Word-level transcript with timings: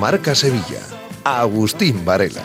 Marca 0.00 0.34
Sevilla. 0.34 0.80
Agustín 1.24 2.06
Varela. 2.06 2.42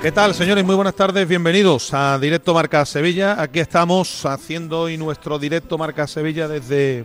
¿Qué 0.00 0.10
tal, 0.10 0.32
señores? 0.32 0.64
Muy 0.64 0.74
buenas 0.74 0.94
tardes. 0.94 1.28
Bienvenidos 1.28 1.92
a 1.92 2.18
Directo 2.18 2.54
Marca 2.54 2.86
Sevilla. 2.86 3.38
Aquí 3.38 3.60
estamos 3.60 4.24
haciendo 4.24 4.80
hoy 4.80 4.96
nuestro 4.96 5.38
Directo 5.38 5.76
Marca 5.76 6.06
Sevilla 6.06 6.48
desde, 6.48 7.04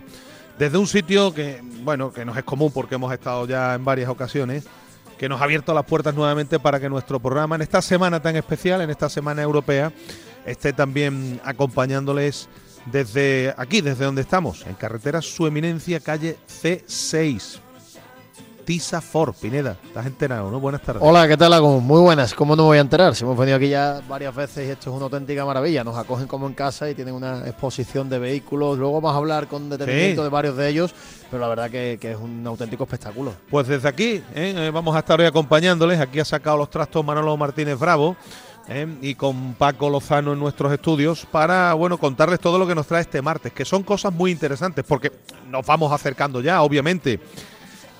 desde 0.57 0.77
un 0.77 0.87
sitio 0.87 1.33
que, 1.33 1.61
bueno, 1.83 2.13
que 2.13 2.23
nos 2.23 2.37
es 2.37 2.45
común 2.45 2.71
porque 2.71 2.95
hemos 2.95 3.11
estado 3.11 3.45
ya 3.45 3.75
en 3.75 3.83
varias 3.83 4.09
ocasiones, 4.09 4.63
que 5.17 5.27
nos 5.27 5.41
ha 5.41 5.43
abierto 5.43 5.73
las 5.73 5.83
puertas 5.83 6.15
nuevamente 6.15 6.57
para 6.57 6.79
que 6.79 6.87
nuestro 6.87 7.19
programa, 7.19 7.57
en 7.57 7.63
esta 7.63 7.81
semana 7.81 8.21
tan 8.21 8.37
especial, 8.37 8.79
en 8.79 8.91
esta 8.91 9.09
semana 9.09 9.41
europea, 9.41 9.91
esté 10.45 10.71
también 10.71 11.41
acompañándoles 11.43 12.47
desde 12.85 13.53
aquí, 13.57 13.81
desde 13.81 14.05
donde 14.05 14.21
estamos, 14.21 14.65
en 14.65 14.75
carretera 14.75 15.21
Su 15.21 15.47
Eminencia, 15.47 15.99
calle 15.99 16.37
C6. 16.47 17.59
Tisa 18.69 19.01
Ford, 19.01 19.33
Pineda, 19.33 19.77
estás 19.83 20.05
enterado, 20.05 20.51
¿no? 20.51 20.59
Buenas 20.59 20.83
tardes. 20.83 21.01
Hola, 21.03 21.27
¿qué 21.27 21.35
tal, 21.35 21.51
Agustín? 21.53 21.87
Muy 21.87 22.01
buenas, 22.01 22.35
¿cómo 22.35 22.55
no 22.55 22.61
me 22.61 22.67
voy 22.67 22.77
a 22.77 22.81
enterar? 22.81 23.15
Si 23.15 23.23
hemos 23.23 23.35
venido 23.35 23.57
aquí 23.57 23.67
ya 23.67 23.99
varias 24.07 24.35
veces 24.35 24.67
y 24.67 24.69
esto 24.69 24.91
es 24.91 24.95
una 24.95 25.05
auténtica 25.05 25.43
maravilla. 25.43 25.83
Nos 25.83 25.97
acogen 25.97 26.27
como 26.27 26.45
en 26.45 26.53
casa 26.53 26.87
y 26.87 26.93
tienen 26.93 27.15
una 27.15 27.47
exposición 27.47 28.07
de 28.09 28.19
vehículos. 28.19 28.77
Luego 28.77 29.01
vamos 29.01 29.15
a 29.15 29.17
hablar 29.17 29.47
con 29.47 29.71
detenimiento 29.71 30.21
de 30.21 30.29
varios 30.29 30.55
de 30.55 30.69
ellos, 30.69 30.93
pero 31.31 31.41
la 31.41 31.47
verdad 31.47 31.71
que, 31.71 31.97
es 31.99 32.15
un 32.15 32.45
auténtico 32.45 32.83
espectáculo. 32.83 33.33
Pues 33.49 33.67
desde 33.67 33.89
aquí 33.89 34.23
¿eh? 34.35 34.53
Eh, 34.55 34.71
vamos 34.71 34.95
a 34.95 34.99
estar 34.99 35.19
hoy 35.19 35.25
acompañándoles. 35.25 35.99
Aquí 35.99 36.19
ha 36.19 36.25
sacado 36.25 36.57
los 36.57 36.69
trastos 36.69 37.03
Manolo 37.03 37.35
Martínez 37.37 37.79
Bravo. 37.79 38.17
¿Eh? 38.69 38.87
y 39.01 39.15
con 39.15 39.55
Paco 39.55 39.89
Lozano 39.89 40.33
en 40.33 40.39
nuestros 40.39 40.71
estudios 40.71 41.25
para 41.25 41.73
bueno 41.73 41.97
contarles 41.97 42.39
todo 42.39 42.57
lo 42.57 42.67
que 42.67 42.75
nos 42.75 42.87
trae 42.87 43.01
este 43.01 43.21
martes, 43.21 43.51
que 43.51 43.65
son 43.65 43.83
cosas 43.83 44.13
muy 44.13 44.31
interesantes, 44.31 44.85
porque 44.87 45.11
nos 45.49 45.65
vamos 45.65 45.91
acercando 45.91 46.41
ya, 46.41 46.61
obviamente, 46.61 47.19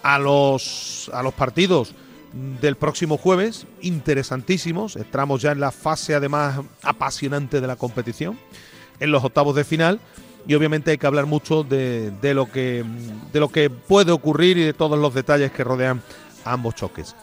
a 0.03 0.19
los, 0.19 1.09
a 1.13 1.23
los 1.23 1.33
partidos 1.33 1.93
del 2.61 2.75
próximo 2.75 3.17
jueves, 3.17 3.65
interesantísimos. 3.81 4.95
Entramos 4.95 5.41
ya 5.41 5.51
en 5.51 5.59
la 5.59 5.71
fase 5.71 6.13
además 6.15 6.59
apasionante 6.83 7.59
de 7.59 7.67
la 7.67 7.75
competición, 7.75 8.37
en 8.99 9.11
los 9.11 9.23
octavos 9.23 9.55
de 9.55 9.63
final. 9.63 9.99
Y 10.47 10.55
obviamente 10.55 10.91
hay 10.91 10.97
que 10.97 11.05
hablar 11.05 11.25
mucho 11.25 11.63
de, 11.63 12.11
de, 12.21 12.33
lo 12.33 12.49
que, 12.49 12.83
de 13.33 13.39
lo 13.39 13.49
que 13.49 13.69
puede 13.69 14.11
ocurrir 14.11 14.57
y 14.57 14.63
de 14.63 14.73
todos 14.73 14.97
los 14.97 15.13
detalles 15.13 15.51
que 15.51 15.63
rodean 15.63 16.01
ambos 16.45 16.75
choques. 16.75 17.15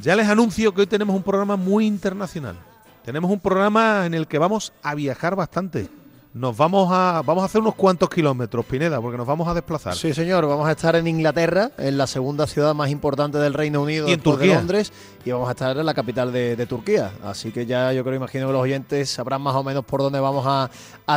Ya 0.00 0.16
les 0.16 0.26
anuncio 0.26 0.72
que 0.72 0.80
hoy 0.80 0.86
tenemos 0.86 1.14
un 1.14 1.22
programa 1.22 1.56
muy 1.56 1.86
internacional. 1.86 2.56
Tenemos 3.04 3.30
un 3.30 3.40
programa 3.40 4.06
en 4.06 4.14
el 4.14 4.26
que 4.28 4.38
vamos 4.38 4.72
a 4.82 4.94
viajar 4.94 5.34
bastante. 5.34 5.88
Nos 6.34 6.56
vamos 6.56 6.88
a 6.90 7.22
vamos 7.26 7.42
a 7.42 7.44
hacer 7.44 7.60
unos 7.60 7.74
cuantos 7.74 8.08
kilómetros, 8.08 8.64
Pineda, 8.64 9.00
porque 9.02 9.18
nos 9.18 9.26
vamos 9.26 9.48
a 9.48 9.54
desplazar. 9.54 9.94
Sí, 9.94 10.14
señor, 10.14 10.46
vamos 10.46 10.66
a 10.66 10.70
estar 10.70 10.96
en 10.96 11.06
Inglaterra, 11.06 11.72
en 11.76 11.98
la 11.98 12.06
segunda 12.06 12.46
ciudad 12.46 12.74
más 12.74 12.88
importante 12.90 13.36
del 13.36 13.52
Reino 13.52 13.82
Unido 13.82 14.08
y 14.08 14.12
en 14.12 14.20
Turquía. 14.20 14.52
de 14.52 14.54
Londres, 14.54 14.92
y 15.24 15.30
vamos 15.30 15.48
a 15.48 15.52
estar 15.52 15.76
en 15.76 15.86
la 15.86 15.94
capital 15.94 16.32
de, 16.32 16.66
Turquía. 16.66 17.12
Así 17.24 17.50
que 17.50 17.66
ya 17.66 17.92
yo 17.92 18.04
creo, 18.04 18.16
imagino 18.16 18.46
que 18.46 18.52
los 18.52 18.62
oyentes 18.62 19.10
sabrán 19.10 19.42
más 19.42 19.54
o 19.54 19.62
menos 19.62 19.84
por 19.84 20.00
dónde 20.00 20.20
vamos 20.20 20.44
a, 20.46 20.70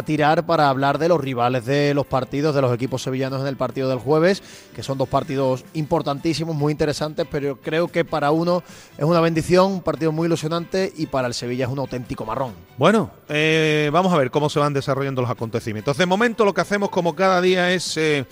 tirar 0.04 0.46
para 0.46 0.68
hablar 0.68 0.98
de 0.98 1.07
los 1.07 1.22
rivales 1.22 1.66
de 1.66 1.94
los 1.94 2.06
partidos, 2.06 2.54
de 2.54 2.62
los 2.62 2.74
equipos 2.74 3.02
sevillanos 3.02 3.40
en 3.42 3.48
el 3.48 3.56
partido 3.56 3.88
del 3.88 4.00
jueves, 4.00 4.44
que 4.75 4.84
son 4.84 4.98
dos 4.98 5.07
partidos 5.07 5.63
importantísimos, 5.74 6.54
muy 6.54 6.72
interesantes, 6.72 7.25
pero 7.31 7.62
creo 7.62 7.88
que 7.88 8.04
para 8.04 8.31
uno 8.31 8.62
es 8.98 9.06
una 9.06 9.22
bendición, 9.22 9.72
un 9.72 9.81
partido 9.81 10.12
muy 10.12 10.25
ilusionante, 10.25 10.92
y 10.98 11.06
para 11.06 11.28
el 11.28 11.34
Sevilla 11.34 11.66
es 11.66 11.72
un 11.72 11.80
auténtico 11.80 12.25
marrón. 12.25 12.54
Bueno, 12.78 13.10
eh, 13.30 13.90
vamos 13.94 14.12
a 14.13 14.18
ver 14.18 14.31
cómo 14.31 14.50
se 14.50 14.60
van 14.60 14.74
desarrollando 14.74 15.22
los 15.22 15.31
acontecimientos. 15.31 15.98
De 15.98 16.06
momento 16.06 16.44
lo 16.44 16.54
que 16.54 16.62
hacemos 16.62 16.90
como 16.90 17.16
cada 17.16 17.40
día 17.40 17.72
es 17.72 17.96
eh, 17.96 18.25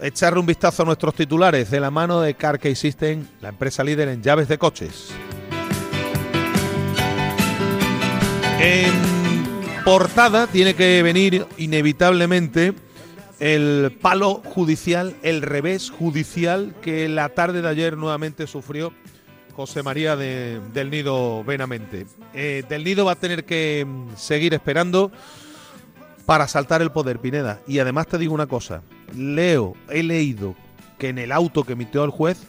echarle 0.00 0.40
un 0.40 0.46
vistazo 0.46 0.82
a 0.82 0.86
nuestros 0.86 1.14
titulares 1.14 1.70
de 1.70 1.80
la 1.80 1.90
mano 1.90 2.20
de 2.20 2.34
Carkey 2.34 2.74
System, 2.74 3.26
la 3.40 3.50
empresa 3.50 3.84
líder 3.84 4.08
en 4.08 4.22
llaves 4.22 4.48
de 4.48 4.58
coches. 4.58 5.10
En 8.60 8.92
portada 9.84 10.46
tiene 10.46 10.74
que 10.74 11.02
venir 11.02 11.46
inevitablemente 11.56 12.74
el 13.40 13.98
palo 14.00 14.42
judicial, 14.44 15.16
el 15.22 15.42
revés 15.42 15.90
judicial 15.90 16.74
que 16.80 17.08
la 17.08 17.30
tarde 17.30 17.60
de 17.60 17.68
ayer 17.68 17.96
nuevamente 17.96 18.46
sufrió 18.46 18.92
José 19.52 19.82
María 19.82 20.16
del 20.16 20.90
Nido 20.90 21.42
Benamente. 21.44 22.06
Eh, 22.34 22.62
del 22.68 22.84
Nido 22.84 23.04
va 23.04 23.12
a 23.12 23.16
tener 23.16 23.44
que 23.44 23.84
mm, 23.86 24.16
seguir 24.16 24.54
esperando 24.54 25.10
para 26.24 26.48
saltar 26.48 26.82
el 26.82 26.90
poder, 26.90 27.18
Pineda. 27.18 27.60
Y 27.66 27.78
además 27.80 28.06
te 28.06 28.18
digo 28.18 28.32
una 28.32 28.46
cosa, 28.46 28.82
leo, 29.16 29.74
he 29.90 30.02
leído 30.02 30.54
que 30.98 31.08
en 31.08 31.18
el 31.18 31.32
auto 31.32 31.64
que 31.64 31.72
emitió 31.72 32.04
el 32.04 32.10
juez 32.10 32.46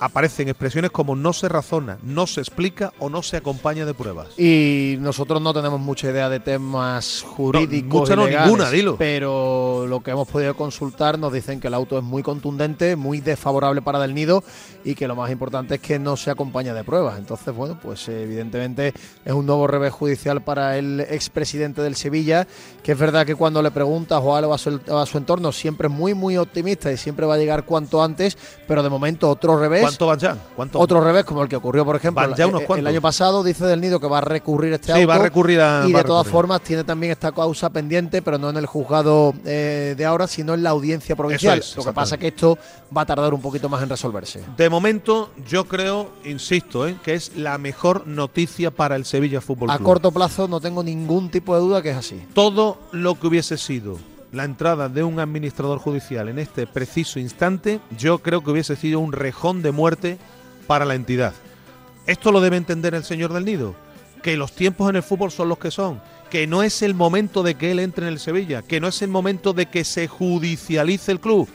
aparecen 0.00 0.48
expresiones 0.48 0.90
como 0.90 1.14
no 1.14 1.32
se 1.32 1.48
razona, 1.48 1.98
no 2.02 2.26
se 2.26 2.40
explica 2.40 2.92
o 2.98 3.10
no 3.10 3.22
se 3.22 3.36
acompaña 3.36 3.84
de 3.84 3.92
pruebas. 3.92 4.38
Y 4.38 4.96
nosotros 5.00 5.42
no 5.42 5.52
tenemos 5.52 5.78
mucha 5.78 6.10
idea 6.10 6.30
de 6.30 6.40
temas 6.40 7.22
jurídicos. 7.26 8.08
No, 8.10 8.26
ninguna, 8.26 8.70
dilo. 8.70 8.96
Pero 8.96 9.86
lo 9.86 10.00
que 10.00 10.12
hemos 10.12 10.26
podido 10.26 10.56
consultar 10.56 11.18
nos 11.18 11.32
dicen 11.32 11.60
que 11.60 11.68
el 11.68 11.74
auto 11.74 11.98
es 11.98 12.04
muy 12.04 12.22
contundente, 12.22 12.96
muy 12.96 13.20
desfavorable 13.20 13.82
para 13.82 14.00
Del 14.00 14.14
Nido 14.14 14.42
y 14.84 14.94
que 14.94 15.06
lo 15.06 15.14
más 15.14 15.30
importante 15.30 15.74
es 15.74 15.80
que 15.80 15.98
no 15.98 16.16
se 16.16 16.30
acompaña 16.30 16.72
de 16.72 16.82
pruebas. 16.82 17.18
Entonces, 17.18 17.54
bueno, 17.54 17.78
pues 17.80 18.08
evidentemente 18.08 18.94
es 19.24 19.32
un 19.32 19.44
nuevo 19.44 19.66
revés 19.66 19.92
judicial 19.92 20.40
para 20.40 20.78
el 20.78 21.00
expresidente 21.00 21.82
del 21.82 21.94
Sevilla, 21.94 22.46
que 22.82 22.92
es 22.92 22.98
verdad 22.98 23.26
que 23.26 23.34
cuando 23.34 23.62
le 23.62 23.70
preguntas 23.70 24.20
o 24.22 24.34
algo 24.34 24.54
a 24.54 24.58
su, 24.58 24.80
a 24.90 25.04
su 25.04 25.18
entorno 25.18 25.52
siempre 25.52 25.88
es 25.88 25.92
muy, 25.92 26.14
muy 26.14 26.38
optimista 26.38 26.90
y 26.90 26.96
siempre 26.96 27.26
va 27.26 27.34
a 27.34 27.38
llegar 27.38 27.66
cuanto 27.66 28.02
antes, 28.02 28.38
pero 28.66 28.82
de 28.82 28.88
momento 28.88 29.28
otro 29.28 29.58
revés 29.58 29.89
¿Cuánto 29.90 30.06
van 30.06 30.18
ya? 30.18 30.36
Otro 30.74 31.00
revés, 31.00 31.24
como 31.24 31.42
el 31.42 31.48
que 31.48 31.56
ocurrió, 31.56 31.84
por 31.84 31.96
ejemplo, 31.96 32.22
el, 32.76 32.86
año 32.86 33.00
pasado, 33.00 33.42
dice 33.42 33.64
Del 33.64 33.80
Nido 33.80 34.00
que 34.00 34.06
va 34.06 34.18
a 34.18 34.22
recurrir 34.22 34.72
este 34.74 34.92
sí, 34.92 35.04
va 35.04 35.16
a 35.16 35.18
recurrir 35.18 35.60
a, 35.60 35.84
Y 35.86 35.92
de 35.92 36.04
todas 36.04 36.26
formas 36.26 36.60
tiene 36.62 36.84
también 36.84 37.12
esta 37.12 37.32
causa 37.32 37.70
pendiente, 37.70 38.22
pero 38.22 38.38
no 38.38 38.50
en 38.50 38.56
el 38.56 38.66
juzgado 38.66 39.34
eh, 39.44 39.94
de 39.96 40.04
ahora, 40.04 40.26
sino 40.26 40.54
en 40.54 40.62
la 40.62 40.70
audiencia 40.70 41.16
provincial. 41.16 41.62
Lo 41.76 41.84
que 41.84 41.92
pasa 41.92 42.14
es 42.14 42.20
que 42.20 42.28
esto 42.28 42.58
va 42.96 43.02
a 43.02 43.06
tardar 43.06 43.34
un 43.34 43.40
poquito 43.40 43.68
más 43.68 43.82
en 43.82 43.88
resolverse. 43.88 44.42
De 44.56 44.68
momento, 44.68 45.30
yo 45.48 45.64
creo, 45.64 46.10
insisto, 46.24 46.86
eh, 46.86 46.96
que 47.02 47.14
es 47.14 47.36
la 47.36 47.58
mejor 47.58 48.06
noticia 48.06 48.70
para 48.70 48.96
el 48.96 49.04
Sevilla 49.04 49.40
Fútbol 49.40 49.68
Club. 49.68 49.80
A 49.80 49.84
corto 49.84 50.12
plazo 50.12 50.48
no 50.48 50.60
tengo 50.60 50.82
ningún 50.82 51.30
tipo 51.30 51.54
de 51.54 51.60
duda 51.60 51.82
que 51.82 51.90
es 51.90 51.96
así. 51.96 52.22
Todo 52.34 52.78
lo 52.92 53.18
que 53.18 53.26
hubiese 53.26 53.56
sido 53.56 53.98
la 54.32 54.44
entrada 54.44 54.88
de 54.88 55.02
un 55.02 55.18
administrador 55.18 55.78
judicial 55.78 56.28
en 56.28 56.38
este 56.38 56.66
preciso 56.66 57.18
instante, 57.18 57.80
yo 57.98 58.18
creo 58.18 58.42
que 58.42 58.50
hubiese 58.50 58.76
sido 58.76 59.00
un 59.00 59.12
rejón 59.12 59.62
de 59.62 59.72
muerte 59.72 60.18
para 60.66 60.84
la 60.84 60.94
entidad. 60.94 61.34
Esto 62.06 62.32
lo 62.32 62.40
debe 62.40 62.56
entender 62.56 62.94
el 62.94 63.04
señor 63.04 63.32
del 63.32 63.44
Nido, 63.44 63.74
que 64.22 64.36
los 64.36 64.52
tiempos 64.52 64.88
en 64.88 64.96
el 64.96 65.02
fútbol 65.02 65.30
son 65.30 65.48
los 65.48 65.58
que 65.58 65.70
son, 65.70 66.00
que 66.30 66.46
no 66.46 66.62
es 66.62 66.82
el 66.82 66.94
momento 66.94 67.42
de 67.42 67.56
que 67.56 67.72
él 67.72 67.80
entre 67.80 68.06
en 68.06 68.12
el 68.12 68.20
Sevilla, 68.20 68.62
que 68.62 68.80
no 68.80 68.88
es 68.88 69.02
el 69.02 69.08
momento 69.08 69.52
de 69.52 69.66
que 69.66 69.84
se 69.84 70.06
judicialice 70.06 71.12
el 71.12 71.20
club. 71.20 71.48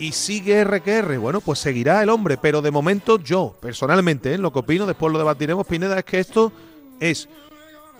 Y 0.00 0.12
sigue 0.12 0.62
RQR, 0.62 1.18
bueno, 1.18 1.40
pues 1.40 1.58
seguirá 1.58 2.00
el 2.02 2.10
hombre, 2.10 2.36
pero 2.36 2.62
de 2.62 2.70
momento 2.70 3.18
yo, 3.18 3.56
personalmente, 3.60 4.34
¿eh? 4.34 4.38
lo 4.38 4.52
que 4.52 4.60
opino, 4.60 4.86
después 4.86 5.12
lo 5.12 5.18
debatiremos, 5.18 5.66
Pineda, 5.66 5.98
es 5.98 6.04
que 6.04 6.20
esto 6.20 6.52
es 7.00 7.28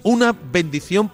una 0.04 0.32
bendición 0.52 1.10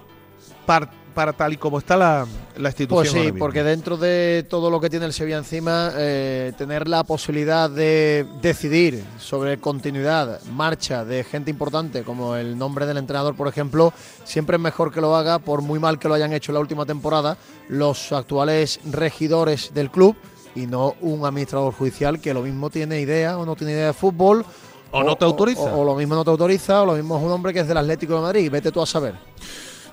para 0.67 0.91
para 1.15 1.33
tal 1.33 1.53
y 1.53 1.57
como 1.57 1.79
está 1.79 1.97
la, 1.97 2.27
institución. 2.57 2.89
Pues 2.91 3.11
sí, 3.11 3.33
porque 3.33 3.63
dentro 3.63 3.97
de 3.97 4.45
todo 4.49 4.71
lo 4.71 4.81
que 4.81 4.91
tiene 4.91 5.07
el 5.07 5.13
Sevilla 5.13 5.39
encima, 5.39 5.93
eh, 5.97 6.53
tener 6.59 6.89
la 6.89 7.05
posibilidad 7.05 7.71
de 7.71 8.27
decidir 8.43 9.05
sobre 9.19 9.59
continuidad, 9.59 10.43
marcha 10.53 11.05
de 11.05 11.25
gente 11.25 11.51
importante, 11.51 12.03
como 12.03 12.37
el 12.37 12.59
nombre 12.59 12.87
del 12.87 12.99
entrenador, 12.99 13.37
por 13.37 13.49
ejemplo, 13.49 13.93
siempre 14.25 14.57
es 14.57 14.63
mejor 14.63 14.93
que 14.93 15.01
lo 15.01 15.17
haga, 15.17 15.39
por 15.39 15.63
muy 15.63 15.79
mal 15.79 15.99
que 15.99 16.09
lo 16.09 16.15
hayan 16.15 16.33
hecho 16.33 16.53
en 16.53 16.55
la 16.55 16.61
última 16.61 16.85
temporada, 16.85 17.39
los 17.69 18.13
actuales 18.13 18.81
regidores 18.85 19.73
del 19.73 19.91
club 19.91 20.17
y 20.55 20.67
no 20.67 20.95
un 21.01 21.25
administrador 21.25 21.73
judicial 21.73 22.21
que 22.21 22.35
lo 22.35 22.43
mismo 22.43 22.71
tiene 22.71 23.01
idea 23.01 23.39
o 23.39 23.47
no 23.47 23.57
tiene 23.57 23.73
idea 23.73 23.87
de 23.87 23.93
fútbol. 23.93 24.45
O, 24.91 25.03
no 25.03 25.17
te 25.17 25.25
autoriza. 25.25 25.75
o 25.75 25.85
lo 25.85 25.97
mismo 25.97 26.15
no 26.15 26.25
te 26.25 26.31
autoriza, 26.31 26.83
o 26.83 26.87
lo 26.87 26.93
mismo 26.95 27.17
es 27.17 27.25
un 27.25 27.33
hombre 27.33 27.53
que 27.53 27.61
es 27.61 27.69
del 27.69 27.79
Atlético 27.79 28.15
de 28.15 28.21
Madrid. 28.21 28.51
Vete 28.51 28.71
tú 28.71 28.81
a 28.81 28.87
saber. 28.87 29.15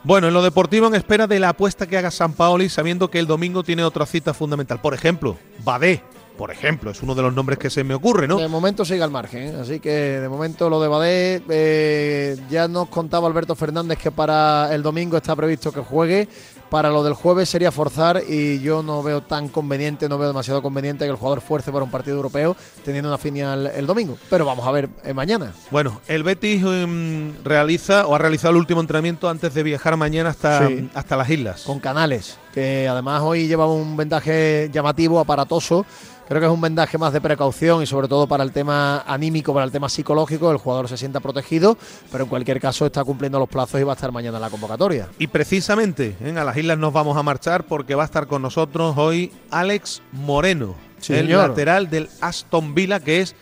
Bueno, 0.04 0.28
en 0.28 0.34
lo 0.34 0.42
deportivo 0.42 0.88
en 0.88 0.96
espera 0.96 1.28
de 1.28 1.40
la 1.40 1.50
apuesta 1.50 1.86
que 1.86 1.96
haga 1.96 2.10
San 2.10 2.34
Paoli, 2.34 2.70
sabiendo 2.70 3.12
que 3.12 3.20
el 3.20 3.28
domingo 3.28 3.62
tiene 3.62 3.84
otra 3.84 4.08
cita 4.08 4.34
fundamental. 4.34 4.82
Por 4.82 4.96
ejemplo, 4.96 5.38
Badé, 5.64 6.02
por 6.40 6.50
ejemplo, 6.50 6.90
es 6.90 7.04
uno 7.04 7.14
de 7.14 7.22
los 7.22 7.36
nombres 7.36 7.60
que 7.60 7.70
se 7.70 7.84
me 7.84 7.94
ocurre, 7.94 8.28
¿no? 8.28 8.38
De 8.38 8.48
momento 8.48 8.84
sigue 8.84 9.04
al 9.04 9.12
margen, 9.12 9.44
¿eh? 9.44 9.58
así 9.62 9.80
que 9.80 9.92
de 9.92 10.28
momento 10.28 10.72
lo 10.72 10.82
de 10.82 10.88
Badé, 10.88 11.44
eh, 11.50 12.36
ya 12.50 12.68
nos 12.68 12.88
contaba 12.90 13.28
Alberto 13.28 13.54
Fernández 13.54 14.00
que 14.00 14.10
para 14.10 14.74
el 14.74 14.82
domingo 14.82 15.18
está 15.18 15.36
previsto 15.36 15.72
que 15.72 15.82
juegue, 15.82 16.28
para 16.72 16.90
lo 16.90 17.04
del 17.04 17.14
jueves 17.16 17.50
sería 17.50 17.70
forzar 17.70 18.24
y 18.26 18.62
yo 18.62 18.82
no 18.82 19.04
veo 19.04 19.22
tan 19.22 19.50
conveniente, 19.50 20.08
no 20.08 20.18
veo 20.18 20.30
demasiado 20.30 20.62
conveniente 20.62 21.04
que 21.04 21.12
el 21.12 21.18
jugador 21.18 21.42
fuerce 21.42 21.70
para 21.70 21.84
un 21.84 21.92
partido 21.92 22.16
europeo 22.16 22.56
teniendo 22.86 23.10
una 23.10 23.18
final 23.18 23.70
el 23.76 23.86
domingo. 23.86 24.18
Pero 24.30 24.46
vamos 24.46 24.66
a 24.66 24.72
ver 24.72 24.88
eh, 25.04 25.14
mañana. 25.14 25.52
Bueno, 25.70 26.00
el 26.08 26.24
Betis 26.24 26.64
em, 26.64 27.34
realiza 27.44 28.08
o 28.08 28.16
ha 28.16 28.18
realizado 28.20 28.52
el 28.52 28.58
último 28.58 28.80
entrenamiento 28.80 29.28
antes 29.28 29.54
de 29.54 29.64
viajar 29.64 29.98
mañana 29.98 30.30
hasta, 30.30 30.70
hasta 30.94 31.18
las 31.18 31.30
islas. 31.30 31.64
Con 31.64 31.82
Canales, 31.82 32.38
que 32.54 32.88
además 32.88 33.22
hoy 33.22 33.50
lleva 33.50 33.68
un 33.68 33.98
vendaje 33.98 34.70
llamativo, 34.72 35.20
aparatoso 35.20 35.86
Creo 36.32 36.40
que 36.40 36.48
es 36.48 36.54
un 36.54 36.62
vendaje 36.62 36.98
más 36.98 37.12
de 37.12 37.20
precaución 37.20 37.84
y 37.84 37.86
sobre 37.86 38.08
todo 38.08 38.26
para 38.26 38.42
el 38.46 38.54
tema 38.54 39.02
anímico, 39.06 39.54
para 39.54 39.66
el 39.66 39.72
tema 39.74 39.90
psicológico, 39.90 40.50
el 40.50 40.60
jugador 40.60 40.88
se 40.88 40.96
sienta 40.96 41.20
protegido, 41.20 41.78
pero 42.10 42.24
en 42.24 42.30
cualquier 42.30 42.62
caso 42.62 42.86
está 42.86 43.04
cumpliendo 43.04 43.38
los 43.38 43.50
plazos 43.50 43.82
y 43.82 43.84
va 43.84 43.92
a 43.92 43.96
estar 43.96 44.14
mañana 44.14 44.38
en 44.38 44.42
la 44.44 44.50
convocatoria. 44.50 45.10
Y 45.20 45.28
precisamente 45.28 46.16
en 46.22 46.38
¿eh? 46.38 46.40
a 46.40 46.46
las 46.46 46.56
islas 46.56 46.78
nos 46.78 46.94
vamos 46.94 47.18
a 47.18 47.24
marchar 47.24 47.66
porque 47.66 47.96
va 47.96 48.04
a 48.04 48.06
estar 48.06 48.28
con 48.28 48.42
nosotros 48.42 48.96
hoy 48.98 49.34
Alex 49.50 50.04
Moreno, 50.14 50.76
el 51.10 51.30
lateral 51.32 51.90
del 51.90 52.08
Aston 52.22 52.74
Villa 52.76 53.02
que 53.02 53.20
es 53.20 53.36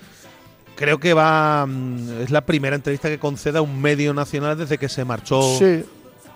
creo 0.76 1.00
que 1.00 1.14
va 1.14 1.68
mm, 1.68 2.22
es 2.24 2.32
la 2.32 2.42
primera 2.42 2.76
entrevista 2.76 3.08
que 3.08 3.20
conceda 3.20 3.62
un 3.62 3.80
medio 3.80 4.16
nacional 4.16 4.58
desde 4.58 4.80
que 4.80 4.90
se 4.90 5.06
marchó 5.06 5.44
sí 5.60 5.84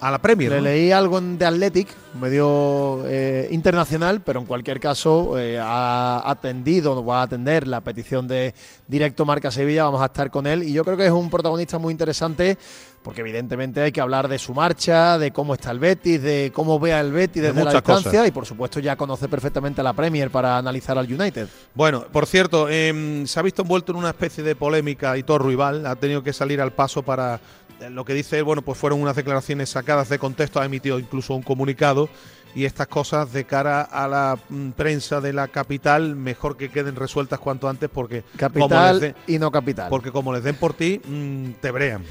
a 0.04 0.12
la 0.12 0.20
Premier. 0.20 0.52
Le 0.52 0.62
leí 0.62 0.92
algo 0.92 1.22
de 1.22 1.46
Athletic, 1.46 1.88
medio 2.20 3.04
eh, 3.08 3.48
internacional, 3.52 4.22
pero 4.22 4.42
en 4.42 4.46
cualquier 4.46 4.80
caso 4.80 5.40
eh, 5.40 5.58
ha 5.58 6.30
atendido, 6.30 7.06
va 7.06 7.22
a 7.22 7.24
atender 7.24 7.68
la 7.68 7.80
petición 7.80 8.28
de 8.28 8.54
Directo 8.86 9.26
Marca 9.26 9.50
Sevilla, 9.50 9.86
vamos 9.86 10.02
a 10.02 10.06
estar 10.08 10.30
con 10.30 10.46
él 10.46 10.64
y 10.64 10.74
yo 10.74 10.84
creo 10.84 10.98
que 10.98 11.06
es 11.06 11.12
un 11.12 11.30
protagonista 11.30 11.80
muy 11.80 11.92
interesante 11.92 12.58
porque 13.04 13.22
evidentemente 13.22 13.82
hay 13.82 13.92
que 13.92 14.02
hablar 14.02 14.28
de 14.28 14.40
su 14.40 14.54
marcha, 14.54 15.18
de 15.18 15.32
cómo 15.32 15.54
está 15.54 15.72
el 15.72 15.80
Betis, 15.80 16.22
de 16.22 16.52
cómo 16.54 16.80
vea 16.80 17.02
el 17.02 17.12
Betis 17.12 17.44
desde 17.44 17.64
la 17.64 17.74
distancia 17.74 18.26
y 18.26 18.32
por 18.32 18.46
supuesto 18.46 18.80
ya 18.80 18.96
conoce 18.96 19.28
perfectamente 19.28 19.82
a 19.82 19.84
la 19.84 19.94
Premier 19.94 20.32
para 20.32 20.58
analizar 20.58 20.98
al 20.98 21.12
United. 21.12 21.48
Bueno, 21.76 22.06
por 22.12 22.26
cierto, 22.26 22.70
em, 22.70 23.28
se 23.28 23.40
ha 23.40 23.44
visto 23.44 23.62
envuelto 23.62 23.92
en 23.92 23.98
una 23.98 24.10
especie 24.10 24.44
de 24.44 24.56
polémica 24.56 25.18
y 25.18 25.24
todo 25.24 25.40
rival, 25.40 25.86
ha 25.86 25.96
tenido 25.98 26.24
que 26.24 26.34
salir 26.34 26.62
al 26.62 26.72
paso 26.72 27.04
para 27.04 27.40
lo 27.90 28.06
que 28.06 28.14
dice 28.14 28.38
él, 28.38 28.44
bueno, 28.44 28.62
pues 28.62 28.78
fueron 28.78 29.02
unas 29.02 29.16
declaraciones 29.16 29.70
sacadas 29.70 30.10
de 30.10 30.20
contexto, 30.20 30.60
ha 30.60 30.66
emitido 30.66 31.00
incluso 31.00 31.34
un 31.34 31.42
comunicado 31.42 32.10
y 32.56 32.66
estas 32.66 32.88
cosas 32.88 33.34
de 33.34 33.46
cara 33.46 33.82
a 33.82 34.08
la 34.08 34.38
mm, 34.50 34.72
prensa 34.72 35.22
de 35.22 35.34
la 35.34 35.48
capital 35.48 36.16
mejor 36.16 36.56
que 36.56 36.70
queden 36.70 36.96
resueltas 36.96 37.40
cuanto 37.40 37.68
antes 37.68 37.90
porque 37.90 38.24
capital 38.38 39.16
y 39.28 39.40
no 39.40 39.52
capital. 39.52 39.90
porque 39.90 40.12
como 40.12 40.34
les 40.34 40.44
den 40.44 40.56
por 40.56 40.74
ti 40.74 41.02
mm, 41.04 41.52
te 41.62 41.72
brean. 41.72 42.04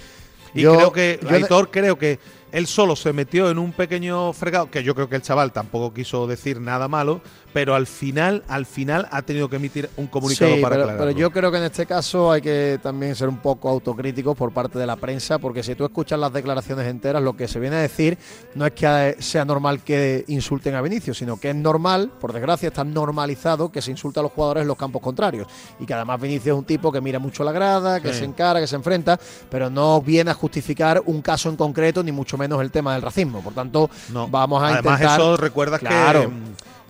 Y 0.55 0.63
creo 0.63 0.93
que 0.93 1.19
Aitor 1.31 1.71
creo 1.71 1.97
que 1.97 2.19
él 2.53 2.67
solo 2.67 2.95
se 2.95 3.15
metió 3.15 3.51
en 3.51 3.59
un 3.59 3.73
pequeño 3.73 4.35
fregado, 4.35 4.71
que 4.71 4.83
yo 4.83 4.95
creo 4.95 5.09
que 5.09 5.17
el 5.17 5.23
chaval 5.23 5.53
tampoco 5.53 5.95
quiso 5.95 6.27
decir 6.27 6.61
nada 6.61 6.89
malo, 6.89 7.23
pero 7.53 7.75
al 7.75 7.87
final, 7.87 8.43
al 8.49 8.67
final 8.67 9.09
ha 9.11 9.23
tenido 9.23 9.49
que 9.49 9.57
emitir 9.57 9.91
un 9.97 10.07
comunicado 10.07 10.61
para 10.61 10.77
pero, 10.77 10.99
pero 10.99 11.11
yo 11.11 11.31
creo 11.31 11.51
que 11.51 11.59
en 11.59 11.65
este 11.65 11.87
caso 11.87 12.33
hay 12.33 12.41
que 12.41 12.79
también 12.83 13.15
ser 13.15 13.29
un 13.29 13.39
poco 13.39 13.69
autocríticos 13.69 14.37
por 14.37 14.53
parte 14.53 14.79
de 14.79 14.87
la 14.87 14.97
prensa, 14.97 15.39
porque 15.39 15.63
si 15.63 15.75
tú 15.75 15.85
escuchas 15.85 16.19
las 16.19 16.33
declaraciones 16.33 16.87
enteras, 16.87 17.23
lo 17.23 17.37
que 17.37 17.49
se 17.49 17.61
viene 17.61 17.77
a 17.77 17.81
decir 17.81 18.19
no 18.55 18.67
es 18.67 18.73
que 18.73 19.17
sea 19.19 19.45
normal 19.45 19.83
que 19.83 20.25
insulten 20.29 20.75
a 20.75 20.83
Vinicius, 20.83 21.19
sino 21.19 21.39
que 21.39 21.51
es 21.51 21.57
normal, 21.57 22.11
por 22.21 22.33
desgracia, 22.33 22.69
está 22.69 22.85
normalizado 22.85 23.71
que 23.71 23.83
se 23.83 23.91
insulta 23.91 24.21
a 24.21 24.23
los 24.23 24.33
jugadores 24.33 24.63
en 24.63 24.69
los 24.69 24.77
campos 24.77 25.03
contrarios. 25.03 25.47
Y 25.79 25.87
que 25.87 25.95
además 25.95 26.21
Vinicius 26.21 26.47
es 26.47 26.59
un 26.59 26.65
tipo 26.65 26.91
que 26.91 27.01
mira 27.01 27.19
mucho 27.19 27.45
la 27.45 27.53
grada, 27.53 28.01
que 28.01 28.13
se 28.13 28.25
encara, 28.25 28.61
que 28.61 28.67
se 28.67 28.77
enfrenta, 28.77 29.19
pero 29.51 29.71
no 29.71 30.01
viene 30.01 30.31
a 30.31 30.35
justificar 30.35 31.03
un 31.07 31.23
caso 31.23 31.49
en 31.49 31.57
concreto, 31.57 32.03
ni 32.03 32.13
mucho 32.13 32.39
menos 32.39 32.61
el 32.61 32.71
tema 32.71 32.95
del 32.95 33.03
racismo. 33.03 33.41
Por 33.41 33.53
tanto, 33.53 33.91
vamos 34.31 34.63
a 34.63 34.73
Además, 34.73 35.01
eso 35.01 35.37
recuerdas 35.37 35.81
que 35.81 35.89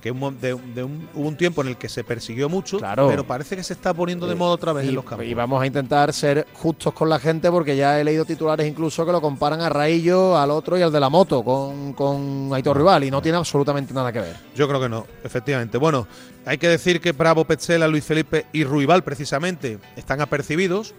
que 0.02 0.10
un, 0.10 0.40
de, 0.40 0.52
hubo 0.52 1.28
un 1.28 1.36
tiempo 1.36 1.62
en 1.62 1.68
el 1.68 1.76
que 1.76 1.88
se 1.88 2.02
persiguió 2.02 2.48
mucho, 2.48 2.80
pero 2.80 3.24
parece 3.24 3.54
que 3.54 3.62
se 3.62 3.72
está 3.72 3.94
poniendo 3.94 4.26
de 4.26 4.34
moda 4.34 4.50
otra 4.50 4.72
vez 4.72 4.88
en 4.88 4.96
los 4.96 5.04
campos. 5.04 5.24
Y 5.24 5.32
vamos 5.32 5.62
a 5.62 5.66
intentar 5.66 6.12
ser 6.12 6.48
justos 6.52 6.92
con 6.92 7.08
la 7.08 7.20
gente 7.20 7.48
porque 7.52 7.76
ya 7.76 8.00
he 8.00 8.04
leído 8.04 8.24
titulares 8.24 8.66
incluso 8.66 9.06
que 9.06 9.12
lo 9.12 9.20
comparan 9.20 9.60
a 9.60 9.68
Raillo, 9.68 10.36
al 10.36 10.50
otro 10.50 10.76
y 10.76 10.82
al 10.82 10.90
de 10.90 10.98
la 10.98 11.08
moto 11.08 11.44
con, 11.44 11.92
con 11.92 12.50
Aitor 12.52 12.78
Rival 12.78 13.04
y 13.04 13.12
no 13.12 13.22
tiene 13.22 13.38
absolutamente 13.38 13.94
nada 13.94 14.12
que 14.12 14.18
ver. 14.18 14.36
Yo 14.56 14.66
creo 14.66 14.80
que 14.80 14.88
no, 14.88 15.06
efectivamente. 15.22 15.78
Bueno, 15.78 16.08
hay 16.44 16.58
que 16.58 16.68
decir 16.68 17.00
que 17.00 17.12
Bravo, 17.12 17.44
Petzela, 17.44 17.86
Luis 17.86 18.04
Felipe 18.04 18.46
y 18.52 18.64
Ruibal 18.64 19.04
precisamente 19.04 19.78
están 19.94 20.20
apercibidos 20.20 20.94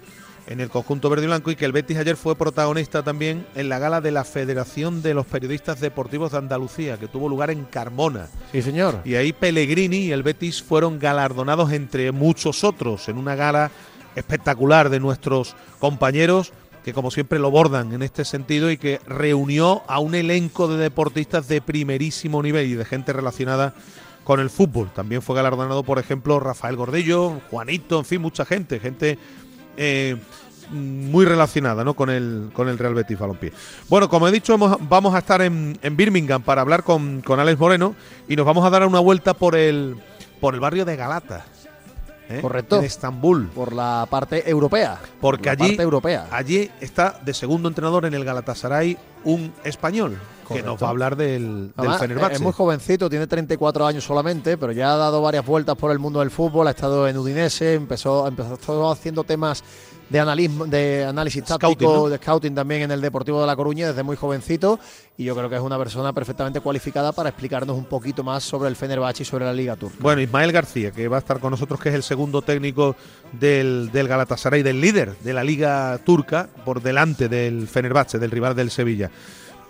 en 0.47 0.59
el 0.59 0.69
conjunto 0.69 1.09
verde 1.09 1.23
y 1.23 1.27
blanco 1.27 1.51
y 1.51 1.55
que 1.55 1.65
el 1.65 1.71
Betis 1.71 1.97
ayer 1.97 2.17
fue 2.17 2.35
protagonista 2.35 3.03
también 3.03 3.45
en 3.55 3.69
la 3.69 3.79
gala 3.79 4.01
de 4.01 4.11
la 4.11 4.23
Federación 4.23 5.01
de 5.01 5.13
los 5.13 5.25
Periodistas 5.25 5.79
Deportivos 5.79 6.31
de 6.31 6.39
Andalucía, 6.39 6.97
que 6.97 7.07
tuvo 7.07 7.29
lugar 7.29 7.49
en 7.51 7.63
Carmona. 7.65 8.27
Sí, 8.51 8.61
señor. 8.61 8.99
Y 9.05 9.15
ahí 9.15 9.33
Pellegrini 9.33 9.97
y 9.97 10.11
el 10.11 10.23
Betis 10.23 10.61
fueron 10.61 10.99
galardonados 10.99 11.71
entre 11.71 12.11
muchos 12.11 12.63
otros 12.63 13.07
en 13.09 13.17
una 13.17 13.35
gala 13.35 13.71
espectacular 14.15 14.89
de 14.89 14.99
nuestros 14.99 15.55
compañeros 15.79 16.53
que 16.83 16.93
como 16.93 17.11
siempre 17.11 17.39
lo 17.39 17.49
bordan 17.49 17.93
en 17.93 18.03
este 18.03 18.25
sentido 18.25 18.69
y 18.69 18.77
que 18.77 18.99
reunió 19.07 19.83
a 19.87 19.99
un 19.99 20.15
elenco 20.15 20.67
de 20.67 20.77
deportistas 20.77 21.47
de 21.47 21.61
primerísimo 21.61 22.43
nivel 22.43 22.67
y 22.67 22.73
de 22.73 22.83
gente 22.85 23.13
relacionada 23.13 23.73
con 24.23 24.39
el 24.39 24.49
fútbol. 24.49 24.91
También 24.93 25.21
fue 25.21 25.35
galardonado, 25.35 25.83
por 25.83 25.99
ejemplo, 25.99 26.39
Rafael 26.39 26.75
Gordillo, 26.75 27.41
Juanito, 27.49 27.99
en 27.99 28.05
fin, 28.05 28.21
mucha 28.21 28.45
gente, 28.45 28.79
gente 28.79 29.17
eh, 29.77 30.17
muy 30.71 31.25
relacionada 31.25 31.83
¿no? 31.83 31.93
con, 31.93 32.09
el, 32.09 32.49
con 32.53 32.69
el 32.69 32.77
Real 32.77 32.93
Betis 32.93 33.17
Balompié. 33.17 33.53
Bueno, 33.89 34.09
como 34.09 34.27
he 34.27 34.31
dicho, 34.31 34.57
vamos 34.57 35.15
a 35.15 35.19
estar 35.19 35.41
en, 35.41 35.77
Birmingham 35.91 36.41
para 36.41 36.61
hablar 36.61 36.83
con, 36.83 37.21
con, 37.21 37.39
Alex 37.39 37.59
Moreno 37.59 37.95
y 38.27 38.35
nos 38.35 38.45
vamos 38.45 38.65
a 38.65 38.69
dar 38.69 38.85
una 38.85 38.99
vuelta 38.99 39.33
por 39.33 39.55
el, 39.55 39.95
por 40.39 40.53
el 40.53 40.59
barrio 40.59 40.85
de 40.85 40.95
Galata. 40.95 41.45
¿eh? 42.29 42.39
Correcto. 42.41 42.77
En 42.77 42.85
Estambul. 42.85 43.47
Por 43.47 43.73
la 43.73 44.07
parte 44.09 44.49
europea. 44.49 44.99
Porque 45.19 45.49
allí, 45.49 45.75
europea. 45.79 46.27
allí 46.31 46.69
está 46.79 47.19
de 47.23 47.33
segundo 47.33 47.67
entrenador 47.67 48.05
en 48.05 48.13
el 48.13 48.25
Galatasaray 48.25 48.97
un 49.23 49.53
español. 49.63 50.17
Que 50.47 50.63
nos 50.63 50.81
va 50.81 50.87
a 50.87 50.89
hablar 50.89 51.15
del, 51.15 51.71
del 51.75 51.93
Fenerbahce. 51.93 52.35
Es 52.35 52.41
muy 52.41 52.53
jovencito, 52.53 53.09
tiene 53.09 53.27
34 53.27 53.85
años 53.85 54.03
solamente, 54.03 54.57
pero 54.57 54.71
ya 54.71 54.93
ha 54.93 54.97
dado 54.97 55.21
varias 55.21 55.45
vueltas 55.45 55.75
por 55.75 55.91
el 55.91 55.99
mundo 55.99 56.19
del 56.19 56.31
fútbol, 56.31 56.67
ha 56.67 56.71
estado 56.71 57.07
en 57.07 57.17
Udinese, 57.17 57.75
empezó, 57.75 58.27
empezó 58.27 58.91
haciendo 58.91 59.23
temas 59.23 59.63
de, 60.09 60.19
analismo, 60.19 60.65
de 60.65 61.05
análisis 61.05 61.43
táctico, 61.43 62.09
de 62.09 62.17
scouting 62.17 62.53
también 62.53 62.83
en 62.83 62.91
el 62.91 63.01
Deportivo 63.01 63.41
de 63.41 63.47
La 63.47 63.55
Coruña 63.55 63.87
desde 63.87 64.03
muy 64.03 64.15
jovencito 64.15 64.79
y 65.17 65.23
yo 65.23 65.35
creo 65.35 65.49
que 65.49 65.55
es 65.55 65.61
una 65.61 65.77
persona 65.77 66.13
perfectamente 66.13 66.59
cualificada 66.59 67.11
para 67.11 67.29
explicarnos 67.29 67.77
un 67.77 67.85
poquito 67.85 68.23
más 68.23 68.43
sobre 68.43 68.69
el 68.69 68.75
Fenerbahce 68.75 69.23
y 69.23 69.25
sobre 69.25 69.45
la 69.45 69.53
Liga 69.53 69.75
Turca. 69.75 69.97
Bueno, 69.99 70.21
Ismael 70.21 70.51
García, 70.51 70.91
que 70.91 71.07
va 71.07 71.17
a 71.17 71.19
estar 71.19 71.39
con 71.39 71.51
nosotros, 71.51 71.79
que 71.79 71.89
es 71.89 71.95
el 71.95 72.03
segundo 72.03 72.41
técnico 72.41 72.95
del, 73.31 73.91
del 73.91 74.07
Galatasaray, 74.07 74.63
del 74.63 74.81
líder 74.81 75.17
de 75.17 75.33
la 75.33 75.43
Liga 75.43 75.99
Turca, 76.03 76.47
por 76.63 76.81
delante 76.81 77.27
del 77.27 77.67
Fenerbahce, 77.67 78.19
del 78.19 78.31
rival 78.31 78.55
del 78.55 78.71
Sevilla. 78.71 79.09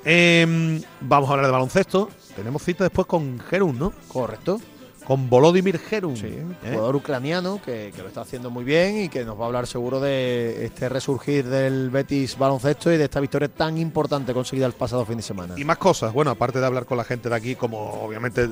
Em, 0.06 0.82
vamos 1.02 1.30
a 1.30 1.34
hablar 1.34 1.46
de 1.48 1.52
baloncesto. 1.52 2.10
Tenemos 2.36 2.64
cita 2.64 2.84
después 2.84 3.08
con 3.08 3.40
Gerun, 3.40 3.78
¿no? 3.78 3.94
Correcto 4.08 4.60
con 5.04 5.30
Volodymyr 5.30 5.80
Gerun. 5.80 6.18
Sí, 6.18 6.28
¿eh? 6.28 6.46
jugador 6.64 6.96
ucraniano 6.96 7.62
que, 7.64 7.94
lo 7.98 8.08
está 8.08 8.22
haciendo 8.22 8.50
muy 8.50 8.64
bien 8.64 9.04
y 9.04 9.10
que 9.10 9.24
nos 9.26 9.40
va 9.40 9.44
a 9.44 9.48
hablar 9.48 9.68
seguro 9.68 10.00
de 10.00 10.66
este 10.66 10.90
resurgir 10.90 11.46
del 11.46 11.90
Betis 11.90 12.38
baloncesto 12.38 12.92
y 12.92 12.98
de 12.98 13.06
esta 13.06 13.20
victoria 13.20 13.48
tan 13.48 13.78
importante 13.78 14.34
conseguida 14.34 14.66
el 14.66 14.74
pasado 14.74 15.06
fin 15.06 15.18
de 15.18 15.24
semana. 15.24 15.56
Y 15.58 15.64
más 15.64 15.78
cosas, 15.78 16.14
bueno, 16.14 16.32
aparte 16.32 16.60
de 16.60 16.66
hablar 16.66 16.86
con 16.86 16.98
la 16.98 17.04
gente 17.04 17.30
de 17.30 17.36
aquí, 17.36 17.56
como 17.56 18.04
obviamente 18.04 18.48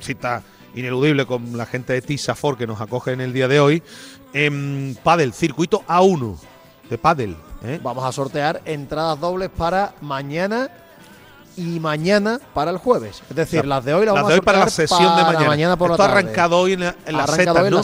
cita 0.00 0.42
ineludible 0.74 1.26
con 1.26 1.56
la 1.56 1.66
gente 1.66 1.92
de 1.92 2.02
Tisafor 2.02 2.56
que 2.56 2.66
nos 2.66 2.80
acoge 2.80 3.12
en 3.12 3.20
el 3.20 3.32
día 3.32 3.48
de 3.48 3.60
hoy, 3.60 3.82
en 4.32 4.96
Padel, 5.02 5.32
circuito 5.32 5.82
A1 5.86 6.36
de 6.88 6.98
Padel. 6.98 7.36
¿Eh? 7.64 7.80
Vamos 7.82 8.04
a 8.04 8.12
sortear 8.12 8.60
entradas 8.64 9.18
dobles 9.20 9.50
para 9.50 9.94
mañana 10.00 10.70
y 11.56 11.80
mañana 11.80 12.40
para 12.54 12.70
el 12.70 12.78
jueves. 12.78 13.22
Es 13.28 13.36
decir, 13.36 13.66
las 13.66 13.84
de 13.84 13.94
hoy 13.94 14.06
las, 14.06 14.14
vamos 14.14 14.32
a 14.32 14.42
para 14.42 14.60
la 14.60 14.70
sesión 14.70 15.16
de 15.16 15.46
mañana. 15.46 15.76
por 15.76 15.90
Esto 15.90 16.02
ha 16.02 16.06
arrancado 16.06 16.58
hoy 16.58 16.74
en, 16.74 16.80
la, 16.80 16.96
en 17.04 17.16
las 17.16 17.30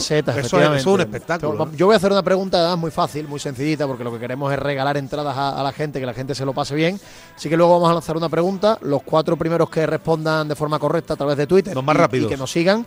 setas, 0.03 0.37
Eso, 0.37 0.61
es, 0.61 0.85
un 0.85 1.01
espectáculo. 1.01 1.69
Yo 1.73 1.85
voy 1.85 1.93
a 1.93 1.97
hacer 1.97 2.11
una 2.11 2.23
pregunta 2.23 2.75
muy 2.75 2.91
fácil, 2.91 3.27
muy 3.27 3.39
sencillita, 3.39 3.87
porque 3.87 4.03
lo 4.03 4.11
que 4.11 4.19
queremos 4.19 4.51
es 4.51 4.59
regalar 4.59 4.97
entradas 4.97 5.35
a, 5.37 5.61
la 5.61 5.71
gente, 5.71 5.99
que 5.99 6.05
la 6.05 6.13
gente 6.13 6.35
se 6.35 6.45
lo 6.45 6.53
pase 6.53 6.75
bien. 6.75 6.99
Así 7.35 7.49
que 7.49 7.57
luego 7.57 7.73
vamos 7.73 7.89
a 7.89 7.93
lanzar 7.93 8.17
una 8.17 8.29
pregunta. 8.29 8.77
Los 8.81 9.03
cuatro 9.03 9.37
primeros 9.37 9.69
que 9.69 9.85
respondan 9.85 10.47
de 10.47 10.55
forma 10.55 10.79
correcta 10.79 11.13
a 11.13 11.17
través 11.17 11.37
de 11.37 11.47
Twitter 11.47 11.75
más 11.81 11.97
y 12.13 12.25
que 12.25 12.37
nos 12.37 12.51
sigan 12.51 12.85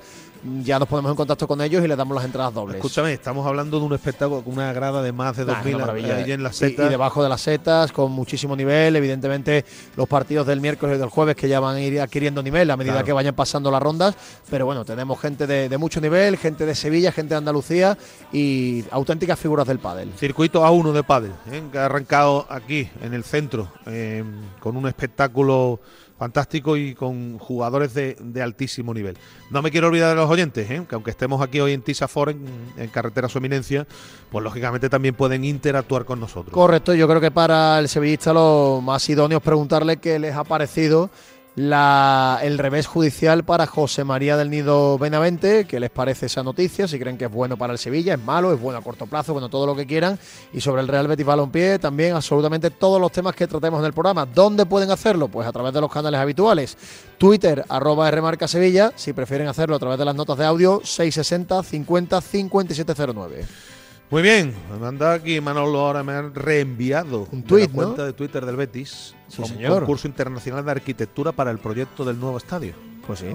ya 0.62 0.78
nos 0.78 0.88
ponemos 0.88 1.10
en 1.10 1.16
contacto 1.16 1.46
con 1.46 1.60
ellos 1.60 1.84
y 1.84 1.88
les 1.88 1.96
damos 1.96 2.14
las 2.16 2.24
entradas 2.24 2.52
dobles. 2.52 2.76
Escúchame, 2.76 3.12
estamos 3.12 3.46
hablando 3.46 3.78
de 3.78 3.86
un 3.86 3.94
espectáculo 3.94 4.42
con 4.42 4.54
una 4.54 4.72
grada 4.72 5.02
de 5.02 5.12
más 5.12 5.36
de 5.36 5.46
2.000 5.46 6.24
ahí 6.24 6.32
en 6.32 6.42
las 6.42 6.56
setas. 6.56 6.86
Y, 6.86 6.88
debajo 6.88 7.22
de 7.22 7.28
las 7.28 7.40
setas, 7.40 7.92
con 7.92 8.10
muchísimo 8.12 8.56
nivel. 8.56 8.96
Evidentemente, 8.96 9.64
los 9.96 10.08
partidos 10.08 10.46
del 10.46 10.60
miércoles 10.60 10.96
y 10.96 11.00
del 11.00 11.08
jueves 11.08 11.36
que 11.36 11.48
ya 11.48 11.60
van 11.60 11.76
a 11.76 11.80
ir 11.80 12.00
adquiriendo 12.00 12.42
nivel 12.42 12.70
a 12.70 12.76
medida 12.76 13.04
que 13.04 13.12
vayan 13.12 13.34
pasando 13.34 13.70
las 13.70 13.82
rondas. 13.82 14.16
Pero 14.50 14.66
bueno, 14.66 14.84
tenemos 14.84 15.20
gente 15.20 15.46
de, 15.46 15.78
mucho 15.78 16.00
nivel, 16.00 16.36
gente 16.36 16.66
de 16.66 16.74
Sevilla, 16.74 17.12
gente 17.12 17.34
de 17.34 17.38
Andalucía 17.38 17.96
y 18.32 18.84
auténticas 18.90 19.38
figuras 19.38 19.66
del 19.66 19.78
pádel. 19.78 20.12
Circuito 20.16 20.64
A1 20.64 20.92
de 20.92 21.02
pádel, 21.04 21.32
¿eh? 21.50 21.62
que 21.70 21.78
ha 21.78 21.86
arrancado 21.86 22.46
aquí, 22.48 22.88
en 23.02 23.14
el 23.14 23.24
centro, 23.24 23.68
eh, 23.86 24.24
con 24.60 24.76
un 24.76 24.88
espectáculo 24.88 25.80
fantástico 26.22 26.76
y 26.76 26.94
con 26.94 27.36
jugadores 27.40 27.94
de, 27.94 28.16
altísimo 28.40 28.94
nivel. 28.94 29.18
No 29.50 29.60
me 29.60 29.72
quiero 29.72 29.88
olvidar 29.88 30.10
de 30.10 30.14
los 30.14 30.30
oyentes, 30.30 30.70
¿eh? 30.70 30.84
que 30.88 30.94
aunque 30.94 31.10
estemos 31.10 31.42
aquí 31.42 31.58
hoy 31.58 31.72
en 31.72 31.82
Tisafor, 31.82 32.30
en, 32.30 32.46
en 32.76 32.88
Carretera 32.90 33.28
Su 33.28 33.38
Eminencia, 33.38 33.88
pues 34.30 34.44
lógicamente 34.44 34.88
también 34.88 35.16
pueden 35.16 35.42
interactuar 35.42 36.04
con 36.04 36.20
nosotros. 36.20 36.54
Correcto, 36.54 36.94
yo 36.94 37.08
creo 37.08 37.20
que 37.20 37.32
para 37.32 37.80
el 37.80 37.88
sevillista 37.88 38.32
lo 38.32 38.80
más 38.80 39.08
idóneo 39.08 39.38
es 39.38 39.44
preguntarle 39.44 39.96
qué 39.96 40.20
les 40.20 40.36
ha 40.36 40.44
parecido 40.44 41.10
la, 41.54 42.40
el 42.42 42.58
revés 42.58 42.86
judicial 42.86 43.44
para 43.44 43.66
José 43.66 44.04
María 44.04 44.36
del 44.36 44.50
Nido 44.50 44.98
Benavente. 44.98 45.66
¿Qué 45.66 45.78
les 45.80 45.90
parece 45.90 46.26
esa 46.26 46.42
noticia? 46.42 46.88
Si 46.88 46.98
creen 46.98 47.18
que 47.18 47.26
es 47.26 47.30
bueno 47.30 47.56
para 47.56 47.72
el 47.72 47.78
Sevilla, 47.78 48.14
es 48.14 48.20
malo, 48.20 48.52
es 48.52 48.60
bueno 48.60 48.78
a 48.78 48.82
corto 48.82 49.06
plazo, 49.06 49.32
bueno, 49.32 49.48
todo 49.48 49.66
lo 49.66 49.76
que 49.76 49.86
quieran. 49.86 50.18
Y 50.52 50.60
sobre 50.60 50.80
el 50.82 50.88
Real 50.88 51.08
Betis 51.08 51.26
Balompié, 51.26 51.78
también 51.78 52.14
absolutamente 52.14 52.70
todos 52.70 53.00
los 53.00 53.12
temas 53.12 53.34
que 53.34 53.46
tratemos 53.46 53.80
en 53.80 53.86
el 53.86 53.92
programa. 53.92 54.26
¿Dónde 54.26 54.66
pueden 54.66 54.90
hacerlo? 54.90 55.28
Pues 55.28 55.46
a 55.46 55.52
través 55.52 55.74
de 55.74 55.80
los 55.80 55.92
canales 55.92 56.20
habituales. 56.20 56.76
Twitter, 57.18 57.64
arroba 57.68 58.10
Rmarca 58.10 58.48
Sevilla. 58.48 58.92
Si 58.96 59.12
prefieren 59.12 59.48
hacerlo 59.48 59.76
a 59.76 59.78
través 59.78 59.98
de 59.98 60.04
las 60.04 60.14
notas 60.14 60.38
de 60.38 60.46
audio, 60.46 60.80
660 60.82 61.62
50 61.62 62.20
5709. 62.20 63.71
Muy 64.12 64.20
bien, 64.20 64.54
me 64.70 64.78
manda 64.78 65.14
aquí 65.14 65.40
Manolo 65.40 65.80
ahora 65.80 66.02
me 66.02 66.12
han 66.12 66.34
reenviado 66.34 67.26
un 67.32 67.42
tweet, 67.42 67.68
la 67.68 67.72
cuenta 67.72 68.04
de 68.04 68.12
Twitter 68.12 68.44
del 68.44 68.56
Betis, 68.56 69.14
sí, 69.26 69.42
señor. 69.42 69.78
concurso 69.78 70.06
internacional 70.06 70.62
de 70.66 70.70
arquitectura 70.70 71.32
para 71.32 71.50
el 71.50 71.58
proyecto 71.58 72.04
del 72.04 72.20
nuevo 72.20 72.36
estadio. 72.36 72.74
Pues 73.06 73.20
sí. 73.20 73.34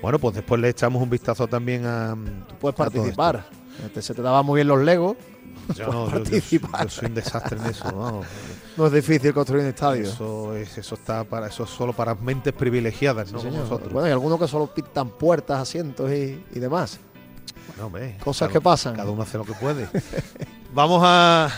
Bueno, 0.00 0.18
pues 0.18 0.36
después 0.36 0.58
le 0.58 0.70
echamos 0.70 1.02
un 1.02 1.10
vistazo 1.10 1.46
también 1.48 1.84
a. 1.84 2.16
Tú 2.48 2.54
puedes 2.58 2.74
participar. 2.74 3.44
se 4.00 4.14
te 4.14 4.22
daban 4.22 4.46
muy 4.46 4.56
bien 4.56 4.68
los 4.68 4.80
Legos. 4.80 5.18
Yo 5.76 5.92
no, 5.92 6.06
participar. 6.06 6.84
Yo, 6.84 6.88
soy 6.88 7.08
un 7.08 7.14
desastre 7.14 7.58
en 7.58 7.66
eso. 7.66 7.92
No. 7.92 8.22
no 8.78 8.86
es 8.86 8.92
difícil 8.94 9.34
construir 9.34 9.64
un 9.64 9.68
estadio. 9.68 10.04
Eso 10.04 10.56
es, 10.56 10.78
eso 10.78 10.94
está 10.94 11.24
para, 11.24 11.48
eso 11.48 11.64
es 11.64 11.68
solo 11.68 11.92
para 11.92 12.14
mentes 12.14 12.54
privilegiadas, 12.54 13.30
¿no? 13.32 13.40
Bueno, 13.42 14.04
hay 14.04 14.12
algunos 14.12 14.40
que 14.40 14.48
solo 14.48 14.72
pintan 14.72 15.10
puertas, 15.10 15.60
asientos 15.60 16.10
y, 16.10 16.42
y 16.54 16.58
demás. 16.58 16.98
Cosas 18.22 18.50
que 18.50 18.60
pasan. 18.60 18.96
Cada 18.96 19.10
uno 19.10 19.22
hace 19.22 19.38
lo 19.38 19.44
que 19.44 19.54
puede. 19.54 19.88
vamos 20.74 21.02
a 21.04 21.48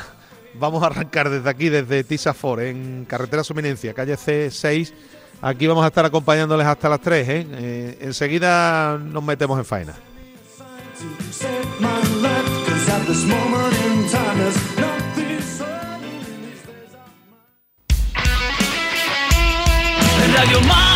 vamos 0.54 0.82
a 0.82 0.86
arrancar 0.86 1.30
desde 1.30 1.48
aquí, 1.48 1.68
desde 1.68 2.04
Tisafor, 2.04 2.62
en 2.62 3.04
Carretera 3.04 3.44
Suminencia, 3.44 3.94
calle 3.94 4.14
C6. 4.14 4.92
Aquí 5.40 5.66
vamos 5.66 5.84
a 5.84 5.88
estar 5.88 6.04
acompañándoles 6.04 6.66
hasta 6.66 6.88
las 6.88 7.00
3. 7.00 7.28
¿eh? 7.28 7.46
Eh, 7.50 7.98
enseguida 8.02 8.96
nos 8.98 9.24
metemos 9.24 9.58
en 9.58 9.64
faena. 9.64 9.94
Radio 20.34 20.91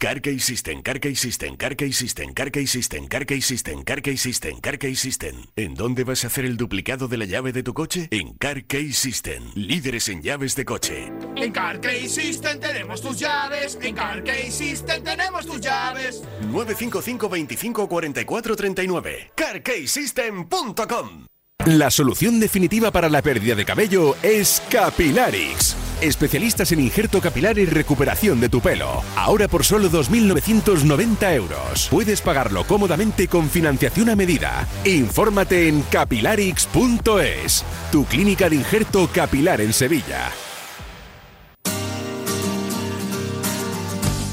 Carkey 0.00 0.38
System, 0.38 0.80
Carkey 0.80 1.16
System, 1.16 1.56
Carkey 1.56 1.92
System, 1.92 2.32
Carkey 2.32 2.68
System, 2.68 3.08
Carkey 3.08 3.40
System, 3.40 3.82
Carkey 3.82 4.16
System, 4.16 4.60
Carkey 4.60 4.94
System. 4.94 5.44
¿En 5.56 5.74
dónde 5.74 6.04
vas 6.04 6.22
a 6.22 6.28
hacer 6.28 6.44
el 6.44 6.56
duplicado 6.56 7.08
de 7.08 7.16
la 7.16 7.24
llave 7.24 7.52
de 7.52 7.64
tu 7.64 7.74
coche? 7.74 8.06
En 8.12 8.34
Carkey 8.34 8.92
System, 8.92 9.50
líderes 9.56 10.08
en 10.08 10.22
llaves 10.22 10.54
de 10.54 10.64
coche. 10.64 11.12
En 11.34 11.50
Carkey 11.50 12.08
System 12.08 12.60
tenemos 12.60 13.02
tus 13.02 13.18
llaves. 13.18 13.76
En 13.82 13.96
Carkey 13.96 14.52
System 14.52 15.02
tenemos 15.02 15.44
tus 15.44 15.60
llaves. 15.60 16.22
955 16.42 17.28
25 17.28 17.88
44 17.88 18.54
39. 18.54 19.32
CarkeySystem.com 19.34 21.26
La 21.66 21.90
solución 21.90 22.38
definitiva 22.38 22.90
para 22.92 23.08
la 23.08 23.20
pérdida 23.20 23.54
de 23.54 23.64
cabello 23.64 24.14
es 24.22 24.62
Capilarix 24.70 25.76
Especialistas 26.00 26.70
en 26.70 26.78
injerto 26.78 27.20
capilar 27.20 27.58
y 27.58 27.66
recuperación 27.66 28.40
de 28.40 28.48
tu 28.48 28.60
pelo. 28.60 29.02
Ahora 29.16 29.48
por 29.48 29.64
solo 29.64 29.90
2.990 29.90 31.34
euros. 31.34 31.88
Puedes 31.90 32.20
pagarlo 32.20 32.64
cómodamente 32.64 33.26
con 33.26 33.50
financiación 33.50 34.08
a 34.08 34.14
medida. 34.14 34.68
Infórmate 34.84 35.66
en 35.66 35.82
capilarix.es, 35.82 37.64
tu 37.90 38.04
clínica 38.04 38.48
de 38.48 38.56
injerto 38.56 39.10
capilar 39.12 39.60
en 39.60 39.72
Sevilla. 39.72 40.30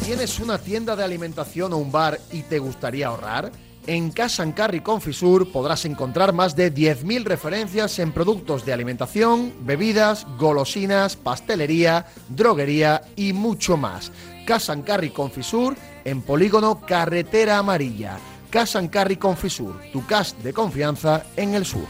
¿Tienes 0.06 0.40
una 0.40 0.60
tienda 0.60 0.96
de 0.96 1.04
alimentación 1.04 1.74
o 1.74 1.78
un 1.78 1.92
bar 1.92 2.20
y 2.32 2.44
te 2.44 2.60
gustaría 2.60 3.08
ahorrar? 3.08 3.52
En 3.88 4.10
Casa 4.12 4.52
Carry 4.54 4.82
Confisur 4.82 5.52
podrás 5.52 5.86
encontrar 5.86 6.34
más 6.34 6.56
de 6.56 6.74
10.000 6.74 7.24
referencias 7.24 8.00
en 8.00 8.12
productos 8.12 8.66
de 8.66 8.74
alimentación, 8.74 9.54
bebidas, 9.62 10.26
golosinas, 10.40 11.16
pastelería, 11.16 12.08
droguería 12.30 13.04
y 13.16 13.34
mucho 13.34 13.78
más. 13.78 14.12
Casa 14.48 14.76
Carry 14.84 15.12
Confisur 15.12 15.76
en 16.04 16.24
Polígono 16.24 16.82
Carretera 16.82 17.60
Amarilla. 17.60 18.18
Casa 18.50 18.90
Carry 18.90 19.18
Confisur, 19.18 19.80
tu 19.94 20.04
cas 20.08 20.36
de 20.42 20.52
confianza 20.52 21.24
en 21.36 21.54
el 21.54 21.66
sur. 21.66 21.86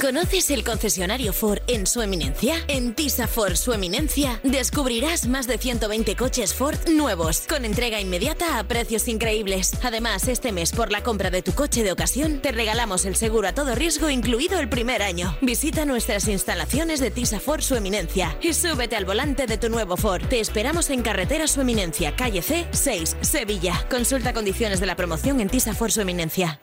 ¿Conoces 0.00 0.50
el 0.50 0.64
concesionario 0.64 1.32
Ford 1.32 1.60
en 1.68 1.86
su 1.86 2.02
eminencia? 2.02 2.56
En 2.66 2.94
Tisa 2.94 3.28
Ford 3.28 3.54
su 3.54 3.72
eminencia 3.72 4.40
descubrirás 4.42 5.28
más 5.28 5.46
de 5.46 5.58
120 5.58 6.16
coches 6.16 6.54
Ford 6.54 6.76
nuevos, 6.88 7.42
con 7.48 7.64
entrega 7.64 8.00
inmediata 8.00 8.58
a 8.58 8.64
precios 8.64 9.06
increíbles. 9.06 9.72
Además, 9.82 10.26
este 10.26 10.50
mes 10.50 10.72
por 10.72 10.90
la 10.90 11.02
compra 11.02 11.30
de 11.30 11.42
tu 11.42 11.52
coche 11.52 11.84
de 11.84 11.92
ocasión 11.92 12.40
te 12.40 12.52
regalamos 12.52 13.04
el 13.04 13.14
seguro 13.14 13.48
a 13.48 13.52
todo 13.52 13.74
riesgo 13.74 14.10
incluido 14.10 14.58
el 14.58 14.68
primer 14.68 15.02
año. 15.02 15.36
Visita 15.40 15.84
nuestras 15.84 16.26
instalaciones 16.26 16.98
de 16.98 17.10
Tisa 17.10 17.38
Ford 17.38 17.60
su 17.60 17.76
eminencia 17.76 18.36
y 18.40 18.54
súbete 18.54 18.96
al 18.96 19.04
volante 19.04 19.46
de 19.46 19.58
tu 19.58 19.68
nuevo 19.68 19.96
Ford. 19.96 20.26
Te 20.28 20.40
esperamos 20.40 20.90
en 20.90 21.02
carretera 21.02 21.46
su 21.46 21.60
eminencia, 21.60 22.16
calle 22.16 22.42
C 22.42 22.66
6, 22.72 23.18
Sevilla. 23.20 23.86
Consulta 23.88 24.32
condiciones 24.32 24.80
de 24.80 24.86
la 24.86 24.96
promoción 24.96 25.40
en 25.40 25.48
Tisa 25.48 25.74
Ford 25.74 25.90
su 25.90 26.00
eminencia. 26.00 26.60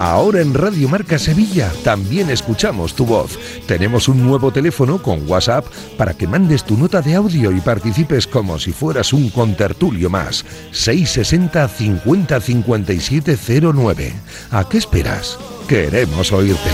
Ahora 0.00 0.40
en 0.40 0.54
Radio 0.54 0.88
Marca 0.88 1.18
Sevilla 1.18 1.70
también 1.84 2.30
escuchamos 2.30 2.94
tu 2.94 3.04
voz. 3.04 3.38
Tenemos 3.66 4.08
un 4.08 4.26
nuevo 4.26 4.50
teléfono 4.50 5.02
con 5.02 5.28
WhatsApp 5.28 5.66
para 5.98 6.14
que 6.14 6.26
mandes 6.26 6.64
tu 6.64 6.78
nota 6.78 7.02
de 7.02 7.14
audio 7.16 7.52
y 7.52 7.60
participes 7.60 8.26
como 8.26 8.58
si 8.58 8.72
fueras 8.72 9.12
un 9.12 9.28
contertulio 9.28 10.08
más. 10.08 10.42
660 10.72 11.68
50 11.68 12.40
57 12.40 13.38
09. 13.74 14.14
¿A 14.50 14.66
qué 14.66 14.78
esperas? 14.78 15.38
Queremos 15.68 16.32
oírte. 16.32 16.70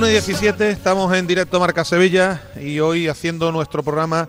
1 0.00 0.08
y 0.08 0.12
17, 0.12 0.70
estamos 0.70 1.14
en 1.14 1.26
directo 1.26 1.60
Marca 1.60 1.84
Sevilla 1.84 2.42
y 2.58 2.80
hoy 2.80 3.06
haciendo 3.06 3.52
nuestro 3.52 3.82
programa 3.82 4.26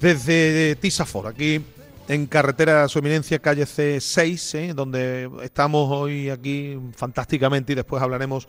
desde 0.00 0.76
Tisafor, 0.76 1.26
aquí 1.26 1.60
en 2.08 2.24
carretera 2.24 2.88
Su 2.88 3.00
Eminencia, 3.00 3.38
calle 3.38 3.64
C6, 3.64 4.54
¿eh? 4.54 4.72
donde 4.72 5.30
estamos 5.42 5.90
hoy 5.90 6.30
aquí 6.30 6.78
fantásticamente 6.96 7.72
y 7.72 7.76
después 7.76 8.02
hablaremos 8.02 8.48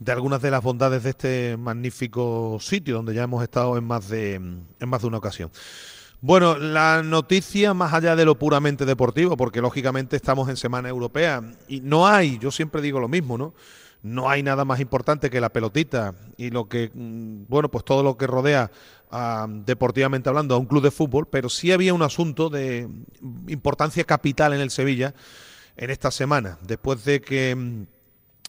de 0.00 0.10
algunas 0.10 0.42
de 0.42 0.50
las 0.50 0.60
bondades 0.60 1.04
de 1.04 1.10
este 1.10 1.56
magnífico 1.56 2.58
sitio 2.60 2.96
donde 2.96 3.14
ya 3.14 3.22
hemos 3.22 3.44
estado 3.44 3.78
en 3.78 3.84
más 3.84 4.08
de, 4.08 4.34
en 4.34 4.88
más 4.88 5.02
de 5.02 5.06
una 5.06 5.18
ocasión. 5.18 5.52
Bueno, 6.20 6.58
la 6.58 7.04
noticia 7.04 7.74
más 7.74 7.94
allá 7.94 8.16
de 8.16 8.24
lo 8.24 8.36
puramente 8.36 8.86
deportivo, 8.86 9.36
porque 9.36 9.60
lógicamente 9.60 10.16
estamos 10.16 10.48
en 10.48 10.56
Semana 10.56 10.88
Europea 10.88 11.44
y 11.68 11.80
no 11.80 12.08
hay, 12.08 12.40
yo 12.40 12.50
siempre 12.50 12.82
digo 12.82 12.98
lo 12.98 13.06
mismo, 13.06 13.38
¿no? 13.38 13.54
No 14.02 14.30
hay 14.30 14.42
nada 14.42 14.64
más 14.64 14.80
importante 14.80 15.30
que 15.30 15.40
la 15.40 15.52
pelotita 15.52 16.14
y 16.36 16.50
lo 16.50 16.68
que, 16.68 16.90
mm, 16.92 17.46
bueno, 17.48 17.70
pues 17.70 17.84
todo 17.84 18.02
lo 18.02 18.16
que 18.16 18.26
rodea 18.26 18.70
deportivamente 19.64 20.28
hablando 20.28 20.54
a 20.54 20.58
un 20.58 20.66
club 20.66 20.82
de 20.82 20.90
fútbol, 20.90 21.28
pero 21.30 21.48
sí 21.48 21.72
había 21.72 21.94
un 21.94 22.02
asunto 22.02 22.50
de 22.50 22.88
importancia 23.48 24.04
capital 24.04 24.52
en 24.52 24.60
el 24.60 24.70
Sevilla 24.70 25.14
en 25.76 25.90
esta 25.90 26.10
semana, 26.10 26.58
después 26.62 27.04
de 27.04 27.20
que 27.20 27.54
mm, 27.54 27.86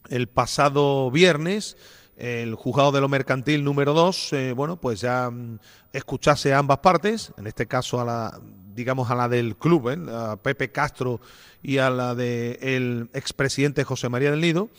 el 0.09 0.27
pasado 0.27 1.11
viernes 1.11 1.77
el 2.17 2.55
juzgado 2.55 2.91
de 2.91 2.99
lo 2.99 3.07
mercantil 3.07 3.63
número 3.63 3.93
2, 3.93 4.31
bueno, 4.55 4.81
pues 4.81 5.01
ya 5.01 5.29
mm, 5.29 5.59
escuchase 5.93 6.53
a 6.53 6.57
ambas 6.57 6.79
partes, 6.79 7.31
en 7.37 7.47
este 7.47 7.67
caso 7.67 8.01
a 8.01 8.05
la, 8.05 8.41
digamos, 8.73 9.09
a 9.09 9.15
la 9.15 9.29
del 9.29 9.55
club, 9.55 9.89
¿eh? 9.89 9.97
a 10.11 10.35
Pepe 10.37 10.71
Castro 10.71 11.21
y 11.61 11.77
a 11.77 11.89
la 11.89 12.15
del 12.15 13.09
expresidente 13.13 13.83
José 13.83 14.09
María 14.09 14.31
del 14.31 14.41
Nido, 14.41 14.69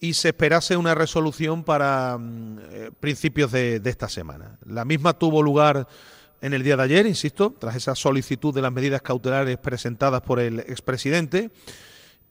y 0.00 0.14
se 0.14 0.28
esperase 0.28 0.76
una 0.76 0.94
resolución 0.94 1.62
para 1.62 2.16
mm, 2.18 2.58
eh, 2.70 2.90
principios 2.98 3.52
de, 3.52 3.80
esta 3.84 4.08
semana. 4.08 4.58
La 4.66 4.84
misma 4.84 5.12
tuvo 5.12 5.42
lugar 5.42 5.86
en 6.40 6.54
el 6.54 6.62
día 6.62 6.76
de 6.76 6.84
ayer, 6.84 7.06
insisto, 7.06 7.54
tras 7.58 7.76
esa 7.76 7.94
solicitud 7.94 8.54
de 8.54 8.62
las 8.62 8.72
medidas 8.72 9.02
cautelares 9.02 9.58
presentadas 9.58 10.22
por 10.22 10.40
el 10.40 10.60
expresidente, 10.60 11.50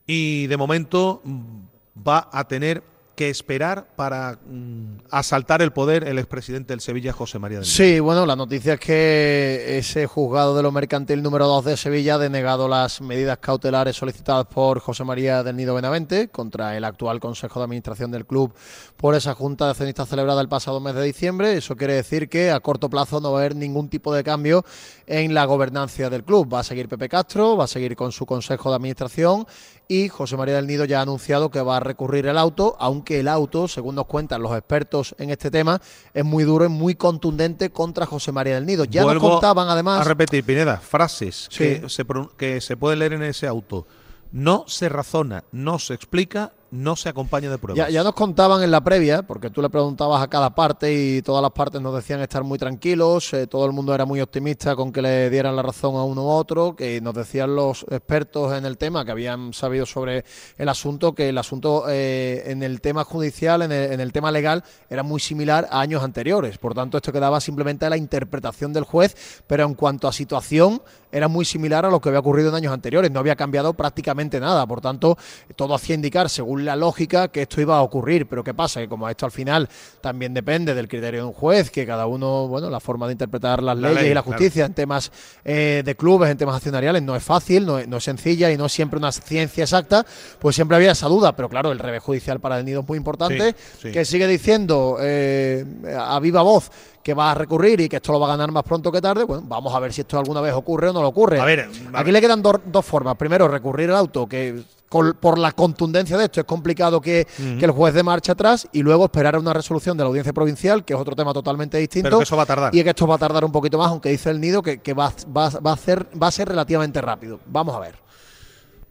y 0.07 0.47
de 0.47 0.57
momento 0.57 1.21
mm, 1.23 1.59
va 2.07 2.29
a 2.31 2.47
tener 2.47 2.81
que 3.19 3.29
esperar 3.29 3.85
para 3.97 4.39
mm, 4.47 4.99
asaltar 5.11 5.61
el 5.61 5.73
poder 5.73 6.07
el 6.07 6.19
expresidente 6.19 6.71
del 6.71 6.79
Sevilla, 6.79 7.11
José 7.11 7.37
María 7.37 7.57
del 7.57 7.65
Nido. 7.65 7.75
Sí, 7.75 7.99
bueno, 7.99 8.25
la 8.25 8.37
noticia 8.37 8.75
es 8.75 8.79
que 8.79 9.77
ese 9.77 10.07
juzgado 10.07 10.55
de 10.55 10.63
lo 10.63 10.71
mercantil 10.71 11.21
número 11.21 11.45
2 11.45 11.65
de 11.65 11.75
Sevilla 11.75 12.15
ha 12.15 12.17
denegado 12.17 12.69
las 12.69 13.01
medidas 13.01 13.37
cautelares 13.39 13.97
solicitadas 13.97 14.45
por 14.45 14.79
José 14.79 15.03
María 15.03 15.43
del 15.43 15.57
Nido 15.57 15.75
Benavente 15.75 16.29
contra 16.29 16.77
el 16.77 16.85
actual 16.85 17.19
Consejo 17.19 17.59
de 17.59 17.65
Administración 17.65 18.09
del 18.09 18.25
club 18.25 18.53
por 18.95 19.15
esa 19.15 19.35
Junta 19.35 19.65
de 19.65 19.71
Accionistas 19.71 20.07
celebrada 20.07 20.39
el 20.39 20.47
pasado 20.47 20.79
mes 20.79 20.95
de 20.95 21.03
diciembre. 21.03 21.57
Eso 21.57 21.75
quiere 21.75 21.95
decir 21.95 22.29
que 22.29 22.51
a 22.51 22.61
corto 22.61 22.89
plazo 22.89 23.19
no 23.19 23.33
va 23.33 23.39
a 23.39 23.41
haber 23.41 23.57
ningún 23.57 23.89
tipo 23.89 24.13
de 24.13 24.23
cambio 24.23 24.63
en 25.07 25.33
la 25.33 25.43
gobernancia 25.43 26.09
del 26.09 26.23
club. 26.23 26.53
Va 26.53 26.61
a 26.61 26.63
seguir 26.63 26.87
Pepe 26.87 27.09
Castro, 27.09 27.57
va 27.57 27.65
a 27.65 27.67
seguir 27.67 27.97
con 27.97 28.13
su 28.13 28.25
Consejo 28.25 28.69
de 28.69 28.77
Administración 28.77 29.45
y 29.91 30.07
José 30.07 30.37
María 30.37 30.55
del 30.55 30.67
Nido 30.67 30.85
ya 30.85 30.99
ha 30.99 31.01
anunciado 31.01 31.49
que 31.49 31.61
va 31.61 31.77
a 31.77 31.79
recurrir 31.79 32.27
el 32.27 32.37
auto, 32.37 32.77
aunque 32.79 33.19
el 33.19 33.27
auto, 33.27 33.67
según 33.67 33.95
nos 33.95 34.05
cuentan 34.05 34.41
los 34.43 34.55
expertos 34.55 35.15
en 35.17 35.31
este 35.31 35.49
tema, 35.49 35.81
es 36.13 36.23
muy 36.23 36.43
duro 36.43 36.63
y 36.63 36.69
muy 36.69 36.93
contundente 36.93 37.71
contra 37.71 38.05
José 38.05 38.31
María 38.31 38.53
del 38.53 38.67
Nido. 38.67 38.85
Ya 38.85 39.03
Vuelvo 39.03 39.23
nos 39.27 39.31
contaban 39.31 39.67
además... 39.67 40.01
A 40.01 40.03
repetir, 40.03 40.43
Pineda, 40.43 40.77
frases 40.77 41.47
Sí. 41.49 41.79
que, 41.81 41.89
se, 41.89 42.05
que 42.37 42.61
se 42.61 42.77
puede 42.77 42.97
leer 42.97 43.13
en 43.13 43.23
ese 43.23 43.47
auto. 43.47 43.87
No 44.31 44.63
se 44.67 44.89
razona, 44.89 45.43
no 45.51 45.79
se 45.79 45.95
explica, 45.95 46.53
no 46.71 46.95
se 46.95 47.09
acompaña 47.09 47.49
de 47.49 47.57
pruebas. 47.57 47.91
Ya, 47.91 48.03
nos 48.03 48.13
contaban 48.13 48.63
en 48.63 48.71
la 48.71 48.81
previa, 48.81 49.23
porque 49.23 49.49
tú 49.49 49.61
le 49.61 49.69
preguntabas 49.69 50.21
a 50.21 50.27
cada 50.27 50.53
parte 50.53 50.93
y 50.93 51.21
todas 51.21 51.41
las 51.41 51.51
partes 51.51 51.81
nos 51.81 51.95
decían 51.95 52.21
estar 52.21 52.43
muy 52.43 52.59
tranquilos, 52.59 53.33
eh, 53.33 53.47
todo 53.47 53.65
el 53.65 53.71
mundo 53.71 53.93
era 53.93 54.05
muy 54.05 54.21
optimista 54.21 54.75
con 54.75 54.91
que 54.91 55.01
le 55.01 55.29
dieran 55.29 55.55
la 55.55 55.61
razón 55.61 55.95
a 55.95 56.03
uno 56.03 56.25
u 56.25 56.29
otro, 56.29 56.75
que 56.75 57.01
nos 57.01 57.13
decían 57.13 57.55
los 57.55 57.83
expertos 57.89 58.53
en 58.53 58.65
el 58.65 58.77
tema 58.77 59.05
que 59.05 59.11
habían 59.11 59.53
sabido 59.53 59.85
sobre 59.85 60.25
el 60.57 60.69
asunto, 60.69 61.13
que 61.13 61.29
el 61.29 61.37
asunto 61.37 61.85
eh, 61.89 62.43
en 62.47 62.63
el 62.63 62.81
tema 62.81 63.03
judicial, 63.03 63.61
en 63.61 63.71
el, 63.71 63.93
en 63.93 63.99
el 63.99 64.11
tema 64.11 64.31
legal, 64.31 64.63
era 64.89 65.03
muy 65.03 65.19
similar 65.19 65.67
a 65.71 65.81
años 65.81 66.03
anteriores. 66.03 66.57
Por 66.57 66.73
tanto, 66.73 66.97
esto 66.97 67.11
quedaba 67.11 67.41
simplemente 67.41 67.85
a 67.85 67.89
la 67.89 67.97
interpretación 67.97 68.73
del 68.73 68.83
juez, 68.83 69.15
pero 69.47 69.65
en 69.65 69.73
cuanto 69.73 70.07
a 70.07 70.13
situación, 70.13 70.81
era 71.11 71.27
muy 71.27 71.45
similar 71.45 71.85
a 71.85 71.89
lo 71.89 71.99
que 71.99 72.09
había 72.09 72.19
ocurrido 72.19 72.49
en 72.49 72.55
años 72.55 72.73
anteriores, 72.73 73.11
no 73.11 73.19
había 73.19 73.35
cambiado 73.35 73.73
prácticamente 73.73 74.39
nada, 74.39 74.65
por 74.67 74.81
tanto, 74.81 75.17
todo 75.55 75.73
hacía 75.73 75.95
indicar, 75.95 76.29
según 76.29 76.65
la 76.65 76.75
lógica, 76.75 77.29
que 77.29 77.43
esto 77.43 77.61
iba 77.61 77.77
a 77.77 77.81
ocurrir, 77.81 78.27
pero 78.27 78.43
¿qué 78.43 78.53
pasa? 78.53 78.79
Que 78.81 78.87
como 78.87 79.09
esto 79.09 79.25
al 79.25 79.31
final 79.31 79.69
también 80.01 80.33
depende 80.33 80.73
del 80.73 80.87
criterio 80.87 81.21
de 81.21 81.27
un 81.27 81.33
juez, 81.33 81.71
que 81.71 81.85
cada 81.85 82.05
uno, 82.05 82.47
bueno, 82.47 82.69
la 82.69 82.79
forma 82.79 83.07
de 83.07 83.13
interpretar 83.13 83.63
las 83.63 83.77
leyes 83.77 84.03
y 84.03 84.13
la 84.13 84.21
justicia 84.21 84.65
en 84.65 84.73
temas 84.73 85.11
eh, 85.43 85.81
de 85.83 85.95
clubes, 85.95 86.29
en 86.29 86.37
temas 86.37 86.55
accionariales, 86.55 87.01
no 87.01 87.15
es 87.15 87.23
fácil, 87.23 87.65
no 87.65 87.79
es, 87.79 88.03
sencilla 88.03 88.51
y 88.51 88.57
no 88.57 88.67
es 88.67 88.71
siempre 88.71 88.97
una 88.97 89.11
ciencia 89.11 89.63
exacta, 89.63 90.05
pues 90.39 90.55
siempre 90.55 90.77
había 90.77 90.91
esa 90.91 91.07
duda, 91.07 91.35
pero 91.35 91.49
claro, 91.49 91.71
el 91.71 91.79
revés 91.79 92.01
judicial 92.01 92.39
para 92.39 92.59
el 92.59 92.65
nido 92.65 92.81
es 92.81 92.87
muy 92.87 92.97
importante, 92.97 93.55
que 93.81 94.05
sigue 94.05 94.27
diciendo 94.27 94.97
eh, 94.99 95.65
a 95.97 96.19
viva 96.19 96.41
voz 96.41 96.71
que 97.03 97.13
va 97.13 97.31
a 97.31 97.33
recurrir 97.33 97.79
y 97.81 97.89
que 97.89 97.97
esto 97.97 98.11
lo 98.11 98.19
va 98.19 98.27
a 98.27 98.29
ganar 98.31 98.51
más 98.51 98.63
pronto 98.63 98.91
que 98.91 99.01
tarde, 99.01 99.23
bueno, 99.23 99.43
vamos 99.47 99.73
a 99.73 99.79
ver 99.79 99.93
si 99.93 100.01
esto 100.01 100.19
alguna 100.19 100.41
vez 100.41 100.53
ocurre 100.53 100.89
o 100.89 100.93
no 100.93 101.01
lo 101.01 101.07
ocurre. 101.07 101.39
A 101.39 101.45
ver, 101.45 101.69
Aquí 101.93 102.11
le 102.11 102.21
quedan 102.21 102.41
dos 102.41 102.85
formas. 102.85 103.15
Primero, 103.15 103.47
recurrir 103.47 103.89
al 103.89 103.95
auto, 103.95 104.27
que 104.27 104.63
por 104.89 105.37
la 105.37 105.51
contundencia 105.51 106.17
de 106.17 106.25
esto 106.25 106.39
es 106.39 106.45
complicado 106.45 106.99
que, 106.99 107.27
el 107.37 107.71
juez 107.71 107.93
de 107.93 108.03
marcha 108.03 108.31
atrás 108.33 108.67
y 108.71 108.81
luego 108.81 109.05
esperar 109.05 109.35
a 109.35 109.39
una 109.39 109.53
resolución 109.53 109.97
de 109.97 110.03
la 110.03 110.07
audiencia 110.07 110.33
provincial, 110.33 110.83
que 110.83 110.93
es 110.93 110.99
otro 110.99 111.15
tema 111.15 111.33
totalmente 111.33 111.77
distinto. 111.77 112.07
Pero 112.07 112.17
que 112.17 112.23
eso 112.23 112.35
va 112.35 112.43
a 112.43 112.47
tardar. 112.47 112.75
Y 112.75 112.83
que 112.83 112.89
esto 112.89 113.07
va 113.07 113.15
a 113.15 113.19
tardar 113.19 113.45
un 113.45 113.51
poquito 113.51 113.77
más, 113.77 113.89
aunque 113.89 114.09
dice 114.09 114.31
el 114.31 114.41
nido 114.41 114.61
que, 114.61 114.93
va, 114.93 115.13
va, 115.35 115.73
a 115.73 115.77
ser, 115.77 116.07
va 116.21 116.27
a 116.27 116.31
ser 116.31 116.49
relativamente 116.49 116.99
rápido. 117.01 117.39
Vamos 117.45 117.75
a 117.75 117.79
ver. 117.79 117.95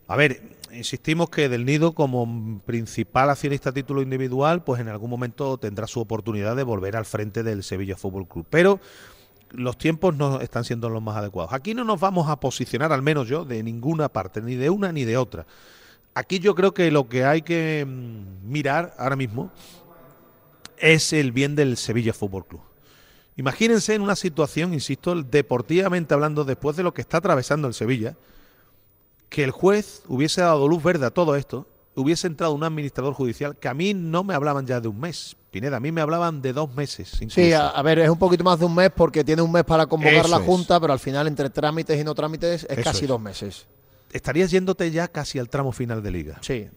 A 0.07 0.16
ver, 0.16 0.58
insistimos 0.72 1.31
que 1.31 1.48
del 1.48 1.64
nido 1.64 1.92
como 1.92 2.61
principal 2.64 3.31
accionista 3.31 3.70
a 3.70 3.72
título 3.72 4.02
individual, 4.02 4.64
pues 4.64 4.81
en 4.81 4.88
algún 4.88 5.11
momento 5.11 5.59
tendrá 5.59 5.87
su 5.87 6.00
oportunidad 6.00 6.57
de 6.57 6.62
volver 6.62 6.96
al 6.96 7.04
frente 7.04 7.42
del 7.42 7.62
Sevilla 7.62 7.96
Fútbol 7.96 8.26
Club. 8.26 8.46
Pero 8.50 8.81
los 9.50 9.78
tiempos 9.78 10.14
no 10.16 10.40
están 10.40 10.64
siendo 10.64 10.88
los 10.88 11.02
más 11.02 11.16
adecuados. 11.16 11.52
Aquí 11.52 11.74
no 11.74 11.85
nos 11.85 12.00
vamos 12.00 12.28
a 12.28 12.40
posicionar, 12.40 12.92
al 12.92 13.02
menos 13.02 13.28
yo, 13.28 13.44
de 13.44 13.62
ninguna 13.62 14.09
parte, 14.09 14.42
ni 14.42 14.54
de 14.54 14.70
una 14.70 14.92
ni 14.92 15.04
de 15.04 15.16
otra. 15.16 15.46
Aquí 16.14 16.38
yo 16.38 16.54
creo 16.54 16.74
que 16.74 16.90
lo 16.90 17.09
que 17.09 17.24
hay 17.24 17.42
que 17.42 17.87
mm, 17.87 18.50
mirar 18.50 18.94
ahora 18.98 19.16
mismo 19.16 19.50
es 20.76 21.12
el 21.12 21.33
bien 21.33 21.54
del 21.54 21.76
Sevilla 21.76 22.12
Fútbol 22.12 22.46
Club. 22.46 22.61
Imagínense 23.37 23.94
en 23.94 24.02
una 24.02 24.16
situación, 24.16 24.74
insisto, 24.74 25.14
deportivamente 25.22 26.12
hablando, 26.12 26.44
después 26.44 26.76
de 26.76 26.83
lo 26.83 26.92
que 26.92 27.02
está 27.02 27.18
atravesando 27.18 27.68
el 27.68 27.74
Sevilla, 27.74 28.16
que 29.29 29.45
el 29.45 29.51
juez 29.51 30.03
hubiese 30.09 30.41
dado 30.41 30.69
luz 30.69 30.83
verde 30.83 31.07
a 31.07 31.11
todo 31.11 31.37
esto, 31.37 31.67
hubiese 31.95 32.27
entrado 32.27 32.53
un 32.53 32.64
administrador 32.64 33.14
judicial, 33.14 33.57
que 33.57 33.69
a 33.69 33.75
mí 33.75 33.93
no 33.95 34.25
me 34.25 34.35
hablaban 34.35 34.67
ya 34.67 34.81
de 34.81 34.88
un 34.88 35.01
mes, 35.01 35.37
Pineda, 35.51 35.79
a 35.79 35.81
mí 35.81 35.91
me 35.91 36.01
hablaban 36.01 36.43
de 36.43 36.53
dos 36.53 36.75
meses. 36.75 37.19
Sí, 37.29 37.53
a, 37.53 37.83
ver, 37.83 37.99
es 37.99 38.11
un 38.11 38.19
poquito 38.19 38.45
más 38.45 38.59
de 38.59 38.67
un 38.67 38.75
mes 38.75 38.91
porque 38.95 39.25
tiene 39.25 39.43
un 39.43 39.51
mes 39.51 39.64
para 39.64 39.87
convocar 39.87 40.29
la 40.29 40.38
Junta, 40.38 40.79
pero 40.79 40.93
al 40.93 40.99
final 40.99 41.27
entre 41.27 41.51
trámites 41.51 41.99
y 42.01 42.05
no 42.05 42.14
trámites 42.14 42.67
es 42.69 42.85
casi 42.85 43.07
dos 43.07 43.21
meses 43.21 43.67
estarías 44.12 44.51
yéndote 44.51 44.91
ya 44.91 45.09
casi 45.09 45.38
al 45.38 45.49
tramo 45.49 45.73
final 45.73 46.03
de 46.03 46.11
liga. 46.11 46.38
Sí. 46.41 46.69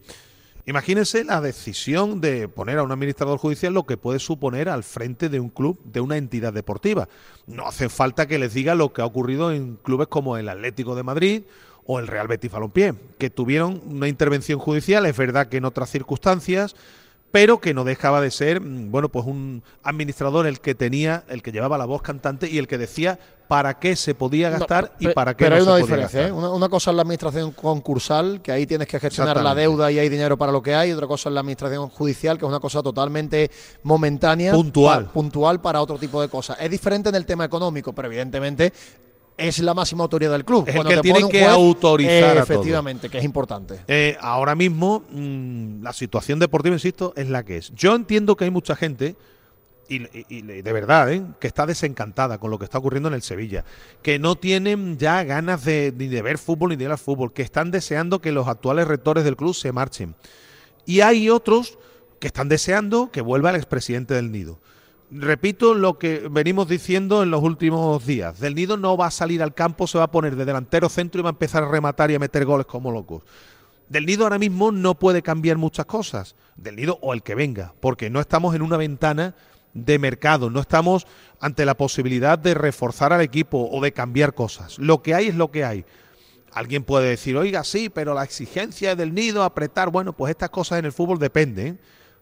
Imagínense 0.66 1.24
la 1.24 1.42
decisión 1.42 2.22
de 2.22 2.48
poner 2.48 2.78
a 2.78 2.84
un 2.84 2.92
administrador 2.92 3.40
judicial 3.40 3.74
lo 3.74 3.86
que 3.86 3.98
puede 3.98 4.20
suponer 4.20 4.70
al 4.70 4.84
frente 4.84 5.28
de 5.28 5.40
un 5.40 5.50
club, 5.50 5.80
de 5.86 6.02
una 6.02 6.18
entidad 6.18 6.54
deportiva. 6.54 7.10
No 7.48 7.68
hace 7.68 7.90
falta 7.90 8.28
que 8.28 8.38
les 8.38 8.54
diga 8.54 8.76
lo 8.76 8.94
que 8.94 9.02
ha 9.02 9.06
ocurrido 9.06 9.52
en 9.52 9.78
clubes 9.78 10.08
como 10.08 10.38
el 10.38 10.50
Atlético 10.50 10.96
de 10.96 11.04
Madrid 11.04 11.44
o 11.86 12.00
el 12.00 12.08
Real 12.08 12.28
Betis 12.28 12.52
Balompié, 12.52 12.94
que 13.18 13.30
tuvieron 13.30 13.82
una 13.86 14.08
intervención 14.08 14.60
judicial, 14.60 15.06
es 15.06 15.18
verdad 15.18 15.48
que 15.48 15.58
en 15.58 15.66
otras 15.66 15.90
circunstancias, 15.90 16.76
pero 17.32 17.60
que 17.60 17.74
no 17.74 17.84
dejaba 17.84 18.22
de 18.22 18.30
ser, 18.30 18.62
mm, 18.62 18.92
bueno, 18.92 19.10
pues 19.10 19.26
un 19.26 19.64
administrador 19.84 20.46
el 20.46 20.60
que 20.60 20.76
tenía, 20.76 21.24
el 21.30 21.42
que 21.42 21.52
llevaba 21.52 21.78
la 21.78 21.86
voz 21.86 22.02
cantante 22.02 22.50
y 22.50 22.58
el 22.58 22.68
que 22.68 22.78
decía 22.78 23.20
para 23.48 23.80
qué 23.80 23.98
se 23.98 24.16
podía 24.16 24.50
gastar 24.50 24.94
y 25.00 25.10
para 25.10 25.36
qué 25.36 25.44
pero 25.44 25.58
no 25.58 25.62
hay 25.62 25.68
una 25.68 25.76
diferencia, 25.78 26.28
¿eh? 26.28 26.32
una, 26.32 26.70
cosa 26.70 26.92
es 26.92 26.96
la 26.96 27.02
administración 27.02 27.52
concursal, 27.52 28.42
que 28.42 28.52
ahí 28.52 28.66
tienes 28.66 28.88
que 28.88 28.98
gestionar 28.98 29.42
la 29.44 29.54
deuda 29.54 29.92
y 29.92 30.00
hay 30.00 30.08
dinero 30.08 30.38
para 30.38 30.54
lo 30.54 30.62
que 30.62 30.74
hay, 30.74 30.90
y 30.90 30.94
otra 30.94 31.08
cosa 31.08 31.28
es 31.28 31.34
la 31.34 31.42
administración 31.42 31.90
judicial, 31.90 32.38
que 32.38 32.46
es 32.46 32.50
una 32.50 32.62
cosa 32.62 32.82
totalmente 32.82 33.52
momentánea, 33.84 34.54
puntual, 34.54 35.08
puntual 35.08 35.60
para 35.60 35.82
otro 35.82 35.98
tipo 35.98 36.22
de 36.22 36.30
cosas. 36.30 36.58
Es 36.62 36.72
diferente 36.72 37.10
en 37.10 37.16
el 37.16 37.26
tema 37.26 37.44
económico, 37.44 37.92
pero 37.92 38.08
evidentemente 38.08 38.72
es 39.38 39.60
la 39.60 39.74
máxima 39.74 40.04
autoridad 40.04 40.32
del 40.32 40.46
club. 40.46 40.68
Es 40.68 40.76
el 40.76 40.86
que 40.86 40.98
tiene 40.98 41.28
que 41.30 41.46
autorizar. 41.46 42.38
efectivamente, 42.38 43.10
que 43.10 43.18
es 43.18 43.24
importante. 43.24 43.82
Eh, 43.88 44.18
ahora 44.22 44.56
mismo, 44.56 45.04
mm, 45.10 45.84
la 45.84 45.94
situación 45.94 46.40
deportiva, 46.40 46.76
insisto, 46.76 47.14
es 47.16 47.30
la 47.30 47.44
que 47.44 47.58
es. 47.58 47.72
Yo 47.74 47.96
entiendo 47.96 48.36
que 48.36 48.46
hay 48.46 48.52
mucha 48.52 48.76
gente, 48.76 49.16
y, 49.90 50.00
de 50.00 50.72
verdad, 50.72 51.12
¿eh? 51.12 51.22
que 51.40 51.48
está 51.48 51.66
desencantada 51.66 52.38
con 52.38 52.50
lo 52.50 52.58
que 52.58 52.64
está 52.64 52.78
ocurriendo 52.78 53.10
en 53.10 53.16
el 53.16 53.22
Sevilla, 53.22 53.66
que 54.02 54.20
no 54.20 54.36
tienen 54.36 54.98
ya 54.98 55.24
ganas 55.24 55.66
de, 55.66 55.94
ni 55.98 56.08
de 56.08 56.22
ver 56.22 56.38
fútbol 56.38 56.70
ni 56.70 56.76
de 56.78 56.86
ir 56.86 56.92
al 56.92 56.98
fútbol, 56.98 57.34
que 57.34 57.42
están 57.42 57.72
deseando 57.72 58.22
que 58.22 58.32
los 58.32 58.48
actuales 58.48 58.88
rectores 58.88 59.26
del 59.26 59.36
club 59.36 59.54
se 59.54 59.74
marchen. 59.74 60.16
Y 60.86 61.02
hay 61.02 61.30
otros 61.30 61.78
que 62.20 62.28
están 62.28 62.48
deseando 62.48 63.12
que 63.12 63.20
vuelva 63.20 63.50
el 63.50 63.58
expresidente 63.58 64.14
del 64.14 64.32
Nido 64.32 64.60
repito 65.12 65.74
lo 65.74 66.00
que 66.00 66.28
venimos 66.32 66.68
diciendo 66.68 67.22
en 67.22 67.32
los 67.32 67.44
últimos 67.44 68.06
días. 68.06 68.40
Del 68.40 68.56
Nido 68.56 68.78
no 68.78 68.96
va 68.96 69.08
a 69.08 69.12
salir 69.12 69.44
al 69.44 69.54
campo, 69.54 69.86
se 69.86 69.98
va 69.98 70.06
a 70.06 70.12
poner 70.12 70.36
de 70.36 70.46
delantero 70.46 70.90
centro 70.90 71.20
y 71.20 71.24
va 71.24 71.30
a 71.30 71.32
empezar 71.34 71.64
a 71.64 71.70
rematar 71.70 72.10
y 72.12 72.16
a 72.16 72.20
meter 72.20 72.46
goles 72.46 72.66
como 72.66 72.92
locos. 72.92 73.24
Del 73.90 74.06
Nido 74.06 74.24
ahora 74.24 74.40
mismo 74.40 74.72
no 74.72 74.96
puede 74.96 75.22
cambiar 75.22 75.58
muchas 75.58 75.86
cosas. 75.86 76.36
Del 76.56 76.78
Nido 76.78 76.98
o 77.02 77.14
el 77.14 77.24
que 77.24 77.36
venga, 77.36 77.74
porque 77.82 78.10
no 78.10 78.22
estamos 78.22 78.56
en 78.56 78.62
una 78.62 78.78
ventana 78.78 79.36
de 79.74 80.00
mercado, 80.00 80.50
no 80.50 80.62
estamos 80.62 81.08
ante 81.40 81.66
la 81.66 81.76
posibilidad 81.76 82.40
de 82.40 82.54
reforzar 82.54 83.14
al 83.14 83.22
equipo 83.22 83.70
o 83.70 83.82
de 83.82 83.92
cambiar 83.92 84.34
cosas. 84.34 84.80
Lo 84.80 85.02
que 85.02 85.14
hay 85.14 85.28
es 85.28 85.36
lo 85.36 85.52
que 85.52 85.66
hay. 85.66 85.86
Alguien 86.54 86.84
puede 86.84 87.10
decir, 87.10 87.38
oiga, 87.38 87.64
sí, 87.64 87.90
pero 87.90 88.14
la 88.14 88.24
exigencia 88.24 88.96
del 88.96 89.14
Nido, 89.14 89.44
apretar, 89.44 89.90
bueno, 89.90 90.14
pues 90.14 90.32
estas 90.32 90.50
cosas 90.50 90.80
en 90.80 90.86
el 90.86 90.92
fútbol 90.92 91.20
dependen 91.20 91.80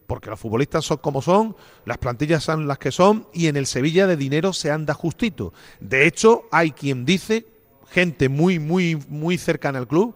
porque 0.09 0.31
los 0.31 0.39
futbolistas 0.39 0.83
son 0.83 0.97
como 0.97 1.21
son, 1.21 1.55
las 1.85 1.99
plantillas 1.99 2.43
son 2.43 2.67
las 2.67 2.79
que 2.79 2.91
son 2.91 3.27
y 3.31 3.45
en 3.45 3.55
el 3.55 3.67
Sevilla 3.67 4.07
de 4.07 4.17
dinero 4.17 4.53
se 4.53 4.71
anda 4.71 4.95
justito. 4.95 5.53
De 5.79 6.07
hecho, 6.07 6.45
hay 6.51 6.71
quien 6.71 7.05
dice, 7.05 7.45
gente 7.91 8.27
muy, 8.27 8.57
muy, 8.57 8.95
muy 9.07 9.37
cercana 9.37 9.77
al 9.77 9.87
club, 9.87 10.15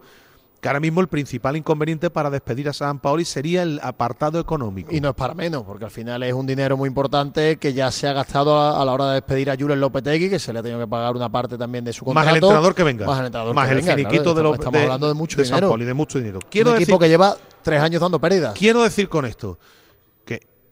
que 0.60 0.68
ahora 0.68 0.80
mismo 0.80 1.00
el 1.00 1.06
principal 1.06 1.56
inconveniente 1.56 2.10
para 2.10 2.28
despedir 2.28 2.68
a 2.68 2.72
San 2.72 2.98
Paoli 2.98 3.24
sería 3.24 3.62
el 3.62 3.78
apartado 3.84 4.40
económico. 4.40 4.92
Y 4.92 5.00
no 5.00 5.10
es 5.10 5.14
para 5.14 5.32
menos, 5.32 5.62
porque 5.62 5.84
al 5.84 5.92
final 5.92 6.24
es 6.24 6.32
un 6.32 6.46
dinero 6.46 6.76
muy 6.76 6.88
importante 6.88 7.56
que 7.58 7.72
ya 7.72 7.92
se 7.92 8.08
ha 8.08 8.14
gastado 8.14 8.58
a, 8.58 8.84
la 8.84 8.92
hora 8.92 9.08
de 9.10 9.14
despedir 9.14 9.48
a 9.48 9.56
Julen 9.56 9.78
Lopetegui, 9.78 10.28
que 10.28 10.40
se 10.40 10.52
le 10.52 10.58
ha 10.58 10.62
tenido 10.62 10.80
que 10.80 10.88
pagar 10.88 11.14
una 11.14 11.28
parte 11.28 11.56
también 11.56 11.84
de 11.84 11.92
su 11.92 12.04
contrato. 12.04 12.26
Más 12.26 12.32
el 12.32 12.42
entrenador 12.42 12.74
que 12.74 12.82
venga. 12.82 13.06
Más 13.06 13.20
el 13.20 13.26
entrenador 13.26 13.54
Más 13.54 13.70
el 13.70 13.82
finiquito 13.82 14.34
de 14.34 14.42
los 14.42 14.54
Estamos 14.54 14.80
hablando 14.80 15.06
de 15.06 15.14
mucho 15.14 15.40
dinero. 15.40 15.56
San 15.56 15.68
Paoli, 15.68 15.84
de 15.84 15.94
mucho 15.94 16.18
dinero. 16.18 16.40
Quiero 16.50 16.70
un 16.70 16.76
equipo 16.78 16.98
que 16.98 17.08
lleva 17.08 17.36
tres 17.62 17.80
años 17.80 18.00
dando 18.00 18.18
pérdidas. 18.18 18.54
Quiero 18.58 18.82
decir 18.82 19.08
con 19.08 19.26
esto 19.26 19.58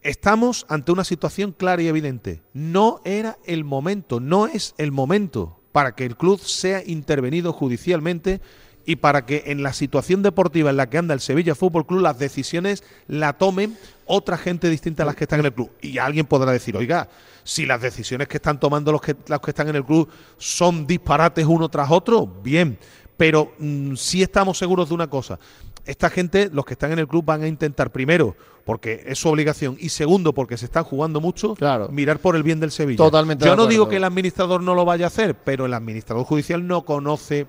Estamos 0.02 0.66
ante 0.68 0.90
una 0.90 1.04
situación 1.04 1.52
clara 1.52 1.80
y 1.80 1.86
evidente. 1.86 2.42
No 2.54 3.00
era 3.04 3.38
el 3.44 3.62
momento, 3.62 4.18
no 4.18 4.48
es 4.48 4.74
el 4.76 4.90
momento 4.90 5.60
para 5.70 5.94
que 5.94 6.04
el 6.04 6.16
club 6.16 6.40
sea 6.40 6.82
intervenido 6.84 7.52
judicialmente 7.52 8.40
y 8.84 8.96
para 8.96 9.24
que 9.26 9.44
en 9.46 9.62
la 9.62 9.72
situación 9.72 10.24
deportiva 10.24 10.70
en 10.70 10.76
la 10.76 10.90
que 10.90 10.98
anda 10.98 11.14
el 11.14 11.20
Sevilla 11.20 11.54
Fútbol 11.54 11.86
Club 11.86 12.00
las 12.00 12.18
decisiones 12.18 12.82
la 13.06 13.34
tomen 13.34 13.78
otra 14.04 14.36
gente 14.36 14.68
distinta 14.68 15.04
a 15.04 15.06
las 15.06 15.14
que 15.14 15.22
están 15.22 15.38
en 15.38 15.46
el 15.46 15.54
club. 15.54 15.70
Y 15.80 15.98
alguien 15.98 16.26
podrá 16.26 16.50
decir, 16.50 16.76
oiga, 16.76 17.08
si 17.44 17.64
las 17.64 17.80
decisiones 17.80 18.26
que 18.26 18.38
están 18.38 18.58
tomando 18.58 18.90
los 18.90 19.00
que, 19.00 19.14
los 19.28 19.40
que 19.40 19.50
están 19.52 19.68
en 19.68 19.76
el 19.76 19.84
club 19.84 20.08
son 20.36 20.84
disparates 20.84 21.46
uno 21.46 21.68
tras 21.68 21.92
otro, 21.92 22.26
bien. 22.26 22.76
Pero 23.16 23.52
mm, 23.56 23.94
sí 23.94 24.20
estamos 24.20 24.58
seguros 24.58 24.88
de 24.88 24.96
una 24.96 25.08
cosa, 25.08 25.38
esta 25.84 26.10
gente, 26.10 26.50
los 26.52 26.64
que 26.64 26.74
están 26.74 26.92
en 26.92 26.98
el 26.98 27.08
club, 27.08 27.24
van 27.24 27.42
a 27.42 27.48
intentar, 27.48 27.90
primero, 27.90 28.36
porque 28.64 29.02
es 29.06 29.18
su 29.18 29.28
obligación, 29.28 29.76
y 29.78 29.88
segundo, 29.88 30.32
porque 30.32 30.56
se 30.56 30.66
están 30.66 30.84
jugando 30.84 31.20
mucho, 31.20 31.54
mirar 31.90 32.18
por 32.18 32.36
el 32.36 32.42
bien 32.42 32.60
del 32.60 32.70
Sevilla. 32.70 32.98
Totalmente. 32.98 33.44
Yo 33.44 33.56
no 33.56 33.66
digo 33.66 33.88
que 33.88 33.96
el 33.96 34.04
administrador 34.04 34.62
no 34.62 34.74
lo 34.74 34.84
vaya 34.84 35.06
a 35.06 35.08
hacer, 35.08 35.34
pero 35.34 35.66
el 35.66 35.74
administrador 35.74 36.24
judicial 36.24 36.66
no 36.66 36.84
conoce. 36.84 37.46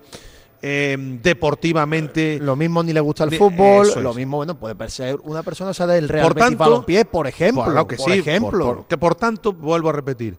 Eh, 0.65 0.95
deportivamente. 1.21 2.39
Lo 2.39 2.55
mismo 2.55 2.81
ni 2.83 2.93
le 2.93 3.01
gusta 3.01 3.25
el 3.25 3.35
fútbol, 3.37 3.85
lo 4.01 4.13
mismo, 4.13 4.37
bueno, 4.37 4.57
puede 4.57 4.89
ser 4.89 5.17
una 5.23 5.43
persona 5.43 5.71
o 5.71 5.73
sea, 5.73 5.85
del 5.87 6.07
Real 6.07 6.25
por 6.25 6.35
tanto, 6.35 6.85
por 7.11 7.27
ejemplo. 7.27 7.65
Claro 7.65 7.85
que 7.85 7.97
sí, 7.97 8.13
ejemplo. 8.13 8.85
que 8.87 8.97
por 8.97 9.15
tanto, 9.15 9.51
vuelvo 9.51 9.89
a 9.89 9.91
repetir, 9.91 10.37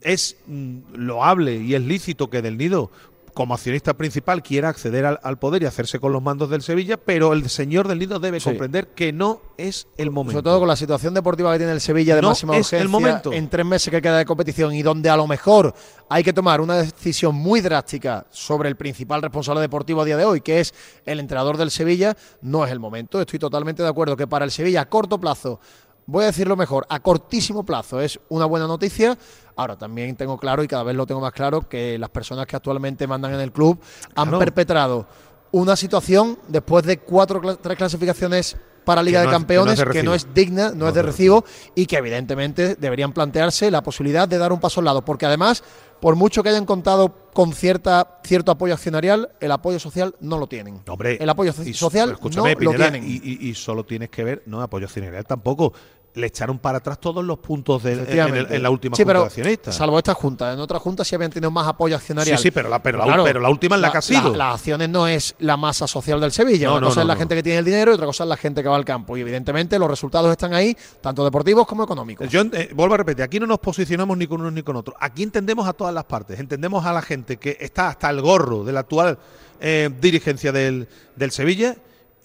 es 0.00 0.38
mm, 0.46 0.78
loable 0.94 1.56
y 1.56 1.74
es 1.74 1.82
lícito 1.82 2.30
que 2.30 2.40
del 2.40 2.56
nido 2.56 2.90
como 3.38 3.54
accionista 3.54 3.94
principal 3.94 4.42
quiera 4.42 4.68
acceder 4.68 5.06
al, 5.06 5.38
poder 5.38 5.62
y 5.62 5.66
hacerse 5.66 6.00
con 6.00 6.10
los 6.10 6.20
mandos 6.20 6.50
del 6.50 6.60
Sevilla, 6.60 6.96
pero 6.96 7.32
el 7.32 7.48
señor 7.48 7.86
del 7.86 8.00
Nido 8.00 8.18
debe 8.18 8.40
comprender 8.40 8.88
que 8.88 9.12
no 9.12 9.40
es 9.56 9.86
el 9.96 10.10
momento. 10.10 10.32
Sobre 10.32 10.42
todo 10.42 10.58
con 10.58 10.66
la 10.66 10.74
situación 10.74 11.14
deportiva 11.14 11.52
que 11.52 11.58
tiene 11.58 11.72
el 11.72 11.80
Sevilla 11.80 12.16
de 12.16 12.22
máxima 12.22 12.56
es 12.56 12.66
urgencia 12.66 12.82
el 12.82 12.88
momento. 12.88 13.32
en 13.32 13.48
tres 13.48 13.64
meses 13.64 13.92
que 13.92 14.02
queda 14.02 14.18
de 14.18 14.24
competición 14.24 14.74
y 14.74 14.82
donde 14.82 15.08
a 15.08 15.16
lo 15.16 15.28
mejor 15.28 15.72
hay 16.08 16.24
que 16.24 16.32
tomar 16.32 16.60
una 16.60 16.78
decisión 16.78 17.36
muy 17.36 17.60
drástica 17.60 18.26
sobre 18.30 18.68
el 18.70 18.74
principal 18.74 19.22
responsable 19.22 19.60
deportivo 19.60 20.00
a 20.00 20.04
día 20.04 20.16
de 20.16 20.24
hoy, 20.24 20.40
que 20.40 20.58
es 20.58 20.74
el 21.06 21.20
entrenador 21.20 21.58
del 21.58 21.70
Sevilla, 21.70 22.16
no 22.42 22.64
es 22.64 22.72
el 22.72 22.80
momento. 22.80 23.20
Estoy 23.20 23.38
totalmente 23.38 23.84
de 23.84 23.88
acuerdo 23.88 24.16
que 24.16 24.26
para 24.26 24.46
el 24.46 24.50
Sevilla 24.50 24.80
a 24.80 24.88
corto 24.88 25.20
plazo 25.20 25.60
voy 26.08 26.24
a 26.24 26.28
decirlo 26.28 26.56
mejor, 26.56 26.86
a 26.88 27.00
cortísimo 27.00 27.64
plazo 27.64 28.00
es 28.00 28.18
una 28.30 28.46
buena 28.46 28.66
noticia. 28.66 29.16
Ahora 29.56 29.76
también 29.76 30.16
tengo 30.16 30.38
claro 30.38 30.62
y 30.62 30.68
cada 30.68 30.82
vez 30.82 30.96
lo 30.96 31.06
tengo 31.06 31.20
más 31.20 31.32
claro 31.32 31.68
que 31.68 31.98
las 31.98 32.08
personas 32.08 32.46
que 32.46 32.56
actualmente 32.56 33.06
mandan 33.06 33.34
en 33.34 33.40
el 33.40 33.52
club 33.52 33.78
han 34.14 34.38
perpetrado 34.38 35.06
una 35.50 35.76
situación 35.76 36.38
después 36.48 36.84
de 36.84 36.98
cuatro 36.98 37.40
tres 37.58 37.76
clasificaciones 37.76 38.56
para 38.88 39.02
Liga 39.02 39.20
de 39.20 39.28
Campeones 39.28 39.84
que 39.92 40.02
no 40.02 40.14
es 40.14 40.32
digna, 40.32 40.72
no, 40.74 40.88
es 40.88 40.94
de 40.94 41.02
recibo 41.02 41.44
y 41.74 41.84
que 41.84 41.98
evidentemente 41.98 42.74
deberían 42.76 43.12
plantearse 43.12 43.70
la 43.70 43.82
posibilidad 43.82 44.26
de 44.26 44.38
dar 44.38 44.50
un 44.50 44.60
paso 44.60 44.80
al 44.80 44.86
lado, 44.86 45.04
porque 45.04 45.26
además, 45.26 45.62
por 46.00 46.16
mucho 46.16 46.42
que 46.42 46.48
hayan 46.48 46.64
contado 46.64 47.28
con 47.34 47.52
cierta 47.52 48.18
cierto 48.24 48.50
apoyo 48.50 48.72
accionarial, 48.72 49.30
el 49.40 49.52
apoyo 49.52 49.78
social 49.78 50.14
no 50.20 50.38
lo 50.38 50.46
tienen. 50.46 50.80
Hombre, 50.88 51.18
el 51.20 51.28
apoyo 51.28 51.52
social 51.52 52.16
no 52.34 52.46
lo 52.46 52.72
tienen. 52.72 53.04
Y, 53.04 53.46
y, 53.46 53.54
solo 53.54 53.84
tienes 53.84 54.08
que 54.08 54.24
ver, 54.24 54.42
no 54.46 54.62
apoyo 54.62 54.86
accionarial 54.86 55.26
tampoco 55.26 55.74
le 56.14 56.26
echaron 56.26 56.58
para 56.58 56.78
atrás 56.78 57.00
todos 57.00 57.24
los 57.24 57.38
puntos 57.38 57.82
de, 57.82 57.92
en, 57.92 58.62
la 58.62 58.70
última 58.70 58.96
junta 58.96 59.12
de 59.12 59.24
accionistas. 59.24 59.76
Salvo 59.76 59.98
esta 59.98 60.14
junta. 60.14 60.52
En 60.52 60.58
otras 60.58 60.82
juntas 60.82 61.06
sí 61.06 61.14
habían 61.14 61.30
tenido 61.30 61.50
más 61.50 61.66
apoyo 61.66 61.96
accionarial. 61.96 62.36
Sí, 62.38 62.44
sí, 62.44 62.50
pero 62.50 62.68
la, 62.68 62.82
pero, 62.82 62.98
la, 62.98 63.48
última 63.48 63.76
es 63.76 63.82
la, 63.82 63.92
que 63.92 63.98
ha 63.98 64.02
sido. 64.02 64.34
las 64.34 64.54
acciones 64.54 64.88
no 64.88 65.06
es 65.06 65.34
la 65.38 65.56
masa 65.56 65.86
social 65.86 66.20
del 66.20 66.32
Sevilla. 66.32 66.72
una 66.72 66.86
cosa 66.86 67.02
es 67.02 67.06
la 67.06 67.16
gente 67.16 67.34
que 67.34 67.42
tiene 67.42 67.58
el 67.58 67.64
dinero 67.64 67.92
y 67.92 67.94
otra 67.94 68.06
cosa 68.06 68.24
es 68.24 68.28
la 68.28 68.36
gente 68.36 68.62
que 68.62 68.68
va 68.68 68.76
al 68.76 68.84
campo. 68.84 69.16
Y 69.16 69.20
evidentemente 69.20 69.78
los 69.78 69.88
resultados 69.88 70.30
están 70.30 70.54
ahí, 70.54 70.76
tanto 71.00 71.24
deportivos 71.24 71.66
como 71.66 71.84
económicos. 71.84 72.28
Yo 72.28 72.42
eh, 72.52 72.70
vuelvo 72.74 72.94
a 72.94 72.98
repetir, 72.98 73.22
aquí 73.22 73.38
no 73.38 73.46
nos 73.46 73.58
posicionamos 73.58 74.16
ni 74.16 74.26
con 74.26 74.40
uno 74.40 74.50
ni 74.50 74.62
con 74.62 74.76
otro. 74.76 74.94
Aquí 75.00 75.22
entendemos 75.22 75.68
a 75.68 75.72
todas 75.72 75.94
las 75.94 76.04
partes. 76.04 76.40
Entendemos 76.40 76.84
a 76.84 76.92
la 76.92 77.02
gente 77.02 77.36
que 77.36 77.56
está 77.60 77.88
hasta 77.88 78.10
el 78.10 78.20
gorro 78.20 78.64
de 78.64 78.72
la 78.72 78.80
actual 78.80 79.18
eh, 79.60 79.90
dirigencia 80.00 80.52
del, 80.52 80.88
del 81.16 81.30
Sevilla 81.30 81.76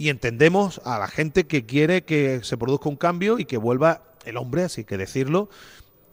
y 0.03 0.09
entendemos 0.09 0.81
a 0.83 0.99
la 0.99 1.07
gente 1.07 1.45
que 1.45 1.65
quiere 1.65 2.03
que 2.03 2.41
se 2.43 2.57
produzca 2.57 2.89
un 2.89 2.97
cambio 2.97 3.39
y 3.39 3.45
que 3.45 3.55
vuelva 3.55 4.01
el 4.25 4.35
hombre, 4.35 4.63
así 4.63 4.83
que 4.83 4.97
decirlo, 4.97 5.47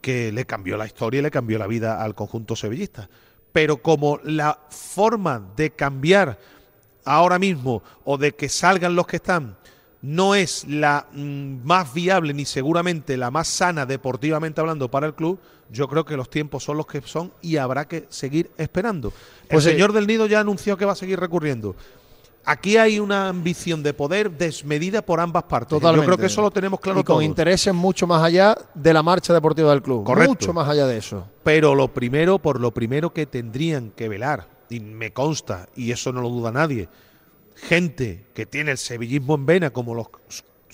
que 0.01 0.31
le 0.31 0.47
cambió 0.47 0.77
la 0.77 0.87
historia 0.87 1.19
y 1.19 1.23
le 1.25 1.33
cambió 1.33 1.59
la 1.59 1.67
vida 1.67 2.01
al 2.01 2.15
conjunto 2.15 2.55
sevillista. 2.55 3.11
Pero 3.51 3.79
como 3.79 4.21
la 4.23 4.61
forma 4.69 5.45
de 5.57 5.71
cambiar 5.71 6.39
ahora 7.05 7.41
mismo 7.41 7.83
o 8.05 8.17
de 8.17 8.31
que 8.31 8.49
salgan 8.49 8.95
los 8.95 9.09
que 9.09 9.17
están 9.17 9.57
no 10.03 10.37
es 10.37 10.69
la 10.69 11.09
mm, 11.13 11.67
más 11.67 11.93
viable 11.93 12.33
ni 12.33 12.45
seguramente 12.45 13.17
la 13.17 13.33
más 13.33 13.49
sana 13.49 13.87
deportivamente 13.87 14.61
hablando 14.61 14.89
para 14.89 15.09
el 15.09 15.15
club, 15.15 15.41
yo 15.69 15.89
creo 15.89 16.05
que 16.05 16.17
los 16.17 16.31
tiempos 16.31 16.63
son 16.63 16.77
los 16.77 16.87
que 16.87 17.03
son 17.03 17.33
y 17.43 17.57
habrá 17.57 17.89
que 17.89 18.07
seguir 18.09 18.53
esperando. 18.57 19.13
Pues 19.49 19.67
el 19.67 19.73
señor 19.73 19.93
del 19.93 20.07
Nido 20.07 20.29
ya 20.29 20.39
anunció 20.39 20.77
que 20.77 20.85
va 20.85 20.93
a 20.93 20.97
seguir 20.97 21.19
recurriendo. 21.19 21.75
Aquí 22.45 22.77
hay 22.77 22.99
una 22.99 23.29
ambición 23.29 23.83
de 23.83 23.93
poder 23.93 24.31
desmedida 24.31 25.03
por 25.03 25.21
ambas 25.21 25.45
partes. 25.45 25.79
Yo 25.81 26.05
creo 26.05 26.17
que 26.17 26.27
eso 26.27 26.43
lo 26.43 26.51
tenemos 26.51 26.81
claro 26.81 27.01
y 27.01 27.05
con 27.05 27.23
intereses 27.23 27.75
mucho 27.75 28.07
más 28.07 28.23
allá 28.23 28.57
de 28.75 28.93
la 28.95 29.03
marcha 29.03 29.33
deportiva 29.35 29.71
del 29.71 29.83
club. 29.83 30.05
Correcto. 30.05 30.31
Mucho 30.31 30.53
más 30.53 30.69
allá 30.69 30.87
de 30.87 30.97
eso. 30.97 31.27
Pero 31.45 31.75
lo 31.75 31.89
primero, 31.89 32.39
por 32.39 32.59
lo 32.61 32.73
primero 32.73 33.13
que 33.13 33.27
tendrían 33.27 33.91
que 33.91 34.09
velar, 34.09 34.49
y 34.71 34.81
me 34.81 35.13
consta, 35.13 35.69
y 35.77 35.93
eso 35.93 36.13
no 36.13 36.23
lo 36.23 36.31
duda 36.31 36.51
nadie, 36.51 36.89
gente 37.55 38.27
que 38.35 38.47
tiene 38.47 38.73
el 38.73 38.79
sevillismo 38.79 39.35
en 39.35 39.47
vena, 39.47 39.71
como 39.71 39.95
los 39.95 40.09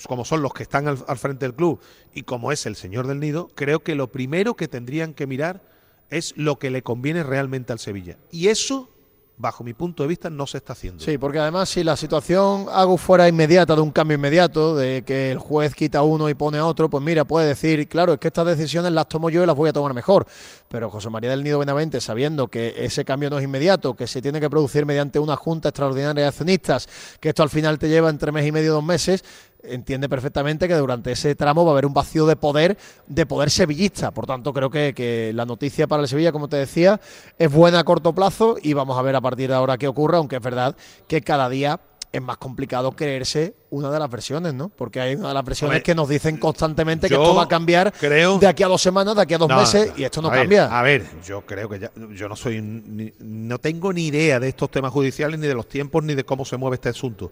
como 0.06 0.26
son 0.26 0.42
los 0.42 0.52
que 0.52 0.62
están 0.62 0.88
al, 0.88 1.02
al 1.08 1.16
frente 1.16 1.46
del 1.46 1.54
club 1.54 1.80
y 2.12 2.24
como 2.24 2.52
es 2.52 2.66
el 2.66 2.76
señor 2.76 3.06
del 3.06 3.18
nido, 3.18 3.48
creo 3.54 3.80
que 3.80 3.94
lo 3.94 4.12
primero 4.12 4.54
que 4.54 4.68
tendrían 4.68 5.14
que 5.14 5.26
mirar 5.26 5.62
es 6.10 6.34
lo 6.36 6.58
que 6.58 6.70
le 6.70 6.82
conviene 6.82 7.22
realmente 7.22 7.72
al 7.72 7.78
Sevilla. 7.78 8.18
Y 8.30 8.48
eso 8.48 8.90
bajo 9.38 9.62
mi 9.64 9.74
punto 9.74 10.02
de 10.02 10.08
vista, 10.08 10.30
no 10.30 10.46
se 10.46 10.58
está 10.58 10.72
haciendo. 10.72 11.04
Sí, 11.04 11.18
porque 11.18 11.38
además 11.38 11.68
si 11.68 11.84
la 11.84 11.96
situación 11.96 12.66
hago 12.72 12.96
fuera 12.96 13.28
inmediata 13.28 13.74
de 13.74 13.82
un 13.82 13.90
cambio 13.90 14.16
inmediato, 14.16 14.74
de 14.74 15.02
que 15.04 15.30
el 15.30 15.38
juez 15.38 15.74
quita 15.74 16.02
uno 16.02 16.28
y 16.28 16.34
pone 16.34 16.58
a 16.58 16.64
otro, 16.64 16.88
pues 16.88 17.04
mira, 17.04 17.24
puede 17.24 17.48
decir, 17.48 17.86
claro, 17.88 18.14
es 18.14 18.18
que 18.18 18.28
estas 18.28 18.46
decisiones 18.46 18.92
las 18.92 19.08
tomo 19.08 19.28
yo 19.28 19.42
y 19.42 19.46
las 19.46 19.56
voy 19.56 19.68
a 19.68 19.72
tomar 19.72 19.92
mejor. 19.92 20.26
Pero 20.68 20.90
José 20.90 21.10
María 21.10 21.30
del 21.30 21.44
Nido 21.44 21.58
Benavente, 21.58 22.00
sabiendo 22.00 22.48
que 22.48 22.74
ese 22.78 23.04
cambio 23.04 23.28
no 23.28 23.38
es 23.38 23.44
inmediato, 23.44 23.94
que 23.94 24.06
se 24.06 24.22
tiene 24.22 24.40
que 24.40 24.48
producir 24.48 24.86
mediante 24.86 25.18
una 25.18 25.36
junta 25.36 25.68
extraordinaria 25.68 26.22
de 26.22 26.28
accionistas, 26.28 26.88
que 27.20 27.28
esto 27.28 27.42
al 27.42 27.50
final 27.50 27.78
te 27.78 27.88
lleva 27.88 28.08
entre 28.08 28.32
mes 28.32 28.46
y 28.46 28.52
medio, 28.52 28.72
dos 28.72 28.84
meses, 28.84 29.22
entiende 29.68 30.08
perfectamente 30.08 30.68
que 30.68 30.74
durante 30.74 31.12
ese 31.12 31.34
tramo 31.34 31.64
va 31.64 31.70
a 31.70 31.74
haber 31.74 31.86
un 31.86 31.94
vacío 31.94 32.26
de 32.26 32.36
poder, 32.36 32.76
de 33.06 33.26
poder 33.26 33.50
sevillista. 33.50 34.10
Por 34.10 34.26
tanto, 34.26 34.52
creo 34.52 34.70
que, 34.70 35.32
la 35.34 35.44
noticia 35.44 35.86
para 35.86 36.02
el 36.02 36.08
Sevilla, 36.08 36.32
como 36.32 36.48
te 36.48 36.56
decía, 36.56 37.00
es 37.38 37.50
buena 37.50 37.80
a 37.80 37.84
corto 37.84 38.14
plazo 38.14 38.56
y 38.62 38.72
vamos 38.72 38.98
a 38.98 39.02
ver 39.02 39.16
a 39.16 39.20
partir 39.20 39.48
de 39.48 39.54
ahora 39.54 39.78
qué 39.78 39.88
ocurre, 39.88 40.16
aunque 40.16 40.36
es 40.36 40.42
verdad 40.42 40.76
que 41.08 41.20
cada 41.22 41.48
día 41.48 41.80
es 42.12 42.22
más 42.22 42.38
complicado 42.38 42.92
creerse 42.92 43.54
una 43.70 43.90
de 43.90 43.98
las 43.98 44.10
versiones, 44.10 44.54
¿no? 44.54 44.70
Porque 44.70 45.00
hay 45.00 45.16
una 45.16 45.28
de 45.28 45.34
las 45.34 45.44
versiones 45.44 45.82
que 45.82 45.94
nos 45.94 46.08
dicen 46.08 46.38
constantemente 46.38 47.08
que 47.08 47.14
esto 47.14 47.34
va 47.34 47.42
a 47.42 47.48
cambiar 47.48 47.92
de 47.92 48.46
aquí 48.46 48.62
a 48.62 48.68
dos 48.68 48.80
semanas, 48.80 49.16
de 49.16 49.22
aquí 49.22 49.34
a 49.34 49.38
dos 49.38 49.48
meses, 49.48 49.92
y 49.96 50.04
esto 50.04 50.22
no 50.22 50.30
cambia. 50.30 50.66
a 50.66 50.82
ver, 50.82 51.04
yo 51.24 51.42
creo 51.44 51.68
que 51.68 51.78
ya, 51.80 51.90
yo 52.12 52.28
no 52.28 52.36
soy, 52.36 52.60
no 52.62 53.58
tengo 53.58 53.92
ni 53.92 54.06
idea 54.06 54.40
de 54.40 54.48
estos 54.48 54.70
temas 54.70 54.92
judiciales, 54.92 55.38
ni 55.38 55.46
de 55.46 55.54
los 55.54 55.68
tiempos, 55.68 56.02
ni 56.04 56.14
de 56.14 56.24
cómo 56.24 56.44
se 56.44 56.56
mueve 56.56 56.76
este 56.76 56.88
asunto. 56.88 57.30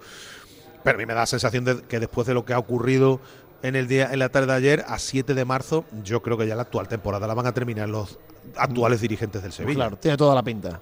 Pero 0.85 0.97
a 0.97 0.99
mí 0.99 1.07
me 1.07 1.14
da 1.14 1.20
la 1.20 1.27
sensación 1.27 1.64
de 1.64 1.83
que 1.83 1.99
después 1.99 2.27
de 2.27 2.35
lo 2.35 2.44
que 2.44 2.53
ha 2.53 2.59
ocurrido 2.59 3.20
en 3.62 3.75
el 3.75 3.88
día 3.88 4.12
en 4.12 4.18
la 4.18 4.29
tarde 4.29 4.49
de 4.49 4.53
ayer, 4.53 4.85
a 4.87 4.99
7 4.99 5.33
de 5.33 5.44
marzo, 5.47 5.87
yo 6.05 6.23
creo 6.23 6.37
que 6.37 6.47
ya 6.47 6.55
la 6.55 6.62
actual 6.62 6.87
temporada 6.87 7.27
la 7.27 7.33
van 7.33 7.47
a 7.47 7.53
terminar 7.53 7.88
los 7.88 8.18
actuales 8.57 9.01
dirigentes 9.01 9.42
del 9.42 9.53
Sevilla. 9.53 9.77
Claro, 9.77 9.97
tiene 9.97 10.18
toda 10.18 10.35
la 10.35 10.42
pinta. 10.42 10.81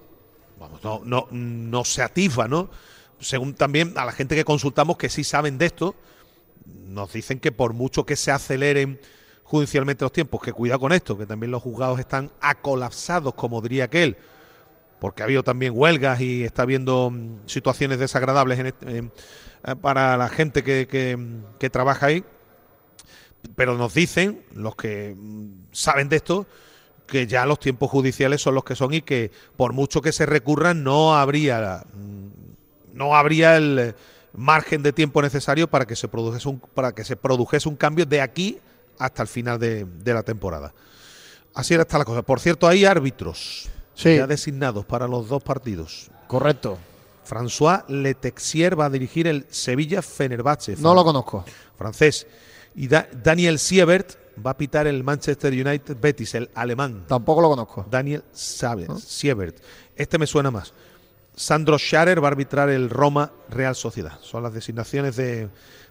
Vamos, 0.58 0.82
no, 0.82 1.00
no, 1.04 1.28
no 1.30 1.84
se 1.84 2.02
atisba, 2.02 2.48
¿no? 2.48 2.68
Según 3.20 3.54
también 3.54 3.94
a 3.96 4.04
la 4.04 4.12
gente 4.12 4.34
que 4.34 4.44
consultamos 4.44 4.96
que 4.96 5.08
sí 5.08 5.22
saben 5.22 5.58
de 5.58 5.66
esto, 5.66 5.94
nos 6.66 7.12
dicen 7.12 7.38
que 7.38 7.52
por 7.52 7.72
mucho 7.72 8.04
que 8.04 8.16
se 8.16 8.32
aceleren 8.32 9.00
judicialmente 9.44 10.04
los 10.04 10.12
tiempos, 10.12 10.42
que 10.42 10.52
cuidado 10.52 10.80
con 10.80 10.92
esto, 10.92 11.16
que 11.16 11.26
también 11.26 11.52
los 11.52 11.62
juzgados 11.62 12.00
están 12.00 12.32
acolapsados, 12.40 13.34
como 13.34 13.60
diría 13.60 13.84
aquel, 13.84 14.16
porque 15.02 15.24
ha 15.24 15.24
habido 15.24 15.42
también 15.42 15.72
huelgas 15.74 16.20
y 16.20 16.44
está 16.44 16.62
habiendo 16.62 17.10
mm, 17.10 17.40
situaciones 17.46 17.98
desagradables 17.98 18.60
en, 18.60 18.66
eh, 18.86 19.74
para 19.80 20.16
la 20.16 20.28
gente 20.28 20.62
que, 20.62 20.86
que, 21.58 21.70
trabaja 21.70 22.06
ahí, 22.06 22.22
pero 23.56 23.76
nos 23.76 23.94
dicen, 23.94 24.44
los 24.54 24.76
que 24.76 25.16
mm, 25.18 25.72
saben 25.72 26.08
de 26.08 26.14
esto, 26.14 26.46
que 27.08 27.26
ya 27.26 27.44
los 27.46 27.58
tiempos 27.58 27.90
judiciales 27.90 28.42
son 28.42 28.54
los 28.54 28.62
que 28.62 28.76
son 28.76 28.94
y 28.94 29.02
que 29.02 29.32
por 29.56 29.72
mucho 29.72 30.02
que 30.02 30.12
se 30.12 30.24
recurran 30.24 30.84
no 30.84 31.16
habría 31.16 31.82
mm, 31.92 32.96
no 32.96 33.16
habría 33.16 33.56
el 33.56 33.96
margen 34.32 34.84
de 34.84 34.92
tiempo 34.92 35.20
necesario 35.20 35.66
para 35.66 35.84
que 35.84 35.96
se 35.96 36.06
produjese 36.06 36.48
un 36.48 36.60
para 36.60 36.94
que 36.94 37.02
se 37.02 37.16
produjese 37.16 37.68
un 37.68 37.74
cambio 37.74 38.06
de 38.06 38.20
aquí 38.20 38.60
hasta 39.00 39.22
el 39.22 39.28
final 39.28 39.58
de, 39.58 39.84
la 40.04 40.22
temporada. 40.22 40.72
Así 41.54 41.74
está 41.74 41.98
la 41.98 42.04
cosa. 42.04 42.22
Por 42.22 42.38
cierto, 42.38 42.68
hay 42.68 42.84
árbitros 42.84 43.68
ya 44.02 44.26
designados 44.26 44.84
para 44.84 45.06
los 45.08 45.28
dos 45.28 45.42
partidos. 45.42 46.10
Correcto. 46.26 46.78
François 47.28 47.84
Letexier 47.88 48.78
va 48.78 48.86
a 48.86 48.90
dirigir 48.90 49.26
el 49.26 49.46
Sevilla 49.48 50.02
Fenerbahce. 50.02 50.76
No 50.78 50.94
lo 50.94 51.04
conozco. 51.04 51.44
Francés. 51.76 52.26
Y 52.74 52.88
Daniel 52.88 53.58
Siebert 53.58 54.16
va 54.44 54.52
a 54.52 54.56
pitar 54.56 54.86
el 54.86 55.04
Manchester 55.04 55.52
United 55.52 55.96
Betis, 56.00 56.34
el 56.34 56.50
alemán. 56.54 57.04
Tampoco 57.06 57.42
lo 57.42 57.48
conozco. 57.48 57.86
Daniel 57.90 58.24
Siebert. 58.32 59.58
Este 59.94 60.18
me 60.18 60.26
suena 60.26 60.50
más. 60.50 60.72
Sandro 61.34 61.78
Scharer 61.78 62.22
va 62.22 62.28
a 62.28 62.32
arbitrar 62.32 62.68
el 62.70 62.90
Roma 62.90 63.32
Real 63.48 63.74
Sociedad. 63.74 64.18
Son 64.20 64.42
las 64.42 64.52
designaciones 64.52 65.16
de, 65.16 65.48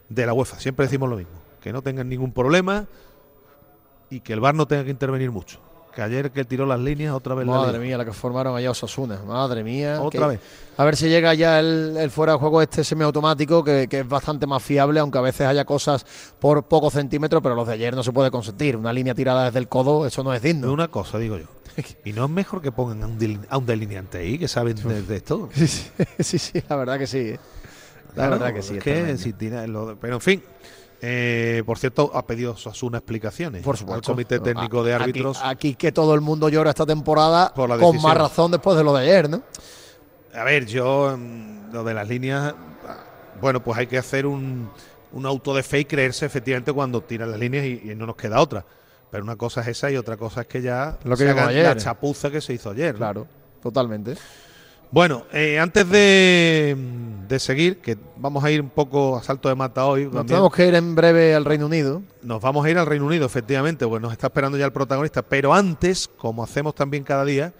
de 0.10 0.26
la 0.26 0.34
UEFA. 0.34 0.60
Siempre 0.60 0.86
decimos 0.86 1.10
lo 1.10 1.17
mismo. 1.17 1.34
Que 1.62 1.71
no 1.71 1.82
tengan 1.82 2.10
ningún 2.10 2.32
problema 2.32 2.88
y 4.10 4.19
que 4.19 4.34
el 4.34 4.39
VAR 4.39 4.54
no 4.54 4.67
tenga 4.67 4.84
que 4.84 4.91
intervenir 4.91 5.32
mucho. 5.32 5.60
Que 5.93 6.01
ayer 6.01 6.32
que 6.32 6.45
tiró 6.45 6.65
las 6.65 6.80
líneas, 6.80 7.13
otra 7.13 7.36
vez 7.36 7.45
Madre 7.45 7.80
mía, 7.80 7.97
la 7.97 8.06
que 8.06 8.13
formaron 8.13 8.56
allá 8.56 8.71
Osasuna. 8.71 9.19
Madre 9.25 9.63
mía. 9.63 10.01
Otra 10.01 10.27
vez. 10.27 10.39
A 10.77 10.86
ver 10.86 10.95
si 10.95 11.10
llega 11.10 11.34
ya 11.34 11.60
el, 11.60 12.10
fuera 12.10 12.34
de 12.34 12.39
juego 12.39 12.62
este 12.62 12.84
semiautomático, 12.84 13.63
que, 13.63 13.88
que 13.89 13.99
es 13.99 14.08
bastante 14.08 14.47
más 14.47 14.63
fiable, 14.63 14.99
aunque 14.99 15.17
a 15.17 15.21
veces 15.21 15.47
haya 15.47 15.65
cosas 15.65 16.06
por 16.39 16.63
pocos 16.63 16.93
centímetros, 16.93 17.41
pero 17.43 17.56
los 17.56 17.67
de 17.67 17.73
ayer 17.73 17.95
no 17.95 18.04
se 18.04 18.12
puede 18.12 18.32
consentir. 18.32 18.77
Una 18.77 18.93
línea 18.93 19.13
tirada 19.13 19.45
desde 19.45 19.60
el 19.60 19.67
codo, 19.67 20.06
eso 20.06 20.23
no 20.23 20.34
es 20.34 20.41
digno. 20.41 20.71
Una 20.71 20.88
cosa, 20.88 21.17
digo 21.17 21.38
yo. 21.38 21.47
¿Y 22.06 22.13
no 22.13 22.25
es 22.25 22.32
mejor 22.32 22.62
que 22.62 22.71
pongan 22.71 23.04
a 23.04 23.58
un, 23.58 23.65
delineante 23.65 24.19
ahí, 24.19 24.38
que 24.38 24.47
saben 24.47 24.75
de, 25.08 25.15
esto? 25.15 25.49
Sí, 26.19 26.38
sí, 26.39 26.63
la 26.67 26.75
verdad 26.75 26.97
que 26.97 27.08
sí. 27.08 27.19
¿eh? 27.19 27.39
La 28.15 28.30
verdad 28.30 28.54
que 28.54 28.62
sí. 28.62 28.77
que 28.77 29.17
si 29.17 29.34
tira 29.34 29.65
pero 29.99 30.15
en 30.15 30.21
fin, 30.21 30.43
eh, 31.03 31.63
por 31.65 31.79
cierto, 31.79 32.11
ha 32.13 32.27
pedido 32.27 32.55
Sasuna 32.55 32.99
explicaciones 32.99 33.63
por 33.63 33.75
supuesto. 33.75 34.11
al 34.11 34.15
Comité 34.15 34.39
Técnico 34.39 34.83
de 34.83 34.93
Árbitros. 34.93 35.39
Aquí, 35.43 35.73
que 35.73 35.91
todo 35.91 36.13
el 36.13 36.21
mundo 36.21 36.47
llora 36.47 36.69
esta 36.69 36.85
temporada, 36.85 37.51
con 37.55 37.99
más 38.01 38.15
razón 38.15 38.51
después 38.51 38.77
de 38.77 38.83
lo 38.83 38.93
de 38.93 39.01
ayer, 39.01 39.27
¿no? 39.27 39.41
A 40.35 40.43
ver, 40.43 40.67
yo, 40.67 41.17
mm, 41.17 41.73
lo 41.73 41.83
de 41.83 41.93
las 41.95 42.07
líneas, 42.07 42.53
bueno, 43.41 43.63
pues 43.63 43.79
hay 43.79 43.87
que 43.87 43.97
hacer 43.97 44.27
un, 44.27 44.69
auto 45.23 45.55
de 45.55 45.63
fe 45.63 45.79
y 45.79 45.85
creerse 45.85 46.25
efectivamente 46.27 46.71
cuando 46.71 47.01
tiran 47.01 47.31
las 47.31 47.39
líneas 47.39 47.65
y, 47.65 47.95
no 47.95 48.05
nos 48.05 48.15
queda 48.15 48.39
otra. 48.39 48.63
Pero 49.09 49.23
una 49.23 49.35
cosa 49.35 49.61
es 49.61 49.69
esa 49.69 49.89
y 49.89 49.97
otra 49.97 50.17
cosa 50.17 50.41
es 50.41 50.47
que 50.47 50.61
ya 50.61 50.99
lo 51.03 51.17
que 51.17 51.27
ayer. 51.27 51.65
la 51.65 51.75
chapuza 51.75 52.29
que 52.29 52.41
se 52.41 52.53
hizo 52.53 52.69
ayer. 52.69 52.95
Claro, 52.95 53.27
totalmente. 53.61 54.15
Bueno, 54.91 55.23
eh, 55.32 55.58
antes 55.58 55.89
de, 55.89 56.75
de 57.25 57.39
seguir, 57.39 57.80
que 57.80 57.97
vamos 58.17 58.43
a 58.43 58.51
ir 58.51 58.60
un 58.60 58.69
poco 58.69 59.15
a 59.15 59.23
salto 59.23 59.47
de 59.47 59.56
mata 59.56 59.86
hoy. 59.86 60.10
Nos 60.12 60.25
tenemos 60.25 60.54
que 60.54 60.67
ir 60.67 60.75
en 60.75 60.95
breve 60.95 61.34
al 61.34 61.45
Reino 61.45 61.67
Unido. 61.67 62.01
Nos 62.21 62.41
vamos 62.41 62.65
a 62.65 62.69
ir 62.69 62.77
al 62.77 62.86
Reino 62.86 63.06
Unido, 63.06 63.25
efectivamente, 63.25 63.88
pues 63.88 64.01
nos 64.01 64.12
está 64.12 64.27
esperando 64.27 64.58
ya 64.58 64.65
el 64.65 64.73
protagonista. 64.73 65.21
Pero 65.21 65.54
antes, 65.54 66.10
como 66.10 66.43
hacemos 66.43 66.75
también 66.75 67.06
cada 67.06 67.23
día, 67.23 67.54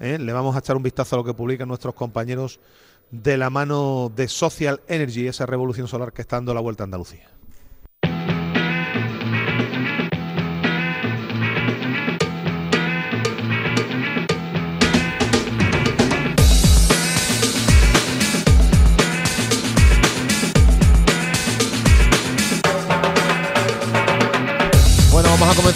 ¿eh? 0.00 0.16
le 0.18 0.32
vamos 0.32 0.56
a 0.56 0.60
echar 0.60 0.74
un 0.74 0.82
vistazo 0.82 1.16
a 1.16 1.18
lo 1.18 1.24
que 1.24 1.34
publican 1.34 1.68
nuestros 1.68 1.94
compañeros 1.94 2.58
de 3.10 3.36
la 3.36 3.50
mano 3.50 4.10
de 4.16 4.26
Social 4.28 4.80
Energy, 4.88 5.28
esa 5.28 5.44
revolución 5.44 5.88
solar 5.88 6.14
que 6.14 6.22
está 6.22 6.36
dando 6.36 6.54
la 6.54 6.60
vuelta 6.60 6.84
a 6.84 6.86
Andalucía. 6.86 7.28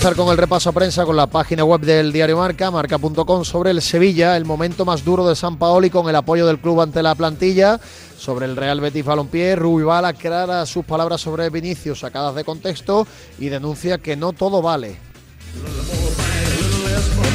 Comenzar 0.07 0.25
con 0.25 0.33
el 0.33 0.39
repaso 0.39 0.71
a 0.71 0.73
prensa 0.73 1.05
con 1.05 1.17
la 1.17 1.27
página 1.27 1.65
web 1.65 1.81
del 1.81 2.13
diario 2.13 2.37
Marca, 2.37 2.71
marca.com, 2.71 3.45
sobre 3.45 3.73
el 3.73 3.83
Sevilla, 3.83 4.37
el 4.37 4.45
momento 4.45 4.85
más 4.85 5.05
duro 5.05 5.27
de 5.27 5.35
San 5.35 5.59
Paoli 5.59 5.91
con 5.91 6.09
el 6.09 6.15
apoyo 6.15 6.47
del 6.47 6.61
club 6.61 6.81
ante 6.81 7.03
la 7.03 7.17
plantilla. 7.17 7.81
Sobre 8.17 8.47
el 8.47 8.55
Real 8.55 8.81
Betis 8.81 9.05
Balompié, 9.05 9.57
Rubibal 9.57 10.05
aclara 10.05 10.65
sus 10.65 10.85
palabras 10.85 11.21
sobre 11.21 11.51
Vinicius 11.51 11.99
sacadas 11.99 12.37
de 12.37 12.45
contexto 12.45 13.05
y 13.41 13.49
denuncia 13.49 13.99
que 13.99 14.15
no 14.15 14.33
todo 14.33 14.63
vale. 14.63 14.97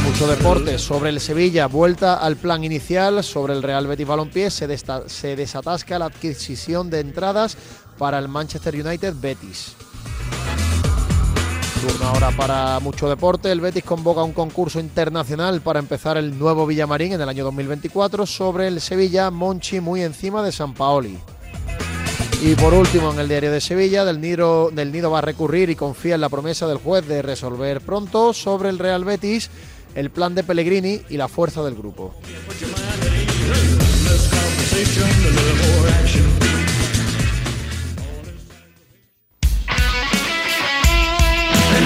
mucho 0.05 0.27
deporte 0.27 0.79
sobre 0.79 1.09
el 1.09 1.19
Sevilla, 1.19 1.67
vuelta 1.67 2.15
al 2.15 2.37
plan 2.37 2.63
inicial 2.63 3.21
sobre 3.21 3.51
el 3.53 3.63
Real 3.63 3.85
Betis 3.85 4.07
Balompié, 4.07 4.49
se, 4.49 4.77
se 5.07 5.35
desatasca 5.35 5.99
la 5.99 6.05
adquisición 6.05 6.89
de 6.89 7.01
entradas 7.01 7.57
para 7.97 8.17
el 8.17 8.29
Manchester 8.29 8.75
United 8.75 9.15
Betis. 9.19 9.75
Turno 11.81 12.05
ahora 12.05 12.29
para 12.29 12.79
mucho 12.79 13.09
deporte. 13.09 13.51
El 13.51 13.59
Betis 13.59 13.83
convoca 13.83 14.21
un 14.21 14.33
concurso 14.33 14.79
internacional 14.79 15.61
para 15.61 15.79
empezar 15.79 16.15
el 16.15 16.37
nuevo 16.37 16.67
Villamarín 16.67 17.13
en 17.13 17.21
el 17.21 17.27
año 17.27 17.43
2024 17.45 18.27
sobre 18.27 18.67
el 18.67 18.79
Sevilla 18.79 19.31
Monchi 19.31 19.79
muy 19.79 20.03
encima 20.03 20.43
de 20.43 20.51
San 20.51 20.75
Paoli. 20.75 21.17
Y 22.43 22.53
por 22.53 22.75
último, 22.75 23.11
en 23.11 23.19
el 23.19 23.27
diario 23.27 23.51
de 23.51 23.61
Sevilla, 23.61 24.05
del 24.05 24.21
Nido, 24.21 24.69
del 24.69 24.91
Nido 24.91 25.09
va 25.09 25.19
a 25.19 25.21
recurrir 25.21 25.71
y 25.71 25.75
confía 25.75 26.13
en 26.13 26.21
la 26.21 26.29
promesa 26.29 26.67
del 26.67 26.77
juez 26.77 27.07
de 27.07 27.23
resolver 27.23 27.81
pronto 27.81 28.31
sobre 28.33 28.69
el 28.69 28.77
Real 28.77 29.03
Betis, 29.03 29.49
el 29.95 30.11
plan 30.11 30.35
de 30.35 30.43
Pellegrini 30.43 31.01
y 31.09 31.17
la 31.17 31.27
fuerza 31.27 31.63
del 31.63 31.73
grupo. 31.73 32.13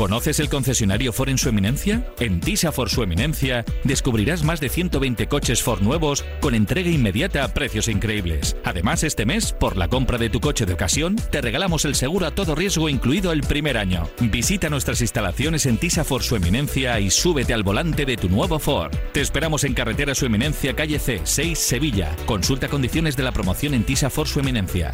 ¿Conoces 0.00 0.40
el 0.40 0.48
concesionario 0.48 1.12
Ford 1.12 1.28
en 1.28 1.36
su 1.36 1.50
eminencia? 1.50 2.02
En 2.20 2.40
Tisa 2.40 2.72
Ford 2.72 2.88
su 2.88 3.02
eminencia 3.02 3.66
descubrirás 3.84 4.42
más 4.42 4.58
de 4.58 4.70
120 4.70 5.26
coches 5.26 5.62
Ford 5.62 5.82
nuevos 5.82 6.24
con 6.40 6.54
entrega 6.54 6.88
inmediata 6.88 7.44
a 7.44 7.48
precios 7.48 7.86
increíbles. 7.86 8.56
Además, 8.64 9.04
este 9.04 9.26
mes, 9.26 9.52
por 9.52 9.76
la 9.76 9.88
compra 9.88 10.16
de 10.16 10.30
tu 10.30 10.40
coche 10.40 10.64
de 10.64 10.72
ocasión, 10.72 11.16
te 11.30 11.42
regalamos 11.42 11.84
el 11.84 11.94
seguro 11.94 12.24
a 12.24 12.30
todo 12.30 12.54
riesgo 12.54 12.88
incluido 12.88 13.30
el 13.30 13.42
primer 13.42 13.76
año. 13.76 14.08
Visita 14.20 14.70
nuestras 14.70 15.02
instalaciones 15.02 15.66
en 15.66 15.76
Tisa 15.76 16.02
Ford 16.02 16.22
su 16.22 16.34
eminencia 16.34 16.98
y 16.98 17.10
súbete 17.10 17.52
al 17.52 17.62
volante 17.62 18.06
de 18.06 18.16
tu 18.16 18.30
nuevo 18.30 18.58
Ford. 18.58 18.96
Te 19.12 19.20
esperamos 19.20 19.64
en 19.64 19.74
carretera 19.74 20.14
su 20.14 20.24
eminencia, 20.24 20.74
calle 20.74 20.98
C, 20.98 21.20
6, 21.22 21.58
Sevilla. 21.58 22.16
Consulta 22.24 22.68
condiciones 22.68 23.18
de 23.18 23.24
la 23.24 23.32
promoción 23.32 23.74
en 23.74 23.84
Tisa 23.84 24.08
Ford 24.08 24.28
su 24.28 24.40
eminencia. 24.40 24.92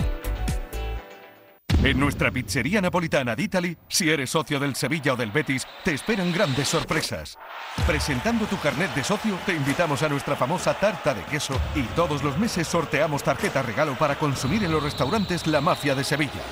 En 1.87 2.01
nuestra 2.01 2.33
pizzería 2.33 2.81
napolitana 2.81 3.37
d'Italy, 3.37 3.79
si 3.87 4.11
eres 4.11 4.31
socio 4.31 4.59
del 4.59 4.75
Sevilla 4.75 5.13
o 5.13 5.17
del 5.17 5.31
Betis, 5.31 5.65
te 5.85 5.95
esperan 5.95 6.33
grandes 6.33 6.67
sorpresas. 6.67 7.39
Presentando 7.87 8.47
tu 8.47 8.59
carnet 8.59 8.93
de 8.93 9.05
socio, 9.05 9.39
te 9.47 9.55
invitamos 9.55 10.03
a 10.03 10.09
nuestra 10.09 10.35
famosa 10.35 10.75
tarta 10.75 11.15
de 11.15 11.23
queso 11.23 11.55
y 11.77 11.83
todos 11.95 12.25
los 12.25 12.37
meses 12.39 12.67
sorteamos 12.67 13.23
tarjeta 13.23 13.63
regalo 13.63 13.95
para 13.95 14.19
consumir 14.19 14.65
en 14.65 14.73
los 14.73 14.83
restaurantes 14.83 15.47
La 15.47 15.61
Mafia 15.61 15.95
de 15.95 16.03
Sevilla. 16.03 16.43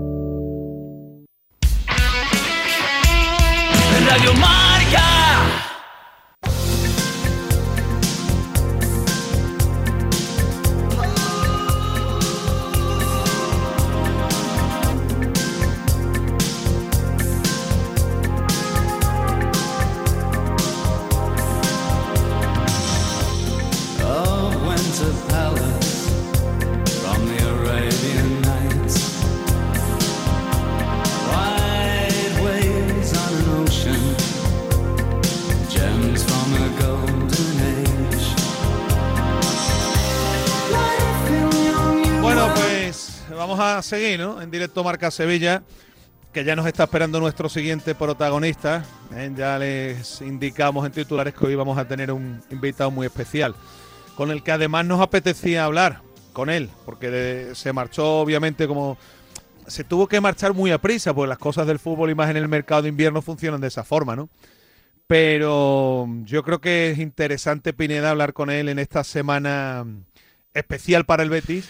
Directo 44.71 44.85
Marca 44.85 45.11
Sevilla, 45.11 45.63
que 46.31 46.45
ya 46.45 46.55
nos 46.55 46.65
está 46.65 46.83
esperando 46.83 47.19
nuestro 47.19 47.49
siguiente 47.49 47.93
protagonista. 47.93 48.85
¿eh? 49.13 49.29
Ya 49.35 49.59
les 49.59 50.21
indicamos 50.21 50.85
en 50.85 50.93
titulares 50.93 51.33
que 51.33 51.45
hoy 51.45 51.55
vamos 51.55 51.77
a 51.77 51.85
tener 51.85 52.09
un 52.09 52.41
invitado 52.49 52.89
muy 52.89 53.05
especial, 53.05 53.53
con 54.15 54.31
el 54.31 54.43
que 54.43 54.53
además 54.53 54.85
nos 54.85 55.01
apetecía 55.01 55.65
hablar 55.65 56.01
con 56.31 56.49
él, 56.49 56.69
porque 56.85 57.51
se 57.53 57.73
marchó 57.73 58.19
obviamente 58.19 58.65
como 58.65 58.97
se 59.67 59.83
tuvo 59.83 60.07
que 60.07 60.21
marchar 60.21 60.53
muy 60.53 60.71
a 60.71 60.77
prisa, 60.77 61.13
porque 61.13 61.27
las 61.27 61.37
cosas 61.37 61.67
del 61.67 61.77
fútbol 61.77 62.09
y 62.09 62.15
más 62.15 62.29
en 62.29 62.37
el 62.37 62.47
mercado 62.47 62.83
de 62.83 62.89
invierno 62.89 63.21
funcionan 63.21 63.59
de 63.59 63.67
esa 63.67 63.83
forma, 63.83 64.15
¿no? 64.15 64.29
Pero 65.05 66.07
yo 66.23 66.43
creo 66.43 66.61
que 66.61 66.91
es 66.91 66.99
interesante, 66.99 67.73
Pineda, 67.73 68.11
hablar 68.11 68.31
con 68.31 68.49
él 68.49 68.69
en 68.69 68.79
esta 68.79 69.03
semana 69.03 69.85
especial 70.53 71.05
para 71.05 71.23
el 71.23 71.29
Betis 71.29 71.69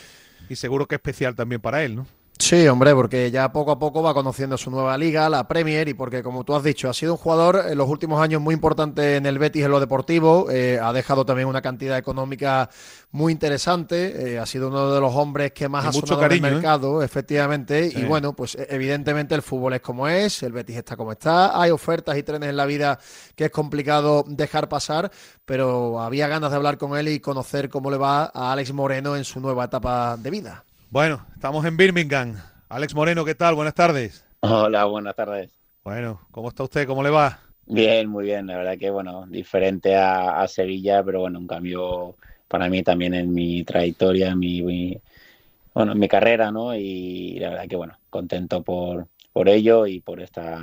y 0.50 0.56
seguro 0.56 0.88
que 0.88 0.96
especial 0.96 1.36
también 1.36 1.62
para 1.62 1.84
él, 1.84 1.96
¿no? 1.96 2.21
Sí, 2.42 2.68
hombre, 2.68 2.96
porque 2.96 3.30
ya 3.30 3.52
poco 3.52 3.70
a 3.70 3.78
poco 3.78 4.02
va 4.02 4.16
conociendo 4.16 4.58
su 4.58 4.72
nueva 4.72 4.98
liga, 4.98 5.30
la 5.30 5.48
Premier, 5.48 5.88
y 5.88 5.94
porque, 5.94 6.24
como 6.24 6.44
tú 6.44 6.56
has 6.56 6.64
dicho, 6.64 6.90
ha 6.90 6.94
sido 6.94 7.14
un 7.14 7.20
jugador 7.20 7.66
en 7.70 7.78
los 7.78 7.88
últimos 7.88 8.20
años 8.20 8.42
muy 8.42 8.56
importante 8.56 9.18
en 9.18 9.28
el 9.28 9.38
Betis 9.38 9.64
en 9.64 9.70
lo 9.70 9.80
deportivo, 9.80 10.50
eh, 10.50 10.80
ha 10.82 10.92
dejado 10.92 11.24
también 11.24 11.48
una 11.48 11.62
cantidad 11.62 12.00
económica 12.00 12.68
muy 13.12 13.32
interesante, 13.32 14.34
eh, 14.34 14.40
ha 14.40 14.48
sido 14.48 14.70
uno 14.70 14.92
de 14.92 15.00
los 15.00 15.14
hombres 15.16 15.52
que 15.52 15.70
más 15.70 15.86
ha 15.86 15.94
sonado 15.94 16.26
en 16.26 16.32
el 16.32 16.38
¿eh? 16.40 16.42
mercado, 16.42 17.04
efectivamente, 17.04 17.92
y 17.96 18.04
bueno, 18.06 18.34
pues 18.34 18.56
e, 18.56 18.66
evidentemente 18.72 19.36
el 19.36 19.44
fútbol 19.44 19.74
es 19.76 19.82
como 19.82 20.08
es, 20.08 20.42
el 20.42 20.52
Betis 20.52 20.78
está 20.78 20.98
como 20.98 21.12
está, 21.12 21.62
hay 21.62 21.70
ofertas 21.70 22.18
y 22.18 22.24
trenes 22.24 22.50
en 22.50 22.58
la 22.58 22.66
vida 22.66 22.98
que 23.36 23.46
es 23.46 23.52
complicado 23.52 24.26
dejar 24.28 24.68
pasar, 24.68 25.12
pero 25.46 26.02
había 26.02 26.28
ganas 26.28 26.50
de 26.50 26.58
hablar 26.58 26.80
con 26.80 26.98
él 26.98 27.08
y 27.08 27.20
conocer 27.20 27.70
cómo 27.70 27.92
le 27.92 27.98
va 27.98 28.32
a 28.34 28.52
Alex 28.52 28.74
Moreno 28.74 29.16
en 29.16 29.26
su 29.26 29.40
nueva 29.40 29.66
etapa 29.66 30.18
de 30.18 30.32
vida. 30.32 30.64
Bueno, 30.92 31.26
estamos 31.34 31.64
en 31.64 31.78
Birmingham. 31.78 32.36
Alex 32.68 32.94
Moreno, 32.94 33.24
¿qué 33.24 33.34
tal? 33.34 33.56
Buenas 33.56 33.76
tardes. 33.76 34.26
Hola, 34.42 34.84
buenas 34.84 35.16
tardes. 35.16 35.50
Bueno, 35.86 36.20
¿cómo 36.32 36.50
está 36.50 36.64
usted? 36.64 36.86
¿Cómo 36.86 37.02
le 37.02 37.10
va? 37.10 37.40
Bien, 37.66 38.10
muy 38.10 38.26
bien. 38.26 38.46
La 38.46 38.58
verdad 38.58 38.78
que, 38.78 38.90
bueno, 38.90 39.26
diferente 39.26 39.96
a, 39.96 40.46
Sevilla, 40.50 41.02
pero 41.02 41.22
bueno, 41.22 41.40
un 41.40 41.48
cambio 41.48 42.18
para 42.50 42.68
mí 42.68 42.84
también 42.84 43.14
en 43.14 43.34
mi 43.34 43.64
trayectoria, 43.64 44.32
en 44.32 44.40
mi, 44.40 45.02
bueno, 45.74 45.94
en 45.94 45.98
mi 45.98 46.10
carrera, 46.10 46.52
¿no? 46.52 46.76
Y 46.76 47.40
la 47.40 47.52
verdad 47.52 47.68
que, 47.70 47.78
bueno, 47.78 47.98
contento 48.10 48.62
por, 48.62 49.08
por 49.32 49.48
ello 49.48 49.88
y 49.88 50.02
por 50.02 50.20
esta, 50.20 50.60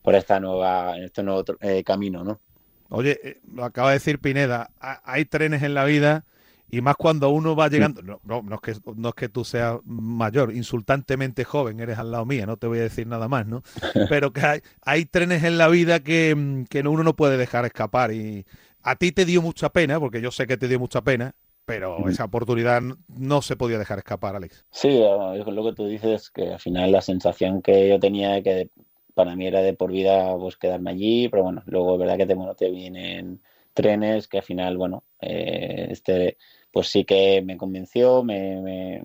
por 0.00 0.14
esta 0.14 0.40
nueva, 0.40 0.96
este 0.96 1.22
nuevo 1.22 1.44
eh, 1.60 1.84
camino, 1.84 2.24
¿no? 2.24 2.40
Oye, 2.88 3.20
eh, 3.22 3.40
lo 3.52 3.66
acaba 3.66 3.90
de 3.90 3.96
decir 3.96 4.18
Pineda, 4.18 4.70
hay 4.80 5.26
trenes 5.26 5.62
en 5.62 5.74
la 5.74 5.84
vida 5.84 6.24
y 6.70 6.80
más 6.80 6.96
cuando 6.96 7.30
uno 7.30 7.56
va 7.56 7.68
llegando, 7.68 8.02
no, 8.02 8.20
no, 8.24 8.54
es 8.54 8.60
que, 8.60 8.74
no 8.96 9.08
es 9.08 9.14
que 9.14 9.28
tú 9.28 9.44
seas 9.44 9.78
mayor, 9.84 10.54
insultantemente 10.54 11.44
joven, 11.44 11.80
eres 11.80 11.98
al 11.98 12.10
lado 12.10 12.26
mía, 12.26 12.46
no 12.46 12.56
te 12.56 12.66
voy 12.66 12.78
a 12.78 12.82
decir 12.82 13.06
nada 13.06 13.28
más, 13.28 13.46
¿no? 13.46 13.62
Pero 14.08 14.32
que 14.32 14.40
hay, 14.40 14.60
hay 14.82 15.04
trenes 15.04 15.44
en 15.44 15.58
la 15.58 15.68
vida 15.68 16.00
que, 16.00 16.64
que 16.68 16.80
uno 16.80 17.02
no 17.02 17.16
puede 17.16 17.36
dejar 17.36 17.64
escapar 17.64 18.12
y 18.12 18.44
a 18.82 18.96
ti 18.96 19.12
te 19.12 19.24
dio 19.24 19.42
mucha 19.42 19.70
pena, 19.70 19.98
porque 19.98 20.20
yo 20.20 20.30
sé 20.30 20.46
que 20.46 20.56
te 20.56 20.68
dio 20.68 20.78
mucha 20.78 21.02
pena, 21.02 21.34
pero 21.64 22.08
esa 22.08 22.24
oportunidad 22.24 22.80
no 23.08 23.42
se 23.42 23.54
podía 23.54 23.78
dejar 23.78 23.98
escapar, 23.98 24.34
Alex. 24.34 24.64
Sí, 24.70 24.88
lo 24.98 25.64
que 25.64 25.74
tú 25.74 25.86
dices, 25.86 26.30
que 26.30 26.54
al 26.54 26.58
final 26.58 26.90
la 26.92 27.02
sensación 27.02 27.60
que 27.60 27.90
yo 27.90 28.00
tenía 28.00 28.30
de 28.30 28.42
que 28.42 28.70
para 29.12 29.36
mí 29.36 29.46
era 29.46 29.60
de 29.60 29.74
por 29.74 29.92
vida 29.92 30.34
pues 30.38 30.56
quedarme 30.56 30.92
allí, 30.92 31.28
pero 31.28 31.42
bueno, 31.42 31.62
luego 31.66 31.94
es 31.94 31.98
verdad 31.98 32.16
que 32.16 32.24
te, 32.24 32.34
bueno, 32.34 32.54
te 32.54 32.70
vienen 32.70 33.42
trenes 33.74 34.28
que 34.28 34.38
al 34.38 34.44
final, 34.44 34.78
bueno, 34.78 35.04
eh, 35.20 35.88
este 35.90 36.38
pues 36.78 36.90
sí 36.90 37.04
que 37.04 37.42
me 37.42 37.56
convenció, 37.56 38.22
me, 38.22 39.02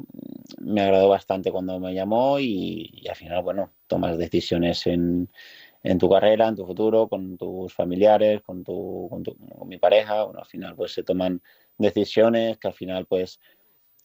me, 0.60 0.82
agradó 0.84 1.10
bastante 1.10 1.52
cuando 1.52 1.80
me 1.80 1.92
llamó 1.92 2.40
y, 2.40 3.04
al 3.10 3.16
final, 3.16 3.42
bueno, 3.42 3.72
tomas 3.88 4.16
decisiones 4.16 4.86
en, 4.86 5.28
en, 5.82 5.98
tu 5.98 6.08
carrera, 6.08 6.50
en 6.50 6.56
tu 6.56 6.68
futuro, 6.68 7.08
con 7.08 7.36
tus 7.36 7.74
familiares, 7.74 8.44
con, 8.44 8.64
tu, 8.64 9.08
con, 9.10 9.24
mi 9.68 9.80
pareja, 9.80 10.24
bueno, 10.24 10.42
al 10.42 10.46
final 10.46 10.76
pues 10.76 10.94
se 10.94 11.02
toman 11.02 11.42
decisiones 11.80 12.60
que 12.60 12.68
al 12.68 12.76
final 12.76 13.08
pues 13.08 13.40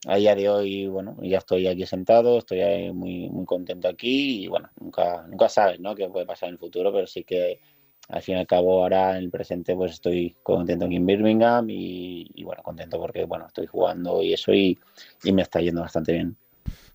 a 0.06 0.16
día 0.16 0.34
de 0.34 0.48
hoy, 0.48 0.86
bueno, 0.86 1.18
ya 1.20 1.36
estoy 1.36 1.66
aquí 1.66 1.84
sentado, 1.84 2.38
estoy 2.38 2.90
muy, 2.94 3.28
muy 3.28 3.44
contento 3.44 3.86
aquí 3.86 4.44
y 4.44 4.48
bueno, 4.48 4.70
nunca, 4.80 5.26
nunca 5.28 5.50
sabes, 5.50 5.78
¿no? 5.78 5.94
Qué 5.94 6.08
puede 6.08 6.24
pasar 6.24 6.48
en 6.48 6.54
el 6.54 6.58
futuro, 6.58 6.90
pero 6.90 7.06
sí 7.06 7.22
que 7.22 7.60
al 8.08 8.22
fin 8.22 8.36
y 8.36 8.38
al 8.38 8.46
cabo 8.46 8.82
ahora 8.82 9.12
en 9.12 9.24
el 9.24 9.30
presente 9.30 9.74
pues 9.76 9.92
estoy 9.92 10.36
contento 10.42 10.86
aquí 10.86 10.96
en 10.96 11.06
Birmingham 11.06 11.66
y, 11.68 12.42
bueno, 12.42 12.62
contento 12.62 12.98
porque 12.98 13.24
bueno, 13.24 13.46
estoy 13.46 13.66
jugando 13.66 14.22
y 14.22 14.32
eso 14.32 14.52
y, 14.52 14.78
y 15.22 15.32
me 15.32 15.42
está 15.42 15.60
yendo 15.60 15.82
bastante 15.82 16.12
bien. 16.12 16.36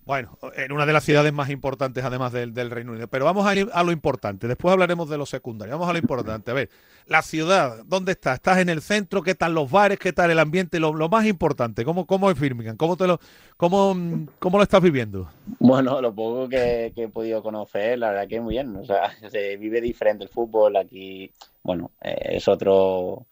Bueno, 0.05 0.37
en 0.57 0.71
una 0.73 0.85
de 0.85 0.91
las 0.91 1.05
ciudades 1.05 1.31
más 1.31 1.49
importantes 1.49 2.03
además 2.03 2.33
del, 2.33 2.53
Reino 2.71 2.91
Unido. 2.91 3.07
Pero 3.07 3.23
vamos 3.23 3.45
a 3.45 3.55
ir 3.55 3.69
a 3.71 3.83
lo 3.83 3.91
importante. 3.91 4.47
Después 4.47 4.73
hablaremos 4.73 5.09
de 5.09 5.17
lo 5.17 5.25
secundario. 5.25 5.73
Vamos 5.75 5.89
a 5.89 5.93
lo 5.93 5.99
importante. 5.99 6.51
A 6.51 6.53
ver, 6.53 6.69
la 7.05 7.21
ciudad, 7.21 7.83
¿dónde 7.85 8.11
estás? 8.11 8.35
¿Estás 8.35 8.57
en 8.57 8.67
el 8.67 8.81
centro? 8.81 9.21
¿Qué 9.21 9.33
tal 9.33 9.53
los 9.53 9.71
bares? 9.71 9.99
¿Qué 9.99 10.11
tal 10.11 10.29
el 10.31 10.39
ambiente? 10.39 10.79
Lo, 10.79 10.93
más 11.07 11.25
importante, 11.25 11.85
¿cómo, 11.85 12.05
cómo 12.05 12.29
es 12.29 12.39
Birmingham? 12.39 12.75
¿Cómo, 12.75 12.97
te 12.97 13.07
lo, 13.07 13.19
cómo, 13.55 13.95
¿Cómo 14.39 14.57
lo 14.57 14.63
estás 14.63 14.81
viviendo? 14.81 15.29
Bueno, 15.59 16.01
lo 16.01 16.13
poco 16.13 16.49
que, 16.49 16.91
he 16.95 17.07
podido 17.07 17.41
conocer, 17.41 17.99
la 17.99 18.09
verdad 18.09 18.27
que 18.27 18.41
muy 18.41 18.55
bien. 18.55 18.75
O 18.75 18.83
sea, 18.83 19.11
se 19.31 19.55
vive 19.57 19.79
diferente 19.79 20.25
el 20.25 20.29
fútbol. 20.29 20.75
Aquí, 20.75 21.31
bueno, 21.63 21.91
eh, 22.01 22.31
es 22.31 22.47
otro 22.47 23.27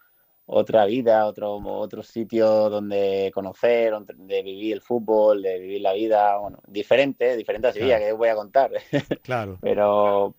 otra 0.46 0.86
vida, 0.86 1.26
otro, 1.26 1.56
otro 1.58 2.04
sitio 2.04 2.70
donde 2.70 3.32
conocer, 3.34 3.94
de 4.00 4.44
vivir 4.44 4.74
el 4.74 4.82
fútbol, 4.82 5.42
de 5.42 5.60
vivir 5.60 5.82
la 5.82 5.94
vida, 5.94 6.38
bueno, 6.38 6.60
diferente, 6.68 7.38
diferente 7.38 7.68
a 7.68 7.74
Sevilla, 7.74 8.00
que 8.00 8.12
voy 8.14 8.30
a 8.30 8.36
contar. 8.36 8.72
Claro. 9.24 9.60
pero, 9.62 10.36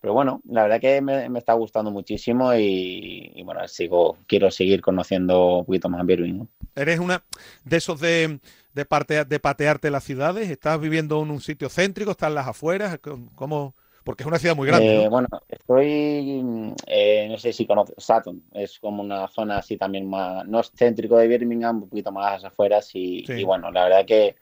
pero 0.00 0.14
bueno, 0.14 0.40
la 0.48 0.62
verdad 0.62 0.80
que 0.80 1.00
me, 1.00 1.26
está 1.38 1.54
gustando 1.54 1.90
muchísimo 1.90 2.54
y, 2.54 3.42
bueno, 3.44 3.66
sigo, 3.66 4.18
quiero 4.26 4.50
seguir 4.50 4.80
conociendo 4.80 5.58
un 5.58 5.66
poquito 5.66 5.88
más 5.88 6.04
Birmingham. 6.06 6.46
¿Eres 6.74 7.00
una 7.00 7.24
de 7.64 7.76
esos 7.76 8.00
de, 8.00 8.40
de, 8.72 8.84
parte, 8.84 9.24
de 9.24 9.40
patearte 9.40 9.90
las 9.90 10.04
ciudades? 10.04 10.48
¿Estás 10.48 10.80
viviendo 10.80 11.20
en 11.22 11.30
un 11.30 11.40
sitio 11.40 11.68
céntrico? 11.68 12.12
¿Estás 12.12 12.28
en 12.28 12.36
las 12.36 12.46
afueras? 12.46 13.00
¿Cómo, 13.34 13.74
porque 14.10 14.24
es 14.24 14.26
una 14.26 14.40
ciudad 14.40 14.56
muy 14.56 14.66
grande. 14.66 15.04
Eh, 15.04 15.08
bueno, 15.08 15.28
estoy, 15.48 16.74
eh, 16.88 17.28
no 17.30 17.38
sé 17.38 17.52
si 17.52 17.64
conoces, 17.64 17.94
Sutton, 17.96 18.42
es 18.54 18.80
como 18.80 19.04
una 19.04 19.28
zona 19.28 19.58
así 19.58 19.76
también 19.76 20.10
más, 20.10 20.44
no 20.48 20.58
es 20.58 20.72
céntrico 20.76 21.16
de 21.16 21.28
Birmingham, 21.28 21.84
un 21.84 21.88
poquito 21.88 22.10
más 22.10 22.42
afueras 22.42 22.90
y, 22.92 23.24
bueno, 23.44 23.70
la 23.70 23.84
verdad 23.84 24.04
que, 24.04 24.34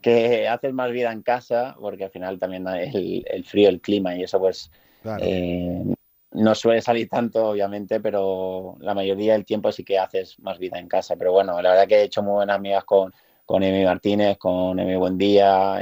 que 0.00 0.46
haces 0.46 0.72
más 0.72 0.92
vida 0.92 1.10
en 1.10 1.22
casa 1.22 1.76
porque 1.80 2.04
al 2.04 2.12
final 2.12 2.38
también 2.38 2.68
el, 2.68 3.24
el 3.26 3.44
frío, 3.44 3.68
el 3.68 3.80
clima 3.80 4.14
y 4.14 4.22
eso 4.22 4.38
pues 4.38 4.70
eh, 5.18 5.82
no 6.30 6.54
suele 6.54 6.80
salir 6.80 7.08
tanto 7.08 7.48
obviamente, 7.48 7.98
pero 7.98 8.76
la 8.78 8.94
mayoría 8.94 9.32
del 9.32 9.44
tiempo 9.44 9.72
sí 9.72 9.82
que 9.82 9.98
haces 9.98 10.38
más 10.38 10.60
vida 10.60 10.78
en 10.78 10.86
casa. 10.86 11.16
Pero 11.16 11.32
bueno, 11.32 11.60
la 11.60 11.70
verdad 11.70 11.88
que 11.88 11.96
he 11.96 12.02
hecho 12.04 12.22
muy 12.22 12.34
buenas 12.34 12.58
amigas 12.58 12.84
con, 12.84 13.12
con 13.44 13.64
Emi 13.64 13.84
Martínez, 13.84 14.38
con 14.38 14.78
Emi 14.78 14.94
Buendía, 14.94 15.80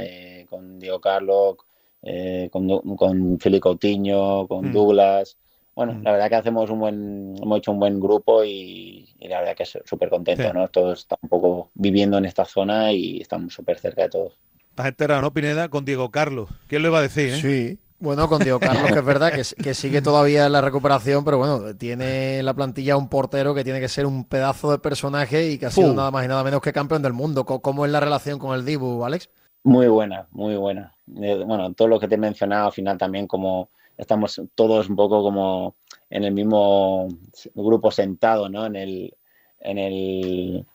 con 0.49 0.79
Diego 0.79 0.99
Carlos 0.99 1.57
eh, 2.01 2.49
con, 2.51 2.67
con 2.95 3.39
Fili 3.39 3.59
Coutinho, 3.59 4.47
con 4.47 4.69
mm. 4.69 4.73
Douglas. 4.73 5.37
Bueno, 5.75 5.93
mm. 5.93 6.03
la 6.03 6.11
verdad 6.11 6.29
que 6.29 6.35
hacemos 6.35 6.69
un 6.69 6.79
buen, 6.79 7.35
hemos 7.41 7.57
hecho 7.57 7.71
un 7.71 7.79
buen 7.79 7.99
grupo 7.99 8.43
y, 8.43 9.07
la 9.21 9.39
verdad 9.39 9.55
que 9.55 9.63
es 9.63 9.77
súper 9.85 10.09
contento, 10.09 10.53
¿no? 10.53 10.67
Todos 10.67 10.99
están 10.99 11.19
un 11.21 11.29
poco 11.29 11.71
viviendo 11.73 12.17
en 12.17 12.25
esta 12.25 12.45
zona 12.45 12.91
y 12.91 13.21
estamos 13.21 13.53
súper 13.53 13.79
cerca 13.79 14.03
de 14.03 14.09
todos. 14.09 14.33
Estás 14.69 14.87
enterado, 14.87 15.21
¿no, 15.21 15.33
Pineda? 15.33 15.69
Con 15.69 15.85
Diego 15.85 16.09
Carlos. 16.09 16.49
¿Quién 16.67 16.81
lo 16.81 16.89
iba 16.89 16.99
a 16.99 17.03
decir? 17.03 17.33
Eh? 17.33 17.41
Sí. 17.41 17.79
Bueno, 18.01 18.29
con 18.29 18.39
Diego 18.39 18.61
Carlos, 18.61 18.91
que 18.93 18.99
es 18.99 19.05
verdad 19.05 19.33
que, 19.33 19.43
que, 19.61 19.73
sigue 19.73 20.01
todavía 20.01 20.45
en 20.45 20.53
la 20.53 20.61
recuperación, 20.61 21.25
pero 21.25 21.37
bueno, 21.37 21.75
tiene 21.75 22.41
la 22.43 22.53
plantilla 22.53 22.95
un 22.95 23.09
portero 23.09 23.53
que 23.53 23.65
tiene 23.65 23.81
que 23.81 23.89
ser 23.89 24.05
un 24.05 24.23
pedazo 24.23 24.71
de 24.71 24.79
personaje 24.79 25.51
y 25.51 25.57
que 25.57 25.65
ha 25.65 25.71
sido 25.71 25.93
nada 25.93 26.09
más 26.09 26.23
y 26.23 26.29
nada 26.29 26.41
menos 26.45 26.61
que 26.61 26.71
campeón 26.71 27.01
del 27.01 27.11
mundo. 27.11 27.45
¿Cómo 27.45 27.85
es 27.85 27.91
la 27.91 27.99
relación 27.99 28.39
con 28.39 28.55
el 28.55 28.63
Dibu, 28.63 29.03
Alex? 29.03 29.29
Muy 29.63 29.87
buena, 29.87 30.27
muy 30.31 30.55
buena. 30.55 30.95
Eh, 31.21 31.43
bueno, 31.45 31.73
todo 31.73 31.87
lo 31.87 31.99
que 31.99 32.07
te 32.07 32.15
he 32.15 32.19
mencionado 32.19 32.67
al 32.67 32.71
final 32.71 32.97
también 32.97 33.27
como 33.27 33.69
estamos 33.97 34.41
todos 34.55 34.89
un 34.89 34.95
poco 34.95 35.21
como 35.21 35.75
en 36.09 36.23
el 36.23 36.31
mismo 36.31 37.07
grupo 37.53 37.91
sentado, 37.91 38.47
¿no? 38.47 38.65
En 38.65 38.75
el, 38.77 39.13
en 39.59 39.77
el, 39.77 40.65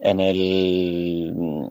en 0.00 0.20
el 0.20 1.68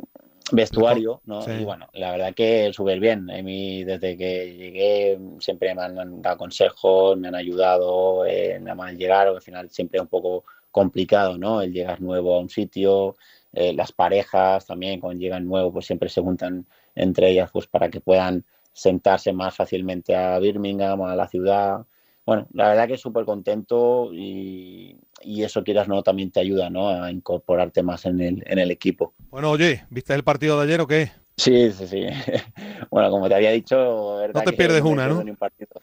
vestuario, 0.52 1.22
¿no? 1.26 1.42
Y 1.48 1.64
bueno, 1.64 1.88
la 1.94 2.12
verdad 2.12 2.34
que 2.34 2.72
súper 2.74 3.00
bien. 3.00 3.30
A 3.32 3.42
mí 3.42 3.84
desde 3.84 4.18
que 4.18 4.56
llegué 4.56 5.20
siempre 5.40 5.74
me 5.74 5.84
han, 5.84 6.22
dado 6.22 6.38
consejos, 6.38 7.18
me 7.18 7.30
han 7.30 7.36
ayudado, 7.36 8.26
eh, 8.26 8.60
nada 8.60 8.76
más 8.76 8.94
llegar, 8.94 9.28
al 9.28 9.42
final 9.42 9.70
siempre 9.70 9.98
es 9.98 10.02
un 10.02 10.10
poco 10.10 10.44
complicado, 10.72 11.38
¿no? 11.38 11.62
El 11.62 11.74
llegar 11.74 12.02
nuevo 12.02 12.36
a 12.36 12.40
un 12.40 12.50
sitio, 12.50 13.16
eh, 13.58 13.74
las 13.74 13.92
parejas 13.92 14.68
también 14.68 15.00
cuando 15.00 15.20
llegan 15.20 15.48
nuevos 15.48 15.74
pues 15.74 15.88
siempre 15.88 16.10
se 16.10 16.22
juntan 16.22 16.68
entre 16.94 17.32
ellas 17.32 17.50
pues 17.52 17.66
para 17.66 17.90
que 17.90 18.02
puedan 18.02 18.46
sentarse 18.72 19.34
más 19.34 19.56
fácilmente 19.56 20.16
a 20.16 20.38
Birmingham, 20.38 21.02
a 21.02 21.16
la 21.16 21.28
ciudad. 21.28 21.86
Bueno, 22.24 22.48
la 22.54 22.70
verdad 22.70 22.88
que 22.88 22.94
es 22.94 23.02
súper 23.02 23.26
contento 23.26 24.12
y, 24.14 24.96
eso 25.24 25.64
quieras 25.64 25.88
no 25.88 26.04
también 26.04 26.30
te 26.30 26.40
ayuda 26.40 26.70
¿no? 26.70 26.90
a 26.90 27.10
incorporarte 27.12 27.82
más 27.82 28.06
en 28.06 28.22
el, 28.22 28.44
en 28.46 28.60
el 28.60 28.70
equipo. 28.70 29.16
Bueno, 29.32 29.50
oye, 29.50 29.86
¿viste 29.90 30.14
el 30.14 30.24
partido 30.24 30.60
de 30.60 30.66
ayer 30.66 30.82
o 30.82 30.86
qué? 30.86 31.10
Sí, 31.36 31.72
sí, 31.72 31.88
sí. 31.88 32.06
Bueno, 32.92 33.10
como 33.10 33.28
te 33.28 33.36
había 33.36 33.52
dicho, 33.52 34.22
no 34.34 34.42
te 34.42 34.54
pierdes 34.54 34.82
una, 34.82 35.08
¿no? 35.08 35.24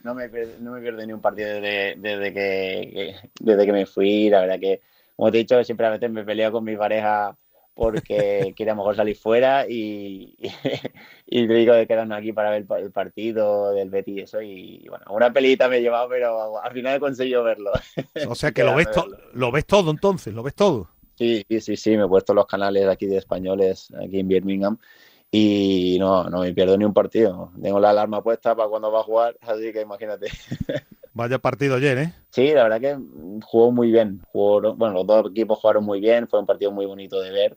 No 0.02 0.14
me, 0.14 0.28
no 0.60 0.72
me 0.72 0.80
pierdo 0.80 1.06
ni 1.06 1.12
un 1.12 1.20
partido 1.20 1.48
desde, 1.48 1.96
desde 1.96 2.32
que, 2.32 3.14
desde 3.40 3.66
que 3.66 3.72
me 3.72 3.86
fui. 3.86 4.30
La 4.30 4.40
verdad 4.40 4.60
que, 4.60 4.80
como 5.16 5.30
te 5.30 5.38
he 5.38 5.40
dicho, 5.40 5.62
siempre 5.64 5.86
a 5.86 5.90
veces 5.90 6.10
me 6.10 6.24
peleo 6.24 6.52
con 6.52 6.64
mi 6.64 6.76
pareja 6.76 7.36
porque 7.74 8.52
quiere 8.56 8.70
a 8.70 8.74
lo 8.74 8.78
mejor 8.78 8.96
salir 8.96 9.16
fuera 9.16 9.66
y, 9.68 10.36
y, 11.26 11.46
te 11.46 11.54
digo 11.54 11.74
de 11.74 11.86
quedarnos 11.86 12.18
aquí 12.18 12.32
para 12.32 12.50
ver 12.50 12.66
el 12.78 12.90
partido 12.92 13.72
del 13.72 13.90
Betis 13.90 14.16
y 14.16 14.20
eso. 14.20 14.40
Y 14.40 14.86
bueno, 14.88 15.04
una 15.10 15.32
pelita 15.32 15.68
me 15.68 15.78
he 15.78 15.82
llevado, 15.82 16.08
pero 16.08 16.62
al 16.62 16.72
final 16.72 16.96
he 16.96 17.00
conseguido 17.00 17.44
verlo. 17.44 17.72
O 18.28 18.34
sea 18.34 18.52
que 18.52 18.64
lo 18.64 18.74
ves, 18.74 18.88
lo 19.32 19.50
ves 19.50 19.66
todo 19.66 19.90
entonces, 19.90 20.32
lo 20.32 20.42
ves 20.42 20.54
todo. 20.54 20.88
Sí, 21.16 21.44
sí, 21.60 21.76
sí, 21.76 21.96
me 21.96 22.04
he 22.04 22.08
puesto 22.08 22.34
los 22.34 22.46
canales 22.46 22.88
aquí 22.88 23.06
de 23.06 23.18
españoles, 23.18 23.92
aquí 24.02 24.18
en 24.18 24.26
Birmingham, 24.26 24.78
y 25.30 25.96
no, 26.00 26.28
no 26.28 26.40
me 26.40 26.52
pierdo 26.52 26.76
ni 26.76 26.84
un 26.84 26.92
partido. 26.92 27.52
Tengo 27.60 27.78
la 27.78 27.90
alarma 27.90 28.20
puesta 28.20 28.56
para 28.56 28.68
cuando 28.68 28.90
va 28.90 29.00
a 29.00 29.04
jugar, 29.04 29.36
así 29.40 29.72
que 29.72 29.82
imagínate. 29.82 30.26
Vaya 31.14 31.38
partido 31.38 31.76
ayer, 31.76 31.98
¿eh? 31.98 32.12
Sí, 32.30 32.52
la 32.52 32.64
verdad 32.64 32.80
que 32.80 32.98
jugó 33.44 33.70
muy 33.70 33.90
bien. 33.90 34.20
Jugó, 34.32 34.74
bueno, 34.74 34.94
los 34.94 35.06
dos 35.06 35.30
equipos 35.30 35.58
jugaron 35.58 35.84
muy 35.84 36.00
bien, 36.00 36.28
fue 36.28 36.40
un 36.40 36.46
partido 36.46 36.72
muy 36.72 36.86
bonito 36.86 37.20
de 37.20 37.30
ver 37.30 37.56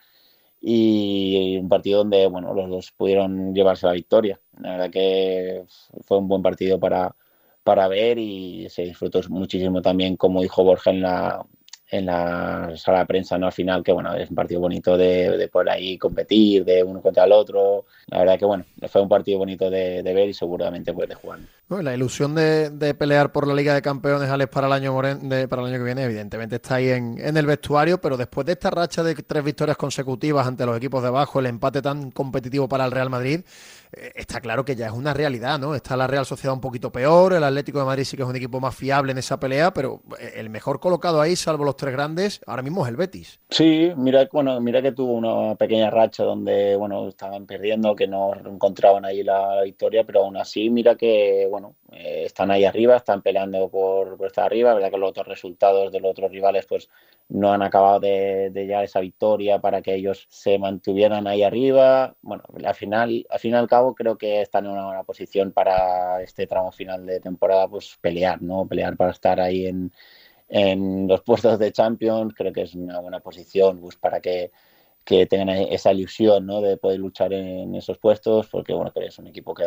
y 0.61 1.57
un 1.57 1.69
partido 1.69 1.99
donde, 1.99 2.27
bueno, 2.27 2.53
los 2.53 2.69
dos 2.69 2.91
pudieron 2.91 3.53
llevarse 3.53 3.85
la 3.87 3.93
victoria. 3.93 4.39
La 4.59 4.71
verdad 4.71 4.89
que 4.89 5.63
fue 6.05 6.17
un 6.17 6.27
buen 6.27 6.41
partido 6.41 6.79
para, 6.79 7.15
para 7.63 7.87
ver 7.87 8.17
y 8.17 8.69
se 8.69 8.83
disfrutó 8.83 9.21
muchísimo 9.29 9.81
también, 9.81 10.17
como 10.17 10.41
dijo 10.41 10.63
Borja 10.63 10.91
en 10.91 11.01
la, 11.01 11.45
en 11.89 12.05
la 12.05 12.73
sala 12.75 12.99
de 12.99 13.05
prensa, 13.05 13.37
¿no? 13.37 13.47
Al 13.47 13.53
final, 13.53 13.83
que 13.83 13.91
bueno, 13.91 14.13
es 14.15 14.29
un 14.29 14.35
partido 14.35 14.59
bonito 14.59 14.97
de, 14.97 15.37
de 15.37 15.47
por 15.47 15.69
ahí 15.69 15.97
competir, 15.97 16.65
de 16.65 16.83
uno 16.83 17.01
contra 17.01 17.25
el 17.25 17.31
otro. 17.31 17.85
La 18.07 18.19
verdad 18.19 18.39
que 18.39 18.45
bueno, 18.45 18.65
fue 18.89 19.01
un 19.01 19.09
partido 19.09 19.39
bonito 19.39 19.69
de, 19.69 20.01
ver 20.01 20.29
y 20.29 20.33
seguramente 20.33 20.93
puede 20.93 21.15
jugar. 21.15 21.39
La 21.69 21.93
ilusión 21.93 22.33
de, 22.33 22.95
pelear 22.97 23.31
por 23.31 23.45
la 23.45 23.53
Liga 23.53 23.73
de 23.73 23.81
Campeones, 23.81 24.29
Alex, 24.29 24.49
para 24.49 24.67
el 24.67 24.73
año, 24.73 24.95
para 24.95 25.11
el 25.11 25.67
año 25.67 25.77
que 25.77 25.83
viene, 25.83 26.03
evidentemente 26.03 26.55
está 26.55 26.75
ahí 26.75 26.89
en, 26.89 27.17
en 27.19 27.35
el 27.35 27.45
vestuario, 27.45 27.99
pero 27.99 28.15
después 28.15 28.45
de 28.45 28.53
esta 28.53 28.69
racha 28.69 29.03
de 29.03 29.15
tres 29.15 29.43
victorias 29.43 29.75
consecutivas 29.75 30.47
ante 30.47 30.65
los 30.65 30.77
equipos 30.77 31.01
de 31.01 31.09
abajo, 31.09 31.39
el 31.39 31.47
empate 31.47 31.81
tan 31.81 32.11
competitivo 32.11 32.69
para 32.69 32.85
el 32.85 32.91
Real 32.91 33.09
Madrid, 33.09 33.41
eh, 33.91 34.11
está 34.15 34.41
claro 34.41 34.65
que 34.65 34.75
ya 34.75 34.87
es 34.87 34.91
una 34.91 35.13
realidad, 35.13 35.59
¿no? 35.59 35.75
Está 35.75 35.95
la 35.95 36.07
Real 36.07 36.25
Sociedad 36.25 36.53
un 36.53 36.61
poquito 36.61 36.91
peor, 36.91 37.33
el 37.33 37.43
Atlético 37.43 37.79
de 37.79 37.85
Madrid 37.85 38.03
sí 38.03 38.17
que 38.17 38.23
es 38.23 38.29
un 38.29 38.35
equipo 38.35 38.59
más 38.59 38.75
fiable 38.75 39.11
en 39.11 39.17
esa 39.17 39.39
pelea, 39.39 39.71
pero 39.73 40.01
eh, 40.19 40.33
el 40.35 40.49
mejor 40.49 40.79
colocado 40.79 41.21
ahí, 41.21 41.35
salvo 41.35 41.63
los 41.63 41.77
tres 41.77 41.93
grandes, 41.93 42.41
ahora 42.45 42.61
mismo 42.61 42.85
es 42.85 42.89
el 42.89 42.97
Betis. 42.97 43.39
Sí, 43.49 43.91
mira, 43.95 44.27
bueno, 44.31 44.59
mira 44.59 44.81
que 44.81 44.91
tuvo 44.91 45.13
una 45.13 45.55
pequeña 45.55 45.89
racha 45.89 46.23
donde, 46.23 46.75
bueno, 46.75 47.07
estaban 47.07 47.45
perdiendo, 47.45 47.95
que 47.95 48.07
no 48.07 48.33
encontraban 48.33 49.05
ahí 49.05 49.23
la 49.23 49.61
victoria, 49.63 50.03
pero 50.05 50.23
aún 50.23 50.37
así, 50.37 50.69
mira 50.69 50.95
que, 50.95 51.47
eh, 51.91 52.23
están 52.25 52.51
ahí 52.51 52.65
arriba, 52.65 52.97
están 52.97 53.21
peleando 53.21 53.69
por, 53.69 54.17
estar 54.25 54.45
arriba, 54.45 54.73
verdad 54.73 54.91
que 54.91 54.97
los 54.97 55.09
otros 55.09 55.27
resultados 55.27 55.91
de 55.91 55.99
los 55.99 56.11
otros 56.11 56.31
rivales, 56.31 56.65
pues 56.65 56.89
no 57.29 57.51
han 57.51 57.61
acabado 57.61 57.99
de, 57.99 58.49
de 58.51 58.65
llegar 58.65 58.83
esa 58.83 58.99
victoria 58.99 59.59
para 59.59 59.81
que 59.81 59.95
ellos 59.95 60.27
se 60.29 60.57
mantuvieran 60.59 61.27
ahí 61.27 61.43
arriba. 61.43 62.15
Bueno, 62.21 62.43
al 62.63 62.75
final, 62.75 63.25
al 63.29 63.39
fin 63.39 63.51
y 63.53 63.55
al 63.55 63.67
cabo, 63.67 63.95
creo 63.95 64.17
que 64.17 64.41
están 64.41 64.65
en 64.65 64.71
una 64.71 64.85
buena 64.85 65.03
posición 65.03 65.51
para 65.51 66.21
este 66.21 66.47
tramo 66.47 66.71
final 66.71 67.05
de 67.05 67.19
temporada, 67.19 67.67
pues 67.67 67.97
pelear, 68.01 68.41
¿no? 68.41 68.67
Pelear 68.67 68.95
para 68.97 69.11
estar 69.11 69.39
ahí 69.39 69.67
en, 69.67 69.91
en 70.49 71.07
los 71.07 71.21
puestos 71.21 71.59
de 71.59 71.71
Champions, 71.71 72.33
creo 72.35 72.53
que 72.53 72.61
es 72.63 72.75
una 72.75 72.99
buena 72.99 73.19
posición, 73.19 73.79
pues 73.79 73.95
para 73.97 74.21
que 74.21 74.51
que 75.07 75.25
tengan 75.25 75.47
esa 75.47 75.93
ilusión 75.93 76.45
¿no? 76.45 76.59
de 76.59 76.75
poder 76.75 76.99
luchar 76.99 77.31
en 77.31 77.73
esos 77.75 77.97
puestos, 77.97 78.49
porque 78.49 78.73
bueno, 78.73 78.91
es 78.93 79.17
un 79.17 79.27
equipo 79.27 79.53
que 79.53 79.63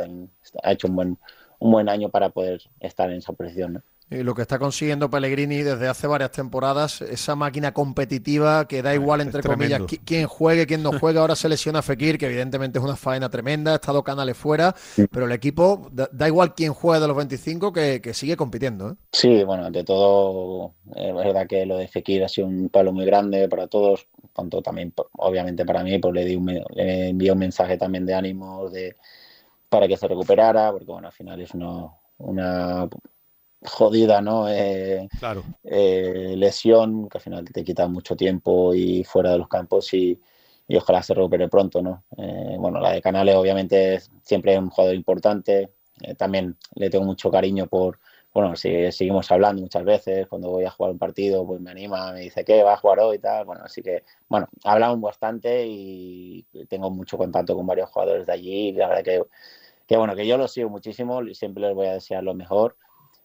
ha 0.63 0.73
hecho 0.73 0.87
un 0.87 0.97
buen, 0.97 1.19
un 1.61 1.71
buen 1.71 1.89
año 1.89 2.09
para 2.09 2.31
poder 2.31 2.61
estar 2.81 3.11
en 3.11 3.19
esa 3.19 3.33
posición. 3.33 3.75
¿no? 3.75 3.83
Y 4.13 4.25
lo 4.25 4.35
que 4.35 4.43
está 4.43 4.59
consiguiendo 4.59 5.09
Pellegrini 5.09 5.63
desde 5.63 5.87
hace 5.87 6.09
varias 6.09 6.33
temporadas, 6.33 7.01
esa 7.01 7.37
máquina 7.37 7.73
competitiva 7.73 8.67
que 8.67 8.83
da 8.83 8.93
igual, 8.93 9.21
entre 9.21 9.41
comillas, 9.41 9.83
quién 10.05 10.27
juegue, 10.27 10.67
quién 10.67 10.83
no 10.83 10.99
juegue. 10.99 11.21
Ahora 11.21 11.37
se 11.37 11.49
lesiona 11.49 11.81
Fekir, 11.81 12.19
que 12.19 12.27
evidentemente 12.27 12.81
es 12.81 12.85
una 12.85 12.97
faena 12.97 13.31
tremenda, 13.31 13.71
ha 13.71 13.75
estado 13.77 14.03
Canales 14.03 14.37
fuera, 14.37 14.75
pero 15.13 15.27
el 15.27 15.33
equipo, 15.33 15.89
da, 15.93 16.27
igual 16.27 16.57
quién 16.57 16.73
juegue 16.73 17.01
de 17.01 17.07
los 17.07 17.17
25, 17.17 17.73
que, 17.73 18.11
sigue 18.13 18.37
compitiendo. 18.37 18.91
¿eh? 18.91 18.95
Sí, 19.13 19.45
bueno, 19.45 19.71
de 19.71 19.85
todo, 19.85 20.75
es 20.97 21.15
verdad 21.15 21.47
que 21.47 21.65
lo 21.65 21.77
de 21.77 21.87
Fekir 21.87 22.25
ha 22.25 22.29
sido 22.29 22.49
un 22.49 22.69
palo 22.69 22.93
muy 22.93 23.05
grande 23.05 23.49
para 23.49 23.69
todos, 23.69 24.09
tanto 24.35 24.61
también, 24.61 24.93
obviamente 25.13 25.65
para 25.65 25.85
mí, 25.85 25.97
pues 26.01 26.13
le, 26.13 26.25
di 26.25 26.35
un, 26.35 26.47
le 26.75 27.11
envié 27.11 27.31
un 27.31 27.39
mensaje 27.39 27.77
también 27.77 28.05
de 28.07 28.15
ánimos 28.15 28.73
de, 28.73 28.97
para 29.71 29.89
que 29.89 29.97
se 29.97 30.07
recuperara, 30.07 30.71
porque 30.73 30.93
bueno, 30.93 31.09
al 31.09 31.15
final 31.15 31.41
es 31.41 31.55
una 31.55 32.89
jodida, 33.63 34.21
¿no? 34.21 34.49
Eh, 34.49 35.09
claro. 35.19 35.45
Eh, 35.65 36.35
lesión 36.37 37.09
que 37.09 37.19
al 37.19 37.23
final 37.23 37.45
te 37.45 37.65
quita 37.65 37.87
mucho 37.89 38.17
tiempo 38.17 38.75
y 38.75 39.05
fuera 39.05 39.33
de 39.33 39.39
los 39.39 39.49
campos 39.49 39.93
y, 39.95 40.21
ojalá 40.77 41.03
se 41.03 41.15
recupere 41.15 41.49
pronto, 41.49 41.83
¿no? 41.83 42.05
Eh, 42.17 42.57
bueno, 42.59 42.81
la 42.81 42.93
de 42.93 43.03
Canales 43.03 43.35
obviamente 43.35 44.01
siempre 44.23 44.53
es 44.53 44.59
un 44.61 44.71
jugador 44.71 44.95
importante, 44.95 45.73
también 46.17 46.57
le 46.77 46.89
tengo 46.89 47.05
mucho 47.05 47.29
cariño 47.31 47.67
por, 47.67 47.99
bueno, 48.33 48.55
si 48.55 48.91
seguimos 48.93 49.31
hablando 49.33 49.63
muchas 49.63 49.85
veces, 49.85 50.29
cuando 50.29 50.49
voy 50.49 50.65
a 50.65 50.71
jugar 50.71 50.93
un 50.93 50.99
partido, 50.99 51.45
pues 51.45 51.61
me 51.61 51.73
anima, 51.73 52.13
me 52.13 52.21
dice 52.21 52.45
que 52.45 52.63
va 52.63 52.75
a 52.75 52.77
jugar 52.77 53.01
hoy 53.01 53.17
y 53.17 53.19
tal, 53.19 53.45
bueno, 53.45 53.63
así 53.65 53.83
que, 53.83 54.05
bueno, 54.29 54.49
hablamos 54.63 55.01
bastante 55.01 55.67
y 55.67 56.47
tengo 56.69 56.89
mucho 56.89 57.19
contacto 57.19 57.57
con 57.57 57.67
varios 57.67 57.91
jugadores 57.91 58.27
de 58.27 58.33
allí 58.33 58.69
y 58.69 58.73
la 58.73 58.89
verdad 58.89 59.03
que, 59.05 59.23
que 59.91 59.97
bueno, 59.97 60.15
que 60.15 60.25
yo 60.25 60.39
los 60.39 60.53
sigo 60.53 60.71
muchísimo, 60.71 61.21
y 61.21 61.35
siempre 61.35 61.65
les 61.65 61.75
voy 61.75 61.89
a 61.89 61.95
desear 61.95 62.23
lo 62.23 62.33
mejor 62.33 62.77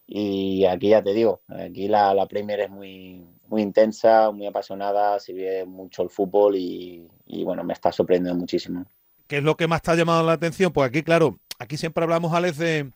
y 0.04 0.64
aquí 0.64 0.88
ya 0.88 1.02
te 1.02 1.12
digo, 1.12 1.42
aquí 1.48 1.86
la, 1.86 2.12
la 2.12 2.26
Premier 2.26 2.58
es 2.58 2.70
muy, 2.70 3.24
muy 3.46 3.62
intensa, 3.62 4.32
muy 4.32 4.46
apasionada, 4.46 5.20
se 5.20 5.32
ve 5.32 5.64
mucho 5.64 6.02
el 6.02 6.10
fútbol 6.10 6.54
y, 6.56 7.08
bueno, 7.44 7.62
me 7.62 7.72
está 7.72 7.90
sorprendiendo 7.92 8.38
muchísimo. 8.38 8.84
¿Qué 9.28 9.38
es 9.38 9.44
lo 9.44 9.56
que 9.56 9.68
más 9.68 9.82
te 9.82 9.92
ha 9.92 9.94
llamado 9.94 10.24
la 10.24 10.32
atención? 10.32 10.72
Pues 10.72 10.88
aquí, 10.88 11.02
claro, 11.02 11.38
aquí 11.58 11.76
siempre 11.76 12.02
hablamos, 12.02 12.32
Alex, 12.32 12.58
de, 12.58 12.90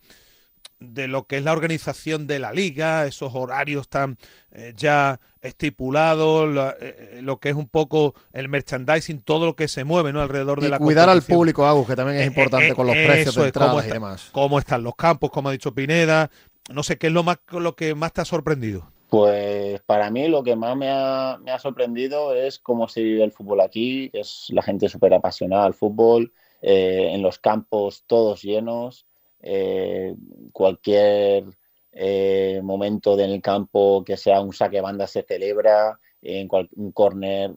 de 0.80 1.08
lo 1.08 1.24
que 1.26 1.36
es 1.36 1.44
la 1.44 1.52
organización 1.52 2.26
de 2.26 2.38
la 2.38 2.52
liga, 2.52 3.06
esos 3.06 3.34
horarios 3.34 3.88
tan 3.88 4.16
eh, 4.50 4.72
ya 4.74 5.20
estipulados, 5.42 6.74
eh, 6.80 6.96
eh, 7.18 7.22
lo, 7.22 7.38
que 7.38 7.50
es 7.50 7.54
un 7.54 7.68
poco 7.68 8.14
el 8.32 8.48
merchandising, 8.48 9.20
todo 9.20 9.46
lo 9.46 9.56
que 9.56 9.68
se 9.68 9.84
mueve 9.84 10.12
¿no? 10.12 10.22
alrededor 10.22 10.60
de 10.60 10.70
la 10.70 10.78
cuidar 10.78 11.08
al 11.08 11.22
público, 11.22 11.66
Agus, 11.66 11.86
que 11.86 11.96
también 11.96 12.18
es 12.18 12.26
importante 12.26 12.74
con 12.74 12.86
los 12.86 12.96
precios 12.96 13.34
de 13.34 13.44
entradas 13.44 13.86
y 13.86 13.90
demás. 13.90 14.30
Cómo 14.32 14.58
están 14.58 14.82
los 14.82 14.96
campos, 14.96 15.30
como 15.30 15.50
ha 15.50 15.52
dicho 15.52 15.74
Pineda, 15.74 16.30
no 16.72 16.82
sé, 16.82 16.98
¿qué 16.98 17.08
es 17.08 17.12
lo, 17.12 17.22
más, 17.22 17.38
lo 17.50 17.76
que 17.76 17.94
más 17.94 18.12
te 18.12 18.22
ha 18.22 18.24
sorprendido? 18.24 18.90
Pues 19.10 19.80
para 19.82 20.08
mí 20.10 20.28
lo 20.28 20.44
que 20.44 20.54
más 20.54 20.76
me 20.76 20.88
ha, 20.88 21.36
me 21.42 21.50
ha 21.50 21.58
sorprendido 21.58 22.34
es 22.34 22.60
cómo 22.60 22.86
se 22.88 23.02
vive 23.02 23.24
el 23.24 23.32
fútbol 23.32 23.60
aquí. 23.60 24.08
Es 24.12 24.46
la 24.50 24.62
gente 24.62 24.88
súper 24.88 25.12
apasionada 25.12 25.64
al 25.64 25.74
fútbol, 25.74 26.32
eh, 26.62 27.10
en 27.12 27.20
los 27.20 27.38
campos 27.40 28.04
todos 28.06 28.42
llenos, 28.42 29.06
eh, 29.42 30.14
cualquier 30.52 31.44
eh, 31.92 32.60
momento 32.62 33.18
en 33.18 33.30
el 33.30 33.42
campo 33.42 34.04
que 34.04 34.16
sea 34.16 34.40
un 34.40 34.52
saque 34.52 34.80
banda 34.80 35.06
se 35.06 35.22
celebra, 35.22 35.98
en 36.22 36.48
un 36.76 36.92
corner. 36.92 37.52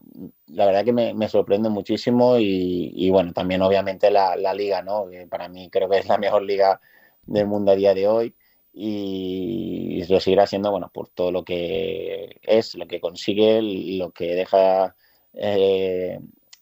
La 0.47 0.65
verdad 0.65 0.85
que 0.85 0.93
me, 0.93 1.29
sorprende 1.29 1.69
muchísimo 1.69 2.37
y, 2.39 3.09
bueno, 3.09 3.33
también 3.33 3.61
obviamente 3.61 4.09
la, 4.09 4.35
la 4.35 4.53
liga, 4.53 4.81
¿no? 4.81 5.09
Que 5.09 5.27
para 5.27 5.49
mí 5.49 5.69
creo 5.69 5.89
que 5.89 5.99
es 5.99 6.07
la 6.07 6.17
mejor 6.17 6.43
liga 6.43 6.79
del 7.25 7.47
mundo 7.47 7.71
a 7.71 7.75
día 7.75 7.93
de 7.93 8.07
hoy 8.07 8.35
y 8.73 10.03
lo 10.09 10.19
seguirá 10.19 10.47
siendo, 10.47 10.71
bueno, 10.71 10.89
por 10.91 11.09
todo 11.09 11.31
lo 11.31 11.43
que 11.43 12.39
es, 12.41 12.75
lo 12.75 12.87
que 12.87 12.99
consigue, 12.99 13.61
lo 13.61 14.11
que 14.11 14.33
deja 14.33 14.95
eh, 15.33 16.19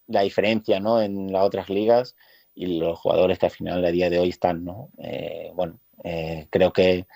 la 0.07 0.21
diferencia, 0.21 0.79
¿no? 0.79 1.01
En 1.01 1.31
las 1.31 1.43
otras 1.43 1.69
ligas 1.69 2.15
y 2.55 2.79
los 2.79 2.99
jugadores 2.99 3.39
que 3.39 3.45
al 3.45 3.51
final 3.51 3.83
a 3.85 3.91
día 3.91 4.09
de 4.09 4.19
hoy 4.19 4.29
están, 4.29 4.63
¿no? 4.63 4.89
Eh, 4.97 5.51
bueno, 5.53 5.79
eh, 6.03 6.47
creo 6.49 6.71
que, 6.73 7.07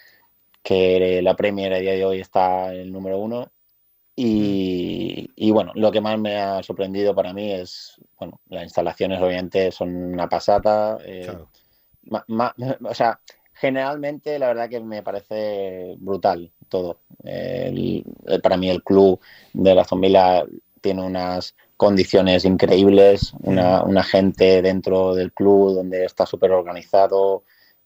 que 0.64 1.22
la 1.22 1.36
Premier 1.36 1.74
a 1.74 1.80
día 1.80 1.94
de 1.94 2.06
hoy 2.06 2.20
está 2.20 2.74
en 2.74 2.82
el 2.82 2.92
número 2.92 3.20
uno 3.20 3.52
y, 4.16 5.30
y, 5.36 5.52
bueno, 5.52 5.72
lo 5.76 5.92
que 5.92 6.02
más 6.02 6.18
me 6.18 6.38
ha 6.38 6.64
sorprendido 6.64 7.14
para 7.14 7.34
mí 7.34 7.52
es, 7.52 8.00
bueno, 8.18 8.40
las 8.48 8.64
instalaciones 8.64 9.22
obviamente 9.22 9.72
son 9.72 9.94
una 9.94 10.30
pasada. 10.30 10.98
o 12.82 12.94
sea, 12.94 13.20
generalmente 13.54 14.40
la 14.40 14.48
verdad 14.48 14.70
que 14.70 14.80
me 14.80 15.04
parece 15.04 15.96
brutal 15.98 16.50
todo. 16.70 17.02
para 18.42 18.58
mí 18.58 18.70
el 18.70 18.84
club 18.84 19.20
de 19.54 19.76
la 19.76 19.84
Zombila 19.84 20.46
tiene 20.86 21.02
unas 21.02 21.56
condiciones 21.78 22.46
increíbles, 22.46 23.34
una, 23.42 23.82
una 23.82 24.04
gente 24.04 24.62
dentro 24.62 25.16
del 25.16 25.34
club 25.34 25.74
donde 25.74 26.06
está 26.06 26.28
súper 26.28 26.52
organizado, 26.52 27.44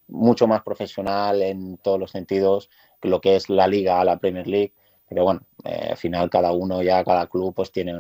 mucho 0.10 0.48
más 0.48 0.64
profesional 0.64 1.42
en 1.42 1.78
todos 1.78 1.98
los 1.98 2.12
sentidos 2.12 2.70
que 3.00 3.08
lo 3.08 3.22
que 3.22 3.38
es 3.38 3.48
la 3.48 3.68
liga, 3.68 4.04
la 4.04 4.20
Premier 4.20 4.46
League. 4.46 4.74
Pero 5.08 5.24
bueno, 5.24 5.44
eh, 5.64 5.92
al 5.92 5.96
final 5.96 6.30
cada 6.30 6.52
uno 6.52 6.84
ya, 6.84 7.02
cada 7.06 7.28
club 7.28 7.54
pues 7.56 7.72
tiene 7.72 7.94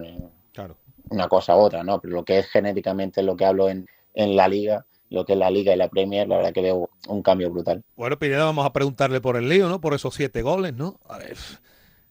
una 1.10 1.30
cosa 1.30 1.56
u 1.56 1.60
otra, 1.60 1.82
¿no? 1.82 2.02
Pero 2.02 2.16
lo 2.16 2.26
que 2.26 2.40
es 2.40 2.48
genéticamente 2.48 3.24
lo 3.24 3.38
que 3.38 3.46
hablo 3.46 3.70
en, 3.70 3.88
en 4.16 4.36
la 4.36 4.50
liga, 4.50 4.86
lo 5.10 5.24
que 5.24 5.32
es 5.32 5.40
la 5.40 5.50
liga 5.50 5.74
y 5.74 5.78
la 5.78 5.88
Premier, 5.88 6.28
la 6.28 6.36
verdad 6.36 6.52
que 6.52 6.62
veo 6.62 6.90
un 7.08 7.22
cambio 7.22 7.50
brutal. 7.50 7.86
Bueno, 7.96 8.20
Pineda, 8.20 8.44
vamos 8.44 8.66
a 8.66 8.74
preguntarle 8.74 9.22
por 9.22 9.38
el 9.38 9.48
lío, 9.48 9.70
¿no? 9.70 9.80
Por 9.80 9.94
esos 9.94 10.14
siete 10.14 10.42
goles, 10.42 10.74
¿no? 10.74 11.00
A 11.08 11.20
ver. 11.20 11.38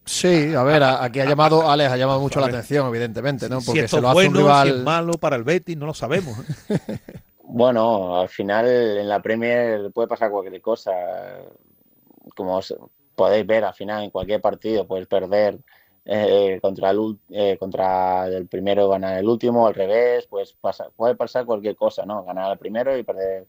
Sí, 0.09 0.55
a 0.55 0.63
ver, 0.63 0.83
aquí 0.83 1.21
ha 1.21 1.27
llamado, 1.27 1.69
Alex 1.69 1.93
ha 1.93 1.97
llamado 1.99 2.21
mucho 2.21 2.41
la 2.41 2.47
atención, 2.47 2.89
evidentemente, 2.89 3.47
¿no? 3.47 3.61
Porque 3.61 3.87
se 3.87 4.01
lo 4.01 4.09
hace 4.09 4.27
un 4.27 4.35
rival... 4.35 4.69
si 4.69 4.75
es 4.75 4.83
malo 4.83 5.13
para 5.13 5.37
el 5.37 5.45
Betis, 5.45 5.77
no 5.77 5.85
lo 5.85 5.93
sabemos. 5.93 6.35
bueno, 7.43 8.19
al 8.19 8.31
final 8.31 8.67
en 8.67 9.07
la 9.07 9.21
Premier 9.21 9.93
puede 9.93 10.09
pasar 10.09 10.31
cualquier 10.31 10.63
cosa. 10.63 10.93
Como 12.35 12.59
podéis 13.15 13.47
ver, 13.47 13.65
al 13.65 13.75
final 13.75 14.05
en 14.05 14.11
cualquier 14.11 14.41
partido 14.41 14.87
puedes 14.87 15.07
perder 15.07 15.59
eh, 16.07 16.59
contra, 16.63 16.89
el, 16.89 17.19
eh, 17.29 17.59
contra 17.59 18.29
el 18.29 18.47
primero 18.47 18.89
ganar 18.89 19.19
el 19.19 19.29
último, 19.29 19.67
al 19.67 19.75
revés, 19.75 20.27
pues 20.27 20.55
pasa, 20.59 20.89
puede 20.97 21.17
pasar 21.17 21.45
cualquier 21.45 21.77
cosa, 21.77 22.07
¿no? 22.07 22.25
Ganar 22.25 22.53
el 22.53 22.59
primero 22.59 22.97
y 22.97 23.03
perder 23.03 23.47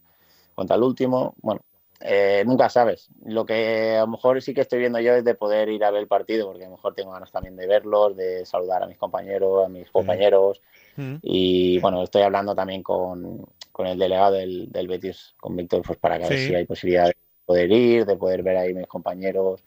contra 0.55 0.75
el 0.75 0.83
último. 0.83 1.35
Bueno, 1.41 1.61
eh, 2.01 2.43
nunca 2.45 2.69
sabes. 2.69 3.09
Lo 3.25 3.45
que 3.45 3.97
a 3.97 4.01
lo 4.01 4.07
mejor 4.07 4.41
sí 4.41 4.53
que 4.53 4.61
estoy 4.61 4.79
viendo 4.79 4.99
yo 4.99 5.13
es 5.13 5.23
de 5.23 5.35
poder 5.35 5.69
ir 5.69 5.83
a 5.83 5.91
ver 5.91 6.01
el 6.01 6.07
partido, 6.07 6.47
porque 6.47 6.63
a 6.63 6.69
lo 6.69 6.75
mejor 6.75 6.93
tengo 6.95 7.11
ganas 7.11 7.31
también 7.31 7.55
de 7.55 7.67
verlos, 7.67 8.15
de 8.15 8.45
saludar 8.45 8.83
a 8.83 8.87
mis 8.87 8.97
compañeros, 8.97 9.65
a 9.65 9.69
mis 9.69 9.89
compañeros. 9.91 10.61
Mm. 10.95 11.15
Y 11.21 11.79
bueno, 11.79 12.03
estoy 12.03 12.21
hablando 12.21 12.55
también 12.55 12.83
con, 12.83 13.45
con 13.71 13.87
el 13.87 13.99
delegado 13.99 14.33
del, 14.33 14.71
del, 14.71 14.87
Betis, 14.87 15.35
con 15.39 15.55
Víctor, 15.55 15.81
pues 15.85 15.99
para 15.99 16.17
que 16.19 16.29
ver 16.29 16.39
si 16.39 16.55
hay 16.55 16.65
posibilidad 16.65 17.07
de 17.07 17.15
poder 17.45 17.71
ir, 17.71 18.05
de 18.05 18.15
poder 18.15 18.43
ver 18.43 18.57
ahí 18.57 18.73
mis 18.73 18.87
compañeros 18.87 19.61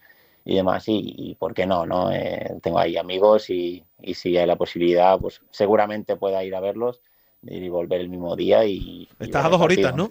y 0.44 0.54
demás. 0.54 0.84
Y, 0.86 1.36
por 1.38 1.52
qué 1.52 1.66
no, 1.66 1.84
¿no? 1.84 2.10
Eh, 2.12 2.56
tengo 2.62 2.78
ahí 2.78 2.96
amigos 2.96 3.50
y, 3.50 3.84
y 4.00 4.14
si 4.14 4.38
hay 4.38 4.46
la 4.46 4.56
posibilidad, 4.56 5.18
pues 5.18 5.42
seguramente 5.50 6.16
pueda 6.16 6.42
ir 6.44 6.54
a 6.54 6.60
verlos, 6.60 7.02
ir 7.42 7.62
y 7.62 7.68
volver 7.68 8.00
el 8.00 8.08
mismo 8.08 8.36
día. 8.36 8.64
y 8.64 9.06
Estás 9.18 9.44
a 9.44 9.48
dos 9.50 9.60
horitas, 9.60 9.94
¿no? 9.94 10.10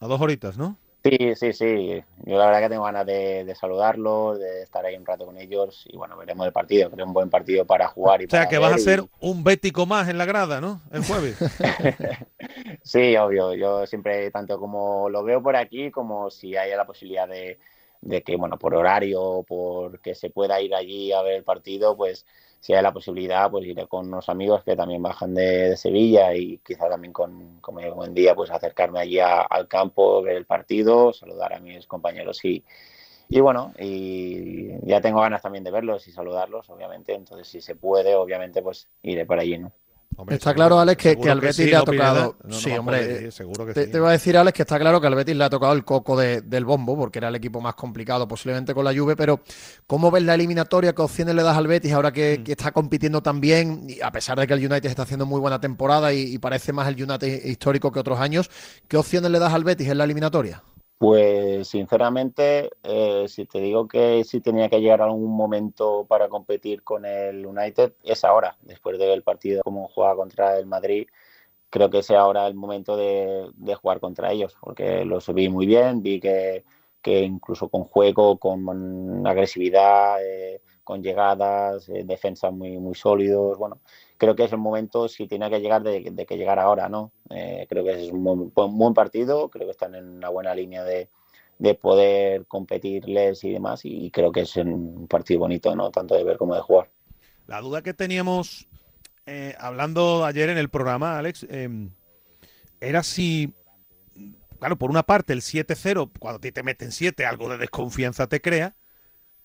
A 0.00 0.06
dos 0.06 0.20
horitas, 0.20 0.58
¿no? 0.58 0.76
Sí, 1.04 1.34
sí, 1.34 1.52
sí. 1.52 2.04
Yo 2.24 2.38
la 2.38 2.46
verdad 2.46 2.60
que 2.60 2.68
tengo 2.68 2.84
ganas 2.84 3.04
de, 3.04 3.52
saludarlos, 3.58 4.38
de 4.38 4.62
estar 4.62 4.84
ahí 4.84 4.96
un 4.96 5.04
rato 5.04 5.26
con 5.26 5.36
ellos 5.36 5.84
y 5.88 5.96
bueno, 5.96 6.16
veremos 6.16 6.46
el 6.46 6.52
partido. 6.52 6.90
Creo 6.90 7.06
un 7.06 7.12
buen 7.12 7.28
partido 7.28 7.64
para 7.64 7.88
jugar. 7.88 8.22
Y 8.22 8.26
o 8.26 8.30
sea, 8.30 8.48
que 8.48 8.58
vas 8.58 8.74
a 8.74 8.78
ser 8.78 9.04
un 9.20 9.42
bético 9.42 9.84
más 9.84 10.08
en 10.08 10.18
la 10.18 10.24
grada, 10.24 10.60
¿no? 10.60 10.80
El 10.92 11.04
jueves. 11.04 11.36
sí, 12.84 13.16
obvio. 13.16 13.54
Yo 13.54 13.84
siempre, 13.86 14.30
tanto 14.30 14.60
como 14.60 15.08
lo 15.08 15.24
veo 15.24 15.42
por 15.42 15.56
aquí, 15.56 15.90
como 15.90 16.30
si 16.30 16.56
haya 16.56 16.76
la 16.76 16.86
posibilidad 16.86 17.26
de, 17.26 17.58
de 18.02 18.22
que, 18.22 18.36
bueno, 18.36 18.58
por 18.58 18.74
horario, 18.74 19.44
por 19.48 20.00
que 20.00 20.14
se 20.14 20.30
pueda 20.30 20.60
ir 20.60 20.74
allí 20.74 21.12
a 21.12 21.22
ver 21.22 21.34
el 21.36 21.44
partido, 21.44 21.96
pues 21.96 22.26
si 22.60 22.74
hay 22.74 22.82
la 22.82 22.92
posibilidad, 22.92 23.50
pues 23.50 23.66
iré 23.66 23.86
con 23.88 24.08
unos 24.08 24.28
amigos 24.28 24.62
que 24.64 24.76
también 24.76 25.02
bajan 25.02 25.34
de, 25.34 25.76
Sevilla 25.76 26.34
y 26.34 26.58
quizá 26.58 26.88
también 26.88 27.12
con, 27.12 27.60
como 27.60 27.80
buen 27.94 28.14
día, 28.14 28.34
pues 28.34 28.50
acercarme 28.50 29.00
allí 29.00 29.18
al 29.20 29.68
campo, 29.68 30.22
ver 30.22 30.36
el 30.36 30.46
partido, 30.46 31.12
saludar 31.12 31.54
a 31.54 31.60
mis 31.60 31.86
compañeros 31.86 32.44
y, 32.44 32.64
y 33.28 33.40
bueno, 33.40 33.72
y 33.78 34.68
ya 34.86 35.00
tengo 35.00 35.20
ganas 35.20 35.42
también 35.42 35.64
de 35.64 35.70
verlos 35.70 36.06
y 36.08 36.12
saludarlos, 36.12 36.70
obviamente, 36.70 37.14
entonces 37.14 37.48
si 37.48 37.60
se 37.60 37.76
puede, 37.76 38.14
obviamente, 38.14 38.62
pues 38.62 38.88
iré 39.02 39.26
por 39.26 39.38
allí, 39.40 39.58
¿no? 39.58 39.72
Está 40.28 40.54
claro, 40.54 40.78
Alex, 40.78 41.02
que, 41.02 41.30
al 41.30 41.40
Betis 41.40 41.66
le 41.66 41.76
ha 41.76 41.82
tocado. 41.82 42.36
sí, 42.50 42.70
hombre. 42.72 43.30
seguro 43.30 43.66
que 43.66 43.72
te, 43.72 43.86
te, 43.86 43.98
voy 44.00 44.08
a 44.08 44.12
decir, 44.12 44.36
Alex, 44.36 44.54
que 44.54 44.62
está 44.62 44.78
claro 44.78 45.00
que 45.00 45.06
al 45.06 45.14
Betis 45.14 45.36
le 45.36 45.44
ha 45.44 45.50
tocado 45.50 45.72
el 45.72 45.84
coco 45.84 46.16
del 46.16 46.64
bombo, 46.64 46.96
porque 46.96 47.18
era 47.18 47.28
el 47.28 47.34
equipo 47.34 47.60
más 47.60 47.74
complicado 47.74 48.26
posiblemente 48.28 48.74
con 48.74 48.84
la 48.84 48.94
Juve. 48.94 49.16
Pero, 49.16 49.40
¿cómo 49.86 50.10
ves 50.10 50.22
la 50.22 50.34
eliminatoria? 50.34 50.94
¿Qué 50.94 51.02
opciones 51.02 51.34
le 51.34 51.42
das 51.42 51.56
al 51.56 51.66
Betis 51.66 51.92
ahora 51.92 52.12
que, 52.12 52.42
mm. 52.46 52.50
está 52.50 52.72
compitiendo 52.72 53.22
tan 53.22 53.40
bien? 53.40 53.86
Y 53.88 54.00
a 54.00 54.10
pesar 54.10 54.38
de 54.38 54.46
que 54.46 54.54
el 54.54 54.60
United 54.60 54.88
está 54.88 55.02
haciendo 55.02 55.26
muy 55.26 55.40
buena 55.40 55.60
temporada 55.60 56.12
y, 56.12 56.34
y 56.34 56.38
parece 56.38 56.72
más 56.72 56.88
el 56.88 57.02
United 57.02 57.44
histórico 57.44 57.90
que 57.92 58.00
otros 58.00 58.20
años, 58.20 58.50
¿qué 58.88 58.96
opciones 58.96 59.30
le 59.30 59.38
das 59.38 59.52
al 59.52 59.64
Betis 59.64 59.88
en 59.88 59.98
la 59.98 60.04
eliminatoria? 60.04 60.62
Pues 61.02 61.66
sinceramente, 61.66 62.70
eh, 62.84 63.24
si 63.26 63.44
te 63.44 63.58
digo 63.58 63.88
que 63.88 64.22
si 64.22 64.40
tenía 64.40 64.68
que 64.68 64.80
llegar 64.80 65.00
a 65.02 65.06
algún 65.06 65.34
momento 65.36 66.06
para 66.08 66.28
competir 66.28 66.84
con 66.84 67.04
el 67.04 67.44
United, 67.44 67.94
es 68.04 68.22
ahora, 68.22 68.56
después 68.62 69.00
del 69.00 69.24
partido 69.24 69.62
como 69.64 69.88
juega 69.88 70.14
contra 70.14 70.56
el 70.56 70.66
Madrid, 70.66 71.08
creo 71.70 71.90
que 71.90 71.98
es 71.98 72.10
ahora 72.12 72.46
el 72.46 72.54
momento 72.54 72.96
de, 72.96 73.50
jugar 73.74 73.98
contra 73.98 74.30
ellos, 74.30 74.56
porque 74.60 75.04
los 75.04 75.26
vi 75.34 75.48
muy 75.48 75.66
bien, 75.66 76.02
vi 76.02 76.20
que, 76.20 76.64
incluso 77.04 77.68
con 77.68 77.82
juego, 77.82 78.38
con 78.38 79.26
agresividad, 79.26 80.24
eh, 80.24 80.60
con 80.92 81.02
llegadas, 81.02 81.88
eh, 81.88 82.02
defensas 82.04 82.52
muy, 82.52 82.76
muy 82.76 82.94
sólidos, 82.94 83.56
bueno, 83.56 83.80
creo 84.18 84.36
que 84.36 84.44
es 84.44 84.52
el 84.52 84.58
momento, 84.58 85.08
si 85.08 85.26
tiene 85.26 85.48
que 85.48 85.58
llegar, 85.58 85.82
de, 85.82 86.26
que 86.26 86.36
llegara 86.36 86.64
ahora, 86.64 86.90
¿no? 86.90 87.12
Eh, 87.30 87.66
creo 87.66 87.82
que 87.82 87.92
es 87.92 88.12
un 88.12 88.52
buen, 88.52 88.92
partido, 88.92 89.48
creo 89.48 89.66
que 89.66 89.70
están 89.70 89.94
en 89.94 90.06
una 90.06 90.28
buena 90.28 90.54
línea 90.54 90.84
de, 90.84 91.08
poder 91.80 92.44
competirles 92.46 93.42
y 93.44 93.52
demás, 93.52 93.80
y 93.84 94.10
creo 94.10 94.32
que 94.32 94.40
es 94.40 94.54
un 94.56 95.06
partido 95.08 95.40
bonito, 95.40 95.74
¿no? 95.74 95.90
Tanto 95.90 96.14
de 96.14 96.24
ver 96.24 96.36
como 96.36 96.54
de 96.54 96.60
jugar. 96.60 96.90
La 97.46 97.62
duda 97.62 97.82
que 97.82 97.94
teníamos 97.94 98.68
eh, 99.24 99.54
hablando 99.58 100.26
ayer 100.26 100.50
en 100.50 100.58
el 100.58 100.68
programa, 100.68 101.16
Alex, 101.16 101.46
em, 101.48 101.90
era 102.80 103.02
si, 103.02 103.54
claro, 104.58 104.76
por 104.76 104.90
una 104.90 105.04
parte 105.04 105.32
el 105.32 105.40
7-0, 105.40 106.10
cuando 106.18 106.38
te 106.38 106.62
meten 106.62 106.92
7, 106.92 107.24
algo 107.24 107.48
de 107.48 107.56
desconfianza 107.56 108.26
te 108.26 108.42
crea, 108.42 108.74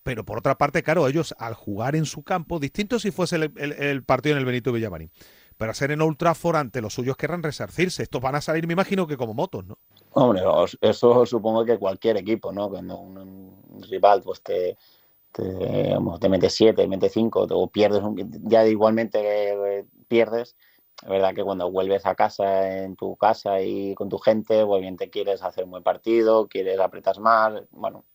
pero 0.08 0.24
por 0.24 0.38
otra 0.38 0.58
parte, 0.58 0.84
claro, 0.84 1.06
ellos 1.06 1.36
al 1.38 1.54
jugar 1.54 1.94
en 1.94 2.06
su 2.06 2.24
campo, 2.24 2.60
distinto 2.60 2.98
si 2.98 3.12
fuese 3.12 3.36
el, 3.36 4.04
partido 4.06 4.36
en 4.36 4.40
el 4.40 4.46
Benito 4.46 4.72
Villamarín, 4.72 5.12
pero 5.58 5.72
hacer 5.72 5.92
en 5.92 6.00
Old 6.00 6.16
ante 6.56 6.80
los 6.80 6.94
suyos 6.94 7.18
querrán 7.18 7.44
resarcirse. 7.44 8.04
Estos 8.04 8.22
van 8.22 8.36
a 8.36 8.40
salir, 8.40 8.66
me 8.68 8.72
imagino, 8.72 9.06
que 9.06 9.18
como 9.18 9.34
motos, 9.34 9.66
¿no? 9.66 9.78
Hombre, 10.12 10.44
eso 10.80 11.26
supongo 11.26 11.66
que 11.66 11.78
cualquier 11.78 12.16
equipo, 12.16 12.54
¿no? 12.54 12.70
Cuando 12.70 12.98
un, 12.98 13.84
rival 13.90 14.22
pues 14.24 14.42
te, 14.42 14.78
te, 15.34 16.30
mete 16.30 16.50
siete, 16.50 16.88
mete 16.88 17.10
cinco, 17.10 17.46
o 17.50 17.68
pierdes, 17.70 18.02
ya 18.44 18.66
igualmente 18.66 19.20
eh, 19.20 19.86
pierdes, 20.08 20.56
es 21.04 21.10
verdad 21.10 21.36
que 21.36 21.44
cuando 21.44 21.70
vuelves 21.70 22.06
a 22.06 22.16
casa, 22.16 22.82
en 22.82 22.96
tu 22.96 23.18
casa 23.18 23.60
y 23.60 23.94
con 23.94 24.08
tu 24.08 24.20
gente, 24.20 24.66
pues 24.66 24.80
bien 24.80 24.96
te 24.96 25.10
quieres 25.10 25.44
hacer 25.44 25.66
un 25.66 25.72
buen 25.72 25.84
partido, 25.84 26.48
quieres 26.48 26.80
apretar 26.80 27.20
más, 27.20 27.62
bueno, 27.72 28.06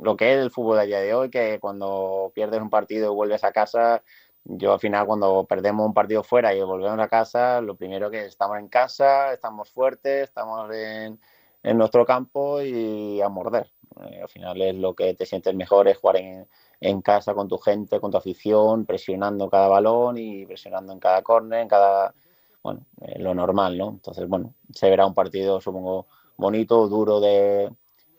lo 0.00 0.16
que 0.16 0.34
es 0.34 0.38
el 0.38 0.50
fútbol 0.50 0.78
a 0.78 0.82
día 0.82 1.00
de 1.00 1.14
hoy, 1.14 1.30
que 1.30 1.58
cuando 1.60 2.32
pierdes 2.34 2.60
un 2.60 2.70
partido 2.70 3.12
y 3.12 3.14
vuelves 3.14 3.44
a 3.44 3.52
casa, 3.52 4.02
yo 4.44 4.72
al 4.72 4.80
final 4.80 5.06
cuando 5.06 5.44
perdemos 5.44 5.86
un 5.86 5.94
partido 5.94 6.22
fuera 6.22 6.54
y 6.54 6.62
volvemos 6.62 6.98
a 6.98 7.08
casa, 7.08 7.60
lo 7.60 7.76
primero 7.76 8.10
que 8.10 8.26
estamos 8.26 8.58
en 8.58 8.68
casa, 8.68 9.32
estamos 9.32 9.70
fuertes, 9.70 10.24
estamos 10.28 10.72
en, 10.72 11.18
en 11.62 11.78
nuestro 11.78 12.06
campo 12.06 12.62
y 12.62 13.20
a 13.20 13.28
morder. 13.28 13.70
Eh, 14.02 14.20
al 14.22 14.28
final 14.28 14.60
es 14.62 14.74
lo 14.76 14.94
que 14.94 15.14
te 15.14 15.26
sientes 15.26 15.54
mejor, 15.54 15.88
es 15.88 15.98
jugar 15.98 16.18
en, 16.18 16.46
en, 16.80 17.02
casa 17.02 17.34
con 17.34 17.48
tu 17.48 17.58
gente, 17.58 17.98
con 18.00 18.10
tu 18.10 18.18
afición, 18.18 18.86
presionando 18.86 19.48
cada 19.48 19.68
balón 19.68 20.18
y 20.18 20.46
presionando 20.46 20.92
en 20.92 21.00
cada 21.00 21.22
córner, 21.22 21.60
en 21.60 21.68
cada... 21.68 22.14
Bueno, 22.62 22.86
eh, 23.00 23.18
lo 23.18 23.34
normal, 23.34 23.78
¿no? 23.78 23.90
Entonces, 23.90 24.28
bueno, 24.28 24.54
se 24.72 24.90
verá 24.90 25.06
un 25.06 25.14
partido, 25.14 25.60
supongo, 25.60 26.06
bonito, 26.36 26.88
duro 26.88 27.20
de, 27.20 27.70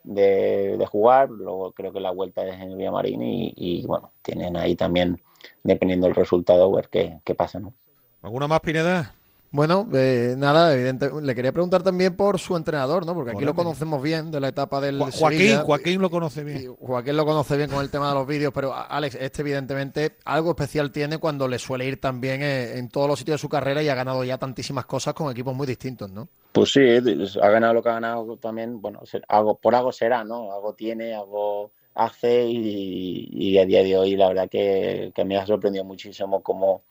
de, 0.04 0.84
jugar. 0.90 1.30
Luego 1.30 1.72
creo 1.72 1.92
que 1.92 2.00
la 2.00 2.10
vuelta 2.10 2.46
es 2.46 2.60
en 2.60 2.76
Villamarín 2.76 3.22
y, 3.22 3.52
y 3.56 3.86
bueno, 3.86 4.12
tienen 4.22 4.56
ahí 4.56 4.76
también, 4.76 5.22
dependiendo 5.62 6.06
del 6.06 6.16
resultado, 6.16 6.72
ver 6.72 6.88
qué, 6.88 7.20
qué 7.24 7.34
pasa. 7.34 7.60
¿no? 7.60 7.74
¿Alguna 8.22 8.48
más, 8.48 8.60
Pineda? 8.60 9.14
Bueno, 9.50 9.88
eh, 9.94 10.34
nada, 10.36 10.74
evidente. 10.74 11.10
Le 11.22 11.34
quería 11.34 11.52
preguntar 11.52 11.82
también 11.82 12.14
por 12.14 12.38
su 12.38 12.54
entrenador, 12.56 13.06
¿no? 13.06 13.14
Porque 13.14 13.30
aquí 13.30 13.44
lo 13.44 13.54
conocemos 13.54 14.02
bien 14.02 14.30
de 14.30 14.40
la 14.40 14.48
etapa 14.48 14.80
del 14.80 14.98
Joaquín, 14.98 15.58
Joaquín 15.60 16.02
lo 16.02 16.10
conoce 16.10 16.44
bien. 16.44 16.74
Joaquín 16.76 17.16
lo 17.16 17.24
conoce 17.24 17.56
bien 17.56 17.70
con 17.70 17.82
el 17.82 17.90
tema 17.90 18.08
de 18.10 18.14
los 18.14 18.26
vídeos, 18.26 18.52
pero 18.52 18.74
Alex, 18.74 19.16
este 19.18 19.40
evidentemente 19.40 20.16
algo 20.26 20.50
especial 20.50 20.92
tiene 20.92 21.16
cuando 21.18 21.48
le 21.48 21.58
suele 21.58 21.86
ir 21.86 21.98
también 21.98 22.42
eh, 22.42 22.78
en 22.78 22.90
todos 22.90 23.08
los 23.08 23.18
sitios 23.18 23.36
de 23.36 23.38
su 23.38 23.48
carrera 23.48 23.82
y 23.82 23.88
ha 23.88 23.94
ganado 23.94 24.22
ya 24.22 24.36
tantísimas 24.36 24.84
cosas 24.84 25.14
con 25.14 25.30
equipos 25.30 25.54
muy 25.54 25.66
distintos, 25.66 26.10
¿no? 26.10 26.28
Pues 26.52 26.72
sí, 26.72 26.80
ha 26.80 27.48
ganado 27.48 27.74
lo 27.74 27.82
que 27.82 27.88
ha 27.88 27.94
ganado 27.94 28.36
también, 28.36 28.82
bueno, 28.82 29.00
algo, 29.28 29.56
por 29.56 29.74
algo 29.74 29.92
será, 29.92 30.24
¿no? 30.24 30.52
Algo 30.52 30.74
tiene, 30.74 31.14
algo 31.14 31.70
hace 31.94 32.46
y, 32.46 33.58
a 33.58 33.64
día 33.64 33.82
de 33.82 33.96
hoy 33.96 34.14
la 34.14 34.28
verdad 34.28 34.48
que, 34.48 35.10
que 35.14 35.24
me 35.24 35.36
ha 35.36 35.46
sorprendido 35.46 35.84
muchísimo 35.84 36.42
cómo 36.42 36.82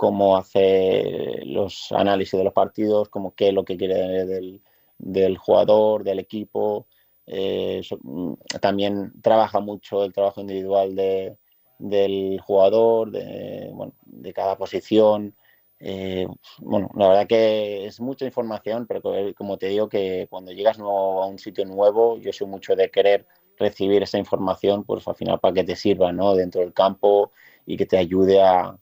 cómo 0.00 0.38
hace 0.38 1.42
los 1.44 1.92
análisis 1.92 2.38
de 2.38 2.44
los 2.44 2.54
partidos, 2.54 3.10
como 3.10 3.34
qué 3.34 3.48
es 3.48 3.54
lo 3.54 3.66
que 3.66 3.76
quiere 3.76 4.24
del, 4.24 4.62
del 4.96 5.36
jugador, 5.36 6.04
del 6.04 6.20
equipo. 6.20 6.86
Eh, 7.26 7.82
mm, 8.02 8.32
también 8.62 9.12
trabaja 9.20 9.60
mucho 9.60 10.02
el 10.02 10.14
trabajo 10.14 10.40
individual 10.40 10.96
de, 10.96 11.36
del 11.78 12.40
jugador, 12.40 13.10
de, 13.10 13.68
bueno, 13.74 13.92
de 14.06 14.32
cada 14.32 14.56
posición. 14.56 15.34
Eh, 15.78 16.26
bueno, 16.60 16.88
la 16.96 17.08
verdad 17.08 17.26
que 17.26 17.84
es 17.84 18.00
mucha 18.00 18.24
información, 18.24 18.86
pero 18.86 19.02
como 19.36 19.58
te 19.58 19.66
digo 19.66 19.90
que 19.90 20.28
cuando 20.30 20.52
llegas 20.52 20.78
a 20.78 20.82
un 21.26 21.38
sitio 21.38 21.66
nuevo, 21.66 22.16
yo 22.20 22.32
soy 22.32 22.46
mucho 22.46 22.74
de 22.74 22.90
querer 22.90 23.26
recibir 23.58 24.02
esa 24.02 24.16
información, 24.16 24.82
pues 24.84 25.06
al 25.06 25.14
final 25.16 25.40
para 25.40 25.52
que 25.52 25.64
te 25.64 25.76
sirva 25.76 26.10
¿no? 26.10 26.34
dentro 26.34 26.62
del 26.62 26.72
campo 26.72 27.32
y 27.66 27.76
que 27.76 27.84
te 27.84 27.98
ayude 27.98 28.40
a, 28.40 28.78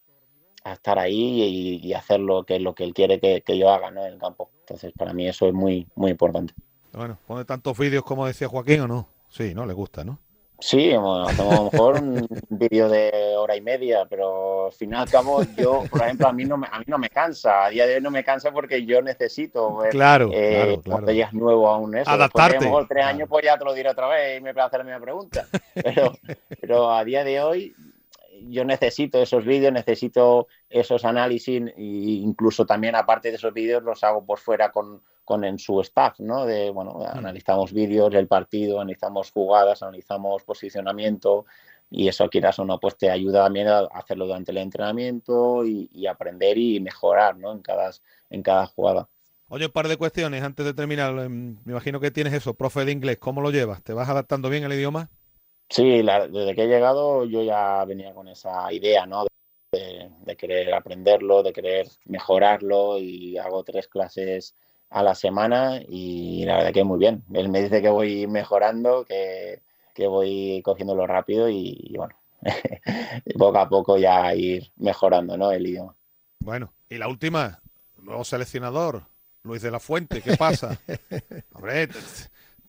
estar 0.73 0.99
ahí 0.99 1.81
y, 1.83 1.93
hacer 1.95 2.21
lo 2.21 2.45
que, 2.45 2.59
lo 2.59 2.75
que 2.75 2.85
él 2.85 2.95
quiere 2.95 3.21
que, 3.21 3.59
yo 3.59 3.71
haga 3.71 3.91
¿no? 3.91 4.05
en 4.05 4.13
el 4.15 4.19
campo. 4.19 4.51
Entonces, 4.61 4.93
para 4.97 5.13
mí 5.13 5.27
eso 5.27 5.47
es 5.47 5.55
muy, 5.55 5.87
muy 5.95 6.11
importante. 6.11 6.55
Bueno, 6.93 7.19
¿pone 7.27 7.45
tantos 7.45 7.77
vídeos 7.79 8.05
como 8.05 8.27
decía 8.27 8.49
Joaquín 8.49 8.81
o 8.81 8.89
no? 8.89 9.09
Sí, 9.29 9.55
¿no? 9.55 9.67
Le 9.67 9.75
gusta, 9.75 10.05
¿no? 10.05 10.19
Sí, 10.61 10.89
hacemos 10.89 11.39
a 11.39 11.55
lo 11.55 11.71
mejor 11.71 12.03
un 12.03 12.27
vídeo 12.49 12.89
de 12.89 13.37
hora 13.37 13.55
y 13.55 13.61
media, 13.61 14.07
pero 14.11 14.67
al 14.67 14.73
final 14.73 15.03
al 15.03 15.11
cabo 15.11 15.43
yo, 15.57 15.85
por 15.89 16.03
ejemplo, 16.03 16.27
a 16.27 16.33
mí 16.33 16.45
no 16.45 16.57
me, 16.57 16.67
a 16.67 16.81
mí 16.81 16.85
no 16.89 16.99
me 16.99 17.11
cansa, 17.11 17.67
a 17.67 17.71
día 17.71 17.87
de 17.87 17.97
hoy 17.97 18.01
no 18.01 18.11
me 18.11 18.25
cansa 18.25 18.51
porque 18.51 18.85
yo 18.85 19.01
necesito 19.01 19.77
ver 19.77 19.91
claro, 19.91 20.31
eh, 20.33 20.81
claro, 20.83 21.09
es 21.09 21.33
nuevo 21.33 21.69
aún 21.69 21.97
eso. 21.97 22.11
Adaptarte. 22.11 22.57
a 22.57 22.61
lo 22.61 22.67
mejor 22.67 22.89
tres 22.89 23.05
años 23.05 23.29
pues 23.29 23.45
ya 23.45 23.57
te 23.57 23.65
lo 23.65 23.73
diré 23.73 23.89
otra 23.89 24.09
vez 24.09 24.41
y 24.41 24.43
me 24.43 24.51
a 24.51 24.65
hacer 24.65 24.81
la 24.81 24.85
misma 24.85 25.01
pregunta. 25.01 25.47
Pero, 25.75 26.13
pero 26.61 26.91
a 26.91 27.05
día 27.05 27.23
de 27.23 27.41
hoy 27.41 27.75
yo 28.49 28.65
necesito 28.65 29.21
esos 29.21 29.45
vídeos, 29.45 29.73
necesito 29.73 30.49
esos 30.69 31.05
análisis 31.05 31.63
e 31.77 31.83
incluso 31.83 32.67
también 32.67 32.95
aparte 32.95 33.31
de 33.31 33.37
esos 33.37 33.53
vídeos 33.53 33.83
los 33.83 34.05
hago 34.05 34.25
por 34.25 34.39
fuera 34.39 34.71
con, 34.71 35.03
con 35.25 35.45
en 35.45 35.59
su 35.59 35.81
staff, 35.81 36.21
¿no? 36.21 36.47
De, 36.47 36.71
bueno, 36.71 36.95
mm. 36.95 37.19
analizamos 37.19 37.73
vídeos 37.73 38.13
del 38.13 38.27
partido, 38.27 38.81
analizamos 38.81 39.31
jugadas, 39.31 39.83
analizamos 39.83 40.43
posicionamiento 40.45 41.47
y 41.91 42.09
eso 42.09 42.29
quieras 42.29 42.59
o 42.59 42.65
no, 42.65 42.79
pues 42.79 42.97
te 42.97 43.11
ayuda 43.11 43.45
también 43.45 43.69
a 43.69 43.81
hacerlo 43.93 44.27
durante 44.27 44.53
el 44.53 44.59
entrenamiento 44.59 45.65
y, 45.65 46.07
aprender 46.07 46.59
y 46.59 46.81
mejorar, 46.81 47.37
¿no? 47.37 47.53
En 47.53 47.61
cada, 47.61 47.91
en 48.31 48.43
cada 48.43 48.67
jugada. 48.67 49.09
Oye, 49.49 49.67
un 49.67 49.73
par 49.73 49.89
de 49.89 49.97
cuestiones 49.97 50.43
antes 50.43 50.67
de 50.67 50.75
terminar. 50.75 51.19
Em, 51.19 51.59
me 51.65 51.73
imagino 51.73 52.01
que 52.01 52.11
tienes 52.11 52.35
eso, 52.35 52.55
profe 52.55 52.85
de 52.85 52.93
inglés. 52.93 53.17
¿Cómo 53.19 53.41
lo 53.41 53.51
llevas? 53.51 53.83
¿Te 53.83 53.95
vas 53.95 54.09
adaptando 54.09 54.51
bien 54.51 54.65
al 54.65 54.73
idioma? 54.75 55.11
Sí, 55.69 56.03
desde 56.03 56.55
que 56.55 56.65
he 56.65 56.69
llegado 56.69 57.25
yo 57.25 57.43
ya 57.43 57.85
venía 57.85 58.15
con 58.15 58.29
esa 58.29 58.73
idea, 58.73 59.07
¿no? 59.07 59.27
De, 59.73 60.37
querer 60.37 60.73
aprenderlo, 60.73 61.43
de 61.43 61.53
querer 61.53 61.89
mejorarlo 62.07 62.99
y 62.99 63.37
hago 63.39 63.65
tres 63.65 63.89
clases 63.89 64.55
a 64.89 65.03
la 65.03 65.15
semana 65.15 65.83
y 65.87 66.45
la 66.45 66.57
verdad 66.57 66.73
que 66.73 66.85
muy 66.85 66.99
bien. 66.99 67.25
Él 67.35 67.49
me 67.49 67.63
dice 67.63 67.83
que 67.83 67.91
voy 67.91 68.27
mejorando, 68.27 69.05
que, 69.05 69.61
que 69.95 70.07
voy 70.07 70.63
cogiéndolo 70.65 71.07
rápido 71.07 71.49
y, 71.51 71.93
bueno, 71.97 72.15
poco 73.39 73.59
a 73.59 73.69
poco 73.69 73.99
ya 73.99 74.35
ir 74.35 74.71
mejorando, 74.77 75.37
¿no? 75.37 75.53
El 75.53 75.67
idioma. 75.67 75.95
Bueno, 76.41 76.73
y 76.89 76.97
la 76.97 77.09
última, 77.09 77.61
nuevo 77.99 78.25
seleccionador, 78.25 79.03
Luis 79.43 79.61
de 79.61 79.71
la 79.71 79.81
Fuente, 79.81 80.23
¿qué 80.23 80.37
pasa? 80.37 80.79
Hombre, 81.53 81.89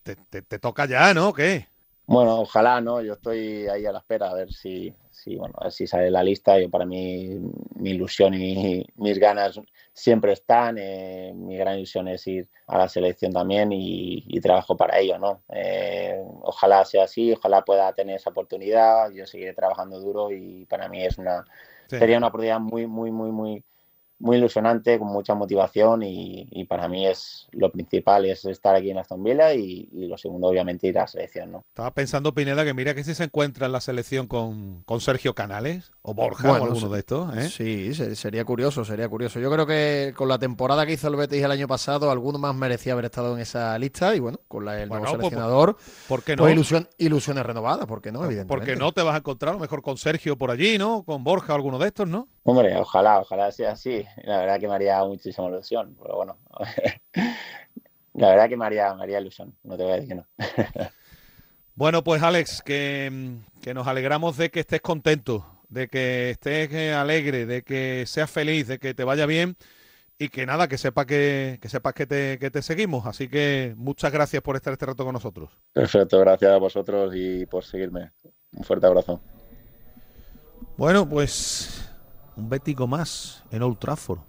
te, 0.03 0.41
te 0.41 0.59
toca 0.59 0.85
ya, 0.85 1.13
¿no? 1.13 1.33
¿Qué? 1.33 1.67
Bueno, 2.09 2.41
ojalá, 2.41 2.81
¿no? 2.81 3.01
Yo 3.01 3.13
estoy 3.13 3.67
ahí 3.67 3.85
a 3.85 3.91
la 3.91 3.99
espera 3.99 4.31
a 4.31 4.33
ver 4.33 4.51
si, 4.51 4.91
si 5.11 5.35
bueno, 5.35 5.53
a 5.59 5.65
ver 5.65 5.71
si 5.71 5.85
sale 5.85 6.09
la 6.09 6.23
lista. 6.23 6.59
Yo 6.59 6.67
para 6.67 6.83
mí, 6.83 7.39
mi 7.75 7.91
ilusión 7.91 8.33
y 8.33 8.83
mis 8.95 9.19
ganas 9.19 9.61
siempre 9.93 10.33
están. 10.33 10.79
Eh, 10.79 11.31
mi 11.35 11.55
gran 11.55 11.77
ilusión 11.77 12.07
es 12.07 12.25
ir 12.25 12.49
a 12.65 12.79
la 12.79 12.89
selección 12.89 13.31
también 13.31 13.69
y, 13.71 14.39
trabajo 14.41 14.75
para 14.75 14.97
ello, 14.97 15.19
¿no? 15.19 15.43
Eh, 15.53 16.19
ojalá 16.41 16.83
sea 16.83 17.03
así, 17.03 17.31
ojalá 17.31 17.63
pueda 17.63 17.93
tener 17.93 18.15
esa 18.15 18.31
oportunidad. 18.31 19.11
Yo 19.11 19.27
seguiré 19.27 19.53
trabajando 19.53 19.99
duro 19.99 20.31
y 20.31 20.65
para 20.65 20.89
mí 20.89 21.05
es 21.05 21.19
una 21.19 21.45
sería 21.87 22.17
una 22.17 22.27
oportunidad 22.27 22.59
muy, 22.59 22.87
muy, 22.87 23.11
muy, 23.11 23.31
muy 23.31 23.63
muy 24.19 24.37
ilusionante, 24.37 24.99
con 24.99 25.07
mucha 25.07 25.33
motivación 25.33 26.03
y, 26.03 26.65
para 26.65 26.87
mí 26.87 27.07
es 27.07 27.47
lo 27.51 27.71
principal 27.71 28.25
es 28.25 28.45
estar 28.45 28.75
aquí 28.75 28.91
en 28.91 28.97
Aston 28.99 29.23
Villa 29.23 29.53
y, 29.53 29.89
lo 29.91 30.17
segundo 30.17 30.47
obviamente 30.47 30.87
ir 30.87 30.97
a 30.97 31.01
la 31.01 31.07
selección. 31.07 31.51
¿no? 31.51 31.65
Estaba 31.69 31.93
pensando 31.93 32.33
Pineda 32.33 32.63
que 32.65 32.73
mira 32.73 32.93
que 32.93 33.03
si 33.03 33.15
se 33.15 33.23
encuentra 33.23 33.65
en 33.65 33.71
la 33.71 33.81
selección 33.81 34.27
con, 34.27 34.83
con 34.83 34.99
Sergio 34.99 35.33
Canales 35.33 35.91
o 36.01 36.13
Borja 36.13 36.51
o 36.51 36.55
alguno 36.55 36.89
de 36.89 36.99
estos. 36.99 37.37
¿eh? 37.37 37.49
Sí, 37.49 37.93
sería 38.15 38.43
curioso, 38.45 38.83
sería 38.83 39.07
curioso. 39.07 39.39
Yo 39.39 39.49
creo 39.51 39.65
que 39.65 40.13
con 40.15 40.27
la 40.27 40.37
temporada 40.37 40.85
que 40.85 40.93
hizo 40.93 41.07
el 41.07 41.15
Betis 41.15 41.43
el 41.43 41.51
año 41.51 41.67
pasado, 41.67 42.11
alguno 42.11 42.37
más 42.37 42.55
merecía 42.55 42.93
haber 42.93 43.05
estado 43.05 43.35
en 43.35 43.41
esa 43.41 43.77
lista 43.79 44.15
y 44.15 44.19
bueno, 44.19 44.39
con 44.47 44.65
la, 44.65 44.81
el 44.81 44.89
nuevo 44.89 45.05
pues, 45.05 45.15
seleccionador, 45.15 45.77
¿por 46.07 46.23
qué 46.23 46.35
pues 46.35 46.49
no? 46.49 46.53
ilusión, 46.53 46.89
ilusiones 46.97 47.45
renovadas, 47.45 47.85
¿por 47.85 48.01
qué 48.01 48.11
no? 48.11 48.25
Evidentemente. 48.25 48.53
Porque 48.53 48.75
no 48.75 48.91
te 48.91 49.01
vas 49.01 49.15
a 49.15 49.19
encontrar 49.19 49.51
a 49.51 49.53
lo 49.53 49.59
mejor 49.59 49.81
con 49.81 49.97
Sergio 49.97 50.37
por 50.37 50.51
allí, 50.51 50.77
¿no? 50.77 51.03
Con 51.03 51.23
Borja 51.23 51.53
o 51.53 51.55
alguno 51.55 51.79
de 51.79 51.87
estos, 51.87 52.07
¿no? 52.07 52.27
Hombre, 52.49 52.75
ojalá, 52.77 53.19
ojalá 53.19 53.51
sea 53.51 53.73
así. 53.73 54.03
La 54.23 54.39
verdad 54.39 54.59
que 54.59 54.67
me 54.67 54.73
haría 54.73 55.03
muchísima 55.03 55.49
ilusión, 55.49 55.95
pero 56.01 56.15
bueno. 56.15 56.39
La 58.15 58.29
verdad 58.29 58.49
que 58.49 58.57
me 58.57 58.65
haría, 58.65 59.19
ilusión, 59.19 59.55
no 59.63 59.77
te 59.77 59.83
voy 59.83 59.91
a 59.91 59.95
decir 59.95 60.09
que 60.09 60.15
no. 60.15 60.27
Bueno, 61.75 62.03
pues 62.03 62.21
Alex, 62.23 62.61
que, 62.61 63.39
nos 63.73 63.87
alegramos 63.87 64.35
de 64.35 64.49
que 64.49 64.59
estés 64.59 64.81
contento, 64.81 65.45
de 65.69 65.87
que 65.87 66.31
estés 66.31 66.73
eh, 66.73 66.93
alegre, 66.93 67.45
de 67.45 67.61
que 67.61 68.03
seas 68.05 68.29
feliz, 68.29 68.67
de 68.67 68.79
que 68.79 68.93
te 68.93 69.05
vaya 69.05 69.25
bien 69.25 69.55
y 70.17 70.27
que 70.27 70.45
nada, 70.45 70.67
que 70.67 70.77
sepas 70.77 71.05
que, 71.05 71.57
que 71.61 71.69
sepas 71.69 71.93
que 71.93 72.05
te, 72.05 72.37
que 72.37 72.51
te 72.51 72.61
seguimos. 72.63 73.05
Así 73.05 73.29
que 73.29 73.75
muchas 73.77 74.11
gracias 74.11 74.41
por 74.41 74.57
estar 74.57 74.73
este 74.73 74.87
rato 74.87 75.05
con 75.05 75.13
nosotros. 75.13 75.51
Perfecto, 75.71 76.19
gracias 76.19 76.51
a 76.51 76.57
vosotros 76.57 77.13
y 77.15 77.45
por 77.45 77.63
seguirme. 77.63 78.11
Un 78.57 78.63
fuerte 78.65 78.87
abrazo. 78.87 79.21
Bueno, 80.75 81.07
pues 81.07 81.78
un 82.39 82.49
bético 82.49 82.87
más 82.87 83.43
en 83.51 83.61
Old 83.61 83.77
Trafford. 83.77 84.19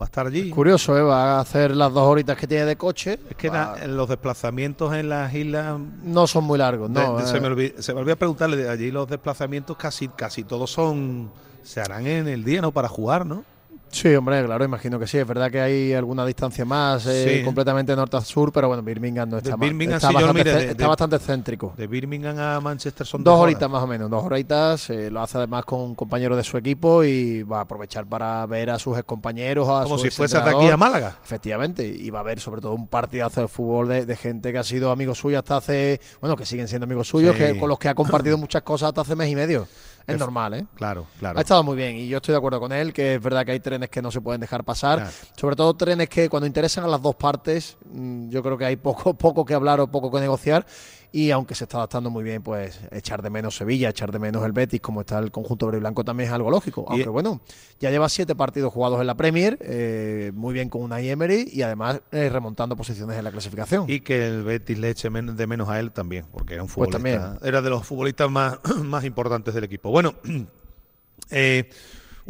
Va 0.00 0.04
a 0.04 0.08
estar 0.08 0.26
allí. 0.26 0.48
curioso, 0.50 0.96
¿eh? 0.96 1.02
va 1.02 1.36
a 1.36 1.40
hacer 1.40 1.76
las 1.76 1.92
dos 1.92 2.04
horitas 2.04 2.36
que 2.38 2.46
tiene 2.46 2.64
de 2.64 2.76
coche. 2.76 3.18
Es 3.28 3.36
que 3.36 3.50
los 3.86 4.08
desplazamientos 4.08 4.94
en 4.94 5.10
las 5.10 5.34
islas 5.34 5.78
no 6.02 6.26
son 6.26 6.44
muy 6.44 6.58
largos, 6.58 6.88
¿no? 6.88 7.20
se, 7.26 7.38
me 7.38 7.48
olvidó, 7.48 7.82
se, 7.82 7.92
me 7.92 8.16
preguntarle, 8.16 8.66
allí 8.68 8.90
los 8.90 9.08
desplazamientos 9.08 9.76
casi, 9.76 10.08
casi 10.08 10.44
todos 10.44 10.70
son 10.70 11.30
se 11.62 11.80
harán 11.80 12.06
en 12.06 12.28
el 12.28 12.44
día, 12.44 12.62
¿no? 12.62 12.72
Para 12.72 12.88
jugar, 12.88 13.26
¿no? 13.26 13.44
Sí, 13.90 14.14
hombre, 14.14 14.44
claro, 14.44 14.64
imagino 14.64 14.98
que 14.98 15.06
sí. 15.06 15.18
Es 15.18 15.26
verdad 15.26 15.50
que 15.50 15.60
hay 15.60 15.92
alguna 15.92 16.24
distancia 16.24 16.64
más, 16.64 17.06
eh, 17.06 17.42
completamente 17.44 17.94
norte 17.96 18.16
a 18.16 18.20
sur, 18.20 18.52
pero 18.52 18.68
bueno, 18.68 18.82
Birmingham 18.82 19.28
no 19.28 19.38
está 19.38 19.56
mal. 19.56 19.68
Está, 19.80 20.12
bastante, 20.12 20.70
está 20.70 20.88
bastante 20.88 21.18
céntrico. 21.18 21.74
De 21.76 21.86
Birmingham 21.86 22.38
a 22.38 22.60
Manchester 22.60 23.06
son 23.06 23.24
dos, 23.24 23.38
horitas 23.38 23.68
más 23.68 23.82
o 23.82 23.86
menos, 23.86 24.08
dos 24.08 24.24
horitas. 24.24 24.90
Eh, 24.90 25.10
lo 25.10 25.20
hace 25.20 25.38
además 25.38 25.64
con 25.64 25.80
un 25.80 25.94
compañero 25.94 26.36
de 26.36 26.44
su 26.44 26.56
equipo 26.56 27.02
y 27.02 27.42
va 27.42 27.58
a 27.58 27.62
aprovechar 27.62 28.06
para 28.06 28.46
ver 28.46 28.70
a 28.70 28.78
sus 28.78 29.02
compañeros. 29.02 29.68
A 29.68 29.82
Como 29.82 29.98
si 29.98 30.10
fuese 30.10 30.40
de 30.40 30.50
aquí 30.50 30.68
a 30.68 30.76
Málaga. 30.76 31.18
Efectivamente, 31.24 31.86
y 31.86 32.10
va 32.10 32.20
a 32.20 32.24
ver 32.24 32.38
sobre 32.38 32.60
todo 32.60 32.74
un 32.74 32.86
partidazo 32.86 33.40
de 33.42 33.48
fútbol 33.48 33.88
de, 33.88 34.16
gente 34.20 34.52
que 34.52 34.58
ha 34.58 34.64
sido 34.64 34.90
amigo 34.90 35.14
suyo 35.14 35.38
hasta 35.38 35.56
hace, 35.56 36.00
bueno, 36.20 36.36
que 36.36 36.44
siguen 36.44 36.68
siendo 36.68 36.84
amigos 36.84 37.08
suyos, 37.08 37.34
que, 37.34 37.58
con 37.58 37.68
los 37.68 37.78
que 37.78 37.88
ha 37.88 37.94
compartido 37.94 38.36
muchas 38.38 38.62
cosas 38.62 38.88
hasta 38.88 39.00
hace 39.00 39.16
mes 39.16 39.30
y 39.30 39.34
medio. 39.34 39.66
Es 40.14 40.18
normal, 40.18 40.54
¿eh? 40.54 40.66
Claro, 40.74 41.06
claro. 41.18 41.38
Ha 41.38 41.42
estado 41.42 41.62
muy 41.62 41.76
bien 41.76 41.96
y 41.96 42.08
yo 42.08 42.18
estoy 42.18 42.32
de 42.32 42.38
acuerdo 42.38 42.60
con 42.60 42.72
él, 42.72 42.92
que 42.92 43.14
es 43.14 43.22
verdad 43.22 43.44
que 43.44 43.52
hay 43.52 43.60
trenes 43.60 43.90
que 43.90 44.02
no 44.02 44.10
se 44.10 44.20
pueden 44.20 44.40
dejar 44.40 44.64
pasar. 44.64 45.10
Sobre 45.36 45.56
todo 45.56 45.74
trenes 45.74 46.08
que 46.08 46.28
cuando 46.28 46.46
interesan 46.46 46.84
a 46.84 46.88
las 46.88 47.02
dos 47.02 47.14
partes, 47.16 47.76
mm, 47.92 48.28
yo 48.28 48.42
creo 48.42 48.58
que 48.58 48.64
hay 48.64 48.76
poco, 48.76 49.14
poco 49.18 49.44
que 49.44 49.54
hablar 49.54 49.80
o 49.80 49.86
poco 49.86 50.10
que 50.10 50.20
negociar 50.20 50.66
y 51.12 51.30
aunque 51.30 51.54
se 51.54 51.64
está 51.64 51.78
adaptando 51.78 52.10
muy 52.10 52.22
bien, 52.22 52.42
pues 52.42 52.80
echar 52.90 53.22
de 53.22 53.30
menos 53.30 53.56
Sevilla, 53.56 53.90
echar 53.90 54.12
de 54.12 54.18
menos 54.18 54.44
el 54.44 54.52
Betis, 54.52 54.80
como 54.80 55.00
está 55.00 55.18
el 55.18 55.30
conjunto 55.30 55.66
verde 55.66 55.78
y 55.78 55.80
blanco, 55.80 56.04
también 56.04 56.28
es 56.28 56.34
algo 56.34 56.50
lógico. 56.50 56.84
Aunque 56.88 57.08
bueno, 57.08 57.40
ya 57.80 57.90
lleva 57.90 58.08
siete 58.08 58.34
partidos 58.34 58.72
jugados 58.72 59.00
en 59.00 59.06
la 59.06 59.16
Premier, 59.16 59.58
eh, 59.60 60.32
muy 60.34 60.54
bien 60.54 60.68
con 60.68 60.82
una 60.82 61.00
Emery 61.00 61.48
y 61.52 61.62
además 61.62 62.00
eh, 62.12 62.28
remontando 62.28 62.76
posiciones 62.76 63.16
en 63.16 63.24
la 63.24 63.32
clasificación. 63.32 63.84
Y 63.88 64.00
que 64.00 64.26
el 64.26 64.42
Betis 64.42 64.78
le 64.78 64.90
eche 64.90 65.10
de 65.10 65.46
menos 65.46 65.68
a 65.68 65.80
él 65.80 65.92
también, 65.92 66.26
porque 66.30 66.54
era 66.54 66.62
un 66.62 66.68
pues 66.68 66.90
futbolista, 66.90 67.38
era 67.42 67.62
de 67.62 67.70
los 67.70 67.86
futbolistas 67.86 68.30
más, 68.30 68.58
más 68.82 69.04
importantes 69.04 69.54
del 69.54 69.64
equipo. 69.64 69.90
Bueno, 69.90 70.14
eh, 71.30 71.68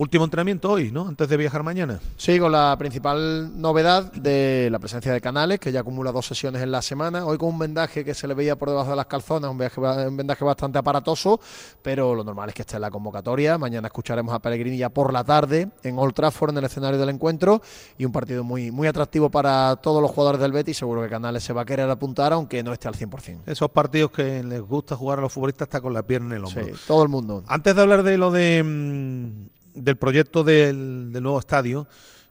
Último 0.00 0.24
entrenamiento 0.24 0.70
hoy, 0.70 0.90
¿no? 0.90 1.06
Antes 1.06 1.28
de 1.28 1.36
viajar 1.36 1.62
mañana. 1.62 2.00
Sí, 2.16 2.38
con 2.38 2.52
la 2.52 2.74
principal 2.78 3.60
novedad 3.60 4.10
de 4.14 4.70
la 4.70 4.78
presencia 4.78 5.12
de 5.12 5.20
Canales, 5.20 5.60
que 5.60 5.72
ya 5.72 5.80
acumula 5.80 6.10
dos 6.10 6.24
sesiones 6.24 6.62
en 6.62 6.70
la 6.70 6.80
semana. 6.80 7.26
Hoy 7.26 7.36
con 7.36 7.50
un 7.50 7.58
vendaje 7.58 8.02
que 8.02 8.14
se 8.14 8.26
le 8.26 8.32
veía 8.32 8.56
por 8.56 8.70
debajo 8.70 8.88
de 8.88 8.96
las 8.96 9.04
calzonas, 9.04 9.50
un, 9.50 9.58
vendaje 9.58 10.42
bastante 10.42 10.78
aparatoso, 10.78 11.38
pero 11.82 12.14
lo 12.14 12.24
normal 12.24 12.48
es 12.48 12.54
que 12.54 12.62
esté 12.62 12.76
en 12.76 12.80
la 12.80 12.90
convocatoria. 12.90 13.58
Mañana 13.58 13.88
escucharemos 13.88 14.32
a 14.32 14.38
Pellegrini 14.38 14.78
ya 14.78 14.88
por 14.88 15.12
la 15.12 15.22
tarde 15.22 15.68
en 15.82 15.98
Old 15.98 16.14
Trafford, 16.14 16.52
en 16.52 16.56
el 16.56 16.64
escenario 16.64 16.98
del 16.98 17.10
encuentro, 17.10 17.60
y 17.98 18.06
un 18.06 18.12
partido 18.12 18.42
muy, 18.42 18.70
muy 18.70 18.88
atractivo 18.88 19.28
para 19.28 19.76
todos 19.76 20.00
los 20.00 20.10
jugadores 20.12 20.40
del 20.40 20.52
Betis. 20.52 20.78
Seguro 20.78 21.02
que 21.02 21.10
Canales 21.10 21.44
se 21.44 21.52
va 21.52 21.60
a 21.60 21.66
querer 21.66 21.90
apuntar, 21.90 22.32
aunque 22.32 22.62
no 22.62 22.72
esté 22.72 22.88
al 22.88 22.94
100%. 22.94 23.40
Esos 23.44 23.70
partidos 23.70 24.12
que 24.12 24.42
les 24.42 24.62
gusta 24.62 24.96
jugar 24.96 25.18
a 25.18 25.20
los 25.20 25.30
futbolistas 25.30 25.68
está 25.68 25.82
con 25.82 25.92
la 25.92 26.02
pierna 26.02 26.36
en 26.36 26.40
el 26.40 26.44
hombro. 26.46 26.64
Sí, 26.64 26.72
todo 26.86 27.02
el 27.02 27.10
mundo. 27.10 27.44
Antes 27.48 27.76
de 27.76 27.82
hablar 27.82 28.02
de 28.02 28.16
lo 28.16 28.30
de 28.30 28.62
mm, 28.64 29.59
del 29.74 29.96
proyecto 29.96 30.44
del, 30.44 31.12
nuevo 31.12 31.38
estadio 31.38 31.86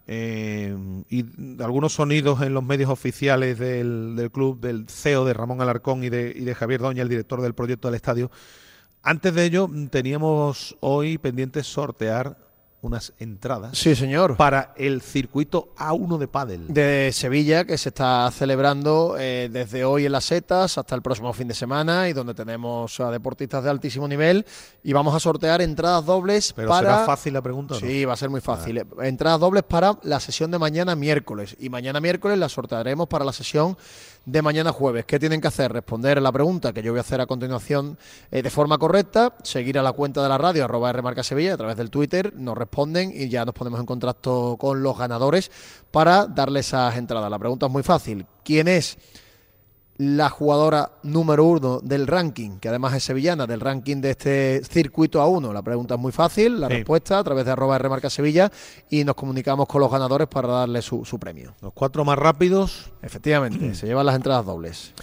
eh, 0.07 0.75
y 1.09 1.25
algunos 1.61 1.93
sonidos 1.93 2.41
en 2.41 2.53
los 2.53 2.63
medios 2.63 2.89
oficiales 2.89 3.59
del, 3.59 4.29
club, 4.31 4.59
del 4.59 4.87
CEO 4.89 5.25
de 5.25 5.33
Ramón 5.33 5.61
Alarcón 5.61 6.03
y 6.03 6.09
de, 6.09 6.33
y 6.35 6.43
de 6.45 6.55
Javier 6.55 6.81
Doña, 6.81 7.03
el 7.03 7.09
director 7.09 7.41
del 7.41 7.53
proyecto 7.53 7.87
del 7.87 7.95
estadio. 7.95 8.31
Antes 9.03 9.33
de 9.33 9.45
ello, 9.45 9.69
teníamos 9.89 10.75
hoy 10.81 11.17
pendiente 11.17 11.63
sortear 11.63 12.49
unas 12.82 13.13
entradas. 13.19 13.77
Sí, 13.77 13.95
señor. 13.95 14.38
Para 14.38 14.73
el 14.77 15.01
circuito 15.01 15.73
A1 15.77 16.17
de 16.17 16.27
pádel. 16.27 16.73
De 16.73 17.11
Sevilla, 17.13 17.65
que 17.65 17.77
se 17.77 17.89
está 17.89 18.30
celebrando 18.32 19.15
eh, 19.19 19.49
desde 19.51 19.84
hoy 19.84 20.05
en 20.05 20.11
las 20.13 20.25
setas 20.25 20.77
hasta 20.77 20.95
el 20.95 21.01
próximo 21.01 21.34
fin 21.34 21.47
de 21.47 21.53
semana 21.53 22.07
y 22.09 22.13
donde 22.13 22.34
tenemos 22.34 22.99
a 22.99 23.11
deportistas 23.11 23.63
de 23.63 23.69
altísimo 23.69 24.07
nivel. 24.07 24.45
Y 24.84 24.93
vamos 24.93 25.13
a 25.13 25.19
sortear 25.19 25.61
entradas 25.61 26.05
dobles 26.05 26.53
Pero 26.53 26.69
para. 26.69 26.89
será 26.91 27.05
fácil 27.05 27.34
la 27.34 27.41
pregunta. 27.41 27.73
¿no? 27.73 27.80
Sí, 27.80 28.05
va 28.05 28.13
a 28.13 28.17
ser 28.17 28.30
muy 28.30 28.41
fácil. 28.41 28.86
Entradas 29.01 29.39
dobles 29.39 29.63
para 29.63 29.97
la 30.03 30.19
sesión 30.19 30.51
de 30.51 30.59
mañana 30.59 30.95
miércoles. 30.95 31.55
Y 31.59 31.69
mañana 31.69 31.99
miércoles 31.99 32.38
la 32.38 32.49
sortearemos 32.49 33.07
para 33.07 33.25
la 33.25 33.34
sesión 33.34 33.77
de 34.26 34.41
mañana 34.41 34.72
jueves. 34.72 35.05
¿Qué 35.05 35.20
tienen 35.20 35.41
que 35.41 35.47
hacer? 35.47 35.72
Responder 35.72 36.22
la 36.22 36.32
pregunta 36.32 36.74
que 36.74 36.82
yo 36.82 36.91
voy 36.91 36.99
a 36.99 37.01
hacer 37.01 37.22
a 37.22 37.26
continuación 37.26 37.97
eh, 38.32 38.41
de 38.41 38.49
forma 38.49 38.78
correcta, 38.78 39.36
seguir 39.43 39.80
a 39.80 39.84
la 39.84 39.93
cuenta 39.93 40.22
de 40.22 40.30
la 40.30 40.38
radio, 40.38 40.65
arroba 40.65 40.91
Rmarca 40.91 41.24
Sevilla, 41.24 41.53
a 41.53 41.57
través 41.57 41.78
del 41.78 41.89
Twitter, 41.89 42.34
nos 42.36 42.57
responden 42.57 43.11
y 43.13 43.30
ya 43.30 43.45
nos 43.45 43.55
ponemos 43.55 43.80
en 43.80 43.86
contacto 43.86 44.57
con 44.59 44.84
los 44.84 44.97
ganadores 44.97 45.51
para 45.91 46.26
darles 46.26 46.67
esas 46.67 46.97
entradas. 46.97 47.30
La 47.30 47.39
pregunta 47.39 47.65
es 47.65 47.72
muy 47.72 47.84
fácil. 47.84 48.26
¿Quién 48.43 48.67
es 48.67 48.97
la 50.02 50.30
jugadora 50.30 50.91
número 51.04 51.43
uno 51.43 51.82
del 51.84 52.08
ranking, 52.08 52.58
que 52.60 52.70
además 52.70 52.93
es 52.93 53.04
sevillana, 53.04 53.45
del 53.45 53.60
ranking 53.60 53.97
de 53.97 54.12
este 54.12 54.62
circuito 54.64 55.22
A1? 55.22 55.52
La 55.52 55.62
pregunta 55.62 55.95
es 55.95 56.00
muy 56.00 56.14
fácil, 56.14 56.62
la 56.62 56.68
Sí. 56.70 56.76
respuesta 56.76 57.20
a 57.20 57.24
través 57.26 57.43
de 57.43 57.52
arroba 57.52 57.78
Remarca 57.78 58.10
Sevilla 58.10 58.50
y 58.89 59.04
nos 59.04 59.16
comunicamos 59.16 59.68
con 59.68 59.82
los 59.82 59.91
ganadores 59.91 60.30
para 60.30 60.47
darles 60.47 60.86
su, 60.86 61.04
su 61.04 61.20
premio. 61.20 61.54
Los 61.62 61.74
cuatro 61.74 62.06
más 62.06 62.18
rápidos. 62.18 62.93
Efectivamente, 63.02 63.76
se 63.76 63.88
llevan 63.88 64.06
las 64.06 64.16
entradas 64.16 64.45
dobles. 64.45 64.93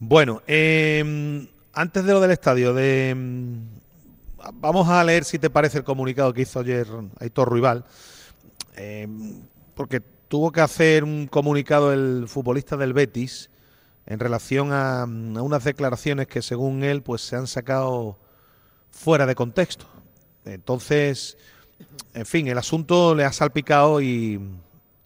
Bueno, 0.00 0.42
eh, 0.48 1.48
antes 1.72 2.04
de 2.04 2.12
lo 2.12 2.20
del 2.20 2.32
estadio, 2.32 2.74
de, 2.74 3.16
vamos 4.54 4.88
a 4.88 5.04
leer 5.04 5.22
si 5.24 5.38
te 5.38 5.48
parece 5.48 5.78
el 5.78 5.84
comunicado 5.84 6.32
que 6.34 6.42
hizo 6.42 6.58
ayer 6.58 6.88
Aitor 7.20 7.48
Ruibal, 7.48 7.84
eh, 8.76 9.06
porque 9.76 10.00
tuvo 10.00 10.50
que 10.50 10.60
hacer 10.60 11.04
un 11.04 11.28
comunicado 11.28 11.92
el 11.92 12.24
futbolista 12.26 12.76
del 12.76 12.92
Betis 12.94 13.48
en 14.10 14.18
relación 14.18 14.72
a, 14.72 15.02
a 15.02 15.06
unas 15.06 15.62
declaraciones 15.64 16.26
que 16.26 16.42
según 16.42 16.82
él 16.82 17.02
pues 17.02 17.20
se 17.22 17.36
han 17.36 17.46
sacado 17.46 18.18
fuera 18.90 19.26
de 19.26 19.34
contexto. 19.34 19.84
Entonces, 20.44 21.36
en 22.14 22.24
fin, 22.26 22.48
el 22.48 22.56
asunto 22.58 23.14
le 23.14 23.24
ha 23.24 23.32
salpicado 23.32 24.00
y, 24.00 24.40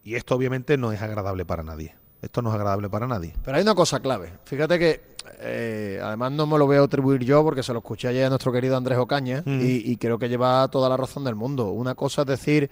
y 0.05 0.15
esto 0.15 0.35
obviamente 0.37 0.79
no 0.79 0.93
es 0.93 1.03
agradable 1.03 1.45
para 1.45 1.63
nadie. 1.63 1.95
Esto 2.23 2.41
no 2.41 2.51
es 2.51 2.55
agradable 2.55 2.89
para 2.89 3.09
nadie. 3.09 3.35
Pero 3.45 3.57
hay 3.57 3.63
una 3.65 3.75
cosa 3.75 3.99
clave. 3.99 4.33
Fíjate 4.45 4.79
que, 4.79 5.03
eh, 5.41 6.01
además 6.01 6.31
no 6.31 6.47
me 6.47 6.57
lo 6.57 6.67
voy 6.67 6.77
a 6.77 6.83
atribuir 6.83 7.25
yo 7.25 7.43
porque 7.43 7.65
se 7.65 7.73
lo 7.73 7.81
escuché 7.81 8.07
ayer 8.07 8.27
a 8.27 8.29
nuestro 8.29 8.53
querido 8.53 8.77
Andrés 8.77 8.99
Ocaña 8.99 9.43
Mm. 9.45 9.61
y, 9.61 9.91
y 9.93 9.97
creo 9.97 10.17
que 10.21 10.29
lleva 10.29 10.69
toda 10.69 10.89
la 10.89 10.97
razón 10.97 11.25
del 11.25 11.35
mundo. 11.35 11.71
Una 11.71 11.97
cosa 11.97 12.23
es 12.23 12.29
decir, 12.29 12.71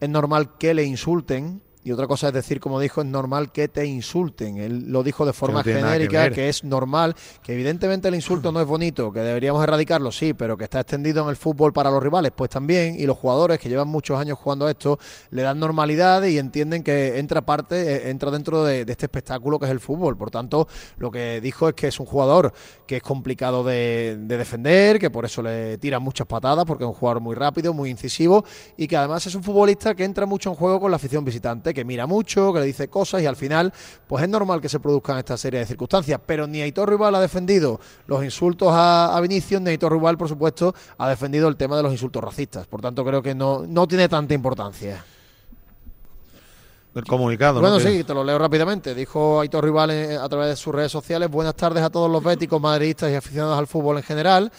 es 0.00 0.08
normal 0.08 0.56
que 0.56 0.72
le 0.72 0.84
insulten. 0.84 1.60
Y 1.88 1.92
otra 1.92 2.06
cosa 2.06 2.28
es 2.28 2.34
decir, 2.34 2.60
como 2.60 2.78
dijo, 2.80 3.00
es 3.00 3.06
normal 3.06 3.50
que 3.50 3.66
te 3.66 3.86
insulten. 3.86 4.58
Él 4.58 4.92
lo 4.92 5.02
dijo 5.02 5.24
de 5.24 5.32
forma 5.32 5.60
no 5.60 5.64
que 5.64 5.72
genérica, 5.72 6.28
que, 6.30 6.50
es 6.50 6.62
normal, 6.62 7.16
que 7.42 7.54
evidentemente 7.54 8.08
el 8.08 8.14
insulto 8.14 8.52
no 8.52 8.60
es 8.60 8.66
bonito, 8.66 9.10
que 9.10 9.20
deberíamos 9.20 9.62
erradicarlo, 9.62 10.12
sí, 10.12 10.34
pero 10.34 10.58
que 10.58 10.64
está 10.64 10.80
extendido 10.80 11.22
en 11.22 11.30
el 11.30 11.36
fútbol 11.36 11.72
para 11.72 11.90
los 11.90 12.02
rivales, 12.02 12.32
pues 12.36 12.50
también. 12.50 13.00
Y 13.00 13.06
los 13.06 13.16
jugadores 13.16 13.58
que 13.58 13.70
llevan 13.70 13.88
muchos 13.88 14.20
años 14.20 14.36
jugando 14.36 14.66
a 14.66 14.70
esto 14.70 14.98
le 15.30 15.40
dan 15.40 15.58
normalidad 15.58 16.24
y 16.24 16.36
entienden 16.36 16.82
que 16.82 17.18
entra 17.18 17.40
parte, 17.40 17.80
eh, 17.80 18.10
entra 18.10 18.30
dentro 18.30 18.64
de, 18.64 18.84
de 18.84 18.92
este 18.92 19.06
espectáculo 19.06 19.58
que 19.58 19.64
es 19.64 19.72
el 19.72 19.80
fútbol. 19.80 20.14
Por 20.14 20.30
tanto, 20.30 20.68
lo 20.98 21.10
que 21.10 21.40
dijo 21.40 21.70
es 21.70 21.74
que 21.74 21.86
es 21.86 21.98
un 21.98 22.04
jugador 22.04 22.52
que 22.86 22.98
es 22.98 23.02
complicado 23.02 23.64
de, 23.64 24.18
de 24.20 24.36
defender, 24.36 24.98
que 24.98 25.08
por 25.08 25.24
eso 25.24 25.40
le 25.40 25.78
tiran 25.78 26.02
muchas 26.02 26.26
patadas, 26.26 26.66
porque 26.66 26.84
es 26.84 26.88
un 26.88 26.94
jugador 26.94 27.22
muy 27.22 27.34
rápido, 27.34 27.72
muy 27.72 27.88
incisivo 27.88 28.44
y 28.76 28.86
que 28.86 28.96
además 28.98 29.26
es 29.26 29.34
un 29.34 29.42
futbolista 29.42 29.94
que 29.94 30.04
entra 30.04 30.26
mucho 30.26 30.50
en 30.50 30.56
juego 30.56 30.80
con 30.80 30.90
la 30.90 30.96
afición 30.96 31.24
visitante, 31.24 31.72
que 31.78 31.84
mira 31.84 32.08
mucho, 32.08 32.52
que 32.52 32.58
le 32.58 32.66
dice 32.66 32.88
cosas 32.88 33.22
y 33.22 33.26
al 33.26 33.36
final, 33.36 33.72
pues 34.08 34.24
es 34.24 34.28
normal 34.28 34.60
que 34.60 34.68
se 34.68 34.80
produzcan 34.80 35.16
esta 35.16 35.36
serie 35.36 35.60
de 35.60 35.66
circunstancias. 35.66 36.20
Pero 36.26 36.48
ni 36.48 36.60
Aitor 36.60 36.90
Rival 36.90 37.14
ha 37.14 37.20
defendido 37.20 37.78
los 38.08 38.24
insultos 38.24 38.68
a, 38.72 39.16
a 39.16 39.20
Vinicius, 39.20 39.60
ni 39.60 39.70
Aitor 39.70 39.92
Rival, 39.92 40.18
por 40.18 40.28
supuesto, 40.28 40.74
ha 40.98 41.08
defendido 41.08 41.46
el 41.46 41.56
tema 41.56 41.76
de 41.76 41.84
los 41.84 41.92
insultos 41.92 42.24
racistas. 42.24 42.66
Por 42.66 42.80
tanto, 42.80 43.04
creo 43.04 43.22
que 43.22 43.32
no, 43.32 43.64
no 43.64 43.86
tiene 43.86 44.08
tanta 44.08 44.34
importancia. 44.34 45.04
Comunicado. 47.06 47.60
Bueno, 47.60 47.78
sí, 47.78 48.02
te 48.02 48.12
lo 48.12 48.24
leo 48.24 48.38
rápidamente. 48.38 48.94
Dijo 48.94 49.40
Aitor 49.40 49.64
Rival 49.64 49.90
eh, 49.90 50.16
a 50.16 50.28
través 50.28 50.48
de 50.48 50.56
sus 50.56 50.74
redes 50.74 50.90
sociales, 50.90 51.30
buenas 51.30 51.54
tardes 51.54 51.82
a 51.82 51.90
todos 51.90 52.10
los 52.10 52.22
béticos, 52.22 52.60
madridistas 52.60 53.10
y 53.10 53.14
aficionados 53.14 53.58
al 53.58 53.66
fútbol 53.66 53.98
en 53.98 54.02
general. 54.02 54.50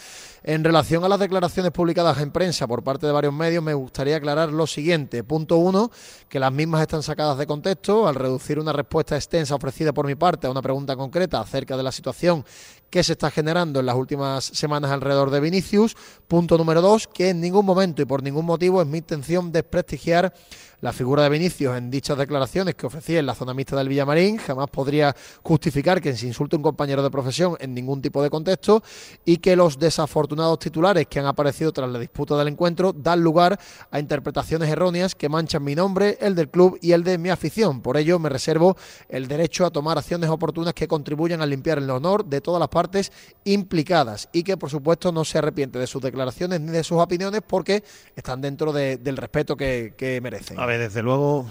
En 0.41 0.63
relación 0.63 1.03
a 1.03 1.09
las 1.09 1.19
declaraciones 1.19 1.71
publicadas 1.73 2.17
en 2.19 2.31
prensa 2.31 2.65
por 2.65 2.81
parte 2.81 3.05
de 3.05 3.11
varios 3.11 3.33
medios, 3.33 3.61
me 3.61 3.73
gustaría 3.73 4.15
aclarar 4.15 4.53
lo 4.53 4.67
siguiente. 4.67 5.21
Punto 5.23 5.57
uno, 5.57 5.91
que 6.29 6.39
las 6.39 6.53
mismas 6.53 6.81
están 6.81 7.03
sacadas 7.03 7.37
de 7.37 7.45
contexto 7.45 8.07
al 8.07 8.15
reducir 8.15 8.57
una 8.57 8.71
respuesta 8.71 9.17
extensa 9.17 9.55
ofrecida 9.55 9.91
por 9.91 10.07
mi 10.07 10.15
parte 10.15 10.47
a 10.47 10.51
una 10.51 10.61
pregunta 10.61 10.95
concreta 10.95 11.41
acerca 11.41 11.75
de 11.75 11.83
la 11.83 11.91
situación 11.91 12.45
que 12.89 13.03
se 13.03 13.13
está 13.13 13.29
generando 13.29 13.81
en 13.81 13.85
las 13.85 13.95
últimas 13.95 14.45
semanas 14.45 14.91
alrededor 14.91 15.29
de 15.29 15.41
Vinicius. 15.41 15.97
Punto 16.27 16.57
número 16.57 16.81
dos, 16.81 17.07
que 17.07 17.29
en 17.29 17.41
ningún 17.41 17.65
momento 17.65 18.01
y 18.01 18.05
por 18.05 18.23
ningún 18.23 18.45
motivo 18.45 18.81
es 18.81 18.87
mi 18.87 18.99
intención 18.99 19.51
desprestigiar 19.51 20.33
la 20.81 20.93
figura 20.93 21.23
de 21.23 21.29
Vinicius 21.29 21.75
en 21.77 21.89
dichas 21.91 22.17
declaraciones 22.17 22.75
que 22.75 22.85
ofrecí 22.87 23.17
en 23.17 23.25
la 23.25 23.35
zona 23.35 23.53
mixta 23.53 23.75
del 23.75 23.89
Villamarín. 23.89 24.37
Jamás 24.37 24.67
podría 24.69 25.15
justificar 25.43 26.01
que 26.01 26.15
se 26.15 26.27
insulte 26.27 26.55
un 26.55 26.61
compañero 26.61 27.03
de 27.03 27.09
profesión 27.11 27.57
en 27.59 27.73
ningún 27.73 28.01
tipo 28.01 28.23
de 28.23 28.29
contexto 28.29 28.81
y 29.25 29.37
que 29.37 29.55
los 29.55 29.77
desafortunados 29.77 30.59
titulares 30.59 31.07
que 31.07 31.19
han 31.19 31.25
aparecido 31.25 31.71
tras 31.73 31.89
la 31.89 31.99
disputa 31.99 32.37
del 32.37 32.47
encuentro 32.47 32.93
dan 32.93 33.21
lugar 33.21 33.59
a 33.91 33.99
interpretaciones 33.99 34.69
erróneas 34.69 35.15
que 35.15 35.27
manchan 35.29 35.63
mi 35.63 35.75
nombre, 35.75 36.17
el 36.21 36.35
del 36.35 36.49
club 36.49 36.77
y 36.81 36.93
el 36.93 37.03
de 37.03 37.17
mi 37.17 37.29
afición. 37.29 37.81
Por 37.81 37.97
ello, 37.97 38.17
me 38.19 38.29
reservo 38.29 38.77
el 39.09 39.27
derecho 39.27 39.65
a 39.65 39.71
tomar 39.71 39.97
acciones 39.97 40.29
oportunas 40.29 40.73
que 40.73 40.87
contribuyan 40.87 41.41
a 41.41 41.45
limpiar 41.45 41.79
el 41.79 41.89
honor 41.89 42.23
de 42.25 42.41
todas 42.41 42.59
las 42.59 42.69
partes 42.69 43.11
implicadas 43.43 44.29
y 44.31 44.43
que, 44.43 44.55
por 44.57 44.69
supuesto, 44.69 45.11
no 45.11 45.25
se 45.25 45.37
arrepiente 45.37 45.79
de 45.79 45.87
sus 45.87 46.01
declaraciones 46.01 46.61
ni 46.61 46.71
de 46.71 46.83
sus 46.83 46.99
opiniones 46.99 47.41
porque 47.45 47.83
están 48.15 48.41
dentro 48.41 48.71
de- 48.71 48.97
del 48.97 49.17
respeto 49.17 49.57
que, 49.57 50.19
merecen. 50.21 50.57
Ver, 50.69 50.79
desde 50.79 51.01
luego 51.03 51.47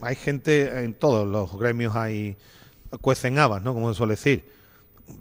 hay 0.00 0.16
gente, 0.16 0.82
en 0.84 0.94
todos 0.94 1.26
los 1.26 1.58
gremios 1.58 1.94
hay 1.96 2.36
cuecen 3.00 3.38
habas, 3.38 3.62
¿no? 3.62 3.72
Como 3.74 3.92
se 3.92 3.98
suele 3.98 4.14
decir. 4.14 4.60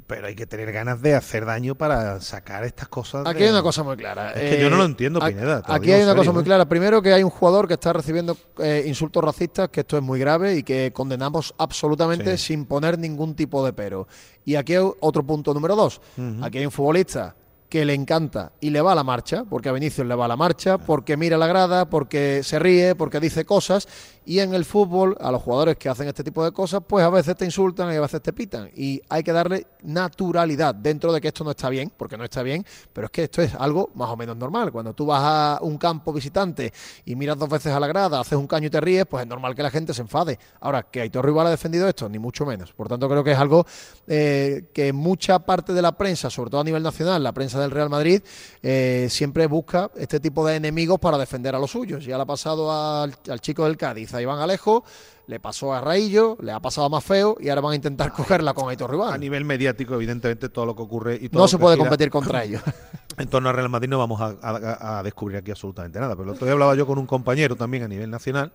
Pero 0.06 0.28
hay 0.28 0.36
que 0.36 0.46
tener 0.46 0.72
ganas 0.72 1.02
de 1.02 1.16
hacer 1.16 1.46
daño 1.46 1.74
para 1.74 2.20
sacar 2.22 2.64
estas 2.64 2.88
cosas. 2.88 3.26
Aquí 3.26 3.40
de- 3.40 3.46
hay 3.46 3.52
una 3.52 3.64
cosa 3.64 3.82
muy 3.82 3.98
clara. 3.98 4.34
Es 4.34 4.56
que 4.56 4.62
yo 4.62 4.70
no 4.70 4.78
lo 4.78 4.84
Eh, 4.84 4.86
entiendo, 4.88 5.22
a- 5.24 5.28
Pineda. 5.28 5.64
lo 5.68 5.74
Aquí 5.74 5.92
hay 5.92 6.04
una 6.04 6.14
cosa 6.16 6.32
muy 6.32 6.42
¿eh? 6.42 6.46
clara. 6.46 6.66
Primero 6.70 7.02
que 7.02 7.12
hay 7.12 7.24
un 7.24 7.32
jugador 7.32 7.68
que 7.68 7.74
está 7.74 7.92
recibiendo 7.94 8.38
eh, 8.60 8.84
insultos 8.86 9.24
racistas, 9.24 9.70
que 9.70 9.80
esto 9.80 9.98
es 9.98 10.04
muy 10.04 10.20
grave 10.20 10.56
y 10.58 10.64
que 10.64 10.92
condenamos 10.94 11.56
absolutamente 11.58 12.38
Sí. 12.38 12.48
sin 12.54 12.66
poner 12.66 13.00
ningún 13.00 13.34
tipo 13.36 13.66
de 13.66 13.74
pero. 13.74 14.08
Y 14.46 14.56
aquí 14.56 14.76
hay 14.76 14.88
otro 15.00 15.24
punto 15.24 15.56
número 15.56 15.76
dos. 15.76 16.02
Aquí 16.44 16.60
hay 16.60 16.66
un 16.68 16.72
futbolista 16.72 17.36
que 17.70 17.86
le 17.86 17.94
encanta 17.94 18.52
y 18.60 18.72
le 18.72 18.82
va 18.82 18.94
a 18.94 18.96
la 18.96 19.04
marcha, 19.04 19.44
porque 19.48 19.70
a 19.70 19.72
Vinicius 19.72 20.08
le 20.08 20.16
va 20.16 20.26
a 20.26 20.28
la 20.28 20.36
marcha, 20.36 20.80
porque 20.80 21.16
mira 21.16 21.38
la 21.38 21.48
grada, 21.48 21.90
porque 21.90 22.42
se 22.44 22.58
ríe, 22.58 22.96
porque 22.96 23.20
dice 23.20 23.46
cosas, 23.46 23.88
y 24.26 24.40
en 24.40 24.54
el 24.54 24.66
fútbol 24.66 25.16
a 25.22 25.32
los 25.32 25.42
jugadores 25.42 25.78
que 25.78 25.88
hacen 25.88 26.08
este 26.08 26.24
tipo 26.24 26.44
de 26.44 26.52
cosas, 26.52 26.82
pues 26.88 27.06
a 27.06 27.10
veces 27.10 27.36
te 27.38 27.46
insultan 27.46 27.94
y 27.94 27.96
a 27.98 28.02
veces 28.02 28.22
te 28.22 28.34
pitan, 28.34 28.70
y 28.76 29.02
hay 29.08 29.24
que 29.24 29.32
darle 29.32 29.68
naturalidad 29.84 30.74
dentro 30.74 31.14
de 31.14 31.22
que 31.22 31.28
esto 31.28 31.44
no 31.44 31.52
está 31.52 31.70
bien, 31.70 31.92
porque 31.96 32.18
no 32.18 32.24
está 32.24 32.42
bien, 32.42 32.66
pero 32.92 33.06
es 33.06 33.12
que 33.12 33.24
esto 33.24 33.42
es 33.42 33.54
algo 33.54 33.92
más 33.94 34.10
o 34.10 34.18
menos 34.18 34.36
normal. 34.36 34.72
Cuando 34.72 34.94
tú 34.94 35.06
vas 35.06 35.22
a 35.24 35.60
un 35.62 35.78
campo 35.78 36.12
visitante 36.12 36.74
y 37.06 37.16
miras 37.16 37.38
dos 37.38 37.50
veces 37.50 37.74
a 37.74 37.80
la 37.80 37.88
grada, 37.88 38.20
haces 38.20 38.38
un 38.38 38.48
caño 38.48 38.68
y 38.68 38.70
te 38.70 38.82
ríes, 38.82 39.06
pues 39.06 39.22
es 39.24 39.28
normal 39.28 39.56
que 39.56 39.64
la 39.64 39.72
gente 39.72 39.94
se 39.94 40.02
enfade. 40.02 40.40
Ahora, 40.62 40.84
que 40.84 41.02
Aitor 41.02 41.26
Rival 41.26 41.48
ha 41.48 41.52
defendido 41.52 41.88
esto, 41.88 42.10
ni 42.10 42.18
mucho 42.20 42.46
menos. 42.46 42.74
Por 42.74 42.88
tanto, 42.88 43.08
creo 43.08 43.24
que 43.24 43.32
es 43.32 43.38
algo 43.38 43.66
eh, 44.08 44.70
que 44.74 44.92
mucha 44.92 45.40
parte 45.40 45.74
de 45.74 45.82
la 45.82 45.94
prensa, 45.94 46.30
sobre 46.30 46.50
todo 46.50 46.62
a 46.62 46.64
nivel 46.64 46.84
nacional, 46.84 47.22
la 47.24 47.32
prensa 47.32 47.59
del 47.60 47.72
Real 47.72 47.90
Madrid, 47.90 48.22
eh, 48.64 49.08
siempre 49.10 49.48
busca 49.48 49.92
este 49.98 50.20
tipo 50.20 50.46
de 50.46 50.56
enemigos 50.56 51.00
para 51.00 51.18
defender 51.18 51.56
a 51.56 51.60
los 51.60 51.72
suyos. 51.72 52.06
Ya 52.06 52.18
le 52.18 52.24
ha 52.24 52.26
pasado 52.26 52.72
al, 52.72 53.16
al 53.30 53.42
chico 53.42 53.66
del 53.66 53.78
Cádiz, 53.78 54.14
a 54.14 54.22
Iván 54.22 54.40
Alejo, 54.40 54.84
le 55.28 55.40
pasó 55.40 55.74
a 55.74 55.82
Raillo, 55.82 56.38
le 56.42 56.52
ha 56.52 56.60
pasado 56.60 56.88
a 56.88 56.90
más 56.90 57.04
feo 57.04 57.38
y 57.40 57.50
ahora 57.50 57.62
van 57.62 57.74
a 57.74 57.76
intentar 57.76 58.12
cogerla 58.14 58.54
con 58.56 58.70
Aitor 58.70 58.90
Rival. 58.90 59.14
A 59.14 59.18
nivel 59.18 59.46
mediático, 59.46 59.94
evidentemente, 59.94 60.50
todo 60.50 60.66
lo 60.66 60.76
que 60.76 60.82
ocurre 60.82 61.20
y 61.22 61.30
todo 61.30 61.44
No 61.44 61.48
se 61.48 61.58
puede 61.60 61.78
competir 61.78 62.10
contra 62.10 62.44
ellos. 62.44 62.62
En 63.18 63.28
torno 63.28 63.50
al 63.50 63.56
Real 63.56 63.68
Madrid 63.68 63.90
no 63.90 63.98
vamos 63.98 64.22
a, 64.22 64.38
a- 64.42 65.00
a 65.00 65.04
descubrir 65.04 65.38
aquí 65.38 65.52
absolutamente 65.52 66.00
nada. 66.00 66.16
Pero 66.16 66.24
el 66.24 66.36
otro 66.36 66.46
día 66.46 66.54
hablaba 66.54 66.74
yo 66.76 66.88
con 66.88 66.98
un 66.98 67.06
compañero 67.06 67.58
también 67.58 67.84
a 67.84 67.88
nivel 67.90 68.10
nacional 68.10 68.54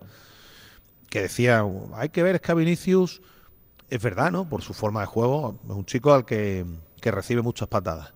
que 1.09 1.21
decía, 1.21 1.63
hay 1.93 2.09
que 2.09 2.23
ver, 2.23 2.35
es 2.35 2.41
que 2.41 2.51
a 2.51 2.55
Vinicius 2.55 3.21
es 3.89 4.01
verdad, 4.01 4.31
¿no? 4.31 4.49
Por 4.49 4.63
su 4.63 4.73
forma 4.73 5.01
de 5.01 5.05
juego, 5.05 5.59
es 5.65 5.69
un 5.75 5.85
chico 5.85 6.13
al 6.15 6.25
que, 6.25 6.65
que 6.99 7.11
recibe 7.11 7.43
muchas 7.43 7.67
patadas. 7.67 8.13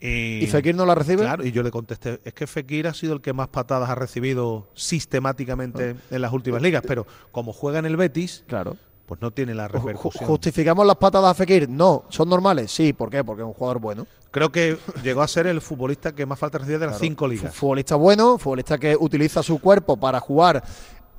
Y, 0.00 0.42
¿Y 0.42 0.46
Fekir 0.46 0.74
no 0.74 0.86
la 0.86 0.94
recibe? 0.94 1.22
Claro, 1.22 1.44
y 1.44 1.52
yo 1.52 1.62
le 1.62 1.70
contesté, 1.70 2.20
es 2.24 2.32
que 2.32 2.46
Fekir 2.46 2.88
ha 2.88 2.94
sido 2.94 3.12
el 3.12 3.20
que 3.20 3.34
más 3.34 3.48
patadas 3.48 3.90
ha 3.90 3.94
recibido 3.94 4.68
sistemáticamente 4.74 5.94
en 6.10 6.22
las 6.22 6.32
últimas 6.32 6.62
ligas, 6.62 6.82
pero 6.86 7.06
como 7.32 7.52
juega 7.52 7.80
en 7.80 7.86
el 7.86 7.96
Betis, 7.96 8.44
claro. 8.46 8.76
pues 9.04 9.20
no 9.20 9.30
tiene 9.30 9.54
la 9.54 9.68
repercusión. 9.68 10.26
¿Justificamos 10.26 10.86
las 10.86 10.96
patadas 10.96 11.32
a 11.32 11.34
Fekir? 11.34 11.68
No. 11.68 12.04
¿Son 12.08 12.28
normales? 12.28 12.72
Sí. 12.72 12.92
¿Por 12.94 13.10
qué? 13.10 13.22
Porque 13.22 13.42
es 13.42 13.46
un 13.46 13.52
jugador 13.52 13.78
bueno. 13.78 14.06
Creo 14.30 14.50
que 14.50 14.78
llegó 15.02 15.22
a 15.22 15.28
ser 15.28 15.48
el 15.48 15.60
futbolista 15.60 16.14
que 16.14 16.24
más 16.24 16.38
falta 16.38 16.58
recibía 16.58 16.78
de 16.78 16.86
las 16.86 16.98
cinco 16.98 17.26
ligas. 17.26 17.54
Futbolista 17.54 17.96
bueno, 17.96 18.38
futbolista 18.38 18.78
que 18.78 18.96
utiliza 18.98 19.42
su 19.42 19.58
cuerpo 19.58 19.96
para 19.98 20.20
jugar 20.20 20.62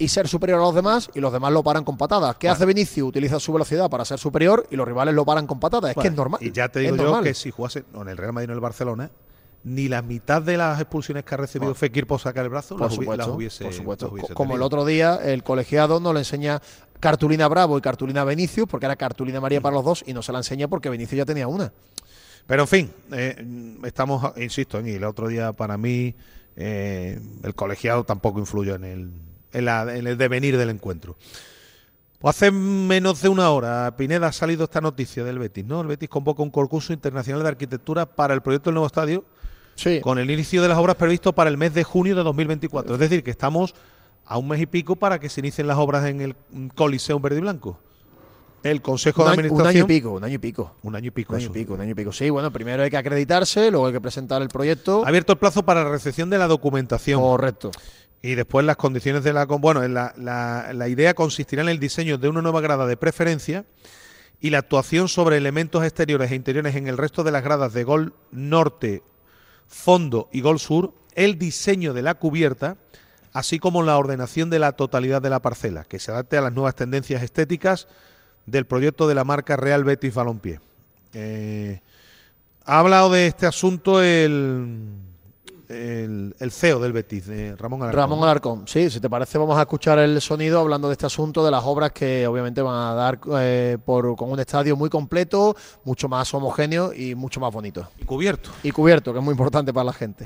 y 0.02 0.08
ser 0.08 0.28
superior 0.28 0.60
a 0.60 0.64
los 0.64 0.74
demás 0.74 1.12
y 1.14 1.20
los 1.20 1.32
demás 1.32 1.54
lo 1.54 1.62
paran 1.62 1.84
con 1.84 1.96
patadas. 1.96 2.36
¿Qué 2.38 2.50
hace 2.50 2.66
Vinicius? 2.66 3.10
Utiliza 3.10 3.40
su 3.40 3.54
velocidad 3.54 3.88
para 3.88 4.04
ser 4.04 4.18
superior 4.18 4.66
y 4.72 4.76
los 4.76 4.88
rivales 4.88 5.14
lo 5.14 5.24
paran 5.24 5.46
con 5.46 5.60
patadas. 5.60 5.92
Es 5.92 6.02
que 6.02 6.08
es 6.08 6.16
normal. 6.16 6.42
Y 6.42 6.52
ya 6.52 6.70
te 6.70 6.80
digo 6.80 6.96
yo 6.96 7.22
que 7.22 7.36
si 7.36 7.52
jugase 7.52 7.84
en 7.94 8.08
el 8.08 8.18
Real 8.18 8.34
Madrid 8.34 8.50
o 8.50 8.52
en 8.54 8.56
el 8.56 8.62
Barcelona, 8.62 9.12
ni 9.64 9.88
la 9.88 10.02
mitad 10.02 10.42
de 10.42 10.58
las 10.58 10.82
expulsiones 10.82 11.24
que 11.24 11.36
ha 11.36 11.38
recibido 11.38 11.76
Fekir 11.76 12.08
por 12.08 12.20
sacar 12.20 12.46
el 12.46 12.50
brazo 12.50 12.78
por 12.78 12.88
las, 12.88 12.96
supuesto, 12.96 13.34
hubiese, 13.34 13.64
por 13.64 13.74
supuesto. 13.74 14.12
Como 14.34 14.56
el 14.56 14.64
otro 14.64 14.86
día, 14.86 15.20
el 15.24 15.44
colegiado 15.44 16.00
no 16.00 16.14
le 16.14 16.20
enseña 16.22 16.64
cartulina 17.00 17.48
Bravo 17.48 17.78
y 17.78 17.82
cartulina 17.82 18.26
Vinicius, 18.26 18.68
porque 18.68 18.88
era 18.88 18.96
cartulina 18.96 19.40
María 19.40 19.62
para 19.62 19.76
los 19.76 19.86
dos, 19.86 20.04
y 20.08 20.14
no 20.14 20.24
se 20.24 20.32
la 20.32 20.40
enseña 20.40 20.68
porque 20.68 20.90
Vinicius 20.90 21.20
ya 21.20 21.26
tenía 21.26 21.48
una. 21.48 21.72
Pero 22.48 22.64
en 22.64 22.68
fin, 22.68 22.92
eh, 23.12 23.78
estamos, 23.84 24.34
insisto, 24.38 24.80
en 24.80 24.88
el 24.88 25.04
otro 25.04 25.28
día 25.28 25.54
para 25.54 25.78
mí 25.78 26.16
eh, 26.56 27.20
el 27.44 27.54
colegiado 27.54 28.04
tampoco 28.04 28.40
influyó 28.40 28.74
en 28.74 28.84
el 28.84 29.12
en, 29.54 30.08
el 30.08 30.18
devenir 30.18 30.58
del 30.58 30.70
encuentro. 30.70 31.16
Pues 32.20 32.36
hace 32.36 32.52
menos 32.52 33.22
de 33.22 33.30
una 33.30 33.50
hora, 33.50 33.96
Pineda, 33.98 34.28
ha 34.28 34.32
salido 34.32 34.66
esta 34.66 34.80
noticia 34.80 35.24
del 35.24 35.40
Betis, 35.40 35.66
¿no? 35.66 35.82
El 35.82 35.88
Betis 35.88 36.08
convoca 36.08 36.44
un 36.44 36.52
concurso 36.52 36.94
internacional 36.94 37.42
de 37.42 37.50
arquitectura 37.50 38.06
para 38.06 38.34
el 38.34 38.42
proyecto 38.42 38.70
del 38.70 38.76
nuevo 38.76 38.88
estadio, 38.88 39.26
sí. 39.76 40.02
con 40.02 40.20
el 40.20 40.30
inicio 40.30 40.62
de 40.62 40.68
las 40.68 40.78
obras 40.78 40.96
previsto 40.98 41.34
para 41.34 41.50
el 41.50 41.58
mes 41.58 41.74
de 41.74 41.84
junio 41.84 42.16
de 42.16 42.24
2024. 42.24 42.94
Es 42.94 43.00
decir, 43.00 43.24
que 43.24 43.32
estamos 43.32 43.74
a 44.26 44.38
un 44.38 44.48
mes 44.48 44.62
y 44.62 44.66
pico 44.68 44.96
para 44.96 45.20
que 45.20 45.30
se 45.30 45.40
inicien 45.40 45.68
las 45.68 45.78
obras 45.78 46.06
en 46.06 46.22
el 46.22 46.36
Coliseo 46.76 47.20
Verde 47.20 47.40
y 47.40 47.42
Blanco. 47.42 47.80
El 48.64 48.82
Consejo 48.82 49.24
de 49.24 49.32
Administración. 49.32 49.68
Un 49.68 49.76
año 49.76 49.84
y 49.84 49.88
pico, 49.88 50.12
un 50.12 50.24
año 50.24 50.36
y 50.36 50.38
pico. 50.38 50.76
Un 50.84 50.96
año 50.96 51.08
y 51.08 51.12
pico. 51.12 51.34
Un 51.34 51.40
año 51.40 51.48
y 51.48 51.50
pico, 51.50 51.74
un 51.74 51.82
año 51.82 51.92
y 51.92 51.96
pico. 51.96 52.12
Sí, 52.12 52.30
bueno, 52.30 52.52
primero 52.52 52.84
hay 52.84 52.90
que 52.90 52.98
acreditarse, 52.98 53.72
luego 53.72 53.88
hay 53.88 53.94
que 53.94 54.02
presentar 54.02 54.42
el 54.42 54.50
proyecto. 54.50 55.04
Ha 55.04 55.08
abierto 55.08 55.34
el 55.34 55.40
plazo 55.40 55.64
para 55.64 55.84
la 55.84 55.90
recepción 55.90 56.30
de 56.30 56.38
la 56.38 56.48
documentación. 56.48 57.20
Correcto. 57.20 57.72
Y 58.22 58.36
después 58.36 58.66
las 58.66 58.78
condiciones 58.78 59.24
de 59.24 59.34
la... 59.34 59.46
Bueno, 59.46 59.88
la, 59.88 60.14
la, 60.16 60.88
idea 60.88 61.14
consistirá 61.14 61.64
en 61.64 61.70
el 61.70 61.80
diseño 61.80 62.18
de 62.18 62.30
una 62.30 62.42
nueva 62.42 62.62
grada 62.62 62.86
de 62.86 62.98
preferencia 62.98 63.66
y 64.40 64.52
la 64.52 64.60
actuación 64.60 65.08
sobre 65.08 65.38
elementos 65.38 65.84
exteriores 65.84 66.32
e 66.32 66.36
interiores 66.36 66.76
en 66.76 66.88
el 66.88 66.98
resto 66.98 67.24
de 67.24 67.32
las 67.32 67.44
gradas 67.44 67.74
de 67.74 67.84
Gol 67.84 68.14
Norte, 68.32 69.04
Fondo 69.68 70.30
y 70.32 70.42
Gol 70.42 70.60
Sur, 70.60 70.94
el 71.16 71.38
diseño 71.38 71.94
de 71.94 72.02
la 72.04 72.16
cubierta, 72.16 72.78
así 73.34 73.60
como 73.60 73.84
la 73.84 73.98
ordenación 73.98 74.50
de 74.50 74.60
la 74.60 74.74
totalidad 74.74 75.22
de 75.22 75.30
la 75.30 75.42
parcela, 75.42 75.84
que 75.84 76.00
se 76.00 76.12
adapte 76.12 76.38
a 76.38 76.42
las 76.42 76.54
nuevas 76.54 76.76
tendencias 76.76 77.24
estéticas 77.24 77.88
del 78.46 78.66
proyecto 78.66 79.08
de 79.08 79.16
la 79.16 79.24
marca 79.24 79.56
Real 79.56 79.84
Betis 79.84 80.14
Balompié. 80.14 80.60
Eh, 81.14 81.82
ha 82.66 82.80
hablado 82.80 83.12
de 83.12 83.28
este 83.28 83.46
asunto 83.46 84.02
el 84.02 85.11
el, 85.72 86.52
CEO 86.52 86.80
del 86.80 86.94
Betis, 86.94 87.28
de 87.28 87.56
Ramón 87.56 87.82
Alarcón. 87.82 88.00
Ramón 88.00 88.24
Alarcón, 88.24 88.68
sí, 88.68 88.90
si 88.90 89.00
te 89.00 89.10
parece 89.10 89.38
vamos 89.38 89.58
a 89.58 89.62
escuchar 89.62 90.00
el 90.00 90.20
sonido 90.22 90.60
hablando 90.60 90.88
de 90.88 90.94
este 90.94 91.06
asunto, 91.06 91.44
de 91.44 91.52
las 91.52 91.64
obras 91.66 91.92
que 91.92 92.28
obviamente 92.28 92.62
van 92.62 92.76
a 92.76 92.94
dar 92.94 93.20
eh, 93.40 93.78
por, 93.84 94.16
con 94.16 94.32
un 94.32 94.40
estadio 94.40 94.76
muy 94.76 94.90
completo, 94.90 95.56
mucho 95.84 96.08
más 96.10 96.34
homogéneo 96.34 96.94
y 96.94 97.16
mucho 97.16 97.40
más 97.40 97.54
bonito. 97.54 97.88
Y 98.00 98.06
cubierto. 98.06 98.52
Y 98.64 98.72
cubierto, 98.72 99.14
que 99.14 99.20
es 99.20 99.26
muy 99.26 99.32
importante 99.32 99.74
para 99.74 99.86
la 99.86 99.94
gente. 99.94 100.26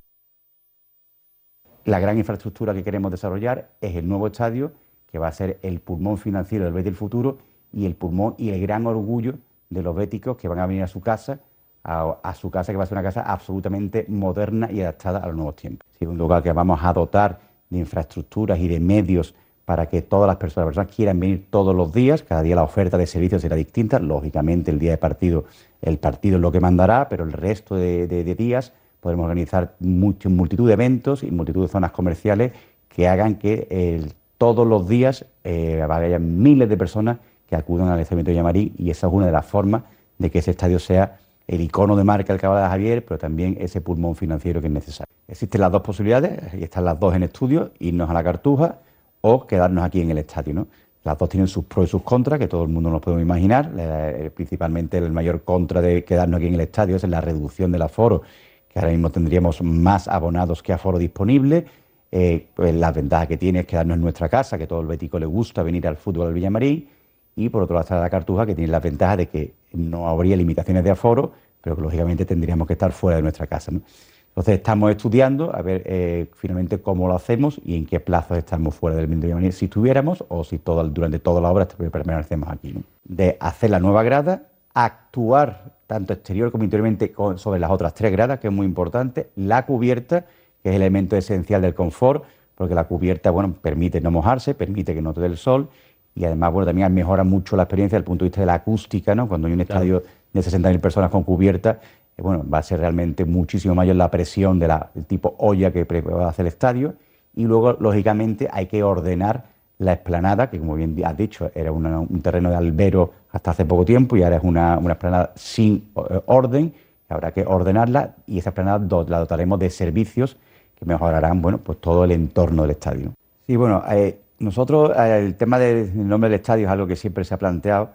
La 1.85 1.99
gran 1.99 2.17
infraestructura 2.17 2.73
que 2.73 2.83
queremos 2.83 3.11
desarrollar 3.11 3.69
es 3.79 3.95
el 3.95 4.07
nuevo 4.07 4.27
estadio, 4.27 4.73
que 5.05 5.19
va 5.19 5.27
a 5.27 5.31
ser 5.31 5.59
el 5.61 5.79
pulmón 5.79 6.17
financiero 6.17 6.65
del 6.65 6.73
Betis 6.73 6.85
del 6.85 6.95
futuro 6.95 7.37
y 7.71 7.85
el 7.85 7.95
pulmón 7.95 8.35
y 8.37 8.49
el 8.49 8.61
gran 8.61 8.87
orgullo 8.87 9.35
de 9.69 9.83
los 9.83 9.95
béticos 9.95 10.37
que 10.37 10.47
van 10.47 10.59
a 10.59 10.65
venir 10.65 10.83
a 10.83 10.87
su 10.87 11.01
casa 11.01 11.39
a, 11.85 12.33
su 12.33 12.49
casa, 12.49 12.71
que 12.71 12.77
va 12.77 12.83
a 12.83 12.87
ser 12.87 12.97
una 12.97 13.03
casa 13.03 13.21
absolutamente 13.21 14.05
moderna 14.09 14.71
y 14.71 14.81
adaptada 14.81 15.19
a 15.19 15.27
los 15.27 15.35
nuevos 15.35 15.55
tiempos. 15.55 15.87
Es 15.99 16.07
un 16.07 16.17
lugar 16.17 16.41
que 16.41 16.51
vamos 16.51 16.79
a 16.81 16.91
dotar 16.91 17.39
de 17.69 17.77
infraestructuras 17.77 18.59
y 18.59 18.67
de 18.67 18.79
medios 18.79 19.35
para 19.65 19.87
que 19.87 20.01
todas 20.01 20.27
las 20.27 20.37
personas, 20.37 20.67
personas 20.67 20.95
quieran 20.95 21.19
venir 21.19 21.45
todos 21.49 21.75
los 21.75 21.93
días. 21.93 22.23
Cada 22.23 22.41
día 22.41 22.55
la 22.55 22.63
oferta 22.63 22.97
de 22.97 23.05
servicios 23.05 23.43
será 23.43 23.55
distinta. 23.55 23.99
Lógicamente, 23.99 24.71
el 24.71 24.79
día 24.79 24.91
de 24.91 24.97
partido, 24.97 25.45
el 25.81 25.99
partido 25.99 26.37
es 26.37 26.41
lo 26.41 26.51
que 26.51 26.59
mandará, 26.59 27.07
pero 27.07 27.23
el 27.23 27.31
resto 27.31 27.75
de, 27.75 28.07
días 28.35 28.73
podremos 28.99 29.25
organizar 29.25 29.75
multitud 29.79 30.67
de 30.67 30.73
eventos 30.73 31.21
y 31.21 31.29
multitud 31.29 31.63
de 31.63 31.67
zonas 31.67 31.91
comerciales 31.91 32.53
que 32.89 33.07
hagan 33.07 33.35
que 33.35 34.09
todos 34.39 34.65
los 34.65 34.87
días 34.87 35.25
eh, 35.43 36.17
miles 36.19 36.67
de 36.67 36.77
personas 36.77 37.17
que 37.47 37.55
acudan 37.55 37.89
al 37.89 37.99
Estadio 37.99 38.23
de 38.23 38.33
Llamarí 38.33 38.73
y 38.77 38.89
esa 38.89 39.05
es 39.05 39.13
una 39.13 39.27
de 39.27 39.31
las 39.31 39.45
formas 39.45 39.83
de 40.17 40.31
que 40.31 40.39
ese 40.39 40.51
estadio 40.51 40.79
sea 40.79 41.19
el 41.47 41.61
icono 41.61 41.95
de 41.95 42.03
marca 42.03 42.33
del 42.33 42.41
de 42.41 42.47
Javier, 42.47 43.05
pero 43.05 43.17
también 43.17 43.57
ese 43.59 43.81
pulmón 43.81 44.15
financiero 44.15 44.61
que 44.61 44.67
es 44.67 44.73
necesario. 44.73 45.13
Existen 45.27 45.61
las 45.61 45.71
dos 45.71 45.81
posibilidades, 45.81 46.53
y 46.53 46.63
están 46.63 46.85
las 46.85 46.99
dos 46.99 47.15
en 47.15 47.23
estudio, 47.23 47.71
irnos 47.79 48.09
a 48.09 48.13
la 48.13 48.23
cartuja 48.23 48.79
o 49.21 49.45
quedarnos 49.45 49.83
aquí 49.83 50.01
en 50.01 50.11
el 50.11 50.17
estadio. 50.19 50.67
Las 51.03 51.17
dos 51.17 51.29
tienen 51.29 51.47
sus 51.47 51.65
pros 51.65 51.87
y 51.87 51.91
sus 51.91 52.01
contras, 52.01 52.39
que 52.39 52.47
todo 52.47 52.63
el 52.63 52.69
mundo 52.69 52.89
nos 52.89 53.01
podemos 53.01 53.21
imaginar. 53.21 53.71
Eh, 53.77 54.31
principalmente 54.33 54.97
el 54.97 55.11
mayor 55.11 55.43
contra 55.43 55.81
de 55.81 56.03
quedarnos 56.03 56.39
aquí 56.39 56.47
en 56.47 56.55
el 56.55 56.61
estadio 56.61 56.95
es 56.95 57.03
la 57.03 57.21
reducción 57.21 57.71
del 57.71 57.83
aforo, 57.83 58.23
que 58.67 58.79
ahora 58.79 58.91
mismo 58.91 59.11
tendríamos 59.11 59.61
más 59.61 60.07
abonados 60.07 60.63
que 60.63 60.73
aforo 60.73 60.97
disponible. 60.97 61.65
Eh, 62.11 62.47
pues 62.55 62.73
la 62.73 62.91
ventaja 62.91 63.27
que 63.27 63.37
tiene 63.37 63.59
es 63.59 63.65
quedarnos 63.65 63.95
en 63.95 64.01
nuestra 64.01 64.29
casa, 64.29 64.57
que 64.57 64.67
todo 64.67 64.81
el 64.81 64.87
bético 64.87 65.19
le 65.19 65.25
gusta 65.25 65.63
venir 65.63 65.87
al 65.87 65.97
fútbol 65.97 66.27
al 66.27 66.33
Villamarín 66.33 66.87
y 67.35 67.49
por 67.49 67.63
otro 67.63 67.75
lado 67.75 67.83
está 67.83 67.99
la 67.99 68.09
Cartuja, 68.09 68.45
que 68.45 68.55
tiene 68.55 68.71
la 68.71 68.79
ventaja 68.79 69.17
de 69.17 69.27
que 69.27 69.53
no 69.73 70.07
habría 70.07 70.35
limitaciones 70.37 70.83
de 70.83 70.91
aforo, 70.91 71.33
pero 71.61 71.75
que 71.75 71.81
lógicamente 71.81 72.25
tendríamos 72.25 72.67
que 72.67 72.73
estar 72.73 72.91
fuera 72.91 73.17
de 73.17 73.23
nuestra 73.23 73.47
casa. 73.47 73.71
Entonces 73.71 74.55
estamos 74.55 74.91
estudiando 74.91 75.55
a 75.55 75.61
ver 75.61 75.83
eh, 75.85 76.29
finalmente 76.35 76.81
cómo 76.81 77.07
lo 77.07 77.15
hacemos 77.15 77.59
y 77.63 77.77
en 77.77 77.85
qué 77.85 78.01
plazos 78.01 78.37
estamos 78.37 78.75
fuera 78.75 78.97
del 78.97 79.07
Villamarín, 79.07 79.53
si 79.53 79.69
tuviéramos 79.69 80.25
o 80.27 80.43
si 80.43 80.59
durante 80.65 81.19
toda 81.19 81.39
la 81.39 81.49
obra 81.49 81.67
permanecemos 81.67 82.49
aquí. 82.49 82.75
De 83.05 83.37
hacer 83.39 83.69
la 83.69 83.79
nueva 83.79 84.03
grada, 84.03 84.43
actuar 84.73 85.71
tanto 85.87 86.13
exterior 86.13 86.51
como 86.51 86.65
interiormente 86.65 87.13
sobre 87.37 87.59
las 87.59 87.71
otras 87.71 87.93
tres 87.93 88.11
gradas, 88.11 88.39
que 88.39 88.47
es 88.47 88.53
muy 88.53 88.65
importante, 88.65 89.29
la 89.35 89.65
cubierta, 89.65 90.25
que 90.61 90.69
es 90.69 90.75
el 90.75 90.81
elemento 90.81 91.15
esencial 91.15 91.61
del 91.61 91.73
confort, 91.73 92.25
porque 92.55 92.75
la 92.75 92.85
cubierta 92.85 93.31
bueno, 93.31 93.53
permite 93.53 94.01
no 94.01 94.11
mojarse, 94.11 94.53
permite 94.53 94.93
que 94.93 95.01
no 95.01 95.13
te 95.13 95.21
dé 95.21 95.27
el 95.27 95.37
sol 95.37 95.69
y 96.15 96.23
además, 96.23 96.53
bueno, 96.53 96.65
también 96.65 96.93
mejora 96.93 97.25
mucho 97.25 97.57
la 97.57 97.63
experiencia 97.63 97.97
desde 97.97 98.03
el 98.03 98.05
punto 98.05 98.23
de 98.23 98.29
vista 98.29 98.39
de 98.39 98.47
la 98.47 98.53
acústica, 98.53 99.13
¿no? 99.13 99.27
Cuando 99.27 99.47
hay 99.47 99.53
un 99.53 99.61
estadio 99.61 100.01
de 100.31 100.39
60.000 100.39 100.79
personas 100.79 101.11
con 101.11 101.23
cubierta, 101.23 101.79
eh, 102.17 102.21
bueno, 102.21 102.45
va 102.49 102.59
a 102.59 102.63
ser 102.63 102.79
realmente 102.79 103.25
muchísimo 103.25 103.75
mayor 103.75 103.97
la 103.97 104.09
presión 104.09 104.57
de 104.57 104.67
del 104.93 105.05
tipo 105.05 105.35
olla 105.39 105.71
que 105.71 105.83
va 105.83 106.25
a 106.25 106.29
hacer 106.29 106.45
el 106.45 106.47
estadio. 106.47 106.93
Y 107.35 107.43
luego, 107.43 107.73
lógicamente, 107.73 108.47
hay 108.49 108.67
que 108.67 108.81
ordenar 108.81 109.43
la 109.77 109.91
explanada, 109.91 110.49
que 110.49 110.57
como 110.57 110.75
bien 110.75 110.95
has 111.03 111.17
dicho, 111.17 111.51
era 111.53 111.73
un 111.73 112.21
terreno 112.21 112.49
de 112.49 112.55
albero 112.55 113.11
hasta 113.31 113.51
hace 113.51 113.65
poco 113.65 113.83
tiempo 113.83 114.15
y 114.15 114.23
ahora 114.23 114.37
es 114.37 114.43
una, 114.43 114.77
una 114.77 114.93
explanada 114.93 115.33
sin 115.35 115.91
eh, 115.97 116.21
orden. 116.27 116.73
Habrá 117.09 117.31
que 117.33 117.43
ordenarla 117.45 118.15
y 118.25 118.39
esa 118.39 118.51
explanada 118.51 118.79
la 119.09 119.19
dotaremos 119.19 119.59
de 119.59 119.69
servicios 119.69 120.37
que 120.79 120.85
mejorarán, 120.85 121.41
bueno, 121.41 121.57
pues 121.57 121.79
todo 121.81 122.05
el 122.05 122.13
entorno 122.13 122.61
del 122.61 122.71
estadio. 122.71 123.11
Sí, 123.45 123.57
bueno, 123.57 123.83
eh, 123.91 124.17
nosotros, 124.45 124.91
eh, 124.95 125.25
el 125.25 125.35
tema 125.35 125.59
del 125.59 126.07
nombre 126.07 126.29
del 126.29 126.39
estadio 126.39 126.67
es 126.67 126.71
algo 126.71 126.87
que 126.87 126.95
siempre 126.95 127.25
se 127.25 127.33
ha 127.33 127.37
planteado 127.37 127.89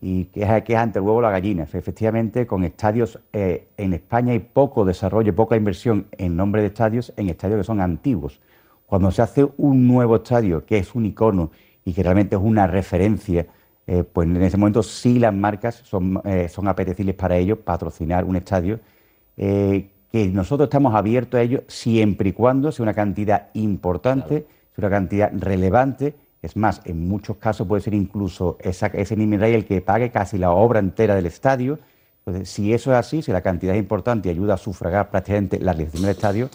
y 0.00 0.24
que 0.26 0.42
es, 0.42 0.62
que 0.64 0.72
es 0.74 0.78
ante 0.78 0.98
el 0.98 1.04
huevo 1.04 1.22
la 1.22 1.30
gallina. 1.30 1.62
Efectivamente, 1.62 2.46
con 2.46 2.64
estadios 2.64 3.20
eh, 3.32 3.68
en 3.76 3.94
España 3.94 4.32
hay 4.32 4.40
poco 4.40 4.84
desarrollo, 4.84 5.34
poca 5.34 5.56
inversión 5.56 6.06
en 6.18 6.36
nombre 6.36 6.60
de 6.60 6.68
estadios 6.68 7.12
en 7.16 7.28
estadios 7.28 7.58
que 7.58 7.64
son 7.64 7.80
antiguos. 7.80 8.40
Cuando 8.84 9.10
se 9.10 9.22
hace 9.22 9.48
un 9.56 9.86
nuevo 9.86 10.16
estadio 10.16 10.66
que 10.66 10.78
es 10.78 10.94
un 10.94 11.06
icono 11.06 11.50
y 11.84 11.92
que 11.92 12.02
realmente 12.02 12.36
es 12.36 12.42
una 12.42 12.66
referencia, 12.66 13.46
eh, 13.86 14.04
pues 14.04 14.28
en 14.28 14.42
ese 14.42 14.56
momento 14.56 14.82
sí 14.82 15.18
las 15.18 15.32
marcas 15.32 15.76
son, 15.84 16.20
son 16.48 16.68
apetecibles 16.68 17.14
para 17.14 17.36
ellos 17.36 17.58
patrocinar 17.58 18.24
un 18.24 18.36
estadio 18.36 18.80
que 19.34 20.28
nosotros 20.28 20.66
estamos 20.66 20.94
abiertos 20.94 21.38
a 21.38 21.42
ello 21.42 21.62
siempre 21.68 22.28
y 22.28 22.32
cuando 22.32 22.70
sea 22.70 22.82
una 22.82 22.92
cantidad 22.92 23.48
importante 23.54 24.46
es 24.72 24.78
una 24.78 24.90
cantidad 24.90 25.30
relevante. 25.32 26.14
Es 26.40 26.56
más, 26.56 26.80
en 26.84 27.08
muchos 27.08 27.36
casos 27.36 27.66
puede 27.66 27.82
ser 27.82 27.94
incluso 27.94 28.56
esa, 28.60 28.86
ese 28.88 29.14
Rey 29.14 29.54
el 29.54 29.64
que 29.64 29.80
pague 29.80 30.10
casi 30.10 30.38
la 30.38 30.50
obra 30.50 30.80
entera 30.80 31.14
del 31.14 31.26
estadio. 31.26 31.78
Entonces, 32.24 32.48
si 32.48 32.72
eso 32.72 32.92
es 32.92 32.98
así, 32.98 33.22
si 33.22 33.32
la 33.32 33.42
cantidad 33.42 33.74
es 33.74 33.80
importante 33.80 34.28
y 34.28 34.32
ayuda 34.32 34.54
a 34.54 34.56
sufragar 34.58 35.10
prácticamente 35.10 35.58
la 35.60 35.72
realización 35.72 36.02
del 36.02 36.12
estadio, 36.12 36.48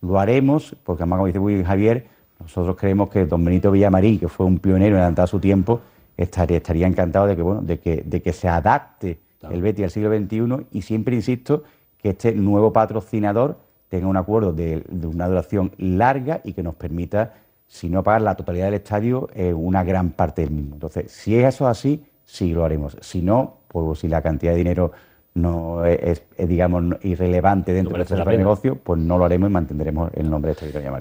lo 0.00 0.18
haremos, 0.18 0.76
porque 0.84 1.02
además, 1.02 1.18
como 1.18 1.26
dice 1.26 1.40
muy 1.40 1.64
Javier, 1.64 2.06
nosotros 2.40 2.76
creemos 2.76 3.10
que 3.10 3.24
don 3.26 3.44
Benito 3.44 3.70
Villamarín, 3.70 4.18
que 4.18 4.28
fue 4.28 4.46
un 4.46 4.58
pionero 4.58 4.96
en 4.96 5.00
adelantar 5.00 5.28
su 5.28 5.40
tiempo, 5.40 5.80
estaría, 6.16 6.58
estaría 6.58 6.86
encantado 6.86 7.26
de 7.26 7.36
que, 7.36 7.42
bueno, 7.42 7.62
de 7.62 7.78
que, 7.78 8.02
de 8.04 8.22
que 8.22 8.32
se 8.32 8.48
adapte 8.48 9.18
el 9.50 9.62
Betis 9.62 9.84
al 9.84 9.90
siglo 9.90 10.16
XXI 10.16 10.66
y 10.72 10.82
siempre 10.82 11.14
insisto 11.14 11.64
que 11.98 12.10
este 12.10 12.34
nuevo 12.34 12.72
patrocinador 12.72 13.58
tenga 13.88 14.06
un 14.06 14.16
acuerdo 14.16 14.52
de 14.52 14.82
una 15.04 15.28
duración 15.28 15.72
larga 15.78 16.40
y 16.44 16.52
que 16.52 16.62
nos 16.62 16.74
permita 16.74 17.34
sino 17.66 18.02
pagar 18.02 18.22
la 18.22 18.34
totalidad 18.34 18.66
del 18.66 18.74
estadio 18.74 19.28
en 19.34 19.54
una 19.54 19.84
gran 19.84 20.10
parte 20.10 20.42
del 20.42 20.50
mismo. 20.50 20.74
Entonces, 20.74 21.10
si 21.10 21.36
eso 21.36 21.64
es 21.64 21.78
así, 21.78 22.04
sí 22.24 22.52
lo 22.52 22.64
haremos. 22.64 22.96
Si 23.00 23.22
no, 23.22 23.58
pues 23.68 24.00
si 24.00 24.08
la 24.08 24.22
cantidad 24.22 24.52
de 24.52 24.58
dinero 24.58 24.92
no 25.34 25.84
es, 25.84 26.22
digamos, 26.38 26.84
irrelevante 27.02 27.72
dentro 27.72 27.96
de 27.96 28.02
este 28.02 28.36
negocio, 28.36 28.76
pues 28.76 29.00
no 29.00 29.18
lo 29.18 29.24
haremos 29.24 29.50
y 29.50 29.52
mantendremos 29.52 30.10
el 30.14 30.30
nombre 30.30 30.48
de 30.48 30.52
esta 30.52 30.64
editorial. 30.66 31.00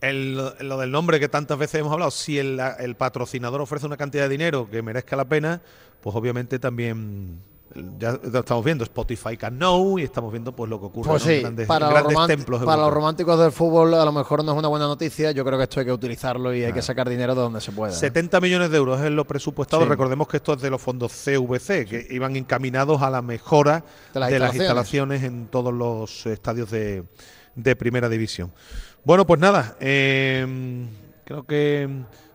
El, 0.00 0.34
lo 0.34 0.78
del 0.78 0.90
nombre 0.90 1.20
que 1.20 1.28
tantas 1.28 1.58
veces 1.58 1.80
hemos 1.80 1.92
hablado, 1.92 2.10
si 2.10 2.38
el, 2.38 2.58
el, 2.80 2.96
patrocinador 2.96 3.60
ofrece 3.60 3.86
una 3.86 3.96
cantidad 3.96 4.24
de 4.24 4.30
dinero 4.30 4.68
que 4.68 4.82
merezca 4.82 5.14
la 5.14 5.26
pena, 5.26 5.60
pues 6.00 6.16
obviamente 6.16 6.58
también 6.58 7.38
ya 7.98 8.18
estamos 8.34 8.64
viendo 8.64 8.84
Spotify 8.84 9.36
Can 9.36 9.56
Know 9.56 9.98
y 9.98 10.02
estamos 10.02 10.32
viendo 10.32 10.54
pues 10.54 10.68
lo 10.70 10.78
que 10.80 10.86
ocurre 10.86 11.10
pues 11.10 11.26
en 11.26 11.42
grandes, 11.42 11.66
para, 11.66 12.02
los 12.02 12.26
templos 12.26 12.62
para 12.64 12.82
los 12.82 12.92
románticos 12.92 13.38
del 13.38 13.52
fútbol 13.52 13.94
a 13.94 14.04
lo 14.04 14.12
mejor 14.12 14.44
no 14.44 14.52
es 14.52 14.58
una 14.58 14.68
buena 14.68 14.86
noticia. 14.86 15.32
Yo 15.32 15.44
creo 15.44 15.58
que 15.58 15.64
esto 15.64 15.80
hay 15.80 15.86
que 15.86 15.92
utilizarlo 15.92 16.54
y 16.54 16.64
hay 16.64 16.72
que 16.72 16.82
sacar 16.82 17.08
dinero 17.08 17.34
de 17.34 17.40
donde 17.40 17.60
se 17.60 17.72
pueda 17.72 17.92
70 17.92 18.40
millones 18.40 18.70
de 18.70 18.76
euros 18.76 19.00
es 19.00 19.10
lo 19.10 19.26
presupuestado 19.26 19.84
recordemos 19.84 20.28
que 20.28 20.38
esto 20.38 20.54
es 20.54 20.62
de 20.62 20.70
los 20.70 20.80
fondos 20.80 21.12
CVC 21.12 21.86
que 21.86 22.06
iban 22.10 22.36
encaminados 22.36 23.02
a 23.02 23.10
la 23.10 23.22
mejora 23.22 23.84
de 24.12 24.38
las, 24.38 24.54
instalaciones. 24.54 25.22
en 25.22 25.46
todos 25.46 25.72
los 25.72 26.26
estadios 26.26 26.70
de, 26.70 27.04
primera 27.76 28.08
división. 28.08 28.52
Bueno 29.04 29.26
pues 29.26 29.40
nada 29.40 29.76
eh, 29.80 30.86
creo 31.24 31.44
que 31.44 31.88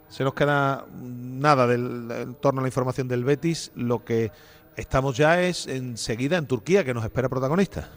se 0.10 0.24
nos 0.24 0.34
queda 0.34 0.86
nada 1.00 1.68
del, 1.68 2.10
en 2.10 2.36
torno 2.36 2.62
a 2.62 2.64
la 2.64 2.70
información 2.70 3.08
del 3.08 3.24
Betis. 3.24 3.72
Lo 3.76 4.04
que 4.04 4.32
Estamos 4.78 5.18
ya 5.18 5.42
es 5.42 5.66
enseguida 5.66 6.38
en 6.38 6.46
Turquía, 6.46 6.84
que 6.84 6.94
nos 6.94 7.04
espera 7.04 7.28
protagonista. 7.28 7.90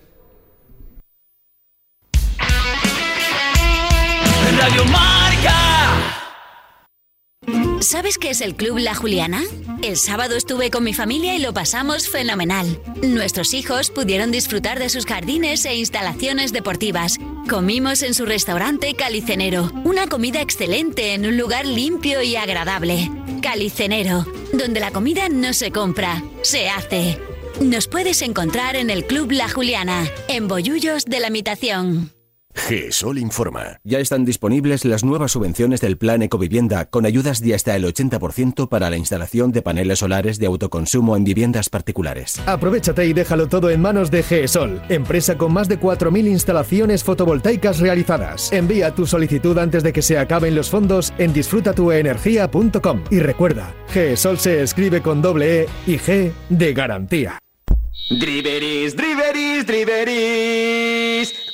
Radio 4.59 4.85
Marca. 4.87 6.10
¿Sabes 7.81 8.18
qué 8.18 8.31
es 8.31 8.43
el 8.43 8.55
Club 8.57 8.78
La 8.78 8.95
Juliana? 8.95 9.43
El 9.83 9.97
sábado 9.97 10.37
estuve 10.37 10.70
con 10.70 10.85
mi 10.85 10.93
familia 10.93 11.35
y 11.35 11.39
lo 11.39 11.55
pasamos 11.55 12.11
fenomenal. 12.11 12.78
Nuestros 13.03 13.55
hijos 13.55 13.91
pudieron 13.91 14.31
disfrutar 14.31 14.78
de 14.78 14.91
sus 14.91 15.07
jardines 15.07 15.64
e 15.64 15.74
instalaciones 15.76 16.53
deportivas. 16.53 17.16
Comimos 17.49 18.03
en 18.03 18.12
su 18.12 18.26
restaurante 18.26 18.93
Calicenero, 18.95 19.72
una 19.85 20.09
comida 20.09 20.43
excelente 20.43 21.14
en 21.14 21.24
un 21.24 21.39
lugar 21.39 21.64
limpio 21.66 22.20
y 22.20 22.37
agradable. 22.37 23.11
Calicenero, 23.41 24.26
donde 24.53 24.81
la 24.81 24.91
comida 24.91 25.31
no 25.31 25.55
se 25.55 25.70
compra, 25.70 26.22
se 26.43 26.68
hace. 26.68 27.18
Nos 27.62 27.89
puedes 27.89 28.20
encontrar 28.20 28.76
en 28.76 28.91
el 28.91 29.07
Club 29.07 29.33
La 29.33 29.49
Juliana, 29.49 30.07
en 30.28 30.49
Bollullos 30.49 31.07
de 31.07 31.20
la 31.20 31.28
Imitación. 31.28 32.12
GESOL 32.69 33.19
informa. 33.19 33.81
Ya 33.85 33.99
están 33.99 34.25
disponibles 34.25 34.85
las 34.85 35.03
nuevas 35.03 35.33
subvenciones 35.33 35.81
del 35.81 35.97
Plan 35.97 36.23
Ecovivienda 36.23 36.85
con 36.85 37.07
ayudas 37.07 37.41
de 37.41 37.55
hasta 37.55 37.75
el 37.75 37.85
80% 37.85 38.69
para 38.69 38.91
la 38.91 38.97
instalación 38.97 39.51
de 39.53 39.63
paneles 39.63 40.01
solares 40.01 40.39
de 40.39 40.47
autoconsumo 40.47 41.17
en 41.17 41.25
viviendas 41.25 41.69
particulares. 41.69 42.41
Aprovechate 42.47 43.07
y 43.07 43.13
déjalo 43.13 43.49
todo 43.49 43.71
en 43.71 43.81
manos 43.81 44.11
de 44.11 44.23
GESOL, 44.23 44.83
empresa 44.89 45.37
con 45.37 45.53
más 45.53 45.69
de 45.69 45.81
4.000 45.81 46.29
instalaciones 46.29 47.03
fotovoltaicas 47.03 47.81
realizadas. 47.81 48.53
Envía 48.53 48.95
tu 48.95 49.07
solicitud 49.07 49.57
antes 49.59 49.83
de 49.83 49.93
que 49.93 50.03
se 50.03 50.19
acaben 50.19 50.55
los 50.55 50.71
fondos 50.71 51.13
en 51.19 51.33
disfrutatuenergia.com. 51.33 53.05
Y 53.11 53.21
recuerda, 53.21 53.75
GESOL 53.89 54.39
se 54.39 54.63
escribe 54.63 55.03
con 55.03 55.23
doble 55.23 55.63
E 55.63 55.69
y 55.87 55.99
G 55.99 56.33
de 56.49 56.73
garantía. 56.75 57.39
Driveris, 58.11 58.97
driveris, 58.97 59.67
driveris. 59.67 61.49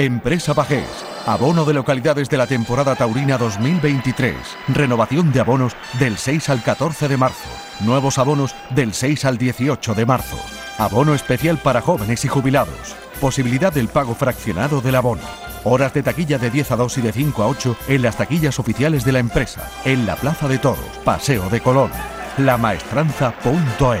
Empresa 0.00 0.54
Pajés. 0.54 0.88
Abono 1.26 1.66
de 1.66 1.74
localidades 1.74 2.30
de 2.30 2.38
la 2.38 2.46
temporada 2.46 2.96
taurina 2.96 3.36
2023. 3.36 4.34
Renovación 4.68 5.30
de 5.30 5.40
abonos 5.40 5.76
del 5.98 6.16
6 6.16 6.48
al 6.48 6.62
14 6.62 7.06
de 7.06 7.18
marzo. 7.18 7.50
Nuevos 7.80 8.16
abonos 8.16 8.54
del 8.70 8.94
6 8.94 9.26
al 9.26 9.36
18 9.36 9.94
de 9.94 10.06
marzo. 10.06 10.38
Abono 10.78 11.12
especial 11.12 11.58
para 11.58 11.82
jóvenes 11.82 12.24
y 12.24 12.28
jubilados. 12.28 12.96
Posibilidad 13.20 13.74
del 13.74 13.88
pago 13.88 14.14
fraccionado 14.14 14.80
del 14.80 14.94
abono. 14.94 15.20
Horas 15.64 15.92
de 15.92 16.02
taquilla 16.02 16.38
de 16.38 16.48
10 16.48 16.70
a 16.70 16.76
2 16.76 16.96
y 16.96 17.02
de 17.02 17.12
5 17.12 17.42
a 17.42 17.46
8 17.48 17.76
en 17.88 18.00
las 18.00 18.16
taquillas 18.16 18.58
oficiales 18.58 19.04
de 19.04 19.12
la 19.12 19.18
empresa. 19.18 19.70
En 19.84 20.06
la 20.06 20.16
Plaza 20.16 20.48
de 20.48 20.56
Toros, 20.56 20.98
Paseo 21.04 21.50
de 21.50 21.60
Colón. 21.60 21.90
Lamaestranza.es. 22.38 24.00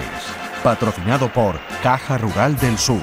Patrocinado 0.62 1.30
por 1.30 1.60
Caja 1.82 2.16
Rural 2.16 2.56
del 2.58 2.78
Sur. 2.78 3.02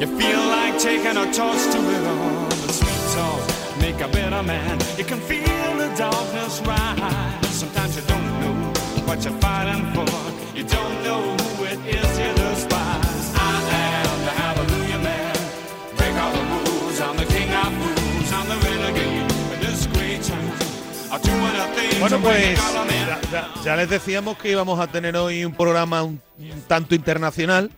you 0.00 0.06
feel 0.06 0.42
like 0.56 0.78
taking 0.78 1.16
a 1.16 1.26
toast 1.32 1.72
to 1.72 1.78
it 1.78 2.06
all. 2.06 2.48
The 2.48 2.72
sweet 2.72 3.02
talk 3.14 3.56
make 3.80 4.00
a 4.00 4.08
better 4.08 4.42
man. 4.42 4.78
You 4.98 5.04
can 5.04 5.20
feel 5.20 5.76
the 5.76 5.88
darkness 5.96 6.60
rise. 6.60 7.48
Sometimes 7.48 7.96
you 7.96 8.02
don't 8.02 8.40
know 8.40 8.72
what 9.06 9.24
you're 9.24 9.38
fighting 9.40 9.84
for. 9.94 10.08
You 10.56 10.64
don't 10.64 10.96
know 11.02 11.22
who 11.56 11.64
it 11.64 11.80
is 11.86 12.18
you 12.18 12.32
despise. 12.34 13.32
I 13.34 13.56
am 14.02 14.16
the 14.28 14.34
Hallelujah 14.42 15.00
Man. 15.08 15.36
Break 15.96 16.14
all 16.22 16.32
the 16.32 16.44
rules. 16.52 17.00
I'm 17.00 17.16
the 17.16 17.24
king 17.24 17.50
of 17.62 17.72
fools. 17.80 18.32
I'm 18.32 18.46
the 18.48 18.58
renegade. 18.66 19.32
In 19.54 19.60
this 19.60 19.86
great 19.86 20.22
time. 20.22 20.52
Bueno, 22.00 22.18
pues 22.20 22.58
ya, 22.58 23.20
ya, 23.32 23.48
ya 23.64 23.76
les 23.76 23.88
decíamos 23.88 24.36
que 24.36 24.50
íbamos 24.50 24.78
a 24.78 24.86
tener 24.86 25.16
hoy 25.16 25.44
un 25.44 25.54
programa 25.54 26.02
un 26.02 26.20
tanto 26.68 26.94
internacional. 26.94 27.70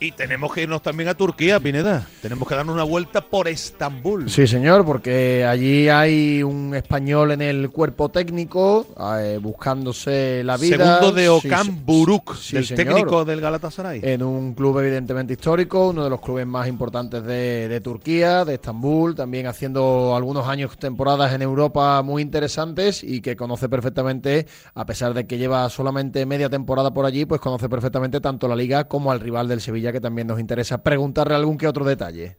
Y 0.00 0.12
tenemos 0.12 0.52
que 0.52 0.62
irnos 0.62 0.80
también 0.80 1.08
a 1.08 1.14
Turquía, 1.14 1.58
Pineda. 1.58 2.06
Tenemos 2.22 2.46
que 2.46 2.54
darnos 2.54 2.72
una 2.72 2.84
vuelta 2.84 3.20
por 3.20 3.48
Estambul. 3.48 4.30
Sí, 4.30 4.46
señor, 4.46 4.84
porque 4.84 5.44
allí 5.44 5.88
hay 5.88 6.40
un 6.44 6.72
español 6.76 7.32
en 7.32 7.42
el 7.42 7.70
cuerpo 7.70 8.08
técnico 8.08 8.86
eh, 9.18 9.40
buscándose 9.42 10.42
la 10.44 10.56
vida. 10.56 10.76
Segundo 10.76 11.12
de 11.12 11.28
Okan 11.28 11.84
Buruk, 11.84 12.36
el 12.52 12.68
técnico 12.68 13.24
del 13.24 13.40
Galatasaray. 13.40 14.00
En 14.04 14.22
un 14.22 14.54
club 14.54 14.78
evidentemente 14.78 15.32
histórico, 15.32 15.88
uno 15.88 16.04
de 16.04 16.10
los 16.10 16.20
clubes 16.20 16.46
más 16.46 16.68
importantes 16.68 17.24
de, 17.24 17.66
de 17.66 17.80
Turquía, 17.80 18.44
de 18.44 18.54
Estambul, 18.54 19.16
también 19.16 19.48
haciendo 19.48 20.14
algunos 20.14 20.46
años, 20.46 20.78
temporadas 20.78 21.32
en 21.32 21.42
Europa 21.42 22.02
muy 22.02 22.22
interesantes 22.22 23.02
y 23.02 23.20
que 23.20 23.34
conoce 23.34 23.68
perfectamente, 23.68 24.46
a 24.74 24.86
pesar 24.86 25.12
de 25.12 25.26
que 25.26 25.38
lleva 25.38 25.68
solamente 25.70 26.24
media 26.24 26.48
temporada 26.48 26.94
por 26.94 27.04
allí, 27.04 27.24
pues 27.24 27.40
conoce 27.40 27.68
perfectamente 27.68 28.20
tanto 28.20 28.46
la 28.46 28.54
liga 28.54 28.84
como 28.84 29.10
al 29.10 29.18
rival 29.18 29.48
del 29.48 29.60
Sevilla 29.60 29.87
que 29.92 30.00
también 30.00 30.26
nos 30.26 30.40
interesa 30.40 30.82
preguntarle 30.82 31.34
algún 31.34 31.58
que 31.58 31.66
otro 31.66 31.84
detalle. 31.84 32.36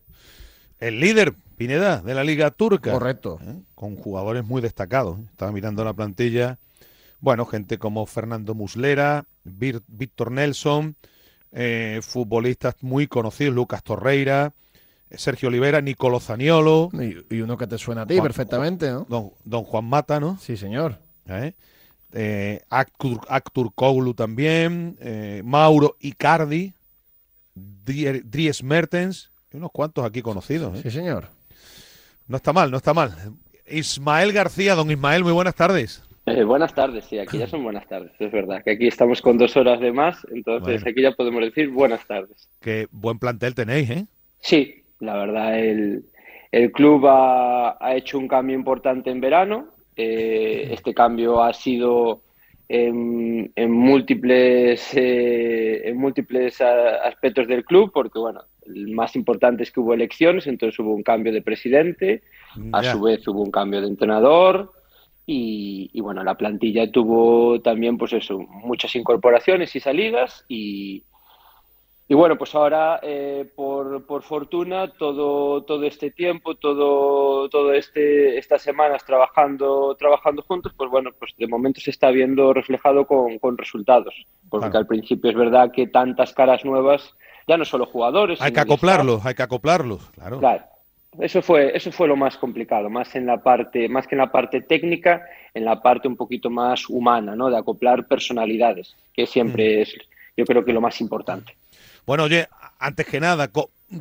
El 0.79 1.01
líder, 1.01 1.33
Pineda, 1.57 2.01
de 2.01 2.13
la 2.13 2.23
Liga 2.23 2.51
Turca. 2.51 2.91
Correcto. 2.91 3.39
¿Eh? 3.41 3.55
Con 3.75 3.97
jugadores 3.97 4.45
muy 4.45 4.61
destacados. 4.61 5.19
Estaba 5.29 5.51
mirando 5.51 5.83
la 5.83 5.93
plantilla. 5.93 6.57
Bueno, 7.19 7.45
gente 7.45 7.77
como 7.77 8.05
Fernando 8.05 8.55
Muslera, 8.55 9.25
Víctor 9.43 10.31
Nelson, 10.31 10.95
eh, 11.51 11.99
futbolistas 12.01 12.75
muy 12.79 13.07
conocidos, 13.07 13.53
Lucas 13.53 13.83
Torreira, 13.83 14.53
Sergio 15.11 15.49
Olivera, 15.49 15.81
Nicolo 15.81 16.21
Zaniolo. 16.21 16.89
Y, 16.93 17.41
uno 17.41 17.57
que 17.57 17.67
te 17.67 17.77
suena 17.77 18.03
a 18.03 18.07
ti 18.07 18.21
perfectamente, 18.21 18.89
¿no? 18.89 19.05
Don, 19.43 19.63
Juan 19.65 19.83
Mata, 19.83 20.21
¿no? 20.21 20.37
Sí, 20.39 20.55
señor. 20.55 20.95
¿Eh? 21.27 21.51
eh 22.13 22.61
Actur, 22.69 23.73
Koglu 23.75 24.13
también, 24.13 24.97
Mauro 25.43 25.97
Icardi, 25.99 26.73
Dries 27.85 28.63
Mertens, 28.63 29.31
unos 29.53 29.71
cuantos 29.71 30.05
aquí 30.05 30.21
conocidos. 30.21 30.77
¿eh? 30.77 30.81
Sí, 30.83 30.91
señor. 30.91 31.27
No 32.27 32.37
está 32.37 32.53
mal, 32.53 32.69
no 32.71 32.77
está 32.77 32.93
mal. 32.93 33.15
Ismael 33.67 34.33
García, 34.33 34.75
don 34.75 34.91
Ismael, 34.91 35.23
muy 35.23 35.33
buenas 35.33 35.55
tardes. 35.55 36.03
Eh, 36.25 36.43
buenas 36.43 36.73
tardes, 36.75 37.05
sí, 37.05 37.17
aquí 37.17 37.39
ya 37.39 37.47
son 37.47 37.63
buenas 37.63 37.87
tardes, 37.87 38.11
es 38.19 38.31
verdad, 38.31 38.61
que 38.63 38.71
aquí 38.71 38.87
estamos 38.87 39.19
con 39.19 39.39
dos 39.39 39.57
horas 39.57 39.79
de 39.79 39.91
más, 39.91 40.27
entonces 40.31 40.85
aquí 40.85 41.01
ya 41.01 41.11
podemos 41.13 41.41
decir 41.41 41.69
buenas 41.69 42.05
tardes. 42.05 42.47
Qué 42.61 42.87
buen 42.91 43.17
plantel 43.17 43.55
tenéis, 43.55 43.89
¿eh? 43.89 44.05
Sí, 44.41 44.83
la 44.99 45.15
verdad, 45.15 45.57
el, 45.57 46.03
el 46.51 46.71
club 46.71 47.07
ha, 47.07 47.77
ha, 47.79 47.95
hecho 47.95 48.19
un 48.19 48.27
cambio 48.27 48.55
importante 48.55 49.09
en 49.09 49.21
verano, 49.21 49.69
eh, 49.95 50.69
este 50.71 50.93
cambio 50.93 51.41
ha 51.41 51.51
sido 51.53 52.21
en, 52.69 53.51
en 53.55 53.71
múltiples, 53.71 54.93
eh, 54.93 55.89
en 55.89 55.97
múltiples 55.97 56.61
aspectos 56.61 57.47
del 57.47 57.65
club, 57.65 57.91
porque 57.91 58.19
bueno, 58.19 58.43
el 58.65 58.89
más 58.89 59.15
importante 59.15 59.63
es 59.63 59.71
que 59.71 59.79
hubo 59.79 59.93
elecciones, 59.93 60.45
entonces 60.45 60.79
hubo 60.79 60.93
un 60.93 61.03
cambio 61.03 61.33
de 61.33 61.41
presidente, 61.41 62.21
a 62.71 62.83
su 62.83 63.01
vez 63.01 63.27
hubo 63.27 63.41
un 63.41 63.51
cambio 63.51 63.81
de 63.81 63.87
entrenador, 63.87 64.71
y, 65.31 66.01
bueno, 66.01 66.23
la 66.23 66.35
plantilla 66.35 66.91
tuvo 66.91 67.61
también, 67.61 67.99
pues 67.99 68.13
eso, 68.13 68.39
muchas 68.39 68.95
incorporaciones 68.95 69.75
y 69.75 69.79
salidas 69.79 70.43
y, 70.47 71.03
y 72.11 72.15
bueno, 72.15 72.39
pues 72.39 72.55
ahora, 72.55 72.99
eh, 73.03 73.47
por, 73.55 74.03
por, 74.07 74.23
fortuna, 74.23 74.91
todo, 74.91 75.61
todo 75.61 75.83
este 75.83 76.09
tiempo, 76.09 76.55
todo, 76.55 77.47
todo 77.49 77.71
este, 77.71 78.39
estas 78.39 78.63
semanas 78.63 79.05
trabajando, 79.05 79.93
trabajando 79.93 80.41
juntos, 80.41 80.73
pues 80.75 80.89
bueno, 80.89 81.11
pues 81.19 81.35
de 81.37 81.45
momento 81.45 81.79
se 81.79 81.91
está 81.91 82.09
viendo 82.09 82.51
reflejado 82.51 83.05
con, 83.05 83.37
con 83.37 83.59
resultados. 83.59 84.25
Porque 84.49 84.75
al 84.75 84.87
principio 84.87 85.29
es 85.29 85.37
verdad 85.37 85.71
que 85.71 85.85
tantas 85.85 86.33
caras 86.33 86.65
nuevas, 86.65 87.13
ya 87.47 87.57
no 87.57 87.63
solo 87.63 87.85
jugadores. 87.85 88.41
Hay 88.41 88.53
que 88.53 88.59
acoplarlos, 88.59 89.23
hay 89.23 89.35
que 89.35 89.43
acoplarlos, 89.43 90.09
claro. 90.09 90.39
Claro, 90.39 90.63
eso 91.19 91.43
fue, 91.43 91.77
eso 91.77 91.91
fue 91.91 92.07
lo 92.07 92.15
más 92.15 92.37
complicado, 92.37 92.89
más 92.89 93.15
en 93.15 93.27
la 93.27 93.37
parte, 93.43 93.87
más 93.87 94.07
que 94.07 94.15
en 94.15 94.21
la 94.21 94.31
parte 94.31 94.61
técnica, 94.61 95.27
en 95.53 95.63
la 95.63 95.79
parte 95.79 96.07
un 96.07 96.15
poquito 96.15 96.49
más 96.49 96.89
humana, 96.89 97.35
¿no? 97.35 97.51
De 97.51 97.57
acoplar 97.57 98.07
personalidades, 98.07 98.95
que 99.13 99.27
siempre 99.27 99.77
mm. 99.77 99.81
es, 99.83 99.95
yo 100.35 100.45
creo 100.45 100.65
que 100.65 100.73
lo 100.73 100.81
más 100.81 101.01
importante. 101.01 101.58
Bueno, 102.05 102.23
oye, 102.23 102.47
antes 102.79 103.05
que 103.05 103.19
nada, 103.19 103.49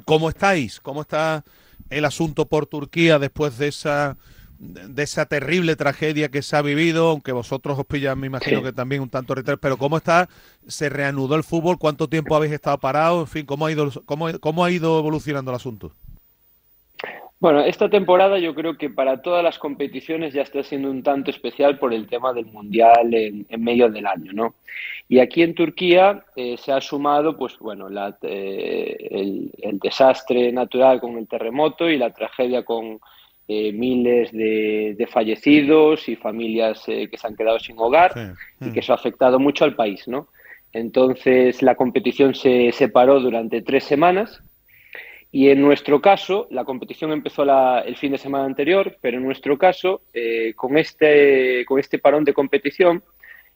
¿cómo 0.05 0.29
estáis? 0.29 0.81
¿Cómo 0.81 1.03
está 1.03 1.45
el 1.91 2.05
asunto 2.05 2.47
por 2.47 2.67
Turquía 2.67 3.19
después 3.19 3.59
de 3.59 3.69
esa 3.69 4.17
de 4.59 5.05
esa 5.05 5.27
terrible 5.27 5.77
tragedia 5.77 6.31
que 6.31 6.43
se 6.43 6.57
ha 6.57 6.63
vivido, 6.63 7.11
aunque 7.11 7.31
vosotros 7.31 7.79
os 7.79 7.87
pillan, 7.87 8.19
me 8.19 8.27
imagino 8.27 8.61
que 8.61 8.73
también 8.73 9.03
un 9.03 9.09
tanto 9.09 9.35
retraso, 9.37 9.61
pero 9.61 9.77
¿cómo 9.77 9.97
está? 9.97 10.29
¿Se 10.67 10.89
reanudó 10.89 11.37
el 11.37 11.45
fútbol? 11.45 11.79
¿Cuánto 11.79 12.09
tiempo 12.09 12.35
habéis 12.35 12.53
estado 12.53 12.77
parados? 12.79 13.21
En 13.21 13.27
fin, 13.29 13.47
¿cómo 13.47 13.67
ha 13.67 13.73
ido, 13.73 13.91
cómo, 14.05 14.27
cómo 14.41 14.65
ha 14.65 14.71
ido 14.73 14.99
evolucionando 14.99 15.53
el 15.53 15.57
asunto? 15.57 15.93
Bueno, 17.41 17.61
esta 17.61 17.89
temporada 17.89 18.39
yo 18.41 18.53
creo 18.53 18.77
que 18.77 18.91
para 18.91 19.23
todas 19.23 19.45
las 19.45 19.61
competiciones 19.61 20.35
ya 20.35 20.43
está 20.43 20.65
siendo 20.65 20.91
un 20.91 21.05
tanto 21.05 21.31
especial 21.31 21.79
por 21.79 21.95
el 21.95 22.09
tema 22.09 22.33
del 22.33 22.47
Mundial 22.47 23.15
en, 23.15 23.47
medio 23.59 23.89
del 23.89 24.07
año, 24.07 24.33
¿no? 24.33 24.55
Y 25.09 25.21
aquí 25.21 25.43
en 25.43 25.55
Turquía 25.55 26.25
eh, 26.35 26.57
se 26.59 26.73
ha 26.73 26.81
sumado, 26.81 27.37
pues 27.37 27.57
bueno, 27.61 27.89
la, 27.89 28.19
eh, 28.23 28.97
el, 29.11 29.79
desastre 29.79 30.51
natural 30.51 31.01
con 31.01 31.17
el 31.17 31.29
terremoto 31.29 31.89
y 31.89 31.97
la 31.97 32.13
tragedia 32.13 32.65
con 32.65 32.99
eh, 33.47 33.73
miles 33.73 34.33
de, 34.33 35.09
fallecidos 35.09 36.09
y 36.09 36.17
familias 36.17 36.83
que 36.87 37.17
se 37.17 37.27
han 37.27 37.37
quedado 37.37 37.61
sin 37.61 37.79
hogar 37.79 38.35
y 38.61 38.73
que 38.73 38.81
eso 38.81 38.93
ha 38.93 38.97
afectado 38.97 39.39
mucho 39.39 39.65
al 39.65 39.77
país, 39.77 40.09
¿no? 40.09 40.27
Entonces 40.73 41.63
la 41.63 41.77
competición 41.77 42.35
se 42.35 42.73
separó 42.73 43.21
durante 43.21 43.63
tres 43.63 43.85
semanas 43.85 44.43
y 45.31 45.51
en 45.51 45.61
nuestro 45.61 46.01
caso, 46.01 46.47
la 46.51 46.65
competición 46.65 47.13
empezó 47.13 47.43
el 47.83 47.97
fin 47.97 48.13
de 48.13 48.19
semana 48.19 48.47
anterior, 48.47 48.97
pero 49.01 49.19
en 49.19 49.25
nuestro 49.25 49.59
caso, 49.59 50.01
eh, 50.15 50.55
con, 50.57 50.79
este, 50.79 51.67
con 51.67 51.79
este 51.79 51.99
parón 51.99 52.25
de 52.25 52.33
competición, 52.33 53.03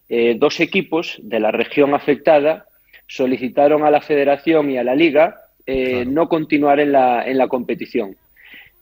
eh, 0.08 0.36
dos 0.38 0.60
equipos 0.60 1.18
de 1.22 1.40
la 1.40 1.50
región 1.50 1.94
afectada 1.94 2.66
solicitaron 3.06 3.84
a 3.84 3.90
la 3.90 4.02
federación 4.02 4.70
y 4.70 4.76
a 4.76 4.84
la 4.84 4.94
liga 4.94 5.36
eh, 5.64 6.04
no 6.04 6.28
continuar 6.28 6.78
en 6.78 6.92
la, 6.92 7.26
en 7.26 7.38
la 7.38 7.48
competición. 7.48 8.16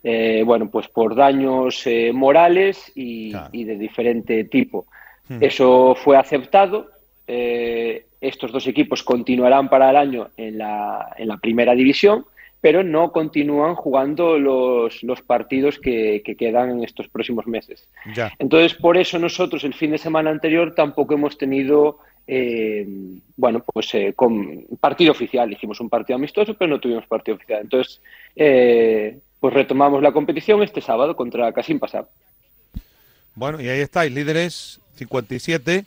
bueno, 0.02 0.68
pues 0.70 0.88
por 0.88 1.14
daños 1.14 1.86
morales 2.12 2.90
y, 2.96 3.32
de 3.32 3.76
diferente 3.76 4.44
tipo. 4.44 4.86
Hmm. 5.28 5.38
Eso 5.42 5.94
fue 5.94 6.16
aceptado. 6.16 6.90
estos 7.26 8.50
dos 8.50 8.66
equipos 8.66 9.04
continuarán 9.04 9.68
para 9.68 9.90
el 9.90 9.96
año 9.96 10.30
en 10.36 10.58
la, 10.58 11.14
en 11.16 11.28
la 11.28 11.36
primera 11.36 11.74
división 11.74 12.24
pero 12.60 12.82
no 12.82 13.10
continúan 13.12 13.74
jugando 13.74 14.38
los, 14.38 15.02
los 15.02 15.22
partidos 15.22 15.78
que, 15.78 16.22
quedan 16.38 16.70
en 16.70 16.84
estos 16.84 17.08
próximos 17.08 17.46
meses. 17.46 17.88
Entonces, 18.38 18.74
por 18.74 18.96
eso 18.96 19.18
nosotros 19.18 19.64
el 19.64 19.74
fin 19.74 19.92
de 19.92 19.98
semana 19.98 20.30
anterior 20.30 20.74
tampoco 20.74 21.14
hemos 21.14 21.38
tenido, 21.38 21.98
eh, 22.26 22.86
bueno, 23.36 23.64
pues 23.72 23.94
eh, 23.94 24.12
con 24.14 24.66
partido 24.78 25.12
oficial. 25.12 25.50
Hicimos 25.50 25.80
un 25.80 25.88
partido 25.88 26.16
amistoso, 26.16 26.54
pero 26.54 26.70
no 26.70 26.80
tuvimos 26.80 27.06
partido 27.06 27.36
oficial. 27.36 27.62
Entonces, 27.62 28.00
eh, 28.36 29.18
pues 29.40 29.54
retomamos 29.54 30.02
la 30.02 30.12
competición 30.12 30.62
este 30.62 30.82
sábado 30.82 31.16
contra 31.16 31.52
Casim 31.52 31.78
Pasab. 31.78 32.06
Bueno, 33.34 33.60
y 33.60 33.68
ahí 33.68 33.80
estáis, 33.80 34.12
líderes 34.12 34.80
57 34.96 35.84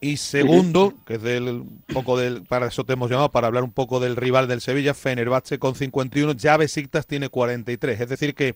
y 0.00 0.16
segundo, 0.18 0.94
que 1.06 1.14
es 1.14 1.22
del 1.22 1.62
poco 1.92 2.16
del, 2.16 2.42
para 2.42 2.66
eso 2.66 2.84
te 2.84 2.92
hemos 2.92 3.10
llamado, 3.10 3.30
para 3.30 3.48
hablar 3.48 3.64
un 3.64 3.72
poco 3.72 3.98
del 3.98 4.16
rival 4.16 4.46
del 4.46 4.60
Sevilla, 4.60 4.94
Fenerbahce 4.94 5.58
con 5.58 5.74
51, 5.74 6.34
ya 6.34 6.56
Besiktas 6.56 7.06
tiene 7.06 7.28
43. 7.28 8.00
Es 8.00 8.08
decir, 8.08 8.34
que, 8.34 8.54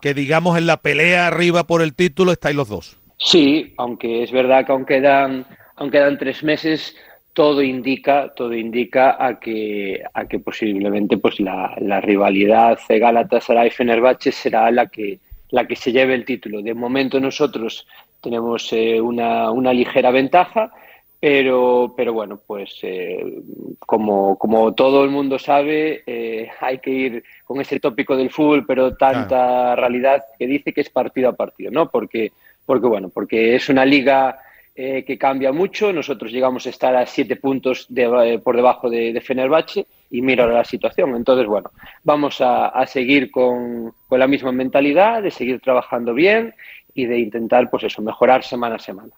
que 0.00 0.14
digamos 0.14 0.56
en 0.56 0.66
la 0.66 0.78
pelea 0.78 1.26
arriba 1.26 1.64
por 1.64 1.82
el 1.82 1.94
título 1.94 2.32
estáis 2.32 2.56
los 2.56 2.68
dos. 2.68 2.96
Sí, 3.18 3.74
aunque 3.76 4.22
es 4.22 4.32
verdad 4.32 4.64
que 4.64 4.72
aún 4.72 4.86
quedan, 4.86 5.46
aún 5.76 5.90
quedan 5.90 6.16
tres 6.16 6.42
meses, 6.42 6.96
todo 7.34 7.62
indica, 7.62 8.32
todo 8.34 8.54
indica 8.54 9.22
a 9.22 9.38
que, 9.38 10.02
a 10.14 10.26
que 10.26 10.38
posiblemente 10.38 11.18
pues 11.18 11.38
la, 11.38 11.74
la 11.80 12.00
rivalidad 12.00 12.78
Galatasaray-Fenerbahce 12.88 14.32
será 14.32 14.70
la 14.70 14.86
que, 14.86 15.20
la 15.50 15.66
que 15.66 15.76
se 15.76 15.92
lleve 15.92 16.14
el 16.14 16.24
título. 16.24 16.62
De 16.62 16.72
momento 16.72 17.20
nosotros 17.20 17.86
tenemos 18.20 18.72
eh, 18.72 19.00
una, 19.00 19.50
una, 19.50 19.72
ligera 19.72 20.10
ventaja, 20.10 20.72
pero, 21.18 21.94
pero 21.96 22.12
bueno, 22.12 22.40
pues 22.46 22.78
eh, 22.82 23.42
como, 23.78 24.38
como 24.38 24.74
todo 24.74 25.04
el 25.04 25.10
mundo 25.10 25.38
sabe, 25.38 26.02
eh, 26.06 26.48
hay 26.60 26.78
que 26.78 26.90
ir 26.90 27.24
con 27.44 27.60
ese 27.60 27.80
tópico 27.80 28.16
del 28.16 28.30
fútbol, 28.30 28.64
pero 28.66 28.96
tanta 28.96 29.76
realidad 29.76 30.24
que 30.38 30.46
dice 30.46 30.72
que 30.72 30.80
es 30.80 30.90
partido 30.90 31.28
a 31.28 31.36
partido, 31.36 31.70
¿no? 31.70 31.90
Porque, 31.90 32.32
porque 32.64 32.86
bueno, 32.86 33.10
porque 33.10 33.56
es 33.56 33.68
una 33.68 33.84
liga 33.84 34.38
que 34.72 35.18
cambia 35.18 35.52
mucho. 35.52 35.92
Nosotros 35.92 36.32
llegamos 36.32 36.64
a 36.64 36.70
estar 36.70 36.96
a 36.96 37.04
siete 37.04 37.36
puntos 37.36 37.84
de, 37.90 38.40
por 38.42 38.56
debajo 38.56 38.88
de, 38.88 39.12
de 39.12 39.20
Fenerbahce 39.20 39.86
y 40.10 40.22
mira 40.22 40.46
la 40.46 40.64
situación. 40.64 41.14
Entonces, 41.16 41.46
bueno, 41.46 41.70
vamos 42.02 42.40
a, 42.40 42.68
a 42.68 42.86
seguir 42.86 43.30
con, 43.30 43.92
con, 44.08 44.18
la 44.18 44.26
misma 44.26 44.52
mentalidad, 44.52 45.22
de 45.22 45.30
seguir 45.30 45.60
trabajando 45.60 46.14
bien 46.14 46.54
y 47.00 47.06
de 47.06 47.18
intentar, 47.18 47.70
pues 47.70 47.84
eso, 47.84 48.02
mejorar 48.02 48.44
semana 48.44 48.76
a 48.76 48.78
semana. 48.78 49.10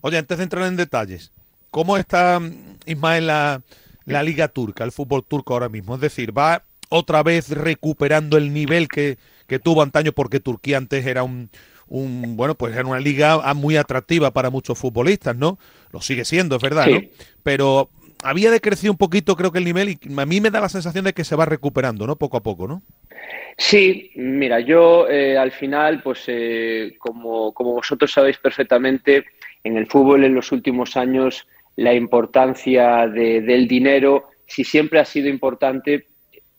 Oye, 0.00 0.18
antes 0.18 0.38
de 0.38 0.44
entrar 0.44 0.66
en 0.66 0.76
detalles, 0.76 1.32
¿cómo 1.70 1.96
está, 1.96 2.40
Ismael, 2.86 3.26
la, 3.26 3.62
la 4.04 4.22
liga 4.22 4.48
turca, 4.48 4.84
el 4.84 4.92
fútbol 4.92 5.24
turco 5.24 5.54
ahora 5.54 5.68
mismo? 5.68 5.94
Es 5.94 6.00
decir, 6.00 6.36
¿va 6.36 6.62
otra 6.88 7.22
vez 7.22 7.50
recuperando 7.50 8.36
el 8.36 8.52
nivel 8.52 8.88
que, 8.88 9.18
que 9.46 9.58
tuvo 9.58 9.82
antaño? 9.82 10.12
Porque 10.12 10.40
Turquía 10.40 10.78
antes 10.78 11.04
era 11.06 11.22
un, 11.22 11.50
un, 11.88 12.36
bueno, 12.36 12.54
pues 12.54 12.74
era 12.74 12.86
una 12.86 13.00
liga 13.00 13.54
muy 13.54 13.76
atractiva 13.76 14.30
para 14.30 14.50
muchos 14.50 14.78
futbolistas, 14.78 15.36
¿no? 15.36 15.58
Lo 15.92 16.00
sigue 16.00 16.24
siendo, 16.24 16.56
es 16.56 16.62
verdad, 16.62 16.86
¿no? 16.86 17.00
Pero 17.42 17.90
había 18.26 18.50
decrecido 18.50 18.92
un 18.92 18.98
poquito, 18.98 19.36
creo 19.36 19.52
que 19.52 19.58
el 19.58 19.64
nivel, 19.64 19.90
y 19.90 20.20
a 20.20 20.26
mí 20.26 20.40
me 20.40 20.50
da 20.50 20.60
la 20.60 20.68
sensación 20.68 21.04
de 21.04 21.12
que 21.12 21.24
se 21.24 21.36
va 21.36 21.44
recuperando, 21.44 22.06
¿no? 22.06 22.16
Poco 22.16 22.36
a 22.36 22.42
poco, 22.42 22.66
¿no? 22.66 22.82
Sí, 23.56 24.10
mira, 24.16 24.60
yo 24.60 25.08
eh, 25.08 25.38
al 25.38 25.52
final, 25.52 26.02
pues 26.02 26.24
eh, 26.26 26.96
como, 26.98 27.52
como 27.54 27.72
vosotros 27.72 28.12
sabéis 28.12 28.38
perfectamente, 28.38 29.24
en 29.64 29.76
el 29.76 29.86
fútbol 29.86 30.24
en 30.24 30.34
los 30.34 30.52
últimos 30.52 30.96
años 30.96 31.46
la 31.76 31.94
importancia 31.94 33.06
del 33.06 33.68
dinero, 33.68 34.30
si 34.46 34.64
siempre 34.64 34.98
ha 34.98 35.04
sido 35.04 35.28
importante, 35.28 36.06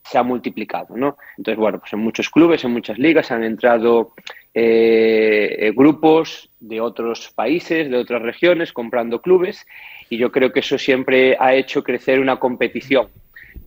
se 0.04 0.18
ha 0.18 0.24
multiplicado, 0.24 0.96
¿no? 0.96 1.18
Entonces, 1.38 1.60
bueno, 1.60 1.80
pues 1.80 1.92
en 1.94 2.00
muchos 2.00 2.30
clubes, 2.30 2.64
en 2.64 2.72
muchas 2.72 2.98
ligas 2.98 3.32
han 3.32 3.44
entrado 3.44 4.14
eh, 4.60 5.72
grupos 5.76 6.50
de 6.60 6.82
otros 6.82 7.32
países, 7.36 7.90
de 7.90 7.98
otras 7.98 8.22
regiones, 8.22 8.74
comprando 8.74 9.22
clubes, 9.22 9.66
y 10.10 10.18
yo 10.18 10.32
creo 10.32 10.52
que 10.52 10.62
eso 10.62 10.78
siempre 10.78 11.38
ha 11.40 11.54
hecho 11.54 11.84
crecer 11.84 12.20
una 12.20 12.38
competición 12.38 13.08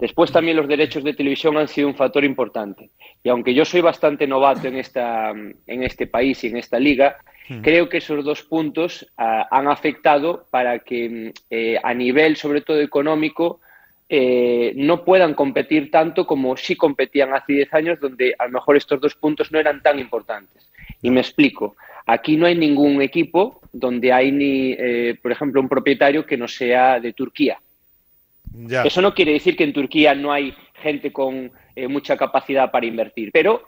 Después 0.00 0.32
también 0.32 0.56
los 0.56 0.66
derechos 0.66 1.04
de 1.04 1.12
televisión 1.12 1.58
han 1.58 1.68
sido 1.68 1.86
un 1.86 1.94
factor 1.94 2.24
importante. 2.24 2.88
Y 3.22 3.28
aunque 3.28 3.52
yo 3.52 3.66
soy 3.66 3.82
bastante 3.82 4.26
novato 4.26 4.66
en, 4.66 4.76
esta, 4.76 5.30
en 5.30 5.82
este 5.82 6.06
país 6.06 6.42
y 6.42 6.46
en 6.46 6.56
esta 6.56 6.78
liga, 6.78 7.18
hmm. 7.48 7.60
creo 7.60 7.88
que 7.90 7.98
esos 7.98 8.24
dos 8.24 8.42
puntos 8.42 9.06
ah, 9.18 9.46
han 9.50 9.68
afectado 9.68 10.46
para 10.50 10.78
que 10.78 11.34
eh, 11.50 11.78
a 11.82 11.92
nivel, 11.92 12.36
sobre 12.36 12.62
todo 12.62 12.80
económico, 12.80 13.60
eh, 14.12 14.72
no 14.74 15.04
puedan 15.04 15.34
competir 15.34 15.88
tanto 15.88 16.26
como 16.26 16.56
sí 16.56 16.74
competían 16.74 17.32
hace 17.32 17.52
10 17.52 17.74
años, 17.74 18.00
donde 18.00 18.34
a 18.36 18.46
lo 18.46 18.50
mejor 18.50 18.76
estos 18.76 19.00
dos 19.00 19.14
puntos 19.14 19.52
no 19.52 19.60
eran 19.60 19.80
tan 19.82 20.00
importantes. 20.00 20.68
Y 21.00 21.10
me 21.10 21.20
explico. 21.20 21.76
Aquí 22.06 22.36
no 22.36 22.46
hay 22.46 22.56
ningún 22.56 23.00
equipo 23.02 23.60
donde 23.72 24.12
hay 24.12 24.32
ni, 24.32 24.72
eh, 24.72 25.16
por 25.22 25.30
ejemplo, 25.30 25.60
un 25.60 25.68
propietario 25.68 26.26
que 26.26 26.36
no 26.36 26.48
sea 26.48 26.98
de 26.98 27.12
Turquía. 27.12 27.60
Eso 28.84 29.00
no 29.00 29.14
quiere 29.14 29.32
decir 29.32 29.56
que 29.56 29.62
en 29.62 29.72
Turquía 29.72 30.12
no 30.12 30.32
hay 30.32 30.54
gente 30.74 31.12
con 31.12 31.52
eh, 31.76 31.86
mucha 31.86 32.16
capacidad 32.16 32.68
para 32.72 32.86
invertir, 32.86 33.30
pero 33.32 33.62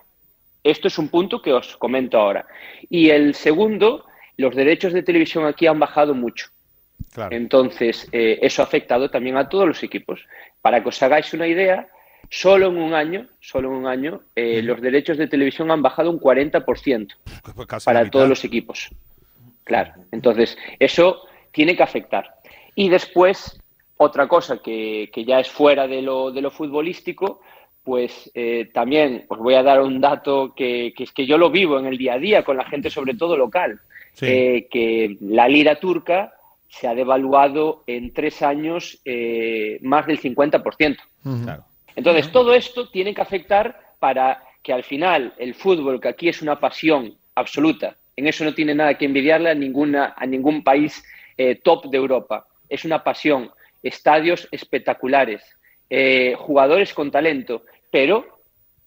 esto 0.64 0.88
es 0.88 0.98
un 0.98 1.08
punto 1.08 1.40
que 1.40 1.52
os 1.52 1.76
comento 1.76 2.18
ahora. 2.18 2.46
Y 2.90 3.10
el 3.10 3.34
segundo, 3.34 4.06
los 4.36 4.56
derechos 4.56 4.92
de 4.92 5.04
televisión 5.04 5.46
aquí 5.46 5.68
han 5.68 5.78
bajado 5.78 6.14
mucho. 6.14 6.48
Entonces, 7.30 8.08
eh, 8.12 8.38
eso 8.42 8.62
ha 8.62 8.64
afectado 8.64 9.10
también 9.10 9.36
a 9.36 9.48
todos 9.48 9.66
los 9.66 9.82
equipos. 9.82 10.26
Para 10.60 10.82
que 10.82 10.88
os 10.88 11.02
hagáis 11.02 11.32
una 11.34 11.46
idea, 11.46 11.88
solo 12.30 12.68
en 12.68 12.78
un 12.78 12.94
año, 12.94 13.26
solo 13.40 13.68
en 13.68 13.74
un 13.74 13.86
año, 13.86 14.22
eh, 14.34 14.62
los 14.62 14.80
derechos 14.80 15.18
de 15.18 15.28
televisión 15.28 15.70
han 15.70 15.82
bajado 15.82 16.10
un 16.10 16.20
40% 16.20 17.14
pues 17.54 17.84
para 17.84 18.10
todos 18.10 18.28
los 18.28 18.44
equipos. 18.44 18.90
Claro. 19.64 19.92
Entonces, 20.10 20.56
eso 20.78 21.22
tiene 21.50 21.76
que 21.76 21.82
afectar. 21.82 22.34
Y 22.74 22.88
después, 22.88 23.60
otra 23.96 24.26
cosa 24.26 24.58
que, 24.58 25.10
ya 25.26 25.40
es 25.40 25.48
fuera 25.48 25.86
de 25.86 26.02
lo, 26.02 26.30
de 26.30 26.40
lo 26.40 26.50
futbolístico, 26.50 27.40
pues 27.84 28.30
eh, 28.34 28.70
también 28.72 29.26
os 29.28 29.38
voy 29.38 29.54
a 29.54 29.62
dar 29.62 29.82
un 29.82 30.00
dato 30.00 30.54
que, 30.54 30.94
es 30.96 31.12
que 31.12 31.26
yo 31.26 31.36
lo 31.36 31.50
vivo 31.50 31.78
en 31.78 31.86
el 31.86 31.98
día 31.98 32.14
a 32.14 32.18
día 32.18 32.44
con 32.44 32.56
la 32.56 32.64
gente, 32.64 32.90
sobre 32.90 33.14
todo 33.14 33.36
local, 33.36 33.80
que 34.18 35.16
la 35.20 35.48
lira 35.48 35.80
turca 35.80 36.32
se 36.72 36.88
ha 36.88 36.94
devaluado 36.94 37.84
en 37.86 38.14
tres 38.14 38.40
años 38.40 38.98
eh, 39.04 39.78
más 39.82 40.06
del 40.06 40.18
50%. 40.18 40.96
Entonces, 41.94 42.32
todo 42.32 42.54
esto 42.54 42.88
tiene 42.88 43.14
que 43.14 43.20
afectar 43.20 43.94
para 43.98 44.42
que 44.62 44.72
al 44.72 44.82
final 44.82 45.34
el 45.36 45.54
fútbol, 45.54 46.00
que 46.00 46.08
aquí 46.08 46.30
es 46.30 46.40
una 46.40 46.58
pasión 46.58 47.14
absoluta, 47.34 47.96
en 48.16 48.26
eso 48.26 48.44
no 48.44 48.54
tiene 48.54 48.74
nada 48.74 48.96
que 48.96 49.04
envidiarle 49.04 49.50
a, 49.50 49.54
ninguna, 49.54 50.14
a 50.16 50.24
ningún 50.24 50.64
país 50.64 51.04
eh, 51.36 51.56
top 51.56 51.90
de 51.90 51.98
Europa, 51.98 52.46
es 52.70 52.86
una 52.86 53.04
pasión, 53.04 53.50
estadios 53.82 54.48
espectaculares, 54.50 55.44
eh, 55.90 56.34
jugadores 56.38 56.94
con 56.94 57.10
talento, 57.10 57.64
pero 57.90 58.31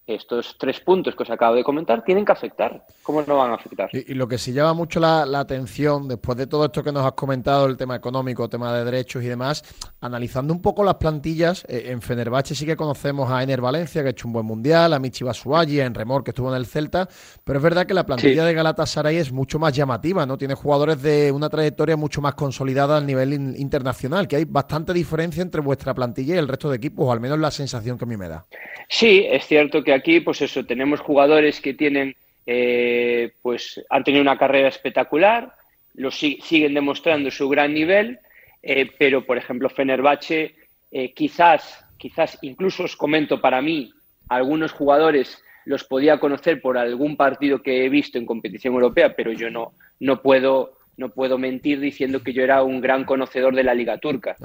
estos 0.08 0.56
tres 0.60 0.80
puntos 0.82 1.16
que 1.16 1.24
os 1.24 1.30
acabo 1.32 1.56
de 1.56 1.64
comentar 1.64 2.04
tienen 2.04 2.26
que 2.26 2.32
afectar. 2.32 2.84
¿Cómo 3.02 3.24
no 3.24 3.38
van 3.38 3.52
a 3.52 3.56
afectar? 3.56 3.90
Y, 3.92 4.14
lo 4.14 4.28
que 4.28 4.38
sí 4.38 4.54
llama 4.54 4.74
mucho 4.74 5.00
la, 5.00 5.24
atención, 5.40 6.08
después 6.08 6.38
de 6.38 6.48
todo 6.48 6.66
esto 6.66 6.84
que 6.84 6.92
nos 6.92 7.06
has 7.06 7.14
comentado, 7.14 7.66
el 7.66 7.76
tema 7.76 7.96
económico, 7.96 8.48
tema 8.48 8.76
de 8.76 8.86
derechos 8.86 9.24
y 9.24 9.28
demás, 9.28 9.64
analizando 10.02 10.54
un 10.54 10.62
poco 10.62 10.84
las 10.84 10.96
plantillas, 10.96 11.66
eh, 11.68 11.86
en 11.88 12.02
Fenerbahce 12.02 12.54
sí 12.54 12.66
que 12.66 12.76
conocemos 12.76 13.32
a 13.32 13.42
Ener 13.42 13.62
Valencia, 13.62 14.02
que 14.02 14.10
ha 14.10 14.12
hecho 14.12 14.28
un 14.28 14.34
buen 14.34 14.46
mundial, 14.46 14.94
a 14.94 15.00
Michi 15.00 15.24
Basuagi, 15.24 15.80
a 15.80 15.86
Enremor, 15.86 16.24
que 16.24 16.32
estuvo 16.32 16.50
en 16.50 16.56
el 16.56 16.68
Celta, 16.68 17.08
pero 17.44 17.58
es 17.58 17.64
verdad 17.64 17.88
que 17.88 17.94
la 17.94 18.06
plantilla 18.06 18.46
de 18.46 18.54
Galatasaray 18.54 19.18
es 19.18 19.32
mucho 19.32 19.58
más 19.58 19.74
llamativa, 19.74 20.26
¿no? 20.26 20.38
Tiene 20.38 20.54
jugadores 20.54 21.02
de 21.02 21.32
una 21.32 21.50
trayectoria 21.50 21.98
mucho 21.98 22.22
más 22.22 22.36
consolidada 22.36 22.98
a 22.98 23.02
nivel 23.02 23.34
internacional, 23.34 24.28
que 24.28 24.36
hay 24.36 24.46
bastante 24.46 24.94
diferencia 24.94 25.42
entre 25.42 25.62
vuestra 25.62 25.96
plantilla 25.96 26.36
y 26.36 26.38
el 26.38 26.48
resto 26.48 26.70
de 26.70 26.78
equipos, 26.78 27.08
o 27.08 27.12
al 27.12 27.20
menos 27.20 27.40
la 27.40 27.50
sensación 27.50 27.98
que 27.98 28.06
a 28.06 28.08
mí 28.08 28.18
me 28.18 28.30
da. 28.30 28.46
Sí, 28.88 29.26
es 29.28 29.46
cierto 29.48 29.84
que 29.84 29.95
aquí, 29.96 30.20
pues 30.20 30.42
eso, 30.42 30.66
tenemos 30.66 31.00
jugadores 31.00 31.60
que 31.62 31.74
tienen, 31.74 32.16
eh, 32.46 33.34
pues 33.42 33.84
han 33.90 34.04
tenido 34.04 34.22
una 34.22 34.38
carrera 34.38 34.68
espectacular, 34.68 35.54
lo 35.96 36.12
siguen 36.12 36.74
demostrando 36.74 37.32
su 37.32 37.50
gran 37.50 37.74
nivel, 37.74 38.20
eh, 38.62 38.92
pero 38.98 39.26
por 39.26 39.38
ejemplo 39.38 39.70
Fenerbahce, 39.70 40.56
eh, 40.92 41.14
quizás, 41.14 41.86
quizás 41.98 42.38
incluso 42.42 42.84
os 42.84 42.96
comento 42.96 43.42
para 43.42 43.62
mí, 43.62 43.94
algunos 44.30 44.72
jugadores 44.72 45.42
los 45.66 45.84
podía 45.84 46.20
conocer 46.20 46.62
por 46.62 46.78
algún 46.78 47.18
partido 47.18 47.62
que 47.62 47.86
he 47.86 47.90
visto 47.90 48.18
en 48.18 48.26
competición 48.26 48.74
europea, 48.76 49.16
pero 49.16 49.32
yo 49.32 49.50
no, 49.50 49.74
no 50.00 50.22
puedo 50.22 50.74
no 50.98 51.10
puedo 51.10 51.38
mentir 51.38 51.82
diciendo 51.82 52.24
que 52.24 52.32
yo 52.32 52.42
era 52.42 52.64
un 52.64 52.80
gran 52.80 53.04
conocedor 53.04 53.54
de 53.54 53.66
la 53.66 53.74
liga 53.74 53.98
turca, 53.98 54.38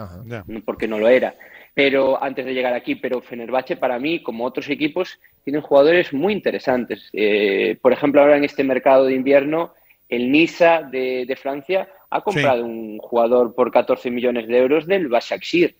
porque 0.65 0.89
no 0.89 0.99
lo 0.99 1.07
era 1.07 1.37
pero 1.83 2.23
antes 2.23 2.45
de 2.45 2.53
llegar 2.53 2.75
aquí, 2.75 2.97
pero 2.97 3.23
Fenerbahce 3.23 3.75
para 3.75 3.99
mí, 3.99 4.23
como 4.23 4.45
otros 4.45 4.69
equipos, 4.69 5.19
tienen 5.45 5.63
jugadores 5.63 6.13
muy 6.13 6.35
interesantes. 6.35 7.09
Eh, 7.15 7.79
por 7.81 7.95
ejemplo, 7.95 8.21
ahora 8.21 8.37
en 8.37 8.45
este 8.45 8.63
mercado 8.63 9.07
de 9.07 9.15
invierno, 9.15 9.73
el 10.07 10.31
Nisa 10.31 10.83
de, 10.83 11.39
Francia 11.41 11.89
ha 12.11 12.21
comprado 12.21 12.67
un 12.67 12.99
jugador 12.99 13.55
por 13.55 13.73
14 13.73 14.11
millones 14.11 14.47
de 14.47 14.59
euros 14.59 14.87
del 14.87 15.09
Başakşehir. 15.09 15.75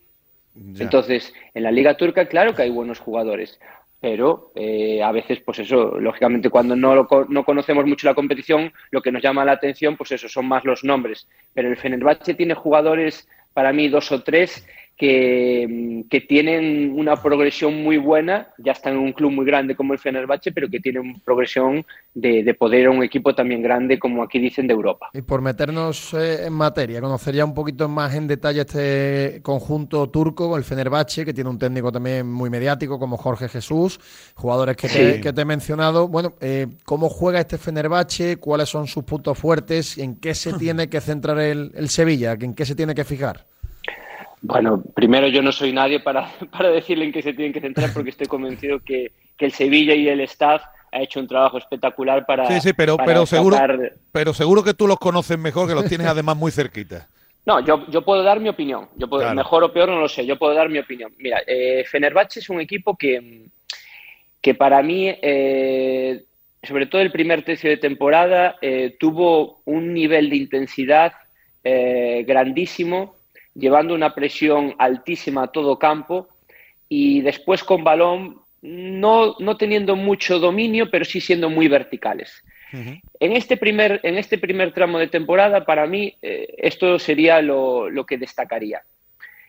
Entonces, 0.79 1.35
en 1.53 1.61
la 1.61 1.71
liga 1.71 1.95
turca, 1.95 2.25
claro 2.25 2.55
que 2.55 2.63
hay 2.63 2.71
buenos 2.71 2.97
jugadores, 2.97 3.59
pero 3.99 4.51
eh, 4.55 5.03
a 5.03 5.11
veces, 5.11 5.39
pues 5.41 5.59
eso, 5.59 5.99
lógicamente 5.99 6.49
cuando 6.49 6.75
no, 6.75 7.07
no 7.29 7.45
conocemos 7.45 7.85
mucho 7.85 8.07
la 8.07 8.15
competición, 8.15 8.73
lo 8.89 9.03
que 9.03 9.11
nos 9.11 9.21
llama 9.21 9.45
la 9.45 9.51
atención, 9.51 9.95
pues 9.97 10.13
eso, 10.13 10.27
son 10.27 10.47
más 10.47 10.65
los 10.65 10.83
nombres. 10.83 11.27
Pero 11.53 11.69
el 11.69 11.77
Fenerbahce 11.77 12.33
tiene 12.33 12.55
jugadores, 12.55 13.29
para 13.53 13.71
mí, 13.71 13.87
dos 13.87 14.11
o 14.11 14.23
tres, 14.23 14.65
que, 14.97 16.25
tienen 16.27 16.93
una 16.95 17.15
progresión 17.15 17.83
muy 17.83 17.97
buena, 17.97 18.49
ya 18.57 18.73
están 18.73 18.93
en 18.93 18.99
un 18.99 19.13
club 19.13 19.31
muy 19.31 19.45
grande 19.45 19.75
como 19.75 19.93
el 19.93 19.99
Fenerbahce, 19.99 20.51
pero 20.51 20.69
que 20.69 20.79
tienen 20.79 21.01
una 21.01 21.19
progresión 21.25 21.85
de, 22.13 22.55
poder 22.57 22.87
a 22.87 22.91
un 22.91 23.03
equipo 23.03 23.33
también 23.33 23.63
grande 23.63 23.97
como 23.97 24.21
aquí 24.21 24.39
dicen 24.39 24.67
de 24.67 24.73
Europa. 24.73 25.09
Y 25.13 25.21
por 25.21 25.41
meternos 25.41 26.13
eh, 26.13 26.45
en 26.45 26.53
materia, 26.53 27.01
conocer 27.01 27.33
ya 27.33 27.45
un 27.45 27.53
poquito 27.53 27.89
más 27.89 28.13
en 28.13 28.27
detalle 28.27 28.61
este 28.61 29.41
conjunto 29.41 30.09
turco, 30.09 30.55
el 30.55 30.63
Fenerbahce, 30.63 31.25
que 31.25 31.33
tiene 31.33 31.49
un 31.49 31.57
técnico 31.57 31.91
también 31.91 32.31
muy 32.31 32.49
mediático 32.49 32.99
como 32.99 33.17
Jorge 33.17 33.49
Jesús, 33.49 33.99
jugadores 34.35 34.77
que, 34.77 34.87
te, 34.87 35.41
he 35.41 35.45
mencionado. 35.45 36.07
Bueno, 36.07 36.35
eh, 36.41 36.67
¿cómo 36.85 37.09
juega 37.09 37.39
este 37.39 37.57
Fenerbahce? 37.57 38.37
¿Cuáles 38.37 38.69
son 38.69 38.87
sus 38.87 39.03
puntos 39.03 39.37
fuertes? 39.37 39.97
¿En 39.97 40.17
qué 40.17 40.35
se 40.35 40.53
tiene 40.59 40.89
que 40.89 41.01
centrar 41.01 41.39
el, 41.39 41.71
el 41.73 41.89
Sevilla? 41.89 42.37
¿En 42.39 42.53
qué 42.53 42.65
se 42.65 42.75
tiene 42.75 42.93
que 42.93 43.03
fijar? 43.03 43.50
Bueno, 44.41 44.83
primero 44.95 45.27
yo 45.27 45.41
no 45.41 45.51
soy 45.51 45.71
nadie 45.71 45.99
para, 45.99 46.31
para 46.51 46.69
decirle 46.69 47.05
en 47.05 47.11
qué 47.11 47.21
se 47.21 47.33
tienen 47.33 47.53
que 47.53 47.61
centrar 47.61 47.93
porque 47.93 48.09
estoy 48.09 48.27
convencido 48.27 48.79
que, 48.79 49.11
el 49.39 49.51
Sevilla 49.51 49.95
y 49.95 50.07
el 50.07 50.21
staff 50.21 50.61
ha 50.91 51.01
hecho 51.01 51.19
un 51.19 51.27
trabajo 51.27 51.57
espectacular 51.57 52.27
para. 52.27 52.45
Sí, 52.45 52.61
sí, 52.61 52.73
pero, 52.73 52.95
pero, 52.97 53.25
seguro, 53.25 53.57
pero 54.11 54.35
seguro 54.35 54.63
que 54.63 54.75
tú 54.75 54.87
los 54.87 54.99
conoces 54.99 55.39
mejor, 55.39 55.67
que 55.67 55.73
los 55.73 55.85
tienes 55.85 56.05
además 56.05 56.37
muy 56.37 56.51
cerquita. 56.51 57.07
No, 57.43 57.59
yo, 57.65 57.87
yo 57.87 58.03
puedo 58.03 58.21
dar 58.21 58.39
mi 58.39 58.49
opinión. 58.49 58.87
Yo 58.97 59.09
puedo, 59.09 59.33
Mejor 59.33 59.63
o 59.63 59.73
peor 59.73 59.89
no 59.89 59.99
lo 59.99 60.07
sé, 60.07 60.27
yo 60.27 60.37
puedo 60.37 60.53
dar 60.53 60.69
mi 60.69 60.77
opinión. 60.77 61.11
Mira, 61.17 61.41
eh, 61.47 61.83
Fenerbahce 61.89 62.39
es 62.39 62.49
un 62.51 62.61
equipo 62.61 62.95
que, 62.95 63.47
que 64.41 64.53
para 64.53 64.83
mí, 64.83 65.07
eh, 65.07 66.23
sobre 66.61 66.85
todo 66.85 67.01
el 67.01 67.11
primer 67.11 67.43
tercio 67.43 67.69
de 67.69 67.77
temporada, 67.77 68.57
eh, 68.61 68.95
tuvo 68.99 69.61
un 69.65 69.93
nivel 69.93 70.29
de 70.29 70.35
intensidad 70.35 71.13
eh, 71.63 72.23
grandísimo 72.27 73.15
llevando 73.55 73.93
una 73.93 74.13
presión 74.13 74.75
altísima 74.77 75.43
a 75.43 75.47
todo 75.47 75.79
campo 75.79 76.27
y 76.87 77.21
después 77.21 77.63
con 77.63 77.83
balón 77.83 78.41
no, 78.61 79.35
no 79.39 79.57
teniendo 79.57 79.95
mucho 79.95 80.39
dominio, 80.39 80.89
pero 80.89 81.05
sí 81.05 81.19
siendo 81.19 81.49
muy 81.49 81.67
verticales. 81.67 82.43
en, 82.73 83.33
este 83.33 83.57
primer, 83.57 83.99
en 84.03 84.17
este 84.17 84.37
primer 84.37 84.73
tramo 84.73 84.99
de 84.99 85.07
temporada, 85.07 85.65
para 85.65 85.87
mí, 85.87 86.15
eh, 86.21 86.53
esto 86.57 86.99
sería 86.99 87.41
lo, 87.41 88.05
que 88.07 88.17
destacaría. 88.17 88.81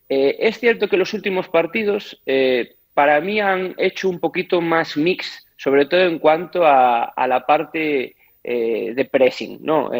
Eh, 0.08 0.36
es 0.40 0.58
cierto 0.58 0.88
que 0.88 0.96
los 0.96 1.14
últimos 1.14 1.48
partidos, 1.48 2.20
eh, 2.26 2.74
para 2.94 3.20
mí, 3.20 3.40
han 3.40 3.74
hecho 3.78 4.08
un 4.08 4.18
poquito 4.18 4.60
más 4.60 4.96
mix, 4.96 5.46
sobre 5.56 5.86
todo 5.86 6.00
en 6.02 6.18
cuanto 6.18 6.66
a, 6.66 7.04
a 7.04 7.26
la 7.26 7.46
parte 7.46 8.16
de 8.44 9.08
pressing. 9.08 9.60
¿no? 9.62 9.92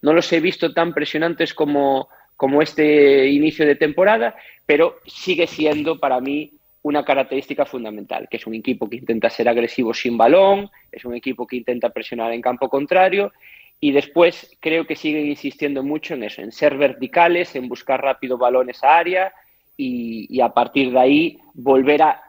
no 0.00 0.12
los 0.12 0.32
he 0.32 0.38
visto 0.38 0.72
tan 0.72 0.94
presionantes 0.94 1.52
como, 1.52 2.08
como 2.40 2.62
este 2.62 3.28
inicio 3.28 3.66
de 3.66 3.76
temporada, 3.76 4.34
pero 4.64 4.96
sigue 5.04 5.46
siendo 5.46 6.00
para 6.00 6.22
mí 6.22 6.50
una 6.80 7.04
característica 7.04 7.66
fundamental, 7.66 8.28
que 8.30 8.38
es 8.38 8.46
un 8.46 8.54
equipo 8.54 8.88
que 8.88 8.96
intenta 8.96 9.28
ser 9.28 9.46
agresivo 9.46 9.92
sin 9.92 10.16
balón, 10.16 10.70
es 10.90 11.04
un 11.04 11.14
equipo 11.14 11.46
que 11.46 11.56
intenta 11.56 11.90
presionar 11.90 12.32
en 12.32 12.40
campo 12.40 12.70
contrario 12.70 13.30
y 13.78 13.92
después 13.92 14.56
creo 14.58 14.86
que 14.86 14.96
siguen 14.96 15.26
insistiendo 15.26 15.82
mucho 15.82 16.14
en 16.14 16.22
eso, 16.24 16.40
en 16.40 16.50
ser 16.50 16.78
verticales, 16.78 17.54
en 17.56 17.68
buscar 17.68 18.00
rápido 18.00 18.38
balones 18.38 18.82
a 18.84 18.96
área 18.96 19.34
y, 19.76 20.40
a 20.40 20.48
partir 20.48 20.92
de 20.92 20.98
ahí 20.98 21.38
volver 21.52 22.00
a 22.00 22.22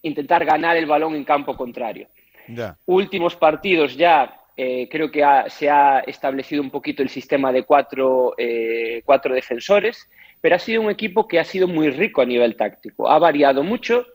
intentar 0.00 0.46
ganar 0.46 0.78
el 0.78 0.86
balón 0.86 1.14
en 1.14 1.24
campo 1.24 1.58
contrario. 1.58 2.08
Últimos 2.86 3.36
partidos 3.36 3.98
ya 3.98 4.34
eh, 4.56 4.88
creo 4.90 5.10
que 5.10 5.24
se 5.48 5.70
ha 5.70 6.00
establecido 6.00 6.62
un 6.62 6.70
poquito 6.70 7.02
el 7.02 7.08
sistema 7.08 7.52
de 7.52 7.64
cuatro, 7.64 8.34
eh, 8.36 9.02
cuatro 9.04 9.34
defensores, 9.34 10.08
pero 10.40 10.56
ha 10.56 10.58
sido 10.58 10.82
un 10.82 10.90
equipo 10.90 11.26
que 11.26 11.38
ha 11.40 11.44
sido 11.44 11.68
muy 11.68 11.90
rico 11.90 12.20
a 12.20 12.26
nivel 12.26 12.56
táctico. 12.56 13.08
Ha 13.08 13.18
variado 13.18 13.62
mucho 13.62 14.06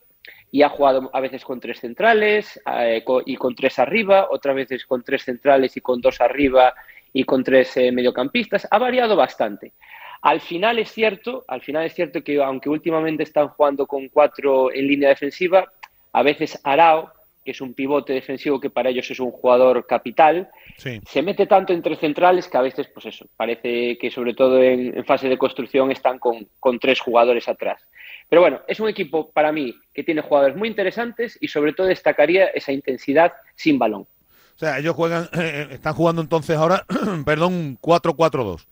y 0.51 0.61
ha 0.61 0.69
jugado 0.69 1.09
a 1.13 1.19
veces 1.19 1.43
con 1.43 1.59
tres 1.59 1.79
centrales 1.79 2.61
eh, 2.79 3.03
y 3.25 3.35
con 3.35 3.55
tres 3.55 3.79
arriba, 3.79 4.27
otras 4.29 4.55
veces 4.55 4.85
con 4.85 5.03
tres 5.03 5.23
centrales 5.23 5.75
y 5.75 5.81
con 5.81 6.01
dos 6.01 6.21
arriba 6.21 6.73
y 7.13 7.23
con 7.23 7.43
tres 7.43 7.75
mediocampistas. 7.91 8.67
Ha 8.69 8.77
variado 8.77 9.15
bastante. 9.15 9.73
Al 10.21 10.41
final 10.41 10.79
es 10.79 10.91
cierto, 10.91 11.45
al 11.47 11.61
final 11.61 11.85
es 11.85 11.93
cierto 11.93 12.23
que 12.23 12.41
aunque 12.41 12.69
últimamente 12.69 13.23
están 13.23 13.49
jugando 13.49 13.87
con 13.87 14.07
cuatro 14.09 14.71
en 14.71 14.87
línea 14.87 15.09
defensiva, 15.09 15.71
a 16.11 16.23
veces 16.23 16.59
Arao, 16.63 17.11
que 17.47 17.51
es 17.51 17.61
un 17.61 17.73
pivote 17.73 18.11
defensivo 18.11 18.59
que 18.59 18.69
para 18.69 18.89
ellos 18.89 19.09
es 19.09 19.21
un 19.21 19.31
jugador 19.31 19.87
capital, 19.87 20.49
se 20.75 21.21
mete 21.21 21.47
tanto 21.47 21.71
entre 21.71 21.95
centrales 21.95 22.49
que 22.49 22.57
a 22.57 22.61
veces, 22.61 22.89
pues 22.93 23.05
eso, 23.05 23.25
parece 23.37 23.97
que 23.97 24.11
sobre 24.11 24.33
todo 24.33 24.61
en, 24.61 25.05
fase 25.05 25.29
de 25.29 25.37
construcción 25.37 25.89
están 25.89 26.19
con, 26.19 26.49
con 26.59 26.77
tres 26.77 26.99
jugadores 26.99 27.47
atrás. 27.47 27.81
Pero 28.27 28.41
bueno, 28.41 28.59
es 28.67 28.81
un 28.81 28.89
equipo 28.89 29.31
para 29.31 29.53
mí 29.53 29.73
que 29.93 30.03
tiene 30.03 30.23
jugadores 30.23 30.57
muy 30.57 30.67
interesantes 30.67 31.37
y 31.39 31.47
sobre 31.47 31.71
todo 31.71 31.87
destacaría 31.87 32.47
esa 32.47 32.73
intensidad 32.73 33.31
sin 33.55 33.79
balón. 33.79 34.01
O 34.01 34.59
sea, 34.59 34.77
ellos 34.79 34.93
juegan, 34.93 35.29
están 35.71 35.93
jugando 35.93 36.21
entonces 36.21 36.57
ahora, 36.57 36.83
perdón, 37.25 37.77
4-4-2. 37.79 38.65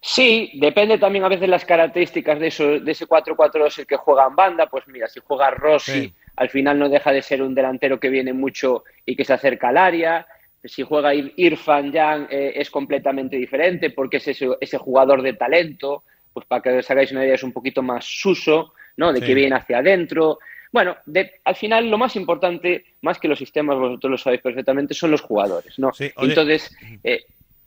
Sí, 0.00 0.52
depende 0.54 0.96
también 0.96 1.26
a 1.26 1.28
veces 1.28 1.50
las 1.50 1.66
características 1.66 2.40
de, 2.40 2.46
eso, 2.46 2.64
de 2.80 2.92
ese 2.92 3.06
4-4-2 3.06 3.80
el 3.80 3.86
que 3.86 3.96
juega 3.96 4.26
en 4.26 4.36
banda. 4.36 4.66
Pues 4.70 4.88
mira, 4.88 5.06
si 5.06 5.20
juega 5.22 5.50
Rossi, 5.50 6.14
al 6.36 6.48
final 6.48 6.78
no 6.78 6.88
deja 6.88 7.12
de 7.12 7.22
ser 7.22 7.42
un 7.42 7.54
delantero 7.54 8.00
que 8.00 8.08
viene 8.08 8.32
mucho 8.32 8.84
y 9.04 9.16
que 9.16 9.24
se 9.24 9.32
acerca 9.32 9.68
al 9.68 9.76
área. 9.76 10.26
Si 10.62 10.82
juega 10.82 11.14
Irfan 11.14 11.92
Yang 11.92 12.28
eh, 12.30 12.52
es 12.56 12.70
completamente 12.70 13.36
diferente 13.36 13.90
porque 13.90 14.18
es 14.18 14.28
ese, 14.28 14.48
ese, 14.60 14.78
jugador 14.78 15.22
de 15.22 15.32
talento. 15.32 16.04
Pues 16.32 16.46
para 16.46 16.62
que 16.62 16.70
os 16.78 16.90
hagáis 16.90 17.10
una 17.12 17.24
idea, 17.24 17.34
es 17.34 17.42
un 17.42 17.52
poquito 17.52 17.82
más 17.82 18.04
suso, 18.04 18.74
¿no? 18.96 19.12
De 19.12 19.20
que 19.20 19.34
viene 19.34 19.56
hacia 19.56 19.78
adentro. 19.78 20.38
Bueno, 20.72 20.96
al 21.44 21.56
final 21.56 21.90
lo 21.90 21.98
más 21.98 22.14
importante, 22.14 22.84
más 23.02 23.18
que 23.18 23.26
los 23.26 23.38
sistemas, 23.38 23.76
vosotros 23.76 24.10
lo 24.12 24.18
sabéis 24.18 24.42
perfectamente, 24.42 24.94
son 24.94 25.10
los 25.10 25.20
jugadores, 25.20 25.76
¿no? 25.78 25.90
Entonces, 25.98 26.70
eh, 27.02 27.24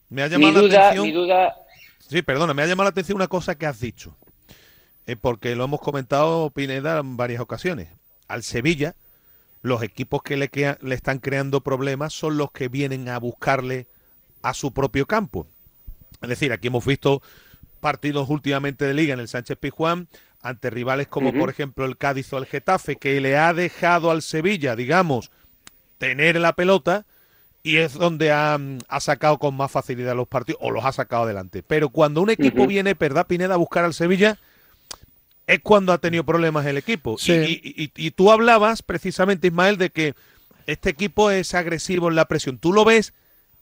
me 0.10 0.22
ha 0.22 0.28
llamado 0.28 0.54
mi, 0.54 0.70
duda, 0.70 0.94
mi 0.94 1.12
duda 1.12 1.56
Sí, 2.08 2.22
perdona, 2.22 2.54
me 2.54 2.62
ha 2.62 2.68
llamado 2.68 2.86
la 2.86 2.92
atención 2.92 3.16
una 3.16 3.28
cosa 3.28 3.56
que 3.56 3.66
has 3.66 3.80
dicho, 3.80 4.16
eh, 5.08 5.16
porque 5.16 5.56
lo 5.56 5.64
hemos 5.64 5.82
comentado 5.82 6.52
Pineda 6.52 7.00
en 7.00 7.18
varias 7.18 7.42
ocasiones. 7.42 7.90
Al 8.28 8.44
Sevilla, 8.44 8.96
los 9.62 9.84
equipos 9.84 10.24
que 10.24 10.38
le, 10.38 10.50
le 10.82 10.96
están 10.96 11.20
creando 11.20 11.62
problemas 11.62 12.14
son 12.14 12.38
los 12.38 12.52
que 12.52 12.68
vienen 12.68 13.10
a 13.10 13.18
buscarle 13.20 13.88
a 14.42 14.54
su 14.54 14.74
propio 14.74 15.06
campo. 15.06 15.48
Es 16.22 16.30
decir, 16.30 16.52
aquí 16.52 16.68
hemos 16.68 16.86
visto 16.86 17.22
partidos 17.80 18.30
últimamente 18.30 18.86
de 18.86 18.94
liga 18.94 19.14
en 19.14 19.20
el 19.20 19.28
Sánchez 19.28 19.58
Pizjuán 19.58 20.08
ante 20.42 20.70
rivales 20.70 21.08
como 21.08 21.34
por 21.34 21.50
ejemplo 21.50 21.86
el 21.86 21.98
Cádiz 21.98 22.32
o 22.34 22.38
el 22.38 22.46
Getafe, 22.46 22.98
que 22.98 23.20
le 23.22 23.38
ha 23.38 23.54
dejado 23.54 24.12
al 24.12 24.22
Sevilla, 24.22 24.76
digamos, 24.76 25.32
tener 25.98 26.40
la 26.40 26.54
pelota 26.54 27.06
y 27.64 27.78
es 27.78 27.94
donde 27.94 28.32
ha, 28.32 28.60
sacado 29.00 29.40
con 29.40 29.56
más 29.56 29.72
facilidad 29.72 30.16
los 30.16 30.28
partidos 30.28 30.60
o 30.62 30.70
los 30.70 30.84
ha 30.84 30.92
sacado 30.92 31.24
adelante. 31.24 31.64
Pero 31.64 31.90
cuando 31.90 32.22
un 32.22 32.30
equipo 32.30 32.68
viene, 32.68 32.94
¿verdad, 32.94 33.26
Pineda, 33.26 33.54
a 33.54 33.58
buscar 33.58 33.86
al 33.86 33.94
Sevilla? 33.94 34.38
Es 35.46 35.60
cuando 35.60 35.92
ha 35.92 35.98
tenido 35.98 36.24
problemas 36.24 36.66
el 36.66 36.78
equipo. 36.78 37.18
Y, 37.28 37.92
y, 37.96 38.12
tú 38.12 38.32
hablabas 38.32 38.82
precisamente, 38.82 39.48
Ismael, 39.48 39.78
de 39.78 39.90
que 39.90 40.14
este 40.68 40.90
equipo 40.90 41.32
es 41.32 41.54
agresivo 41.54 42.10
en 42.10 42.16
la 42.16 42.26
presión. 42.26 42.58
¿Tú 42.58 42.72
lo 42.72 42.86
ves 42.86 43.14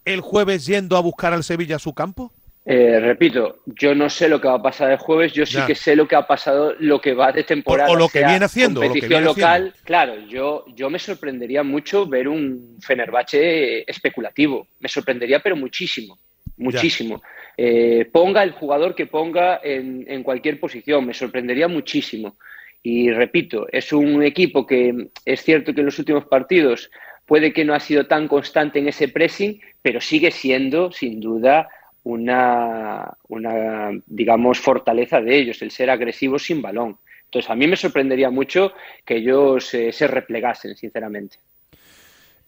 el 0.06 0.22
jueves 0.22 0.66
yendo 0.66 0.96
a 0.98 1.02
buscar 1.02 1.34
al 1.34 1.44
Sevilla 1.44 1.78
a 1.78 1.80
su 1.80 1.94
campo? 1.94 2.32
Eh, 2.64 3.00
repito, 3.00 3.58
yo 3.66 3.96
no 3.96 4.08
sé 4.08 4.30
lo 4.30 4.40
que 4.40 4.48
va 4.48 4.56
a 4.56 4.62
pasar 4.62 4.92
el 4.92 4.98
jueves, 4.98 5.34
yo 5.34 5.48
sí 5.48 5.58
que 5.66 5.74
sé 5.74 5.96
lo 5.96 6.08
que 6.08 6.16
ha 6.16 6.28
pasado, 6.28 6.76
lo 6.78 7.02
que 7.02 7.14
va 7.14 7.32
de 7.32 7.44
temporada. 7.44 7.90
O, 7.90 7.96
lo 7.96 8.08
que 8.08 8.24
viene 8.24 8.46
haciendo. 8.46 8.82
Competición 8.82 9.24
local, 9.24 9.74
claro, 9.84 10.20
yo, 10.28 10.66
yo 10.76 10.90
me 10.92 11.00
sorprendería 11.00 11.64
mucho 11.64 12.06
ver 12.06 12.28
un 12.28 12.78
Fenerbahce 12.80 13.84
especulativo. 13.90 14.68
Me 14.80 14.90
sorprendería, 14.90 15.40
pero 15.40 15.56
muchísimo, 15.56 16.20
muchísimo. 16.58 17.24
Eh, 17.58 18.10
ponga 18.12 18.44
el 18.44 18.52
jugador 18.52 18.96
que 18.96 19.06
ponga 19.06 19.60
en, 19.64 20.24
cualquier 20.24 20.60
posición, 20.60 21.06
me 21.06 21.14
sorprendería 21.14 21.68
muchísimo. 21.68 22.38
Y 22.84 23.12
repito, 23.12 23.68
es 23.72 23.94
un 23.94 24.24
equipo 24.24 24.66
que 24.66 25.10
es 25.26 25.44
cierto 25.44 25.74
que 25.74 25.82
en 25.82 25.86
los 25.86 26.00
últimos 26.00 26.26
partidos 26.26 26.90
puede 27.26 27.54
que 27.54 27.64
no 27.64 27.74
ha 27.74 27.80
sido 27.80 28.08
tan 28.08 28.28
constante 28.28 28.80
en 28.80 28.88
ese 28.88 29.08
pressing, 29.08 29.62
pero 29.82 30.02
sigue 30.02 30.32
siendo, 30.32 30.92
sin 30.92 31.20
duda, 31.20 31.70
una, 32.04 33.16
una, 33.28 33.92
digamos, 34.08 34.60
fortaleza 34.60 35.22
de 35.22 35.38
ellos, 35.38 35.62
el 35.62 35.72
ser 35.72 35.90
agresivos 35.90 36.44
sin 36.44 36.62
balón. 36.62 36.98
Entonces, 37.26 37.50
a 37.50 37.56
mí 37.56 37.68
me 37.68 37.78
sorprendería 37.78 38.30
mucho 38.30 38.74
que 39.06 39.18
ellos 39.18 39.74
eh, 39.74 39.92
se 39.92 40.08
replegasen, 40.08 40.76
sinceramente. 40.76 41.38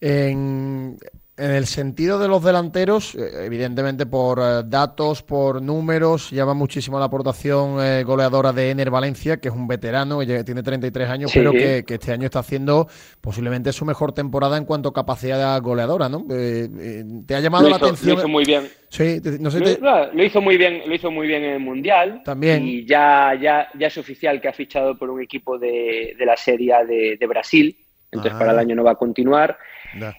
En, 0.00 0.98
en 1.36 1.50
el 1.50 1.66
sentido 1.66 2.20
de 2.20 2.28
los 2.28 2.44
delanteros, 2.44 3.16
eh, 3.16 3.46
evidentemente 3.46 4.06
por 4.06 4.38
eh, 4.38 4.62
datos, 4.64 5.22
por 5.22 5.60
números, 5.60 6.30
llama 6.30 6.54
muchísimo 6.54 6.98
la 7.00 7.06
aportación 7.06 7.84
eh, 7.84 8.04
goleadora 8.04 8.52
de 8.52 8.70
Ener 8.70 8.90
Valencia, 8.90 9.38
que 9.38 9.48
es 9.48 9.54
un 9.54 9.66
veterano, 9.66 10.20
que 10.20 10.44
tiene 10.44 10.62
33 10.62 11.08
años, 11.08 11.32
pero 11.34 11.50
que, 11.50 11.84
este 11.88 12.12
año 12.12 12.26
está 12.26 12.38
haciendo 12.38 12.86
posiblemente 13.20 13.72
su 13.72 13.84
mejor 13.84 14.12
temporada 14.12 14.56
en 14.56 14.64
cuanto 14.64 14.90
a 14.90 14.92
capacidad 14.92 15.60
goleadora, 15.60 16.08
¿no? 16.08 16.24
¿Te 16.26 17.34
ha 17.34 17.40
llamado 17.40 17.68
la 17.68 17.76
atención? 17.76 18.14
Lo 18.14 18.20
hizo 18.20 18.28
muy 18.28 18.44
bien. 18.44 18.68
Sí, 18.88 19.20
no 19.40 19.50
sé, 19.50 19.78
lo, 19.80 20.24
hizo 20.24 20.40
muy 20.40 20.56
bien, 20.56 20.82
lo 20.86 20.94
hizo 20.94 21.10
muy 21.10 21.26
bien 21.26 21.42
en 21.42 21.54
el 21.54 21.60
Mundial. 21.60 22.22
También. 22.24 22.64
Y 22.64 22.86
ya, 22.86 23.36
ya, 23.40 23.68
ya 23.76 23.88
es 23.88 23.98
oficial 23.98 24.40
que 24.40 24.48
ha 24.48 24.52
fichado 24.52 24.96
por 24.96 25.10
un 25.10 25.20
equipo 25.20 25.58
de, 25.58 26.14
la 26.20 26.36
Serie 26.36 26.74
de, 26.86 27.16
de 27.18 27.26
Brasil, 27.26 27.76
entonces 28.12 28.38
para 28.38 28.52
el 28.52 28.58
año 28.60 28.76
no 28.76 28.84
va 28.84 28.92
a 28.92 28.96
continuar. 28.96 29.58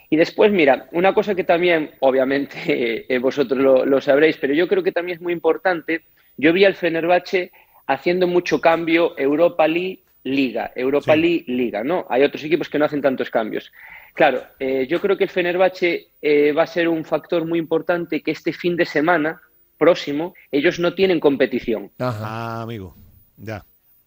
Y 0.10 0.16
después, 0.16 0.52
mira, 0.52 0.88
una 0.92 1.14
cosa 1.14 1.36
que 1.36 1.44
también, 1.44 1.92
obviamente, 2.00 3.06
eh, 3.14 3.20
vosotros 3.20 3.60
lo, 3.60 4.02
sabréis, 4.02 4.38
pero 4.38 4.54
yo 4.54 4.68
creo 4.68 4.84
que 4.84 4.92
también 4.92 5.18
es 5.18 5.22
muy 5.22 5.34
importante. 5.34 6.02
Yo 6.38 6.54
vi 6.54 6.66
al 6.66 6.76
Fenerbahce 6.76 7.52
haciendo 7.88 8.28
mucho 8.28 8.60
cambio 8.60 9.18
Europa 9.18 9.68
League, 9.68 10.00
Liga, 10.24 10.72
Europa 10.76 11.16
League, 11.16 11.44
Liga, 11.48 11.84
¿no? 11.84 12.06
Hay 12.10 12.24
otros 12.24 12.44
equipos 12.44 12.68
que 12.68 12.80
no 12.80 12.86
hacen 12.86 13.02
tantos 13.02 13.30
cambios. 13.30 13.72
Claro, 14.16 14.44
eh, 14.60 14.88
yo 14.90 15.00
creo 15.00 15.18
que 15.18 15.26
el 15.26 15.30
Fenerbahce 15.30 16.08
eh, 16.22 16.52
va 16.52 16.64
a 16.64 16.68
ser 16.68 16.88
un 16.88 17.06
factor 17.06 17.46
muy 17.46 17.60
importante 17.60 18.22
que 18.22 18.32
este 18.32 18.54
fin 18.54 18.76
de 18.76 18.86
semana 18.86 19.42
próximo 19.78 20.34
ellos 20.52 20.80
no 20.80 20.94
tienen 20.94 21.20
competición. 21.20 21.92
Ah, 22.00 22.62
amigo, 22.64 22.96
ya, 23.38 23.64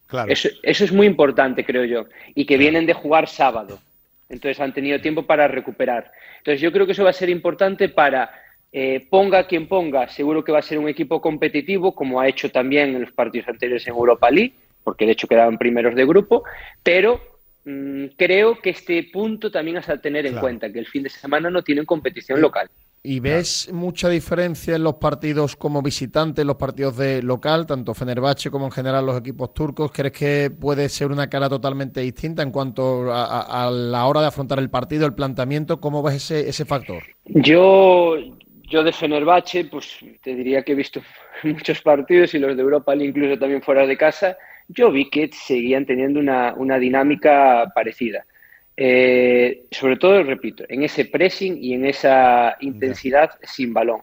claro. 0.07 0.33
Eso, 0.33 0.49
es 0.63 0.93
muy 0.93 1.07
importante, 1.07 1.65
creo 1.65 1.85
yo, 1.85 2.07
y 2.35 2.47
que 2.47 2.57
vienen 2.57 2.87
de 2.87 2.95
jugar 2.95 3.29
sábado. 3.29 3.79
Entonces 4.29 4.61
han 4.61 4.75
tenido 4.75 5.01
tiempo 5.01 5.25
para 5.25 5.49
recuperar. 5.49 6.13
Entonces 6.39 6.61
yo 6.61 6.73
creo 6.73 6.87
que 6.87 6.93
eso 6.93 7.05
va 7.05 7.11
a 7.11 7.15
ser 7.15 7.31
importante 7.31 7.89
para 7.89 8.31
eh, 8.71 9.07
ponga 9.09 9.47
quien 9.47 9.67
ponga, 9.67 10.09
seguro 10.09 10.45
que 10.45 10.53
va 10.53 10.59
a 10.59 10.63
ser 10.63 10.79
un 10.79 10.89
equipo 10.89 11.21
competitivo, 11.21 11.95
como 11.95 12.21
ha 12.21 12.29
hecho 12.29 12.51
también 12.51 12.95
en 12.95 13.01
los 13.01 13.13
partidos 13.13 13.49
anteriores 13.49 13.87
en 13.87 13.95
Europa 13.95 14.31
League, 14.31 14.53
porque 14.85 15.07
de 15.07 15.13
hecho 15.13 15.27
quedaban 15.27 15.57
primeros 15.57 15.95
de 15.95 16.05
grupo, 16.05 16.45
pero 16.83 17.21
mm, 17.65 18.07
creo 18.17 18.59
que 18.61 18.71
este 18.71 19.03
punto 19.05 19.51
también 19.51 19.79
has 19.79 19.89
a 19.89 19.97
tener 19.97 20.27
en 20.27 20.37
cuenta, 20.37 20.71
que 20.71 20.79
el 20.79 20.87
fin 20.87 21.03
de 21.03 21.09
semana 21.09 21.49
no 21.49 21.63
tienen 21.63 21.87
competición 21.87 22.43
local. 22.43 22.69
¿Y 23.03 23.21
ves 23.21 23.71
mucha 23.73 24.09
diferencia 24.09 24.75
en 24.75 24.83
los 24.83 24.95
partidos 24.95 25.57
como 25.57 25.83
visitante, 25.83 26.41
en 26.41 26.49
los 26.49 26.57
partidos 26.57 26.97
de 26.97 27.23
local, 27.23 27.65
tanto 27.65 27.95
Fenerbahce 27.95 28.51
como 28.51 28.67
en 28.67 28.73
general 28.73 29.07
los 29.07 29.19
equipos 29.19 29.55
turcos? 29.55 29.93
¿Crees 29.93 30.13
que 30.13 30.51
puede 30.51 30.89
ser 30.89 31.11
una 31.13 31.31
cara 31.31 31.49
totalmente 31.49 32.01
distinta 32.01 32.43
en 32.43 32.51
cuanto 32.51 33.13
a, 33.13 33.71
la 33.71 34.07
hora 34.07 34.21
de 34.21 34.27
afrontar 34.27 34.59
el 34.59 34.69
partido, 34.69 35.07
el 35.07 35.15
planteamiento? 35.15 35.81
¿Cómo 35.81 36.03
ves 36.03 36.17
ese, 36.17 36.49
ese 36.49 36.65
factor? 36.65 37.05
Yo, 37.25 38.17
yo 38.65 38.83
de 38.83 38.93
Fenerbahce, 38.93 39.67
pues 39.67 39.99
te 40.23 40.35
diría 40.35 40.63
que 40.63 40.73
he 40.73 40.77
visto 40.77 41.01
muchos 41.45 41.81
partidos 41.83 42.35
y 42.35 42.39
los 42.39 42.57
de 42.57 42.63
Europa 42.63 42.97
incluso 42.97 43.39
también 43.39 43.63
fuera 43.63 43.87
de 43.87 43.97
casa. 43.97 44.37
Yo 44.69 44.91
vi 44.91 45.09
que 45.09 45.31
seguían 45.33 45.87
teniendo 45.87 46.19
una, 46.19 46.53
una 46.55 46.79
dinámica 46.79 47.71
parecida. 47.75 48.27
Eh, 48.81 49.67
sobre 49.73 49.97
todo, 49.97 50.23
repito, 50.23 50.63
en 50.69 50.85
ese 50.85 51.05
pressing 51.05 51.59
y 51.61 51.75
en 51.75 51.85
esa 51.85 52.57
intensidad 52.61 53.33
sin 53.43 53.75
balón. 53.75 54.03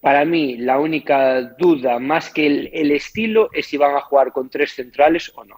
Para 0.00 0.24
mí, 0.24 0.56
la 0.58 0.78
única 0.78 1.40
duda, 1.58 1.98
más 1.98 2.32
que 2.32 2.46
el, 2.46 2.92
estilo, 2.92 3.50
es 3.52 3.66
si 3.66 3.76
van 3.76 3.96
a 3.96 4.00
jugar 4.00 4.30
con 4.30 4.48
tres 4.48 4.74
centrales 4.74 5.32
o 5.34 5.44
no. 5.44 5.56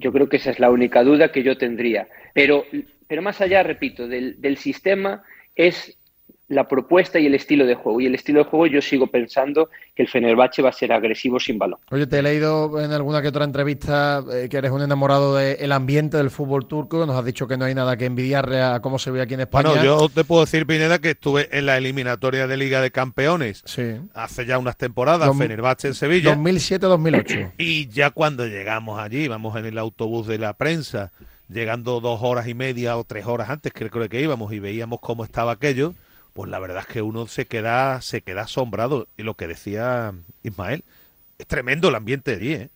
Yo 0.00 0.12
creo 0.12 0.30
que 0.30 0.38
esa 0.38 0.50
es 0.50 0.58
la 0.58 0.70
única 0.70 1.02
duda 1.04 1.30
que 1.30 1.42
yo 1.42 1.58
tendría. 1.58 2.08
Pero, 2.32 2.64
pero 3.06 3.20
más 3.20 3.42
allá, 3.42 3.62
repito, 3.62 4.08
del, 4.08 4.40
del 4.40 4.56
sistema, 4.56 5.22
es 5.54 5.98
la 6.50 6.66
propuesta 6.66 7.20
y 7.20 7.26
el 7.26 7.34
estilo 7.36 7.64
de 7.64 7.76
juego. 7.76 8.00
Y 8.00 8.06
el 8.06 8.14
estilo 8.16 8.40
de 8.40 8.44
juego 8.44 8.66
yo 8.66 8.82
sigo 8.82 9.06
pensando 9.06 9.70
que 9.94 10.02
el 10.02 10.08
Fenerbahce 10.08 10.62
va 10.62 10.70
a 10.70 10.72
ser 10.72 10.92
agresivo 10.92 11.38
sin 11.38 11.58
balón. 11.58 11.78
Oye, 11.90 12.08
te 12.08 12.18
he 12.18 12.22
leído 12.22 12.80
en 12.80 12.90
alguna 12.90 13.22
que 13.22 13.28
otra 13.28 13.44
entrevista 13.44 14.24
eh, 14.32 14.48
que 14.50 14.56
eres 14.56 14.72
un 14.72 14.82
enamorado 14.82 15.36
del 15.36 15.70
ambiente 15.70 16.16
del 16.16 16.28
fútbol 16.28 16.66
turco. 16.66 17.06
Nos 17.06 17.16
has 17.16 17.24
dicho 17.24 17.46
que 17.46 17.56
no 17.56 17.66
hay 17.66 17.74
nada 17.76 17.96
que 17.96 18.06
envidiarle 18.06 18.60
a 18.60 18.80
cómo 18.80 18.98
se 18.98 19.12
ve 19.12 19.22
aquí 19.22 19.34
en 19.34 19.40
España. 19.40 19.68
Bueno, 19.68 19.84
yo 19.84 20.08
te 20.08 20.24
puedo 20.24 20.40
decir, 20.40 20.66
Pineda, 20.66 20.98
que 20.98 21.10
estuve 21.10 21.56
en 21.56 21.66
la 21.66 21.78
eliminatoria 21.78 22.48
de 22.48 22.56
Liga 22.56 22.80
de 22.80 22.90
Campeones 22.90 23.62
hace 24.14 24.44
ya 24.44 24.58
unas 24.58 24.76
temporadas, 24.76 25.30
Fenerbahce 25.38 25.86
en 25.86 25.94
Sevilla. 25.94 26.36
2007-2008. 26.36 27.52
Y 27.58 27.88
ya 27.88 28.10
cuando 28.10 28.46
llegamos 28.46 28.98
allí, 28.98 29.28
vamos 29.28 29.56
en 29.56 29.66
el 29.66 29.78
autobús 29.78 30.26
de 30.26 30.38
la 30.38 30.54
prensa, 30.54 31.12
llegando 31.48 32.00
dos 32.00 32.20
horas 32.22 32.48
y 32.48 32.54
media 32.54 32.96
o 32.96 33.04
tres 33.04 33.26
horas 33.26 33.50
antes, 33.50 33.72
que 33.72 33.88
creo 33.88 34.08
que 34.08 34.20
íbamos, 34.20 34.52
y 34.52 34.58
veíamos 34.58 34.98
cómo 35.00 35.24
estaba 35.24 35.52
aquello 35.52 35.94
pues 36.32 36.50
la 36.50 36.58
verdad 36.58 36.84
es 36.86 36.86
que 36.86 37.02
uno 37.02 37.26
se 37.26 37.46
queda, 37.46 38.00
se 38.00 38.22
queda 38.22 38.42
asombrado. 38.42 39.06
Y 39.16 39.22
lo 39.22 39.34
que 39.34 39.46
decía 39.46 40.12
Ismael, 40.42 40.84
es 41.38 41.46
tremendo 41.46 41.88
el 41.88 41.94
ambiente 41.94 42.32
allí, 42.32 42.54
¿eh? 42.54 42.68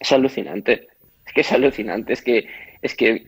Es, 0.00 0.12
alucinante. 0.12 0.88
Es 1.26 1.32
que 1.32 1.40
es 1.42 1.52
alucinante. 1.52 2.12
Es 2.12 2.22
que, 2.22 2.48
es 2.82 2.94
que, 2.94 3.26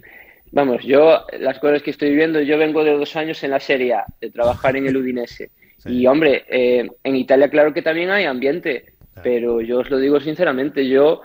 vamos, 0.52 0.82
yo, 0.84 1.26
las 1.38 1.58
cosas 1.58 1.82
que 1.82 1.90
estoy 1.90 2.10
viviendo, 2.10 2.40
yo 2.40 2.58
vengo 2.58 2.84
de 2.84 2.92
dos 2.92 3.16
años 3.16 3.42
en 3.44 3.50
la 3.50 3.60
Serie 3.60 3.94
A, 3.94 4.04
de 4.20 4.30
trabajar 4.30 4.76
en 4.76 4.86
el 4.86 4.96
Udinese. 4.96 5.50
Y, 5.84 6.04
hombre, 6.08 6.44
eh, 6.48 6.90
en 7.04 7.14
Italia, 7.14 7.48
claro 7.48 7.72
que 7.72 7.80
también 7.80 8.10
hay 8.10 8.24
ambiente, 8.24 8.86
pero 9.22 9.60
yo 9.60 9.78
os 9.78 9.90
lo 9.90 9.98
digo 9.98 10.18
sinceramente, 10.18 10.88
yo, 10.88 11.22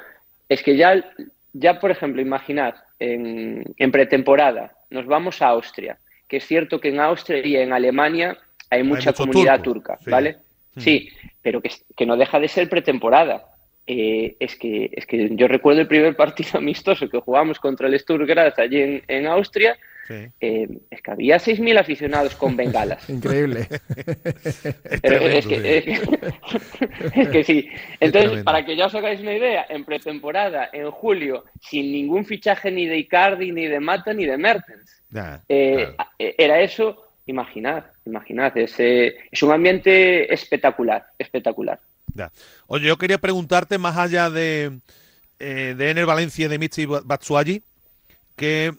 es 0.47 0.61
que 0.61 0.77
ya, 0.77 1.03
ya 1.53 1.79
por 1.79 1.89
ejemplo, 1.89 2.21
imaginad, 2.21 2.75
en, 2.99 3.63
en 3.77 3.91
pretemporada, 3.91 4.73
nos 4.91 5.07
vamos 5.07 5.41
a 5.41 5.47
Austria, 5.47 5.97
que 6.31 6.37
es 6.37 6.47
cierto 6.47 6.79
que 6.79 6.87
en 6.87 7.01
Austria 7.01 7.45
y 7.45 7.57
en 7.57 7.73
Alemania 7.73 8.37
hay 8.69 8.83
mucha 8.83 9.11
comunidad 9.11 9.61
turca, 9.61 9.99
¿vale? 10.07 10.37
Hmm. 10.75 10.79
Sí, 10.79 11.09
pero 11.41 11.61
que, 11.61 12.05
no 12.05 12.15
deja 12.15 12.39
de 12.39 12.47
ser 12.47 12.69
pretemporada. 12.69 13.47
Eh, 13.85 14.37
es, 14.39 14.55
que, 14.55 14.89
es 14.93 15.05
que 15.05 15.35
yo 15.35 15.49
recuerdo 15.49 15.81
el 15.81 15.89
primer 15.89 16.15
partido 16.23 16.51
amistoso 16.53 17.09
que 17.09 17.19
jugamos 17.19 17.59
contra 17.59 17.89
el 17.89 17.99
Sturm 17.99 18.25
Graz 18.25 18.57
allí 18.59 19.03
en, 19.05 19.27
Austria. 19.27 19.77
Eh, 20.39 20.69
es 20.89 21.01
que 21.01 21.11
había 21.11 21.35
6.000 21.35 21.77
aficionados 21.77 22.35
con 22.35 22.55
bengalas. 22.55 23.09
Increíble. 23.09 23.67
es, 25.03 25.45
que, 27.27 27.43
sí. 27.43 27.69
Entonces, 27.99 28.43
para 28.45 28.63
que 28.63 28.77
ya 28.77 28.85
os 28.85 28.95
hagáis 28.95 29.19
una 29.19 29.35
idea, 29.35 29.65
en 29.67 29.83
pretemporada, 29.83 30.69
en 30.71 30.89
julio, 30.91 31.43
sin 31.59 31.91
ningún 31.91 32.23
fichaje 32.25 32.71
ni 32.71 32.85
de 32.85 32.97
Icardi, 32.99 33.51
ni 33.51 33.67
de 33.67 33.81
Mata, 33.81 34.13
ni 34.13 34.25
de 34.25 34.37
Mertens, 34.37 35.00
eh, 35.47 35.95
era 36.17 36.61
eso 36.61 37.07
imaginad, 37.25 37.85
imaginad, 38.05 38.57
es, 38.57 38.73
es 38.79 39.43
un 39.43 39.51
ambiente 39.51 40.33
espectacular, 40.33 41.05
espectacular. 41.17 41.79
Oye, 42.67 42.87
yo 42.87 42.97
quería 42.97 43.17
preguntarte, 43.17 43.77
más 43.77 43.97
allá 43.97 44.29
de, 44.29 44.79
eh, 45.39 45.75
de 45.77 45.89
Ener 45.89 46.05
Valencia 46.05 46.45
y 46.45 46.49
de 46.49 46.59
Michi 46.59 46.85
Batsuagi, 46.85 47.63
¿qué, 48.41 48.71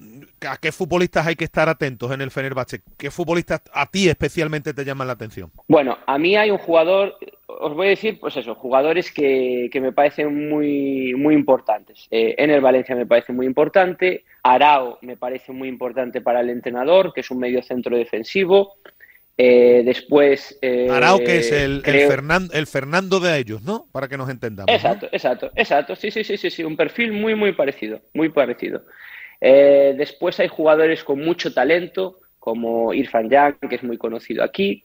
¿a 0.48 0.56
qué 0.56 0.72
futbolistas 0.72 1.24
hay 1.24 1.36
que 1.36 1.44
estar 1.44 1.68
atentos 1.68 2.10
en 2.10 2.20
el 2.20 2.32
Fenerbahce? 2.32 2.80
¿Qué 2.98 3.12
futbolistas 3.12 3.62
a 3.72 3.86
ti 3.86 4.08
especialmente 4.08 4.74
te 4.74 4.84
llaman 4.84 5.06
la 5.06 5.12
atención? 5.12 5.52
Bueno, 5.68 5.98
a 6.04 6.18
mí 6.18 6.36
hay 6.36 6.50
un 6.50 6.58
jugador, 6.58 7.16
os 7.46 7.72
voy 7.72 7.86
a 7.86 7.90
decir, 7.90 8.18
pues 8.18 8.36
eso, 8.36 8.56
jugadores 8.56 9.12
que, 9.12 9.70
me 9.80 9.92
parecen 9.92 10.50
muy, 10.50 11.14
muy 11.14 11.34
importantes. 11.34 12.08
Eh, 12.10 12.34
Ener 12.38 12.60
Valencia 12.60 12.96
me 12.96 13.06
parece 13.06 13.32
muy 13.32 13.46
importante, 13.46 14.24
Arao 14.42 14.98
me 15.00 15.16
parece 15.16 15.52
muy 15.52 15.68
importante 15.68 16.20
para 16.20 16.40
el 16.40 16.50
entrenador, 16.50 17.12
que 17.12 17.20
es 17.20 17.30
un 17.30 17.38
medio 17.38 17.62
centro 17.62 17.96
defensivo. 17.96 18.74
Eh, 19.38 19.82
después. 19.84 20.58
Eh, 20.60 20.88
Arao, 20.90 21.18
que 21.20 21.38
es 21.38 21.52
el, 21.52 21.82
el, 21.86 22.66
Fernando, 22.66 23.18
de 23.18 23.38
ellos, 23.38 23.62
¿no? 23.62 23.86
Para 23.90 24.06
que 24.06 24.18
nos 24.18 24.28
entendamos. 24.28 24.74
Exacto, 24.74 25.08
exacto, 25.10 25.50
exacto. 25.54 25.96
Sí, 25.96 26.10
sí, 26.10 26.22
sí, 26.22 26.36
sí, 26.36 26.50
sí. 26.50 26.64
Un 26.64 26.76
perfil 26.76 27.12
muy, 27.12 27.34
muy 27.34 27.52
parecido. 27.52 28.00
Muy 28.12 28.28
parecido. 28.28 28.82
Eh, 29.44 29.94
después 29.98 30.38
hay 30.40 30.48
jugadores 30.48 31.02
con 31.04 31.18
mucho 31.20 31.52
talento, 31.52 32.20
como 32.38 32.94
Irfan 32.94 33.28
Yang, 33.28 33.58
que 33.68 33.74
es 33.74 33.82
muy 33.82 33.98
conocido 33.98 34.42
aquí. 34.42 34.84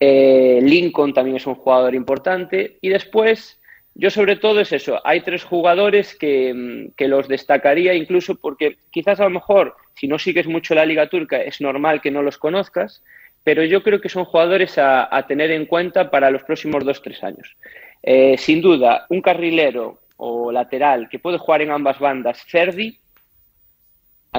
Lincoln 0.00 1.14
también 1.14 1.36
es 1.36 1.46
un 1.46 1.54
jugador 1.54 1.94
importante. 1.94 2.76
Y 2.80 2.88
después 2.88 3.58
yo 4.00 4.10
sobre 4.10 4.36
todo 4.36 4.60
es 4.60 4.72
eso, 4.72 5.00
hay 5.02 5.22
tres 5.22 5.42
jugadores 5.42 6.16
mm, 6.22 6.90
que, 6.96 7.08
los 7.08 7.26
destacaría 7.26 7.94
incluso 7.94 8.36
porque 8.36 8.76
quizás 8.92 9.18
a 9.18 9.24
lo 9.24 9.30
mejor 9.30 9.74
si 9.94 10.06
no 10.06 10.20
sigues 10.20 10.46
mucho 10.46 10.76
la 10.76 10.86
liga 10.86 11.08
turca 11.08 11.42
es 11.42 11.60
normal 11.60 12.00
que 12.00 12.12
no 12.12 12.22
los 12.22 12.38
conozcas, 12.38 13.02
pero 13.42 13.64
yo 13.64 13.82
creo 13.82 14.00
que 14.00 14.08
son 14.08 14.24
jugadores 14.24 14.78
a, 14.78 15.24
tener 15.26 15.50
en 15.50 15.66
cuenta 15.66 16.12
para 16.12 16.30
los 16.30 16.44
próximos 16.44 16.84
dos, 16.84 17.02
tres 17.02 17.24
años. 17.24 17.56
Eh, 18.00 18.36
sin 18.38 18.60
duda, 18.62 19.04
un 19.08 19.20
carrilero 19.20 19.98
o 20.16 20.52
lateral 20.52 21.08
que 21.08 21.18
puede 21.18 21.38
jugar 21.38 21.62
en 21.62 21.72
ambas 21.72 21.98
bandas, 21.98 22.40
Ferdi, 22.44 22.96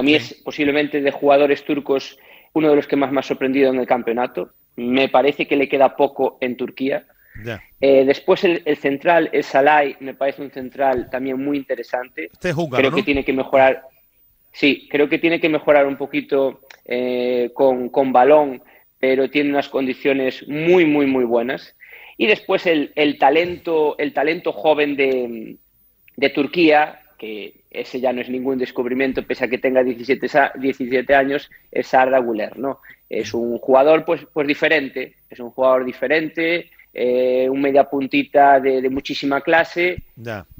a 0.00 0.02
mí 0.02 0.14
es 0.14 0.34
posiblemente 0.42 1.02
de 1.02 1.10
jugadores 1.10 1.62
turcos 1.64 2.18
uno 2.54 2.70
de 2.70 2.76
los 2.76 2.86
que 2.86 2.96
más 2.96 3.12
me 3.12 3.20
ha 3.20 3.22
sorprendido 3.22 3.70
en 3.70 3.78
el 3.78 3.86
campeonato. 3.86 4.50
Me 4.76 5.08
parece 5.10 5.46
que 5.46 5.56
le 5.56 5.68
queda 5.68 5.94
poco 5.94 6.38
en 6.40 6.56
Turquía. 6.56 7.04
Eh, 7.80 8.04
después 8.06 8.42
el, 8.44 8.76
central, 8.76 9.28
el 9.32 9.44
Salai, 9.44 9.96
me 10.00 10.14
parece 10.14 10.42
un 10.42 10.50
central 10.50 11.08
también 11.10 11.42
muy 11.42 11.58
interesante. 11.58 12.30
Este 12.32 12.52
creo 12.52 12.90
que 12.90 13.02
tiene 13.02 13.24
que 13.24 13.32
mejorar. 13.32 13.82
Sí, 14.52 14.88
creo 14.90 15.08
que 15.08 15.18
tiene 15.18 15.38
que 15.38 15.48
mejorar 15.48 15.86
un 15.86 15.96
poquito 15.96 16.62
eh, 16.86 17.50
con, 17.54 18.12
balón, 18.12 18.62
pero 18.98 19.30
tiene 19.30 19.50
unas 19.50 19.68
condiciones 19.68 20.48
muy, 20.48 20.86
muy, 20.86 21.06
muy 21.06 21.24
buenas. 21.24 21.76
Y 22.16 22.26
después 22.26 22.66
el, 22.66 23.18
talento, 23.18 23.96
el 23.98 24.12
talento 24.14 24.52
joven 24.52 24.96
de, 24.96 26.30
Turquía, 26.34 27.00
que 27.20 27.52
ese 27.70 28.00
ya 28.00 28.14
no 28.14 28.22
es 28.22 28.30
ningún 28.30 28.56
descubrimiento, 28.56 29.26
pese 29.26 29.44
a 29.44 29.48
que 29.48 29.58
tenga 29.58 29.84
17, 29.84 30.26
17 30.54 31.14
años, 31.14 31.50
es 31.70 31.92
Arda 31.92 32.18
Guler, 32.18 32.58
¿no? 32.58 32.80
Es 33.10 33.34
un 33.34 33.58
jugador 33.58 34.06
pues, 34.06 34.26
pues 34.32 34.48
diferente, 34.48 35.16
es 35.28 35.38
un 35.38 35.50
jugador 35.50 35.84
diferente, 35.84 36.70
eh, 36.94 37.46
un 37.50 37.60
media 37.60 37.84
puntita 37.84 38.58
de, 38.58 38.88
muchísima 38.88 39.42
clase 39.42 40.02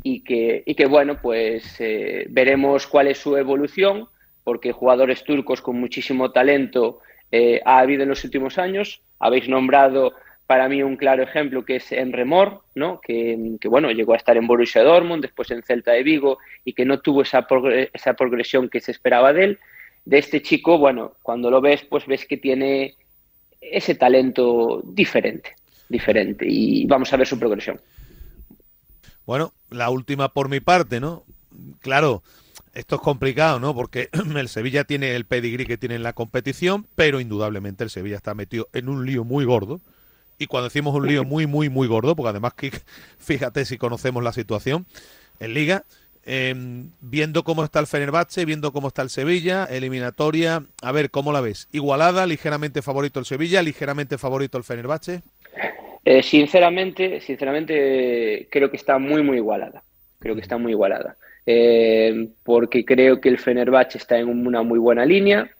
y 0.02 0.20
que, 0.20 0.62
y 0.66 0.74
que, 0.74 0.84
bueno, 0.84 1.18
pues 1.22 1.76
eh, 1.78 2.26
veremos 2.28 2.86
cuál 2.86 3.06
es 3.06 3.16
su 3.16 3.38
evolución, 3.38 4.06
porque 4.44 4.70
jugadores 4.70 5.24
turcos 5.24 5.62
con 5.62 5.80
muchísimo 5.80 6.30
talento 6.30 6.98
eh, 7.32 7.62
ha 7.64 7.78
habido 7.78 8.02
en 8.02 8.10
los 8.10 8.22
últimos 8.22 8.58
años. 8.58 9.00
Habéis 9.18 9.48
nombrado 9.48 10.12
para 10.50 10.68
mí 10.68 10.82
un 10.82 10.96
claro 10.96 11.22
ejemplo 11.22 11.64
que 11.64 11.76
es 11.76 11.92
Emre 11.92 12.24
Mor, 12.24 12.62
¿no? 12.74 13.00
que, 13.00 13.56
bueno, 13.66 13.92
llegó 13.92 14.14
a 14.14 14.16
estar 14.16 14.36
en 14.36 14.48
Borussia 14.48 14.82
Dortmund, 14.82 15.22
después 15.22 15.48
en 15.52 15.62
Celta 15.62 15.92
de 15.92 16.02
Vigo 16.02 16.38
y 16.64 16.72
que 16.72 16.84
no 16.84 16.98
tuvo 16.98 17.22
esa, 17.22 17.46
esa 17.92 18.14
progresión 18.14 18.68
que 18.68 18.80
se 18.80 18.90
esperaba 18.90 19.32
de 19.32 19.44
él. 19.44 19.58
De 20.04 20.18
este 20.18 20.42
chico, 20.42 20.76
bueno, 20.76 21.12
cuando 21.22 21.52
lo 21.52 21.60
ves, 21.60 21.84
pues 21.84 22.04
ves 22.08 22.26
que 22.26 22.36
tiene 22.36 22.96
ese 23.60 23.94
talento 23.94 24.82
diferente 24.82 25.54
diferente 25.88 26.46
y 26.48 26.84
vamos 26.86 27.12
a 27.12 27.16
ver 27.16 27.28
su 27.28 27.38
progresión. 27.38 27.80
Bueno, 29.26 29.52
la 29.70 29.88
última 29.90 30.30
por 30.30 30.48
mi 30.48 30.58
parte, 30.58 30.98
¿no? 30.98 31.22
Claro, 31.80 32.24
esto 32.74 32.96
es 32.96 33.02
complicado, 33.02 33.60
¿no? 33.60 33.72
Porque 33.72 34.08
el 34.36 34.48
Sevilla 34.48 34.82
tiene 34.82 35.14
el 35.14 35.26
pedigrí 35.26 35.64
que 35.64 35.78
tiene 35.78 35.94
en 35.94 36.02
la 36.02 36.12
competición, 36.12 36.88
pero 36.96 37.20
indudablemente 37.20 37.84
el 37.84 37.90
Sevilla 37.90 38.16
está 38.16 38.34
metido 38.34 38.68
en 38.72 38.88
un 38.88 39.06
lío 39.06 39.22
muy 39.22 39.44
gordo. 39.44 39.80
Y 40.40 40.46
cuando 40.46 40.70
decimos 40.70 40.94
un 40.94 41.06
lío 41.06 41.22
muy, 41.22 41.46
muy, 41.46 41.68
muy 41.68 41.86
gordo, 41.86 42.16
porque 42.16 42.30
además 42.30 42.54
que 42.54 42.72
fíjate 43.18 43.66
si 43.66 43.76
conocemos 43.76 44.24
la 44.24 44.32
situación 44.32 44.86
en 45.38 45.52
Liga, 45.52 45.84
em, 46.24 46.88
viendo 47.02 47.44
cómo 47.44 47.62
está 47.62 47.78
el 47.78 47.86
Fenerbahce, 47.86 48.46
viendo 48.46 48.72
cómo 48.72 48.88
está 48.88 49.02
el 49.02 49.10
Sevilla, 49.10 49.66
eliminatoria, 49.66 50.64
a 50.80 50.92
ver, 50.92 51.10
¿cómo 51.10 51.30
la 51.32 51.42
ves? 51.42 51.68
Igualada, 51.72 52.26
ligeramente 52.26 52.80
favorito 52.80 53.20
el 53.20 53.26
Sevilla, 53.26 53.60
ligeramente 53.60 54.16
favorito 54.16 54.56
el 54.56 54.64
Fenerbahce. 54.64 55.20
Eh, 56.06 56.22
sinceramente, 56.22 57.20
sinceramente 57.20 58.48
creo 58.50 58.70
que 58.70 58.78
está 58.78 58.98
muy, 58.98 59.22
muy 59.22 59.36
igualada. 59.36 59.82
Creo 60.20 60.34
que 60.34 60.40
está 60.40 60.56
muy 60.56 60.72
igualada. 60.72 61.18
Eh, 61.44 62.30
porque 62.44 62.86
creo 62.86 63.20
que 63.20 63.28
el 63.28 63.38
Fenerbahce 63.38 63.98
está 63.98 64.18
en 64.18 64.28
una 64.28 64.62
muy 64.62 64.78
buena 64.78 65.04
línea 65.04 65.50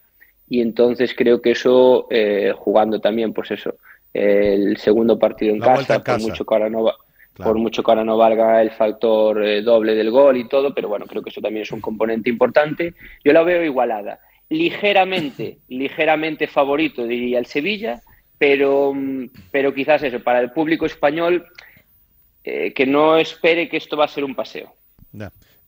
y 0.48 0.62
entonces 0.62 1.14
creo 1.14 1.42
que 1.42 1.50
eso, 1.50 2.06
eh, 2.10 2.54
jugando 2.56 2.98
también, 2.98 3.34
pues 3.34 3.50
eso, 3.50 3.76
el 4.12 4.76
segundo 4.76 5.18
partido 5.18 5.54
en 5.54 5.60
casa, 5.60 6.02
por 6.02 6.20
mucho 6.20 6.44
que 6.44 6.54
ahora 6.54 6.68
no 6.68 6.92
por 7.36 7.56
mucho 7.56 7.82
que 7.82 7.90
ahora 7.90 8.04
no 8.04 8.18
valga 8.18 8.60
el 8.60 8.70
factor 8.70 9.62
doble 9.62 9.94
del 9.94 10.10
gol 10.10 10.36
y 10.36 10.48
todo, 10.48 10.74
pero 10.74 10.88
bueno, 10.88 11.06
creo 11.06 11.22
que 11.22 11.30
eso 11.30 11.40
también 11.40 11.62
es 11.62 11.72
un 11.72 11.80
componente 11.80 12.28
importante. 12.28 12.94
Yo 13.24 13.32
la 13.32 13.42
veo 13.42 13.64
igualada. 13.64 14.20
Ligeramente, 14.50 15.58
ligeramente 15.68 16.46
favorito 16.46 17.06
diría 17.06 17.38
el 17.38 17.46
Sevilla, 17.46 18.02
pero, 18.36 18.94
pero 19.50 19.72
quizás 19.72 20.02
eso, 20.02 20.20
para 20.20 20.40
el 20.40 20.50
público 20.50 20.86
español, 20.86 21.46
eh, 22.44 22.72
que 22.74 22.86
no 22.86 23.16
espere 23.16 23.68
que 23.68 23.76
esto 23.76 23.96
va 23.96 24.06
a 24.06 24.08
ser 24.08 24.24
un 24.24 24.34
paseo. 24.34 24.74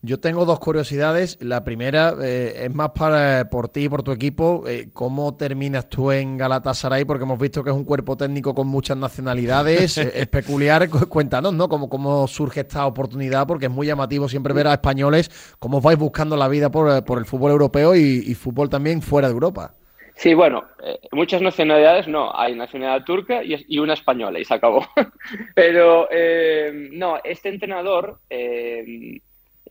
Yo 0.04 0.18
tengo 0.18 0.44
dos 0.44 0.58
curiosidades. 0.58 1.38
La 1.40 1.62
primera 1.62 2.14
eh, 2.20 2.64
es 2.64 2.74
más 2.74 2.90
para 2.90 3.48
por 3.48 3.68
ti 3.68 3.84
y 3.84 3.88
por 3.88 4.02
tu 4.02 4.10
equipo. 4.10 4.64
Eh, 4.66 4.88
¿Cómo 4.92 5.36
terminas 5.36 5.88
tú 5.88 6.10
en 6.10 6.36
Galatasaray? 6.36 7.04
Porque 7.04 7.22
hemos 7.22 7.38
visto 7.38 7.62
que 7.62 7.70
es 7.70 7.76
un 7.76 7.84
cuerpo 7.84 8.16
técnico 8.16 8.54
con 8.54 8.66
muchas 8.66 8.96
nacionalidades. 8.96 9.98
es 9.98 10.26
peculiar. 10.28 10.88
Cuéntanos, 11.08 11.54
¿no? 11.54 11.68
¿Cómo, 11.68 11.88
¿Cómo 11.88 12.26
surge 12.26 12.60
esta 12.60 12.84
oportunidad? 12.86 13.46
Porque 13.46 13.66
es 13.66 13.72
muy 13.72 13.86
llamativo 13.86 14.28
siempre 14.28 14.52
ver 14.52 14.66
a 14.66 14.72
españoles 14.72 15.54
cómo 15.58 15.80
vais 15.80 15.98
buscando 15.98 16.36
la 16.36 16.48
vida 16.48 16.70
por, 16.70 17.18
el 17.18 17.24
fútbol 17.24 17.52
europeo 17.52 17.94
y 17.94 18.34
fútbol 18.34 18.68
también 18.68 19.02
fuera 19.02 19.28
de 19.28 19.34
Europa. 19.34 19.74
Sí, 20.14 20.34
bueno, 20.34 20.64
eh, 20.84 21.00
muchas 21.10 21.42
nacionalidades 21.42 22.06
no, 22.06 22.30
hay 22.34 22.54
nacionalidad 22.54 23.04
turca 23.04 23.42
y, 23.42 23.78
una 23.78 23.94
española 23.94 24.38
y 24.38 24.44
se 24.44 24.54
acabó. 24.54 24.86
Pero 25.54 26.06
eh, 26.10 26.90
no, 26.92 27.18
este 27.24 27.48
entrenador 27.48 28.20
eh, 28.30 29.20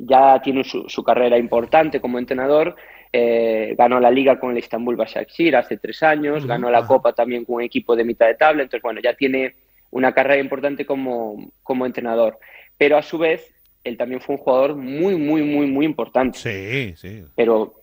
ya 0.06 0.42
tiene 0.42 0.64
su, 0.64 1.04
carrera 1.04 1.38
importante 1.38 2.00
como 2.00 2.20
entrenador. 2.20 2.76
ganó 3.12 4.00
la 4.00 4.10
liga 4.10 4.40
con 4.40 4.52
el 4.52 4.58
Istanbul 4.58 4.96
Başakşehir 4.96 5.56
hace 5.56 5.78
tres 5.78 6.02
años, 6.04 6.46
ganó 6.46 6.70
la 6.70 6.86
Copa 6.86 7.14
también 7.14 7.46
con 7.46 7.56
un 7.56 7.62
equipo 7.62 7.96
de 7.96 8.06
mitad 8.06 8.28
de 8.28 8.36
tabla. 8.36 8.64
Entonces, 8.64 8.82
bueno, 8.82 9.02
ya 9.02 9.14
tiene 9.14 9.54
una 9.92 10.14
carrera 10.14 10.42
importante 10.42 10.86
como, 10.86 11.52
como 11.64 11.86
entrenador. 11.86 12.40
Pero 12.78 12.98
a 12.98 13.02
su 13.02 13.18
vez, 13.18 13.54
él 13.84 13.98
también 13.98 14.22
fue 14.22 14.36
un 14.36 14.42
jugador 14.42 14.76
muy, 14.76 15.16
muy, 15.16 15.44
muy, 15.44 15.68
muy 15.68 15.86
importante. 15.86 16.40
Sí, 16.40 16.94
sí. 16.98 17.24
Pero 17.36 17.76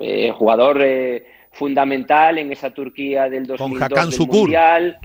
eh, 0.00 0.30
jugador 0.32 0.80
eh, 0.82 1.26
fundamental 1.52 2.38
en 2.38 2.52
esa 2.52 2.70
Turquía 2.70 3.28
del 3.28 3.46
2002 3.46 3.88
Con 3.88 4.10
del 4.10 4.28
Mundial. 4.28 4.98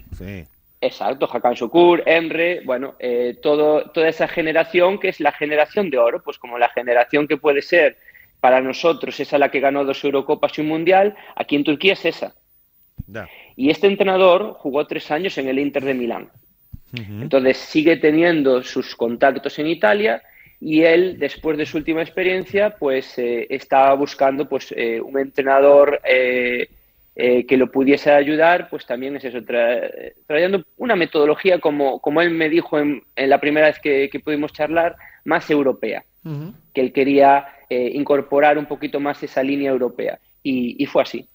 Exacto, 0.84 1.30
Hakan 1.32 1.56
Sukur, 1.56 2.02
Emre, 2.08 2.62
bueno, 2.66 2.96
eh, 2.98 3.38
todo, 3.40 3.92
toda 3.92 4.10
esa 4.10 4.28
generación 4.28 5.00
que 5.00 5.10
es 5.10 5.20
la 5.20 5.32
generación 5.32 5.92
de 5.92 6.00
oro, 6.00 6.24
pues 6.24 6.40
como 6.40 6.58
la 6.58 6.70
generación 6.70 7.28
que 7.28 7.38
puede 7.38 7.62
ser 7.62 7.98
para 8.40 8.62
nosotros, 8.62 9.20
esa 9.20 9.38
la 9.38 9.52
que 9.52 9.60
ganó 9.60 9.86
dos 9.86 10.04
Eurocopas 10.04 10.58
y 10.58 10.62
un 10.62 10.68
Mundial, 10.68 11.16
aquí 11.36 11.56
en 11.56 11.64
Turquía 11.64 11.94
es 11.94 12.04
esa. 12.06 12.34
Y 13.56 13.70
este 13.70 13.86
entrenador 13.86 14.56
jugó 14.58 14.88
tres 14.88 15.12
años 15.12 15.38
en 15.38 15.50
el 15.50 15.60
Inter 15.60 15.84
de 15.84 15.94
Milán. 15.94 16.30
Entonces 16.94 17.58
sigue 17.58 17.98
teniendo 17.98 18.64
sus 18.64 18.96
contactos 18.96 19.58
en 19.60 19.68
Italia 19.68 20.22
y 20.60 20.82
él, 20.82 21.18
después 21.20 21.58
de 21.58 21.66
su 21.66 21.78
última 21.78 22.02
experiencia, 22.02 22.76
pues 22.78 23.18
eh, 23.18 23.48
estaba 23.50 23.94
buscando 23.94 24.50
pues, 24.50 24.74
eh, 24.76 25.00
un 25.00 25.18
entrenador 25.18 26.02
eh, 27.16 27.46
que 27.46 27.58
lo 27.58 27.72
pudiese 27.72 28.12
ayudar, 28.12 28.70
pues 28.70 28.86
también 28.86 29.16
es 29.16 29.26
eso, 29.26 29.40
trayendo 30.28 30.64
una 30.78 30.96
metodología, 30.96 31.60
como, 31.60 32.00
como 32.00 32.22
él 32.22 32.32
me 32.32 32.50
dijo 32.50 32.80
en, 32.80 33.04
la 33.16 33.40
primera 33.40 33.68
vez 33.68 33.80
que, 33.80 34.10
pudimos 34.24 34.54
charlar, 34.54 34.96
más 35.26 35.50
europea, 35.50 36.04
que 36.74 36.82
él 36.82 36.94
quería 36.94 37.48
incorporar 37.70 38.58
un 38.58 38.66
poquito 38.66 39.00
más 39.00 39.22
esa 39.24 39.44
línea 39.44 39.72
europea. 39.72 40.20
Y, 40.44 40.86
fue 40.88 41.04
así, 41.04 41.28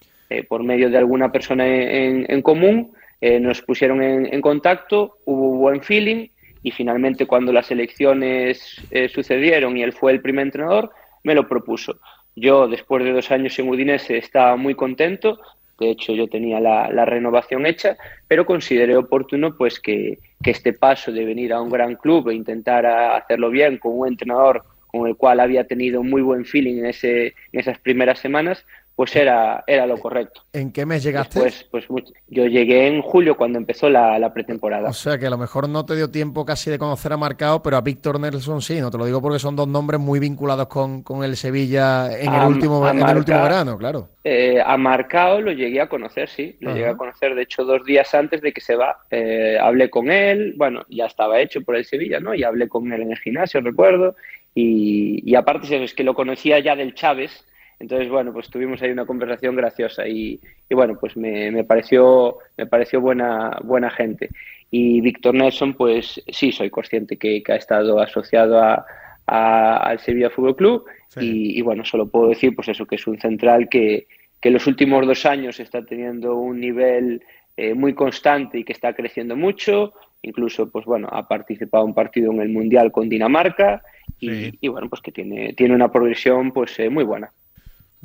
por 0.48 0.64
medio 0.64 0.90
de 0.90 0.98
alguna 0.98 1.30
persona 1.30 1.66
en, 1.66 2.42
común, 2.42 2.92
nos 3.20 3.62
pusieron 3.62 4.02
en, 4.02 4.32
en 4.32 4.40
contacto, 4.40 5.18
hubo 5.24 5.56
buen 5.58 5.82
feeling 5.82 6.28
y 6.66 6.72
finalmente 6.72 7.26
cuando 7.26 7.52
las 7.52 7.70
elecciones 7.70 8.82
eh, 8.90 9.08
sucedieron 9.08 9.76
y 9.76 9.84
él 9.84 9.92
fue 9.92 10.10
el 10.10 10.20
primer 10.20 10.46
entrenador, 10.46 10.90
me 11.22 11.32
lo 11.32 11.46
propuso. 11.46 12.00
Yo, 12.34 12.66
después 12.66 13.04
de 13.04 13.12
dos 13.12 13.30
años 13.30 13.56
en 13.60 13.68
Udinese, 13.68 14.16
estaba 14.16 14.56
muy 14.56 14.74
contento. 14.74 15.38
De 15.78 15.90
hecho, 15.90 16.14
yo 16.14 16.26
tenía 16.28 16.58
la, 16.60 17.04
renovación 17.04 17.66
hecha, 17.66 17.96
pero 18.26 18.46
consideré 18.46 18.96
oportuno 18.96 19.56
pues 19.56 19.78
que, 19.80 20.18
este 20.44 20.72
paso 20.72 21.10
de 21.10 21.24
venir 21.24 21.52
a 21.52 21.60
un 21.60 21.70
gran 21.70 21.96
club 21.96 22.28
e 22.28 22.34
intentar 22.34 22.86
hacerlo 22.86 23.50
bien 23.50 23.78
con 23.78 23.98
un 23.98 24.06
entrenador 24.06 24.62
con 24.86 25.08
el 25.08 25.16
cual 25.16 25.40
había 25.40 25.66
tenido 25.66 26.04
muy 26.04 26.22
buen 26.22 26.44
feeling 26.44 26.84
en, 26.84 27.32
esas 27.52 27.78
primeras 27.80 28.20
semanas, 28.20 28.64
pues 28.96 29.14
era, 29.14 29.62
era 29.66 29.86
lo 29.86 29.98
correcto. 29.98 30.40
¿En 30.54 30.72
qué 30.72 30.86
mes 30.86 31.02
llegaste? 31.02 31.38
Pues, 31.38 31.66
pues 31.70 31.84
yo 32.28 32.46
llegué 32.46 32.86
en 32.88 33.02
julio 33.02 33.36
cuando 33.36 33.58
empezó 33.58 33.90
la, 33.90 34.32
pretemporada. 34.32 34.88
O 34.88 34.94
sea 34.94 35.18
que 35.18 35.26
a 35.26 35.30
lo 35.30 35.36
mejor 35.36 35.68
no 35.68 35.84
te 35.84 35.94
dio 35.94 36.10
tiempo 36.10 36.46
casi 36.46 36.70
de 36.70 36.78
conocer 36.78 37.12
a 37.12 37.18
Marcao, 37.18 37.62
pero 37.62 37.76
a 37.76 37.82
Víctor 37.82 38.18
Nelson 38.18 38.62
sí, 38.62 38.80
no 38.80 38.90
te 38.90 38.96
lo 38.96 39.04
digo 39.04 39.20
porque 39.20 39.38
son 39.38 39.54
dos 39.54 39.68
nombres 39.68 40.00
muy 40.00 40.18
vinculados 40.18 40.68
con, 40.68 41.04
el 41.22 41.36
Sevilla 41.36 42.10
en, 42.18 42.32
el, 42.32 42.46
último, 42.46 42.88
en 42.88 43.06
el 43.06 43.16
último 43.18 43.42
verano, 43.42 43.76
claro. 43.76 44.08
Eh, 44.24 44.62
a 44.64 44.78
Marcao 44.78 45.42
lo 45.42 45.52
llegué 45.52 45.82
a 45.82 45.90
conocer, 45.90 46.30
sí, 46.30 46.56
lo 46.60 46.72
llegué 46.72 46.88
a 46.88 46.96
conocer, 46.96 47.34
de 47.34 47.42
hecho, 47.42 47.64
dos 47.64 47.84
días 47.84 48.14
antes 48.14 48.40
de 48.40 48.52
que 48.52 48.62
se 48.62 48.76
va. 48.76 48.96
Eh, 49.10 49.58
hablé 49.60 49.90
con 49.90 50.10
él, 50.10 50.54
bueno, 50.56 50.84
ya 50.88 51.04
estaba 51.04 51.38
hecho 51.38 51.60
por 51.60 51.76
el 51.76 51.84
Sevilla, 51.84 52.18
¿no? 52.18 52.34
Y 52.34 52.44
hablé 52.44 52.66
con 52.66 52.90
él 52.90 53.02
en 53.02 53.12
el 53.12 53.18
gimnasio, 53.18 53.60
recuerdo, 53.60 54.16
y, 54.54 55.22
y 55.30 55.34
aparte 55.34 55.84
es 55.84 55.92
que 55.92 56.02
lo 56.02 56.14
conocía 56.14 56.58
ya 56.60 56.74
del 56.74 56.94
Chávez, 56.94 57.44
entonces, 57.78 58.08
bueno, 58.08 58.32
pues 58.32 58.48
tuvimos 58.48 58.80
ahí 58.80 58.90
una 58.90 59.04
conversación 59.04 59.54
graciosa 59.54 60.08
y, 60.08 60.40
bueno, 60.70 60.96
pues 60.98 61.16
me, 61.16 61.62
pareció, 61.64 62.38
me 62.56 62.66
pareció 62.66 63.00
buena, 63.00 63.58
buena 63.62 63.90
gente. 63.90 64.30
Y 64.70 65.00
Víctor 65.00 65.34
Nelson, 65.34 65.74
pues 65.74 66.22
sí, 66.28 66.52
soy 66.52 66.70
consciente 66.70 67.16
que, 67.18 67.42
ha 67.48 67.56
estado 67.56 68.00
asociado 68.00 68.60
a, 68.62 68.84
al 69.26 69.98
Sevilla 69.98 70.30
Fútbol 70.30 70.56
Club 70.56 70.84
y, 71.20 71.60
bueno, 71.62 71.84
solo 71.84 72.08
puedo 72.08 72.28
decir 72.28 72.54
pues 72.54 72.68
eso, 72.68 72.86
que 72.86 72.96
es 72.96 73.06
un 73.06 73.18
central 73.18 73.68
que, 73.68 74.06
que 74.40 74.48
en 74.48 74.54
los 74.54 74.66
últimos 74.66 75.06
dos 75.06 75.24
años 75.26 75.60
está 75.60 75.84
teniendo 75.84 76.36
un 76.36 76.60
nivel 76.60 77.22
eh, 77.56 77.74
muy 77.74 77.94
constante 77.94 78.58
y 78.58 78.64
que 78.64 78.72
está 78.72 78.94
creciendo 78.94 79.36
mucho. 79.36 79.92
Incluso, 80.22 80.70
pues 80.70 80.84
bueno, 80.86 81.08
ha 81.10 81.28
participado 81.28 81.84
en 81.84 81.90
un 81.90 81.94
partido 81.94 82.32
en 82.32 82.40
el 82.40 82.48
Mundial 82.48 82.90
con 82.90 83.08
Dinamarca 83.08 83.82
y, 84.18 84.68
bueno, 84.68 84.88
pues 84.88 85.02
que 85.02 85.12
tiene, 85.12 85.52
tiene 85.52 85.74
una 85.74 85.92
progresión 85.92 86.52
pues 86.52 86.78
eh, 86.78 86.88
muy 86.88 87.04
buena. 87.04 87.30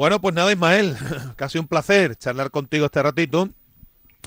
Bueno, 0.01 0.19
pues 0.19 0.33
nada, 0.33 0.51
Ismael, 0.51 0.95
casi 1.35 1.59
un 1.59 1.67
placer 1.67 2.15
charlar 2.15 2.49
contigo 2.49 2.87
este 2.87 3.03
ratito. 3.03 3.49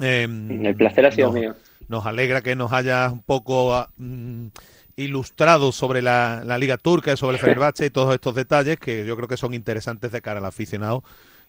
Em, 0.00 0.64
el 0.64 0.76
placer 0.76 1.04
ha 1.04 1.10
sido 1.10 1.32
mío. 1.32 1.56
Nos 1.88 2.06
alegra 2.06 2.42
que 2.42 2.54
nos 2.54 2.72
hayas 2.72 3.12
un 3.12 3.22
poco 3.22 3.74
ah, 3.74 3.88
mm, 3.96 4.46
ilustrado 4.94 5.72
sobre 5.72 6.00
la, 6.00 6.44
Liga 6.60 6.76
Turca, 6.76 7.12
y 7.12 7.16
sobre 7.16 7.38
el 7.38 7.40
Fenerbahce 7.40 7.86
y 7.86 7.90
todos 7.90 8.14
estos 8.14 8.36
detalles 8.36 8.78
que 8.78 9.04
yo 9.04 9.16
creo 9.16 9.26
que 9.26 9.36
son 9.36 9.52
interesantes 9.52 10.12
de 10.12 10.22
cara 10.22 10.38
al 10.38 10.46
aficionado 10.46 11.02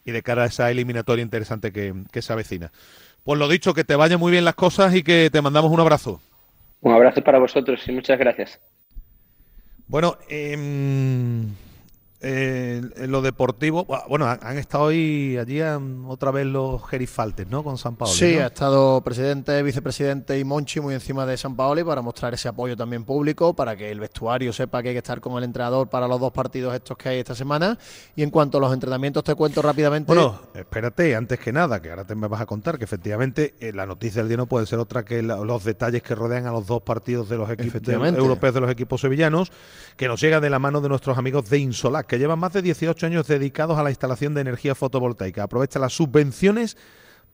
y 0.04 0.12
de 0.12 0.24
cara 0.24 0.42
a 0.42 0.48
esa 0.48 0.72
eliminatoria 0.72 1.22
interesante 1.22 1.72
que, 1.72 1.94
se 2.20 2.34
avecina. 2.34 2.72
Pues 3.24 3.38
lo 3.38 3.48
dicho, 3.48 3.76
que 3.76 3.84
te 3.84 3.96
vayan 3.96 4.20
muy 4.20 4.32
bien 4.32 4.44
las 4.44 4.56
cosas 4.56 4.96
y 4.96 5.04
que 5.04 5.30
te 5.32 5.40
mandamos 5.44 5.72
un 5.72 5.82
abrazo. 5.82 6.20
Un 6.82 6.94
abrazo 6.94 7.24
para 7.24 7.38
vosotros 7.38 7.80
y 7.88 7.92
muchas 7.92 8.18
gracias. 8.18 8.60
Bueno, 9.88 10.18
eh, 10.30 10.58
eh, 12.28 12.82
en 12.96 13.12
lo 13.12 13.22
deportivo, 13.22 13.86
bueno, 14.10 14.26
han 14.26 14.58
estado 14.58 14.86
hoy 14.86 15.38
allí 15.38 15.62
otra 16.08 16.32
vez 16.32 16.48
los 16.48 16.84
gerifaltes, 16.88 17.48
¿no? 17.48 17.64
Con 17.64 17.78
San 17.78 17.96
Paolo. 17.96 18.16
Sí, 18.16 18.40
ha 18.40 18.48
estado 18.48 19.00
presidente, 19.02 19.62
vicepresidente 19.62 20.40
y 20.40 20.44
Monchi 20.44 20.80
muy 20.80 20.96
encima 20.96 21.28
de 21.28 21.38
San 21.38 21.56
Paolo 21.56 21.86
para 21.86 22.02
mostrar 22.02 22.34
ese 22.34 22.48
apoyo 22.48 22.76
también 22.76 23.04
público, 23.04 23.56
para 23.56 23.76
que 23.76 23.92
el 23.92 24.00
vestuario 24.00 24.52
sepa 24.54 24.82
que 24.82 24.90
hay 24.90 24.96
que 24.96 25.00
estar 25.00 25.22
con 25.22 25.38
el 25.38 25.44
entrenador 25.44 25.88
para 25.88 26.08
los 26.08 26.20
dos 26.20 26.32
partidos 26.32 26.74
estos 26.74 26.98
que 26.98 27.10
hay 27.10 27.20
esta 27.20 27.36
semana. 27.36 27.78
Y 28.16 28.24
en 28.24 28.32
cuanto 28.32 28.58
a 28.58 28.62
los 28.62 28.74
entrenamientos, 28.74 29.24
te 29.24 29.36
cuento 29.36 29.62
rápidamente. 29.62 30.08
Bueno, 30.08 30.42
espérate, 30.56 31.16
antes 31.16 31.38
que 31.38 31.54
nada, 31.54 31.80
que 31.80 31.92
ahora 31.92 32.06
te 32.06 32.16
me 32.16 32.28
vas 32.28 32.42
a 32.42 32.48
contar 32.48 32.80
que 32.80 32.86
efectivamente 32.86 33.54
eh, 33.60 33.72
la 33.72 33.86
noticia 33.86 34.24
del 34.24 34.30
día 34.30 34.38
no 34.38 34.48
puede 34.48 34.66
ser 34.66 34.80
otra 34.80 35.06
que 35.06 35.22
los 35.22 35.64
detalles 35.64 36.02
que 36.02 36.16
rodean 36.16 36.48
a 36.48 36.52
los 36.52 36.66
dos 36.66 36.82
partidos 36.82 37.30
de 37.30 37.38
los 37.38 37.52
equipos 37.52 37.88
europeos 37.88 38.54
de 38.56 38.62
los 38.62 38.72
equipos 38.72 39.02
sevillanos, 39.02 39.52
que 39.96 40.08
nos 40.08 40.20
llega 40.20 40.40
de 40.40 40.50
la 40.50 40.58
mano 40.58 40.82
de 40.82 40.90
nuestros 40.90 41.20
amigos 41.20 41.50
de 41.52 41.60
Insolac 41.60 42.15
llevan 42.18 42.40
más 42.40 42.54
de 42.54 42.62
18 42.62 43.06
años 43.06 43.28
dedicados 43.28 43.78
a 43.78 43.84
la 43.84 43.90
instalación 43.90 44.34
de 44.34 44.42
energía 44.42 44.76
fotovoltaica. 44.76 45.44
Aprovecha 45.44 45.80
las 45.80 45.94
subvenciones 45.94 46.78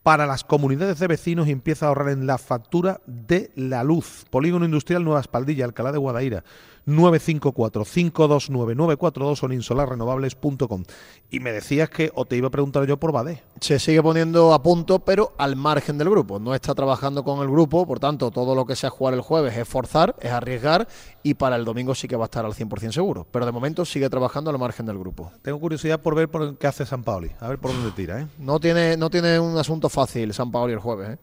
para 0.04 0.26
las 0.26 0.44
comunidades 0.44 1.00
de 1.00 1.08
vecinos 1.08 1.48
y 1.48 1.52
empieza 1.52 1.86
a 1.86 1.90
ahorrar 1.90 2.10
en 2.10 2.26
la 2.26 2.38
factura 2.38 3.02
de 3.06 3.52
la 3.56 3.84
luz. 3.84 4.26
Polígono 4.30 4.66
Industrial 4.66 5.04
Nueva 5.04 5.20
Espaldilla, 5.20 5.66
Alcalá 5.66 5.92
de 5.92 6.00
Guadaira. 6.00 6.44
954-529-942 6.88 9.44
o 9.44 9.46
en 9.46 9.52
insolarrenovables.com. 9.54 10.84
Y 11.30 11.40
me 11.40 11.52
decías 11.52 11.90
que, 11.90 12.12
o 12.16 12.26
te 12.26 12.38
iba 12.38 12.48
a 12.48 12.52
preguntar 12.52 12.86
yo 12.86 12.98
por 12.98 13.12
Bade. 13.12 13.44
Se 13.60 13.80
sigue 13.80 14.02
poniendo 14.02 14.54
a 14.54 14.64
punto, 14.64 15.00
pero 15.00 15.34
al 15.38 15.56
margen 15.56 15.98
del 15.98 16.10
grupo. 16.10 16.40
No 16.40 16.56
está 16.56 16.76
trabajando 16.76 17.24
con 17.24 17.42
el 17.42 17.50
grupo, 17.50 17.86
por 17.86 18.00
tanto, 18.00 18.32
todo 18.32 18.56
lo 18.56 18.66
que 18.66 18.76
sea 18.76 18.90
jugar 18.90 19.14
el 19.14 19.22
jueves 19.22 19.56
es 19.56 19.68
forzar, 19.68 20.16
es 20.20 20.32
arriesgar, 20.32 20.88
y 21.24 21.36
para 21.36 21.56
el 21.56 21.66
domingo 21.66 21.96
sí 21.96 22.08
que 22.08 22.16
va 22.16 22.26
a 22.26 22.30
estar 22.32 22.46
al 22.46 22.54
100% 22.54 22.92
seguro. 22.92 23.28
Pero 23.32 23.46
de 23.46 23.52
momento 23.52 23.86
sigue 23.86 24.10
trabajando 24.10 24.50
al 24.50 24.58
margen 24.58 24.86
del 24.86 24.98
grupo. 24.98 25.32
Tengo 25.42 25.60
curiosidad 25.60 26.02
por 26.02 26.16
ver 26.16 26.30
por 26.30 26.58
qué 26.58 26.68
hace 26.68 26.86
San 26.86 27.04
Paoli, 27.04 27.32
a 27.40 27.48
ver 27.48 27.60
por 27.60 27.72
dónde 27.72 27.92
tira. 27.92 28.22
¿eh? 28.22 28.28
No, 28.40 28.60
tiene, 28.60 28.98
no 28.98 29.10
tiene 29.10 29.40
un 29.40 29.58
asunto 29.58 29.90
fácil 29.90 30.34
San 30.34 30.52
Paoli 30.52 30.74
el 30.74 30.80
jueves. 30.80 31.12
¿eh? 31.12 31.18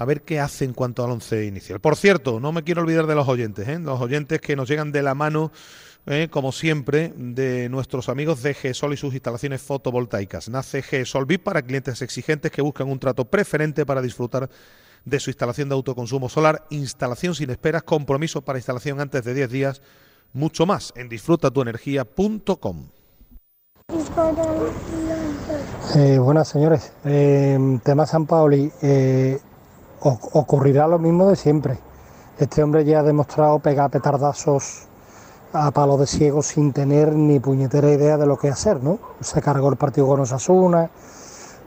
A 0.00 0.06
ver 0.06 0.22
qué 0.22 0.40
hace 0.40 0.64
en 0.64 0.72
cuanto 0.72 1.04
al 1.04 1.10
once 1.10 1.44
inicial. 1.44 1.78
Por 1.78 1.94
cierto, 1.94 2.40
no 2.40 2.52
me 2.52 2.64
quiero 2.64 2.80
olvidar 2.80 3.06
de 3.06 3.14
los 3.14 3.28
oyentes, 3.28 3.68
¿eh? 3.68 3.78
los 3.78 4.00
oyentes 4.00 4.40
que 4.40 4.56
nos 4.56 4.66
llegan 4.66 4.92
de 4.92 5.02
la 5.02 5.14
mano, 5.14 5.52
¿eh? 6.06 6.28
como 6.30 6.52
siempre, 6.52 7.12
de 7.14 7.68
nuestros 7.68 8.08
amigos 8.08 8.42
de 8.42 8.54
GESOL 8.54 8.94
y 8.94 8.96
sus 8.96 9.12
instalaciones 9.12 9.60
fotovoltaicas. 9.60 10.48
Nace 10.48 10.80
GESOL 10.80 11.26
VIP 11.26 11.42
para 11.42 11.60
clientes 11.60 12.00
exigentes 12.00 12.50
que 12.50 12.62
buscan 12.62 12.88
un 12.88 12.98
trato 12.98 13.26
preferente 13.26 13.84
para 13.84 14.00
disfrutar 14.00 14.48
de 15.04 15.20
su 15.20 15.28
instalación 15.28 15.68
de 15.68 15.74
autoconsumo 15.74 16.30
solar, 16.30 16.64
instalación 16.70 17.34
sin 17.34 17.50
esperas, 17.50 17.82
compromiso 17.82 18.40
para 18.40 18.58
instalación 18.58 19.00
antes 19.00 19.22
de 19.22 19.34
10 19.34 19.50
días, 19.50 19.82
mucho 20.32 20.64
más 20.64 20.94
en 20.96 21.10
disfrutatuenergía.com. 21.10 22.86
Eh, 25.94 26.18
buenas 26.18 26.48
señores, 26.48 26.94
eh, 27.04 27.58
tema 27.84 28.06
San 28.06 28.24
Paoli, 28.24 28.72
eh, 28.80 29.38
ocurrirá 30.00 30.86
lo 30.86 30.98
mismo 30.98 31.28
de 31.28 31.36
siempre. 31.36 31.78
Este 32.38 32.62
hombre 32.62 32.84
ya 32.84 33.00
ha 33.00 33.02
demostrado 33.02 33.58
pegar 33.58 33.90
petardazos 33.90 34.86
a 35.52 35.70
palo 35.72 35.96
de 35.98 36.06
ciego 36.06 36.42
sin 36.42 36.72
tener 36.72 37.14
ni 37.14 37.38
puñetera 37.40 37.90
idea 37.90 38.16
de 38.16 38.26
lo 38.26 38.38
que 38.38 38.48
hacer, 38.48 38.82
¿no? 38.82 38.98
Se 39.20 39.42
cargó 39.42 39.68
el 39.68 39.76
partido 39.76 40.06
con 40.06 40.20
Osasuna, 40.20 40.90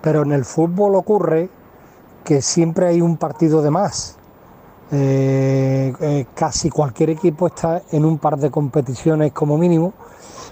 pero 0.01 0.23
en 0.23 0.31
el 0.31 0.45
fútbol 0.45 0.95
ocurre 0.95 1.49
que 2.23 2.41
siempre 2.41 2.87
hay 2.87 3.01
un 3.01 3.17
partido 3.17 3.61
de 3.61 3.69
más. 3.69 4.17
Eh, 4.91 5.93
eh, 5.99 6.25
casi 6.33 6.69
cualquier 6.69 7.11
equipo 7.11 7.47
está 7.47 7.83
en 7.91 8.05
un 8.05 8.17
par 8.17 8.37
de 8.37 8.51
competiciones 8.51 9.31
como 9.31 9.57
mínimo 9.57 9.93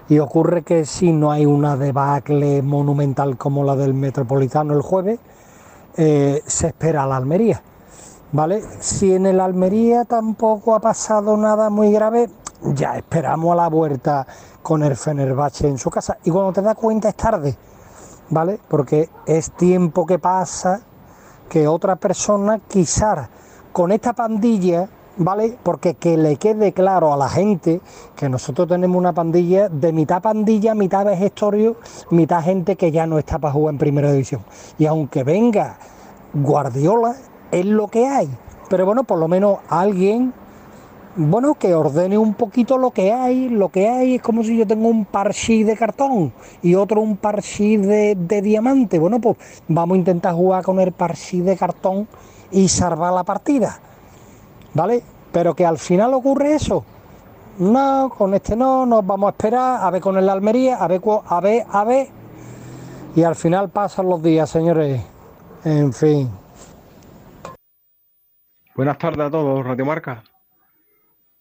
y 0.10 0.20
ocurre 0.20 0.64
que 0.64 0.86
si 0.86 1.12
no 1.12 1.32
hay 1.32 1.46
una 1.46 1.78
debacle 1.78 2.62
monumental 2.62 3.38
como 3.38 3.64
la 3.64 3.76
del 3.76 3.94
Metropolitano 3.94 4.74
el 4.74 4.82
jueves, 4.82 5.20
eh, 5.98 6.42
se 6.46 6.68
espera 6.68 7.04
a 7.04 7.08
la 7.08 7.18
Almería 7.18 7.62
¿vale? 8.32 8.64
Si 8.80 9.14
en 9.14 9.26
el 9.26 9.40
Almería 9.40 10.06
tampoco 10.06 10.76
ha 10.76 10.80
pasado 10.80 11.36
nada 11.38 11.70
muy 11.70 11.92
grave, 11.92 12.30
ya 12.74 12.98
esperamos 12.98 13.54
a 13.54 13.56
la 13.56 13.70
vuelta 13.70 14.26
con 14.62 14.84
el 14.84 14.96
Fenerbahce 14.96 15.68
en 15.68 15.78
su 15.78 15.90
casa. 15.90 16.18
Y 16.24 16.32
cuando 16.32 16.54
te 16.54 16.62
das 16.62 16.76
cuenta 16.76 17.10
es 17.10 17.16
tarde, 17.16 17.56
¿vale? 18.30 18.60
Porque 18.68 19.10
es 19.26 19.52
tiempo 19.52 20.06
que 20.06 20.20
pasa 20.20 20.82
que 21.50 21.68
otra 21.68 21.96
persona 21.96 22.60
quizás 22.68 23.28
con 23.72 23.92
esta 23.92 24.14
pandilla, 24.14 24.88
¿vale? 25.18 25.58
Porque 25.62 25.96
que 25.96 26.18
le 26.18 26.38
quede 26.38 26.72
claro 26.72 27.14
a 27.14 27.18
la 27.18 27.30
gente 27.30 27.82
que 28.16 28.30
nosotros 28.30 28.68
tenemos 28.68 28.98
una 28.98 29.14
pandilla 29.14 29.68
de 29.68 29.92
mitad 29.92 30.22
pandilla, 30.22 30.76
mitad 30.76 31.06
vejestorio, 31.06 31.78
mitad 32.10 32.44
gente 32.44 32.76
que 32.76 32.92
ya 32.92 33.06
no 33.06 33.20
está 33.20 33.40
para 33.40 33.54
jugar 33.54 33.74
en 33.74 33.80
primera 33.80 34.12
división. 34.12 34.44
Y 34.78 34.86
aunque 34.86 35.24
venga 35.24 35.78
Guardiola, 36.34 37.16
es 37.52 37.66
lo 37.66 37.88
que 37.88 38.08
hay. 38.08 38.30
Pero 38.70 38.86
bueno, 38.86 39.04
por 39.04 39.20
lo 39.20 39.28
menos 39.28 39.60
alguien, 39.68 40.34
bueno, 41.16 41.56
que 41.56 41.74
ordene 41.74 42.18
un 42.18 42.34
poquito 42.34 42.78
lo 42.78 42.92
que 42.92 43.12
hay. 43.12 43.50
Lo 43.50 43.70
que 43.70 43.90
hay 43.90 44.16
es 44.16 44.22
como 44.22 44.44
si 44.44 44.58
yo 44.58 44.66
tengo 44.66 44.88
un 44.88 45.06
parchí 45.06 45.64
de 45.64 45.76
cartón 45.76 46.34
y 46.62 46.76
otro 46.76 47.02
un 47.02 47.18
parchí 47.18 47.78
de, 47.78 48.16
de 48.16 48.42
diamante. 48.42 48.98
Bueno, 48.98 49.20
pues 49.20 49.38
vamos 49.68 49.96
a 49.96 50.00
intentar 50.00 50.34
jugar 50.34 50.64
con 50.64 50.80
el 50.80 50.92
parchí 50.94 51.42
de 51.42 51.58
cartón 51.58 52.08
y 52.52 52.68
salvar 52.68 53.14
la 53.14 53.24
partida. 53.24 53.80
¿Vale? 54.74 55.04
Pero 55.32 55.54
que 55.54 55.66
al 55.66 55.78
final 55.78 56.14
ocurre 56.14 56.54
eso. 56.54 56.84
No, 57.60 58.12
con 58.18 58.34
este 58.34 58.56
no, 58.56 58.86
nos 58.86 59.06
vamos 59.06 59.28
a 59.28 59.32
esperar, 59.32 59.84
a 59.84 59.90
ver 59.92 60.02
con 60.02 60.18
el 60.18 60.30
Almería, 60.30 60.78
a 60.78 60.88
ver, 60.88 61.02
a 61.28 61.42
ver, 61.42 61.66
a 61.70 61.84
ver. 61.84 62.08
Y 63.16 63.24
al 63.24 63.36
final 63.36 63.70
pasan 63.70 64.08
los 64.08 64.24
días, 64.24 64.50
señores. 64.50 65.02
En 65.66 65.92
fin. 65.92 66.41
Buenas 68.74 68.98
tardes 69.00 69.28
a 69.28 69.30
todos, 69.30 69.66
Radio 69.66 69.86
Marca. 69.86 70.24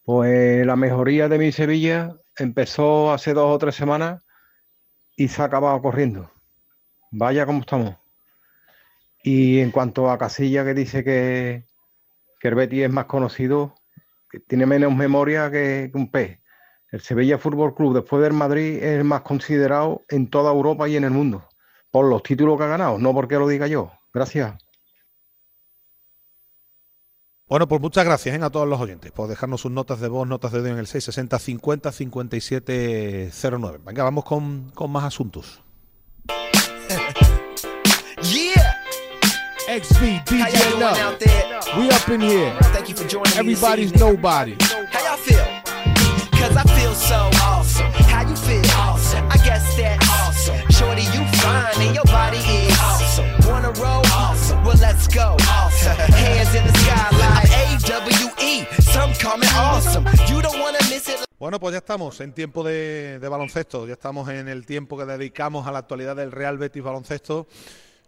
Pues 0.05 0.67
la 0.67 0.75
mejoría 0.75 1.29
de 1.29 1.39
mi 1.39 1.53
Sevilla 1.53 2.17
empezó 2.37 3.13
hace 3.13 3.35
dos 3.35 3.55
o 3.55 3.59
tres 3.59 3.77
semanas 3.77 4.25
y 5.17 5.29
se 5.29 5.41
ha 5.41 5.45
acabado 5.45 5.81
corriendo. 5.81 6.29
Vaya 7.13 7.47
como 7.47 7.61
estamos. 7.61 7.95
Y 9.23 9.61
en 9.61 9.71
cuanto 9.71 10.11
a 10.11 10.19
Casilla, 10.19 10.65
que 10.65 10.75
dice 10.75 11.05
que, 11.05 11.67
que 12.41 12.49
el 12.49 12.59
es 12.59 12.91
más 12.91 13.05
conocido, 13.05 13.77
que 14.29 14.41
tiene 14.41 14.67
menos 14.67 14.93
memoria 14.93 15.53
que, 15.53 15.89
un 15.95 16.11
pez. 16.11 16.41
El 16.91 17.01
Sevilla 17.01 17.39
Fútbol 17.39 17.77
Club, 17.77 17.95
después 17.95 18.25
del 18.25 18.33
Madrid, 18.33 18.79
es 18.79 18.99
el 18.99 19.05
más 19.05 19.21
considerado 19.21 20.03
en 20.09 20.29
toda 20.31 20.51
Europa 20.51 20.89
y 20.89 20.97
en 20.97 21.05
el 21.05 21.13
mundo, 21.13 21.49
por 21.93 22.07
los 22.07 22.25
títulos 22.25 22.59
que 22.59 22.65
ha 22.65 22.69
ganado, 22.69 22.99
no 22.99 23.15
porque 23.15 23.37
lo 23.37 23.47
diga 23.47 23.69
yo. 23.69 23.93
Gracias. 24.13 24.70
Bueno, 27.51 27.67
pues 27.67 27.81
muchas 27.81 28.05
gracias 28.05 28.39
¿eh? 28.39 28.45
a 28.45 28.49
todos 28.49 28.69
los 28.69 28.81
oyentes 28.81 29.11
por 29.11 29.29
dejarnos 29.29 29.61
sus 29.61 29.73
notas 29.73 29.99
de 29.99 30.07
voz, 30.07 30.27
notas 30.29 30.53
de 30.53 30.59
audio 30.59 30.71
en 30.71 30.79
el 30.79 30.87
660 30.87 31.37
50 31.37 31.91
57 31.91 33.33
09. 33.33 33.81
Venga, 33.85 34.05
vamos 34.05 34.25
con, 34.25 34.71
con 34.73 34.93
más 34.93 35.03
asuntos. 35.03 35.61
XV, 39.71 40.25
DJ 40.27 40.79
Love. 40.79 40.99
We 41.77 41.89
up 41.91 42.09
in 42.09 42.21
here. 42.21 42.53
Thank 42.73 42.89
you 42.89 42.95
for 42.97 43.07
joining 43.09 43.37
Everybody's 43.37 43.95
nobody. 43.95 44.57
How 44.91 45.01
y'all 45.05 45.17
feel? 45.17 45.45
Cause 46.33 46.57
I 46.57 46.63
feel 46.79 46.95
so 46.95 47.31
awesome. 47.43 47.91
How 48.11 48.29
you 48.29 48.37
feel? 48.37 48.65
Awesome. 48.77 49.27
I 49.29 49.37
guess 49.45 49.77
that's 49.77 50.09
awesome. 50.09 50.57
Shorty, 50.71 51.03
you 51.03 51.25
fine 51.39 51.87
and 51.87 51.95
your 51.95 52.05
body 52.05 52.39
is 52.39 52.79
awesome. 52.81 53.27
Wanna 53.49 53.73
roll? 53.81 54.10
Awesome. 54.81 54.89
Well, 54.89 54.93
let's 54.93 55.09
go. 55.09 55.37
Awesome. 55.49 55.97
Hands 56.13 56.55
in 56.55 56.65
the 56.65 56.79
sky 56.79 57.11
like 57.19 57.51
A-W-E. 57.51 58.67
Some 58.83 59.13
call 59.15 59.39
me 59.39 59.47
awesome. 59.55 60.07
You 60.29 60.41
don't 60.41 60.59
wanna 60.59 60.79
miss 60.89 61.09
it. 61.09 61.17
Bueno, 61.39 61.59
pues 61.59 61.73
ya 61.73 61.79
estamos 61.79 62.21
en 62.21 62.33
tiempo 62.33 62.63
de, 62.63 63.19
de 63.19 63.29
baloncesto, 63.29 63.87
ya 63.87 63.95
estamos 63.95 64.29
en 64.29 64.49
el 64.49 64.67
tiempo 64.67 64.99
que 64.99 65.07
dedicamos 65.07 65.67
a 65.67 65.73
la 65.73 65.79
actualidad 65.79 66.17
del 66.17 66.33
Real 66.33 66.59
Betis 66.59 66.83
Baloncesto 66.83 67.47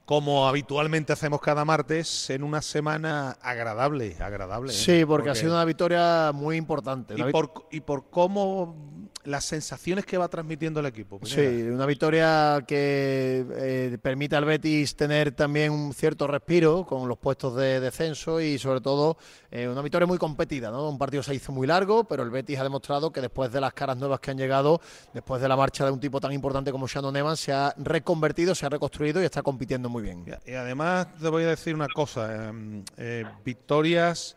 como 0.05 0.49
habitualmente 0.49 1.13
hacemos 1.13 1.41
cada 1.41 1.65
martes, 1.65 2.29
en 2.31 2.43
una 2.43 2.61
semana 2.61 3.39
agradable, 3.41 4.17
agradable. 4.21 4.73
¿eh? 4.73 4.77
Sí, 4.77 5.05
porque, 5.05 5.31
ha 5.31 5.35
sido 5.35 5.53
una 5.53 5.65
victoria 5.65 6.33
muy 6.35 6.57
importante. 6.57 7.15
Y, 7.17 7.23
por, 7.31 7.69
y 7.71 7.81
por 7.81 8.11
cómo 8.11 8.92
las 9.25 9.45
sensaciones 9.45 10.05
que 10.05 10.19
va 10.19 10.29
transmitiendo 10.29 10.81
el 10.81 10.87
equipo. 10.87 11.21
Sí, 11.25 11.41
una 11.41 11.87
victoria 11.87 12.65
que 12.67 13.45
eh, 13.51 13.99
permite 14.01 14.37
al 14.37 14.45
Betis 14.45 14.97
tener 14.97 15.33
también 15.33 15.73
un 15.73 15.95
cierto 15.95 16.27
respiro 16.27 16.85
con 16.85 17.09
los 17.09 17.19
puestos 17.19 17.57
de 17.57 17.81
descenso 17.81 18.41
y 18.41 18.59
sobre 18.59 18.81
todo 18.81 19.17
eh, 19.51 19.69
una 19.69 19.83
victoria 19.83 20.07
muy 20.07 20.19
competida, 20.19 20.71
¿no? 20.71 20.89
Un 20.89 20.99
partido 20.99 21.23
se 21.23 21.35
hizo 21.35 21.53
muy 21.53 21.67
largo, 21.67 22.05
pero 22.05 22.23
el 22.23 22.31
Betis 22.31 22.59
ha 22.59 22.63
demostrado 22.65 23.13
que 23.13 23.21
después 23.21 23.53
de 23.53 23.61
las 23.61 23.73
caras 23.75 23.97
nuevas 23.97 24.21
que 24.21 24.31
han 24.31 24.39
llegado, 24.39 24.81
después 25.13 25.41
de 25.41 25.49
la 25.49 25.57
marcha 25.57 25.85
de 25.85 25.91
un 25.91 26.01
tipo 26.01 26.21
tan 26.21 26.33
importante 26.33 26.73
como 26.73 26.87
Shannon 26.87 27.17
Evans, 27.17 27.41
se 27.41 27.53
ha 27.53 27.75
reconvertido, 27.79 28.55
se 28.55 28.67
ha 28.67 28.69
reconstruido 28.69 29.23
y 29.23 29.25
está 29.25 29.43
compitiendo 29.43 29.89
muy 29.89 30.03
bien. 30.03 30.25
Y 30.47 30.53
además 30.53 31.09
te 31.21 31.29
voy 31.29 31.45
a 31.45 31.49
decir 31.49 31.75
una 31.75 31.89
cosa, 31.89 32.53
eh, 32.97 33.25
victorias 33.45 34.37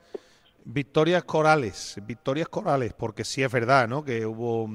Victorias 0.67 1.23
corales, 1.23 1.99
victorias 2.07 2.49
corales, 2.49 2.93
porque 2.93 3.23
sí 3.23 3.43
es 3.43 3.51
verdad, 3.51 3.87
¿no? 3.87 4.03
Que 4.03 4.25
hubo, 4.25 4.67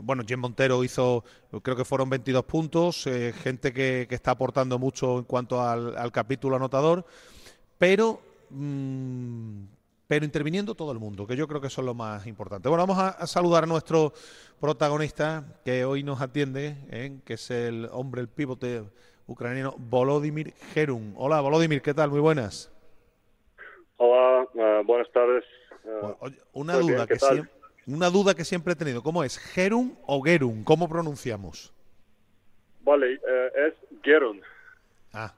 bueno, 0.00 0.24
Jim 0.26 0.40
Montero 0.40 0.82
hizo, 0.82 1.22
creo 1.62 1.76
que 1.76 1.84
fueron 1.84 2.10
22 2.10 2.44
puntos, 2.44 3.06
eh, 3.06 3.32
gente 3.32 3.72
que, 3.72 4.08
está 4.10 4.32
aportando 4.32 4.80
mucho 4.80 5.18
en 5.18 5.24
cuanto 5.24 5.62
al, 5.62 6.10
capítulo 6.10 6.56
anotador, 6.56 7.06
pero, 7.78 8.20
mm, 8.50 9.64
pero 10.08 10.24
interviniendo 10.24 10.74
todo 10.74 10.90
el 10.90 10.98
mundo, 10.98 11.24
que 11.24 11.36
yo 11.36 11.46
creo 11.46 11.60
que 11.60 11.68
eso 11.68 11.82
es 11.82 11.86
lo 11.86 11.94
más 11.94 12.26
importante. 12.26 12.68
Bueno, 12.68 12.84
vamos 12.84 12.98
a, 12.98 13.24
saludar 13.28 13.62
a 13.62 13.66
nuestro 13.68 14.12
protagonista 14.58 15.60
que 15.64 15.84
hoy 15.84 16.02
nos 16.02 16.20
atiende, 16.20 16.76
¿eh? 16.90 17.20
que 17.24 17.34
es 17.34 17.48
el 17.52 17.88
hombre, 17.92 18.22
el 18.22 18.28
pivote 18.28 18.82
ucraniano, 19.28 19.76
Volodymyr 19.78 20.52
Gerun. 20.74 21.14
Hola, 21.16 21.40
Volodymyr, 21.40 21.80
¿qué 21.80 21.94
tal? 21.94 22.10
Muy 22.10 22.20
buenas. 22.20 22.72
Hola, 24.04 24.48
uh, 24.54 24.84
buenas 24.84 25.08
tardes. 25.12 25.44
Uh, 25.84 26.28
una 26.54 26.74
duda 26.74 27.06
que 27.06 27.20
siempre, 27.20 27.52
una 27.86 28.10
duda 28.10 28.34
que 28.34 28.44
siempre 28.44 28.72
he 28.72 28.76
tenido, 28.76 29.00
¿cómo 29.00 29.22
es? 29.22 29.38
¿Gerun 29.38 29.96
o 30.06 30.20
Gerun? 30.20 30.64
¿Cómo 30.64 30.88
pronunciamos? 30.88 31.72
Vale, 32.80 33.14
uh, 33.14 33.68
es 33.68 33.74
Gerun. 34.02 34.40
Ah, 35.12 35.32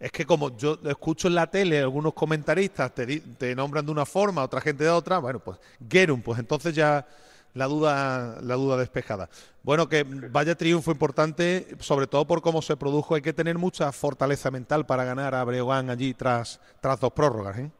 es 0.00 0.10
que 0.10 0.26
como 0.26 0.56
yo 0.56 0.80
escucho 0.86 1.28
en 1.28 1.36
la 1.36 1.46
tele 1.46 1.78
algunos 1.78 2.12
comentaristas 2.12 2.92
te, 2.92 3.20
te 3.20 3.54
nombran 3.54 3.86
de 3.86 3.92
una 3.92 4.04
forma, 4.04 4.42
otra 4.42 4.60
gente 4.60 4.82
de 4.82 4.90
otra, 4.90 5.18
bueno, 5.18 5.38
pues 5.38 5.58
Gerun, 5.88 6.20
pues 6.20 6.40
entonces 6.40 6.74
ya 6.74 7.06
la 7.54 7.66
duda, 7.66 8.40
la 8.42 8.54
duda 8.56 8.76
despejada. 8.78 9.28
Bueno, 9.62 9.88
que 9.88 10.02
vaya 10.02 10.56
triunfo 10.56 10.90
importante, 10.90 11.68
sobre 11.78 12.08
todo 12.08 12.26
por 12.26 12.42
cómo 12.42 12.62
se 12.62 12.76
produjo. 12.76 13.14
Hay 13.14 13.22
que 13.22 13.32
tener 13.32 13.58
mucha 13.58 13.92
fortaleza 13.92 14.50
mental 14.50 14.86
para 14.86 15.04
ganar 15.04 15.36
a 15.36 15.44
Breogán 15.44 15.88
allí 15.88 16.14
tras, 16.14 16.60
tras 16.80 16.98
dos 16.98 17.12
prórrogas. 17.12 17.58
¿eh? 17.58 17.70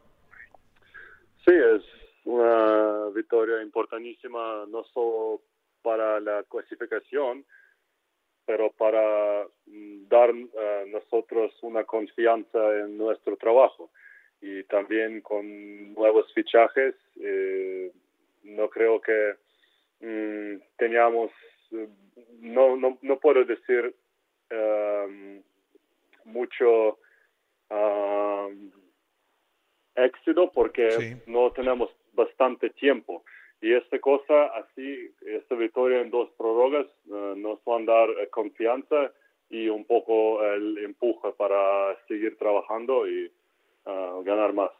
Sí, 1.45 1.53
es 1.53 1.83
una 2.25 3.09
victoria 3.13 3.61
importantísima 3.61 4.65
no 4.67 4.83
solo 4.93 5.41
para 5.81 6.19
la 6.19 6.43
clasificación, 6.43 7.45
pero 8.45 8.71
para 8.71 9.47
mm, 9.67 10.07
dar 10.07 10.31
a 10.31 10.33
eh, 10.33 10.85
nosotros 10.87 11.51
una 11.61 11.83
confianza 11.83 12.79
en 12.79 12.97
nuestro 12.97 13.37
trabajo. 13.37 13.91
Y 14.41 14.63
también 14.63 15.21
con 15.21 15.93
nuevos 15.93 16.31
fichajes, 16.33 16.95
eh, 17.21 17.91
no 18.43 18.69
creo 18.69 19.01
que 19.01 19.35
mm, 19.99 20.61
teníamos, 20.77 21.31
no, 22.39 22.75
no, 22.75 22.97
no 23.01 23.19
puedo 23.19 23.43
decir 23.45 23.93
um, 24.51 25.41
mucho 26.25 26.99
um, 27.69 28.71
éxito 30.05 30.51
porque 30.51 31.17
no 31.27 31.51
tenemos 31.51 31.89
bastante 32.13 32.69
tiempo. 32.71 33.23
Y 33.61 33.73
esta 33.73 33.99
cosa, 33.99 34.45
así, 34.55 35.11
esta 35.21 35.55
victoria 35.55 36.01
en 36.01 36.11
dos 36.11 36.29
prórrogas 36.37 36.85
eh, 37.11 37.33
nos 37.37 37.59
va 37.59 37.77
a 37.77 37.83
dar 37.83 38.09
eh, 38.09 38.29
confianza 38.29 39.11
y 39.49 39.67
un 39.67 39.83
poco 39.83 40.43
el 40.45 40.77
empuje 40.77 41.31
para 41.37 41.97
seguir 42.07 42.37
trabajando 42.37 43.07
y 43.07 43.25
eh, 43.25 44.21
ganar 44.23 44.53
más. 44.53 44.71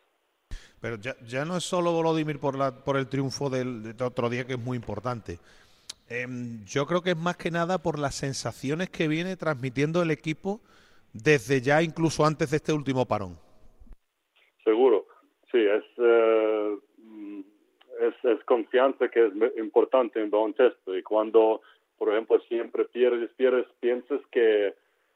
Pero 0.80 0.96
ya, 0.96 1.16
ya, 1.26 1.44
no 1.44 1.58
es 1.58 1.66
solo 1.66 1.92
Volodymyr 1.92 2.40
por, 2.40 2.58
la, 2.58 2.72
por 2.72 2.96
el 2.96 3.10
triunfo 3.10 3.50
del, 3.50 3.96
otro 4.02 4.30
día, 4.30 4.46
que 4.46 4.54
es 4.54 4.60
muy 4.60 4.78
importante. 4.78 5.40
Em, 6.08 6.64
yo 6.66 6.86
creo 6.86 7.02
que 7.02 7.12
es 7.12 7.18
más 7.18 7.36
que 7.36 7.52
nada 7.52 7.80
por 7.80 8.00
las 8.00 8.16
sensaciones 8.16 8.90
que 8.90 9.10
viene 9.10 9.36
transmitiendo 9.36 10.02
el 10.02 10.10
equipo 10.10 10.62
desde 11.12 11.60
ya, 11.60 11.82
incluso 11.82 12.26
antes 12.26 12.52
de 12.52 12.58
este 12.58 12.72
último 12.72 13.06
parón. 13.06 13.38
Sí, 15.52 15.58
es, 15.58 15.84
eh, 15.98 16.78
es, 18.02 18.26
es, 18.26 18.44
confianza 18.46 19.10
que 19.10 19.28
es 19.28 19.58
importante 19.58 20.22
en 20.22 20.30
baloncesto. 20.30 20.96
Y 20.96 21.04
cuando, 21.04 21.62
por 21.98 22.10
ejemplo, 22.10 22.40
siempre 22.42 22.86
pierdes, 22.86 23.32
pierdes, 23.36 23.66
piensas 23.80 24.22
que 24.32 24.74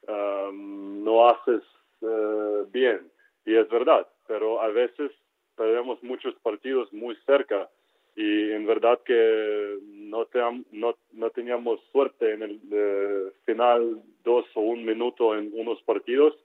um, 0.08 1.04
no 1.04 1.30
haces 1.30 1.62
uh, 2.02 2.66
bien. 2.72 3.02
Y 3.46 3.56
es 3.56 3.70
verdad, 3.70 4.08
pero 4.28 4.62
a 4.62 4.70
veces 4.70 5.12
perdemos 5.56 6.02
muchos 6.02 6.34
partidos 6.36 6.92
muy 6.94 7.16
cerca 7.26 7.70
y 8.16 8.52
en 8.52 8.66
verdad 8.66 9.00
que 9.06 9.78
no, 9.84 10.26
te, 10.26 10.40
no, 10.72 10.96
no 11.14 11.30
teníamos 11.32 11.80
suerte 11.92 12.34
en 12.34 12.44
el 12.44 12.60
eh, 12.72 13.32
final 13.46 14.02
dos 14.24 14.46
o 14.54 14.62
un 14.62 14.86
minuto 14.86 15.36
en 15.36 15.52
unos 15.54 15.82
partidos 15.82 16.36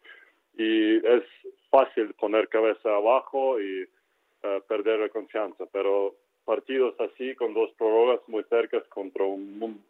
y 0.57 0.97
es 0.97 1.23
fácil 1.71 2.15
poner 2.15 2.49
cabeza 2.49 2.95
abajo 2.95 3.61
y 3.61 3.87
eh, 4.43 4.63
perder 4.69 5.01
la 5.01 5.09
confianza, 5.09 5.65
pero 5.73 6.15
partidos 6.45 6.95
así 7.01 7.35
con 7.35 7.55
dos 7.55 7.71
prórrogas 7.77 8.21
muy 8.29 8.45
cercas 8.45 8.83
contra 8.89 9.25
un, 9.25 9.83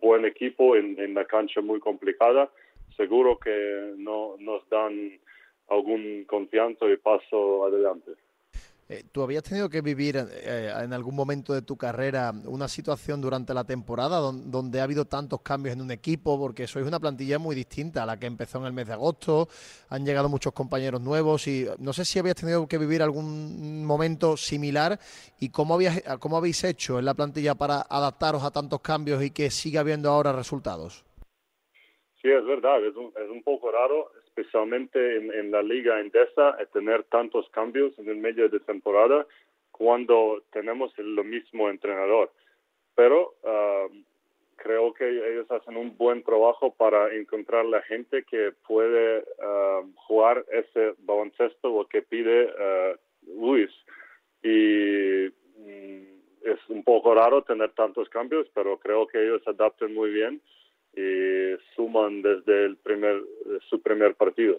buen 0.00 0.24
equipo 0.24 0.76
en, 0.76 0.98
en 1.00 1.14
la 1.14 1.24
cancha 1.24 1.60
muy 1.60 1.80
complicada, 1.80 2.48
seguro 2.96 3.38
que 3.38 3.94
no 3.96 4.36
nos 4.38 4.68
dan 4.68 5.18
algún 5.68 6.24
confianza 6.26 6.86
y 6.86 6.96
paso 6.96 7.64
adelante. 7.66 8.12
Eh, 8.86 9.02
¿Tú 9.10 9.22
habías 9.22 9.42
tenido 9.42 9.70
que 9.70 9.80
vivir 9.80 10.16
eh, 10.16 10.70
en 10.82 10.92
algún 10.92 11.14
momento 11.14 11.54
de 11.54 11.62
tu 11.62 11.74
carrera 11.74 12.32
una 12.44 12.68
situación 12.68 13.22
durante 13.22 13.54
la 13.54 13.64
temporada 13.64 14.18
donde, 14.18 14.80
ha 14.80 14.84
habido 14.84 15.06
tantos 15.06 15.40
cambios 15.40 15.74
en 15.74 15.80
un 15.80 15.90
equipo? 15.90 16.38
Porque 16.38 16.66
sois 16.66 16.86
una 16.86 17.00
plantilla 17.00 17.38
muy 17.38 17.56
distinta 17.56 18.02
a 18.02 18.06
la 18.06 18.18
que 18.18 18.26
empezó 18.26 18.58
en 18.58 18.66
el 18.66 18.74
mes 18.74 18.86
de 18.86 18.92
agosto, 18.92 19.48
han 19.88 20.04
llegado 20.04 20.28
muchos 20.28 20.52
compañeros 20.52 21.00
nuevos 21.00 21.46
y 21.48 21.66
no 21.78 21.94
sé 21.94 22.04
si 22.04 22.18
habías 22.18 22.36
tenido 22.36 22.66
que 22.68 22.76
vivir 22.76 23.02
algún 23.02 23.86
momento 23.86 24.36
similar 24.36 24.98
y 25.40 25.48
cómo, 25.48 25.74
habías, 25.74 26.02
cómo 26.20 26.36
habéis 26.36 26.62
hecho 26.64 26.98
en 26.98 27.06
la 27.06 27.14
plantilla 27.14 27.54
para 27.54 27.86
adaptaros 27.88 28.44
a 28.44 28.50
tantos 28.50 28.80
cambios 28.82 29.22
y 29.22 29.30
que 29.30 29.50
siga 29.50 29.80
habiendo 29.80 30.10
ahora 30.10 30.32
resultados. 30.32 31.06
Sí, 32.20 32.28
es 32.28 32.44
verdad, 32.44 32.84
es 32.84 32.94
un, 32.96 33.12
es 33.16 33.30
un 33.30 33.42
poco 33.42 33.72
raro 33.72 34.10
especialmente 34.36 35.16
en, 35.16 35.50
la 35.52 35.62
liga 35.62 36.00
endesa, 36.00 36.56
tener 36.72 37.04
tantos 37.04 37.48
cambios 37.50 37.96
en 37.98 38.08
el 38.08 38.16
medio 38.16 38.48
de 38.48 38.58
temporada 38.60 39.26
cuando 39.70 40.42
tenemos 40.52 40.92
el, 40.98 41.24
mismo 41.24 41.70
entrenador. 41.70 42.32
Pero 42.96 43.34
ah, 43.44 43.86
creo 44.56 44.92
que 44.92 45.08
ellos 45.08 45.48
hacen 45.50 45.76
un 45.76 45.96
buen 45.96 46.22
trabajo 46.24 46.74
para 46.74 47.14
encontrar 47.14 47.64
la 47.64 47.82
gente 47.82 48.24
que 48.24 48.52
puede 48.66 49.24
ah, 49.40 49.82
jugar 49.94 50.44
ese 50.50 50.94
baloncesto 50.98 51.72
o 51.72 51.86
que 51.86 52.02
pide 52.02 52.46
uh, 52.46 52.96
Luis. 53.40 53.70
Y 54.42 55.28
mm, 55.58 56.14
es 56.42 56.58
un 56.68 56.82
poco 56.82 57.14
raro 57.14 57.42
tener 57.42 57.70
tantos 57.70 58.08
cambios, 58.08 58.48
pero 58.52 58.78
creo 58.78 59.06
que 59.06 59.22
ellos 59.22 59.42
adaptan 59.46 59.94
muy 59.94 60.10
bien 60.10 60.40
y 60.96 61.56
suman 61.74 62.22
desde 62.22 62.66
el 62.66 62.76
primer 62.76 63.22
su 63.68 63.80
primer 63.80 64.14
partido. 64.14 64.58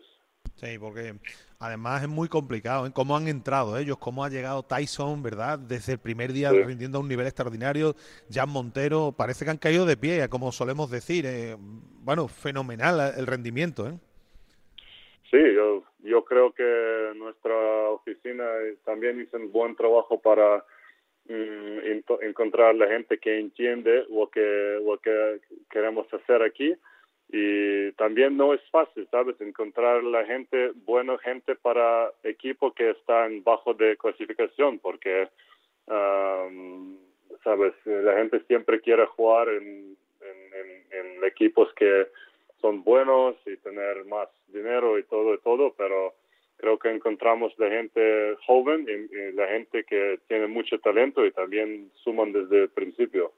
Sí, 0.55 0.79
porque 0.79 1.15
además 1.59 2.03
es 2.03 2.09
muy 2.09 2.29
complicado 2.29 2.87
¿eh? 2.87 2.91
cómo 2.93 3.17
han 3.17 3.27
entrado 3.27 3.77
ellos, 3.77 3.97
cómo 3.97 4.23
ha 4.23 4.29
llegado 4.29 4.63
Tyson, 4.63 5.21
¿verdad? 5.21 5.59
Desde 5.59 5.93
el 5.93 5.99
primer 5.99 6.31
día 6.31 6.51
rindiendo 6.51 6.97
a 6.97 7.01
un 7.01 7.09
nivel 7.09 7.25
extraordinario. 7.25 7.93
Jan 8.31 8.49
Montero, 8.49 9.13
parece 9.17 9.43
que 9.43 9.51
han 9.51 9.57
caído 9.57 9.85
de 9.85 9.97
pie, 9.97 10.29
como 10.29 10.51
solemos 10.51 10.89
decir. 10.89 11.25
Eh, 11.25 11.57
bueno, 11.59 12.27
fenomenal 12.27 13.13
el 13.17 13.27
rendimiento, 13.27 13.87
¿eh? 13.87 13.93
Sí, 15.29 15.39
yo, 15.53 15.83
yo 16.03 16.23
creo 16.23 16.53
que 16.53 17.11
nuestra 17.17 17.89
oficina 17.89 18.45
también 18.85 19.19
hizo 19.19 19.35
un 19.35 19.51
buen 19.51 19.75
trabajo 19.75 20.21
para 20.21 20.63
encontrar 21.27 22.75
la 22.75 22.87
gente 22.87 23.17
que 23.17 23.39
entiende 23.39 24.05
lo 24.09 24.29
que, 24.29 24.79
lo 24.83 24.97
que 24.99 25.39
queremos 25.69 26.11
hacer 26.13 26.41
aquí. 26.43 26.75
Y 27.29 27.91
también 27.93 28.37
no 28.37 28.53
es 28.53 28.61
fácil, 28.69 29.07
¿sabes? 29.09 29.39
Encontrar 29.41 30.03
la 30.03 30.25
gente, 30.25 30.71
buena 30.85 31.17
gente 31.17 31.55
para 31.55 32.11
equipo 32.23 32.71
que 32.73 32.91
están 32.91 33.43
bajo 33.43 33.73
de 33.73 33.97
clasificación, 33.97 34.77
porque, 34.79 35.27
¿sabes? 37.43 37.73
La 37.85 38.17
gente 38.17 38.41
siempre 38.47 38.79
quiere 38.79 39.05
jugar 39.07 39.49
en, 39.49 39.97
en, 40.21 40.83
en 40.91 41.23
equipos 41.23 41.73
que 41.73 42.07
son 42.61 42.83
buenos 42.83 43.35
y 43.45 43.57
tener 43.57 44.05
más 44.05 44.29
dinero 44.47 44.97
y 44.99 45.03
todo 45.03 45.33
y 45.33 45.39
todo, 45.39 45.73
pero 45.75 46.13
creo 46.57 46.79
que 46.79 46.89
encontramos 46.89 47.53
la 47.57 47.69
gente 47.69 48.35
joven 48.45 48.85
y, 48.87 49.35
la 49.35 49.47
gente 49.47 49.83
que 49.83 50.19
tiene 50.27 50.47
mucho 50.47 50.79
talento 50.79 51.25
y 51.25 51.31
también 51.31 51.91
suman 52.03 52.31
desde 52.31 52.63
el 52.63 52.69
principio. 52.69 53.31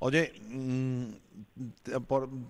Oye, 0.00 0.32
mm, 0.48 1.04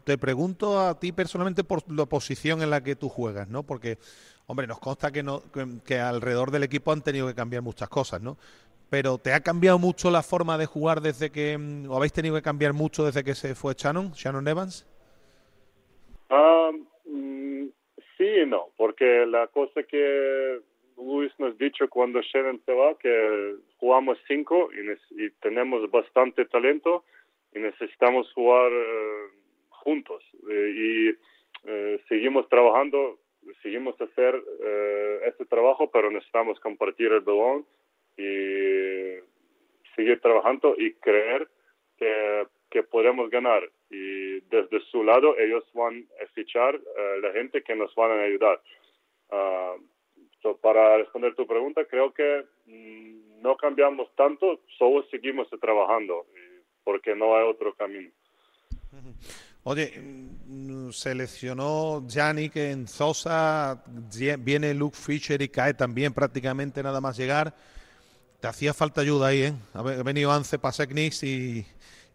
te, 0.05 0.16
pregunto 0.16 0.81
a 0.81 0.99
ti 0.99 1.12
personalmente 1.12 1.65
por 1.65 1.91
la 1.93 2.07
posición 2.07 2.62
en 2.62 2.70
la 2.70 2.83
que 2.83 2.97
tú 2.97 3.09
juegas, 3.09 3.49
¿no? 3.49 3.62
Porque, 3.62 3.99
hombre, 4.47 4.66
nos 4.66 4.79
consta 4.79 5.11
que, 5.11 5.23
no, 5.23 5.43
que, 5.85 5.99
alrededor 5.99 6.51
del 6.51 6.62
equipo 6.62 6.93
han 6.93 7.03
tenido 7.03 7.27
que 7.27 7.35
cambiar 7.35 7.62
muchas 7.62 7.89
cosas, 7.89 8.23
¿no? 8.23 8.39
Pero 8.89 9.19
¿te 9.19 9.35
ha 9.35 9.41
cambiado 9.41 9.79
mucho 9.79 10.11
la 10.11 10.23
forma 10.23 10.57
de 10.57 10.65
jugar 10.65 11.03
desde 11.03 11.31
que, 11.31 11.59
mm, 11.59 11.91
o 11.91 11.97
habéis 11.97 12.12
tenido 12.12 12.35
que 12.35 12.43
cambiar 12.43 12.73
mucho 12.73 13.05
desde 13.05 13.23
que 13.23 13.35
se 13.35 13.55
fue 13.55 13.75
Shannon, 13.77 14.12
Shannon 14.12 14.49
Evans? 14.49 14.87
Ah, 16.31 16.70
sí 18.19 18.24
y 18.43 18.47
no, 18.47 18.69
porque 18.77 19.24
la 19.24 19.47
cosa 19.47 19.82
que 19.85 20.61
Luis 20.99 21.32
nos 21.39 21.57
dicho 21.57 21.89
cuando 21.89 22.20
Shannon 22.20 22.61
se 22.66 22.73
va, 22.73 22.99
que 22.99 23.55
jugamos 23.78 24.19
cinco 24.27 24.69
y, 24.73 25.31
tenemos 25.40 25.89
bastante 25.90 26.45
talento 26.47 27.05
y 27.55 27.61
necesitamos 27.61 28.31
jugar 28.32 28.70
eh, 28.73 29.28
juntos. 29.69 30.23
Eh, 30.51 30.73
y 30.74 31.70
eh, 31.70 32.01
seguimos 32.09 32.49
trabajando, 32.49 33.19
seguimos 33.62 33.99
hacer 34.01 34.43
este 35.27 35.45
trabajo, 35.47 35.90
pero 35.90 36.11
necesitamos 36.11 36.59
compartir 36.61 37.12
el 37.12 37.20
balón 37.20 37.65
y 38.16 39.20
seguir 39.95 40.20
trabajando 40.20 40.74
y 40.77 40.93
creer 40.95 41.49
que, 41.97 42.47
que 42.70 42.82
podemos 42.82 43.31
ganar 43.31 43.70
y 43.90 44.40
desde 44.40 44.81
su 44.90 45.02
lado 45.02 45.36
ellos 45.39 45.65
van 45.73 46.06
a 46.23 46.27
fichar 46.32 46.77
uh, 46.77 47.20
la 47.20 47.32
gente 47.32 47.62
que 47.62 47.74
nos 47.74 47.94
van 47.94 48.10
a 48.12 48.23
ayudar. 48.23 48.60
Uh, 49.31 50.56
para 50.60 50.98
responder 50.98 51.35
tu 51.35 51.47
pregunta, 51.47 51.85
creo 51.85 52.12
que 52.12 52.44
mm, 52.66 53.43
no 53.43 53.56
cambiamos 53.56 54.09
tanto, 54.15 54.60
solo 54.78 55.05
seguimos 55.10 55.48
trabajando 55.60 56.27
porque 56.85 57.15
no 57.15 57.36
hay 57.36 57.44
otro 57.44 57.74
camino. 57.74 58.10
Oye, 59.65 59.93
mm, 59.98 60.90
seleccionó 60.90 62.06
Yannick 62.06 62.56
en 62.56 62.89
Sosa, 62.89 63.82
viene 64.39 64.73
Luke 64.73 64.97
Fisher 64.97 65.43
y 65.43 65.48
cae 65.48 65.74
también 65.74 66.15
prácticamente 66.15 66.82
nada 66.82 67.01
más 67.01 67.19
llegar. 67.19 67.55
Te 68.40 68.47
hacía 68.48 68.73
falta 68.73 69.01
ayuda 69.01 69.27
ahí, 69.27 69.43
¿eh? 69.43 69.52
Ha 69.74 69.82
venido 69.82 70.32
Ance 70.32 70.59
Paseknis 70.59 71.23
y, 71.24 71.66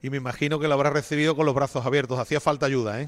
y 0.03 0.09
me 0.09 0.17
imagino 0.17 0.59
que 0.59 0.67
lo 0.67 0.73
habrá 0.73 0.89
recibido 0.89 1.34
con 1.34 1.45
los 1.45 1.55
brazos 1.55 1.85
abiertos. 1.85 2.19
Hacía 2.19 2.41
falta 2.41 2.65
ayuda, 2.65 3.01
¿eh? 3.01 3.07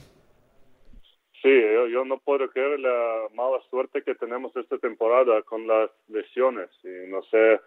Sí, 1.42 1.62
yo, 1.92 2.06
no 2.06 2.18
puedo 2.20 2.50
creer 2.50 2.80
la 2.80 3.28
mala 3.34 3.60
suerte 3.70 4.02
que 4.02 4.16
tenemos 4.16 4.56
esta 4.56 4.78
temporada 4.78 5.42
con 5.42 5.68
las 5.68 5.92
lesiones. 6.08 6.70
Y 6.86 7.12
no 7.12 7.22
sé, 7.24 7.60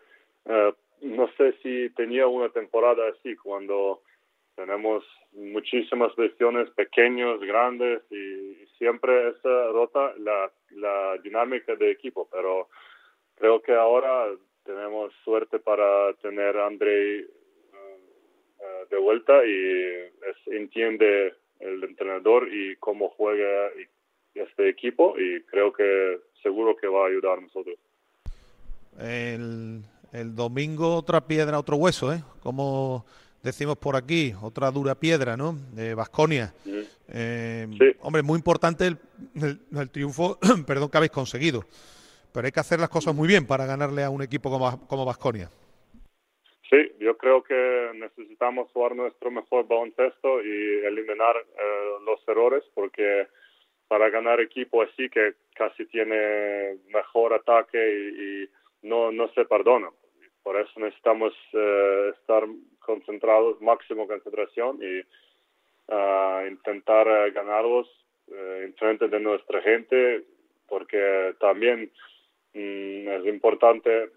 eh, 0.47 0.73
no 1.03 1.29
sé 1.37 1.55
si 1.63 1.91
tenía 1.91 2.27
una 2.27 2.49
temporada 2.49 3.03
así 3.11 3.37
cuando 3.37 4.01
tenemos 4.57 5.05
muchísimas 5.33 6.17
lesiones 6.17 6.71
pequeños, 6.71 7.39
grandes 7.41 8.03
y, 8.11 8.67
siempre 8.79 9.31
esa 9.31 9.67
rota 9.73 10.15
la, 10.19 10.51
la 10.71 11.19
dinámica 11.23 11.75
de 11.75 11.91
equipo. 11.91 12.29
Pero 12.33 12.69
creo 13.35 13.61
que 13.61 13.75
ahora 13.75 14.29
tenemos 14.65 15.13
suerte 15.25 15.59
para 15.59 16.15
tener 16.23 16.57
a 16.57 16.67
Andrei 16.67 17.27
de 18.91 18.99
vuelta 18.99 19.45
y 19.45 20.55
entiende 20.55 21.35
el 21.61 21.83
entrenador 21.85 22.49
y 22.53 22.77
cómo 22.77 23.11
juega 23.11 23.71
este 24.35 24.69
equipo 24.69 25.19
y 25.19 25.43
creo 25.43 25.73
que 25.73 26.21
seguro 26.43 26.77
que 26.77 26.87
va 26.87 27.05
a 27.05 27.09
ayudar 27.09 27.39
a 27.39 27.43
nosotros. 27.43 27.77
El, 28.99 29.83
domingo 30.35 30.97
otra 30.97 31.21
piedra, 31.21 31.59
otro 31.59 31.77
hueso, 31.77 32.13
¿eh? 32.13 32.23
Como 32.43 33.05
decimos 33.43 33.77
por 33.77 33.97
aquí, 33.97 34.33
otra 34.41 34.71
dura 34.71 34.95
piedra, 34.95 35.37
¿no? 35.37 35.57
De 35.73 35.95
Vasconia. 35.95 36.53
Eh, 37.11 37.67
hombre, 38.01 38.23
muy 38.23 38.37
importante 38.37 38.87
el, 38.87 38.99
el, 39.75 39.91
triunfo, 39.91 40.39
perdón, 40.67 40.89
que 40.89 40.97
habéis 40.97 41.13
conseguido. 41.13 41.65
Pero 42.33 42.47
hay 42.47 42.53
que 42.53 42.61
hacer 42.61 42.81
las 42.81 42.89
cosas 42.89 43.15
muy 43.15 43.29
bien 43.29 43.47
para 43.47 43.67
ganarle 43.67 44.05
a 44.05 44.11
un 44.11 44.23
equipo 44.23 44.51
como 44.51 45.05
Vasconia. 45.05 45.51
Sí, 46.71 46.93
yo 46.99 47.17
creo 47.17 47.43
que 47.43 47.91
necesitamos 47.95 48.71
jugar 48.73 48.95
nuestro 48.95 49.31
mejor 49.31 49.67
baloncesto 49.67 50.43
y 50.43 50.85
eliminar 50.85 51.35
eh, 51.37 51.95
los 52.05 52.21
errores 52.29 52.63
porque 52.75 53.27
para 53.89 54.11
ganar 54.11 54.39
equipo 54.41 54.83
así 54.83 55.09
que 55.09 55.33
casi 55.55 55.87
tiene 55.87 56.77
mejor 56.93 57.33
ataque 57.33 57.79
y, 57.79 58.49
no, 58.87 59.11
no 59.11 59.29
se 59.33 59.45
perdona. 59.47 59.91
Por 60.43 60.61
eso 60.61 60.79
necesitamos 60.79 61.33
eh, 61.55 62.13
estar 62.21 62.45
concentrados, 62.81 63.61
máximo 63.61 64.07
concentración 64.07 64.79
y 64.81 65.01
uh, 65.93 66.47
intentar 66.47 67.09
uh, 67.09 67.33
ganarlos 67.33 67.89
en 68.29 68.73
frente 68.75 69.09
de 69.09 69.21
nuestra 69.21 69.61
gente 69.63 70.23
porque 70.69 71.35
también 71.41 71.91
mm, 72.55 73.09
es 73.09 73.27
importante 73.27 74.11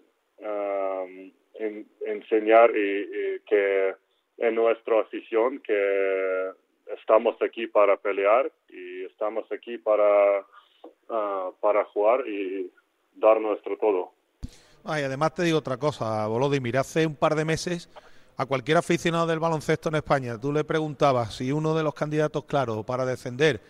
enseñar 1.54 2.70
y, 2.70 3.40
que 3.46 3.94
en 4.38 4.54
nuestra 4.54 5.00
afición 5.00 5.60
que 5.60 6.50
estamos 6.98 7.40
aquí 7.42 7.66
para 7.66 7.96
pelear 7.96 8.50
y 8.68 9.04
estamos 9.04 9.50
aquí 9.52 9.78
para, 9.78 10.44
ah, 11.08 11.50
para 11.60 11.84
jugar 11.86 12.26
y 12.26 12.70
dar 13.14 13.40
nuestro 13.40 13.76
todo. 13.76 14.12
Ay, 14.84 15.04
además 15.04 15.34
te 15.34 15.44
digo 15.44 15.58
otra 15.58 15.76
cosa, 15.76 16.26
Volodymyr, 16.26 16.78
hace 16.78 17.06
un 17.06 17.14
par 17.14 17.36
de 17.36 17.44
meses 17.44 17.88
a 18.36 18.46
cualquier 18.46 18.78
aficionado 18.78 19.26
del 19.26 19.38
baloncesto 19.38 19.88
en 19.90 19.96
España, 19.96 20.40
tú 20.40 20.52
le 20.52 20.64
preguntabas 20.64 21.36
si 21.36 21.52
uno 21.52 21.74
de 21.74 21.84
los 21.84 21.94
candidatos 21.94 22.44
claros 22.44 22.84
para 22.84 23.04
descender 23.04 23.60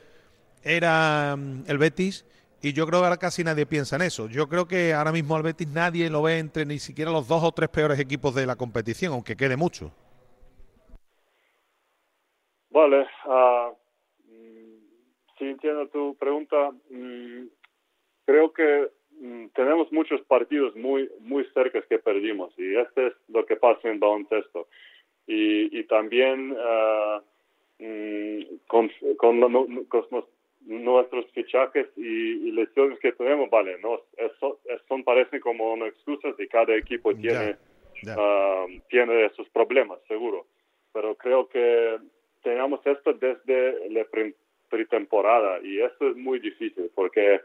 era 0.62 1.36
mm, 1.36 1.64
el 1.66 1.78
Betis 1.78 2.24
y 2.62 2.72
yo 2.72 2.86
creo 2.86 3.00
que 3.00 3.06
ahora 3.06 3.16
casi 3.16 3.42
nadie 3.42 3.66
piensa 3.66 3.96
en 3.96 4.02
eso. 4.02 4.28
Yo 4.28 4.48
creo 4.48 4.68
que 4.68 4.92
ahora 4.94 5.10
mismo 5.10 5.34
al 5.34 5.42
Betis 5.42 5.68
nadie 5.68 6.08
lo 6.08 6.22
ve 6.22 6.38
entre 6.38 6.64
ni 6.64 6.78
siquiera 6.78 7.10
los 7.10 7.26
dos 7.26 7.42
o 7.42 7.50
tres 7.50 7.68
peores 7.68 7.98
equipos 7.98 8.34
de 8.34 8.46
la 8.46 8.54
competición, 8.54 9.12
aunque 9.12 9.36
quede 9.36 9.56
mucho. 9.56 9.90
Vale, 12.70 13.06
uh, 13.26 13.74
si 15.36 15.44
entiendo 15.44 15.88
tu 15.88 16.14
pregunta, 16.14 16.70
mm, 16.88 17.46
creo 18.24 18.52
que 18.52 18.88
mm, 19.20 19.46
tenemos 19.54 19.92
muchos 19.92 20.20
partidos 20.22 20.74
muy 20.76 21.10
muy 21.20 21.44
cerca 21.52 21.82
que 21.82 21.98
perdimos 21.98 22.54
y 22.56 22.76
este 22.76 23.08
es 23.08 23.14
lo 23.28 23.44
que 23.44 23.56
pasa 23.56 23.88
en 23.88 23.98
baloncesto. 23.98 24.68
Y, 25.26 25.78
y 25.78 25.84
también 25.84 26.52
uh, 26.52 27.20
con, 28.68 28.90
con, 29.16 29.84
con, 29.88 30.24
nuestros 30.66 31.26
fichajes 31.32 31.86
y, 31.96 32.50
lesiones 32.52 32.98
que 33.00 33.12
tenemos, 33.12 33.50
vale, 33.50 33.78
no, 33.78 34.00
eso, 34.16 34.60
son 34.88 35.02
parecen 35.04 35.40
como 35.40 35.72
una 35.72 35.86
excusas 35.86 36.34
y 36.38 36.46
cada 36.46 36.74
equipo 36.76 37.14
tiene, 37.14 37.56
ah, 38.08 38.66
tiene 38.88 39.28
sus 39.30 39.48
problemas, 39.50 39.98
seguro. 40.06 40.46
Pero 40.92 41.14
creo 41.16 41.48
que 41.48 41.98
tenemos 42.42 42.80
esto 42.86 43.12
desde 43.14 43.88
la 43.90 44.06
pretemporada 44.68 45.60
y 45.62 45.80
eso 45.80 46.08
es 46.10 46.16
muy 46.16 46.38
difícil 46.38 46.90
porque 46.94 47.40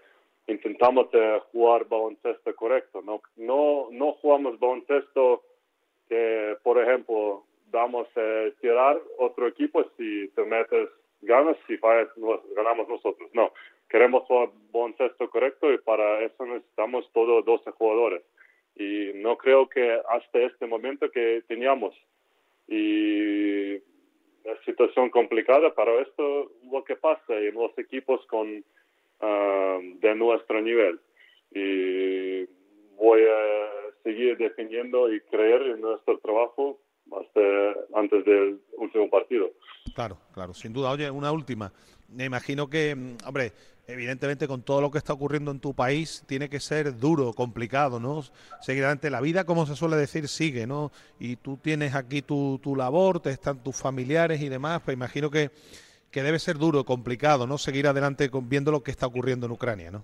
intentamos 0.47 1.07
eh, 1.13 1.39
jugar 1.51 1.87
baloncesto 1.87 2.55
correcto. 2.55 3.01
No, 3.01 3.21
no, 3.35 3.87
no 3.91 4.13
jugamos 4.13 4.59
baloncesto 4.59 5.43
que, 6.09 6.55
por 6.63 6.81
ejemplo, 6.81 7.43
damos 7.71 8.07
a 8.15 8.49
tirar 8.61 8.99
otro 9.17 9.47
equipo 9.47 9.83
si 9.97 10.29
te 10.29 10.43
metes 10.43 10.89
ganas 11.21 11.57
si 11.67 11.77
fallas, 11.77 12.09
ganamos 12.55 12.87
nosotros. 12.87 13.29
No, 13.33 13.51
queremos 13.89 14.23
jugar 14.23 14.49
baloncesto 14.71 15.29
correcto 15.29 15.71
y 15.73 15.77
para 15.79 16.23
eso 16.23 16.45
necesitamos 16.45 17.09
todos 17.13 17.45
12 17.45 17.71
jugadores. 17.71 18.23
Y 18.75 19.11
no 19.15 19.37
creo 19.37 19.67
que 19.67 19.99
hasta 20.09 20.39
este 20.39 20.67
momento 20.67 21.09
que 21.09 21.43
teníamos. 21.47 21.95
Y 22.67 23.73
la 24.43 24.55
situación 24.65 25.09
complicada, 25.09 25.73
pero 25.75 25.99
esto 25.99 26.51
lo 26.71 26.83
que 26.83 26.95
pasa 26.95 27.33
en 27.35 27.55
los 27.55 27.77
equipos 27.77 28.25
con 28.27 28.63
ah, 29.21 29.79
de 29.81 30.15
nuestro 30.15 30.61
nivel. 30.61 30.99
Y 31.51 32.45
voy 32.95 33.21
a 33.23 34.03
seguir 34.03 34.37
defendiendo 34.37 35.11
y 35.11 35.21
creer 35.21 35.61
en 35.63 35.81
nuestro 35.81 36.17
trabajo 36.19 36.79
hasta 37.11 37.99
antes 37.99 38.25
del 38.25 38.59
último 38.77 39.09
partido. 39.09 39.51
Claro, 39.95 40.17
claro, 40.33 40.53
sin 40.53 40.73
duda. 40.73 40.91
Oye, 40.91 41.09
una 41.09 41.31
última. 41.31 41.71
Me 42.09 42.25
imagino 42.25 42.69
que, 42.69 42.95
mm, 42.95 43.27
hombre, 43.27 43.51
evidentemente 43.87 44.47
con 44.47 44.63
todo 44.63 44.81
lo 44.81 44.91
que 44.91 44.97
está 44.97 45.13
ocurriendo 45.13 45.51
en 45.51 45.59
tu 45.59 45.73
país 45.73 46.23
tiene 46.27 46.49
que 46.49 46.59
ser 46.59 46.97
duro, 46.97 47.33
complicado, 47.33 47.99
¿no? 47.99 48.21
Seguir 48.61 48.83
adelante. 48.83 49.09
La 49.09 49.21
vida, 49.21 49.45
como 49.45 49.65
se 49.65 49.75
suele 49.75 49.95
decir, 49.95 50.27
sigue, 50.27 50.67
¿no? 50.67 50.91
Y 51.19 51.37
tú 51.37 51.57
tienes 51.57 51.95
aquí 51.95 52.21
tu, 52.21 52.59
tu 52.61 52.75
labor, 52.75 53.21
te 53.21 53.31
están 53.31 53.63
tus 53.63 53.81
familiares 53.81 54.41
y 54.41 54.49
demás, 54.49 54.81
pues 54.83 54.95
imagino 54.95 55.31
que, 55.31 55.49
que 56.11 56.23
debe 56.23 56.39
ser 56.39 56.57
duro, 56.57 56.83
complicado, 56.83 57.47
¿no? 57.47 57.57
Seguir 57.57 57.87
adelante 57.87 58.29
viendo 58.43 58.71
lo 58.71 58.81
que 58.81 58.91
está 58.91 59.07
ocurriendo 59.07 59.45
en 59.45 59.53
Ucrania, 59.53 59.91
¿no? 59.91 60.03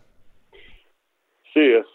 Sí, 1.53 1.61
es, 1.61 1.85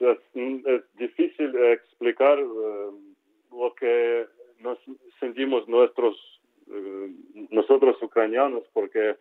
es, 0.00 0.82
difícil 0.98 1.54
explicar 1.72 2.38
eh, 2.38 2.90
lo 3.52 3.74
que 3.74 4.26
nos 4.60 4.78
sentimos 5.20 5.68
nuestros 5.68 6.16
eh, 6.70 7.10
nosotros 7.50 8.00
ucranianos 8.02 8.64
porque 8.72 9.16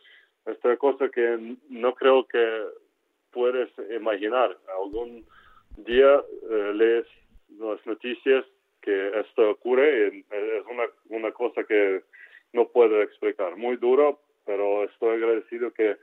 esta 0.45 0.77
cosa 0.77 1.09
que 1.09 1.55
no 1.69 1.93
creo 1.93 2.25
que 2.27 2.65
puedes 3.31 3.69
imaginar. 3.95 4.57
Algún 4.81 5.25
día 5.77 6.21
eh, 6.49 6.71
lees 6.73 7.05
las 7.59 7.85
noticias 7.85 8.45
que 8.81 9.19
esto 9.19 9.51
ocurre 9.51 10.07
y 10.13 10.19
es 10.19 10.65
una, 10.69 10.83
una 11.09 11.31
cosa 11.31 11.63
que 11.63 12.03
no 12.53 12.67
puedo 12.67 13.01
explicar. 13.01 13.55
Muy 13.55 13.77
duro 13.77 14.19
pero 14.45 14.83
estoy 14.83 15.15
agradecido 15.15 15.71
que 15.71 15.97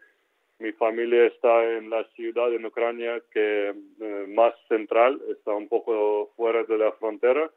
mi 0.59 0.73
familia 0.73 1.27
está 1.27 1.65
en 1.77 1.91
la 1.91 2.05
ciudad 2.15 2.53
en 2.53 2.67
Ucrania 2.67 3.21
que 3.33 3.75
eh, 4.01 4.27
más 4.29 4.55
central 4.69 5.21
está 5.31 5.53
un 5.53 5.69
poco 5.69 6.31
fuera 6.37 6.65
de 6.65 6.79
la 6.79 6.93
frontera 6.93 7.51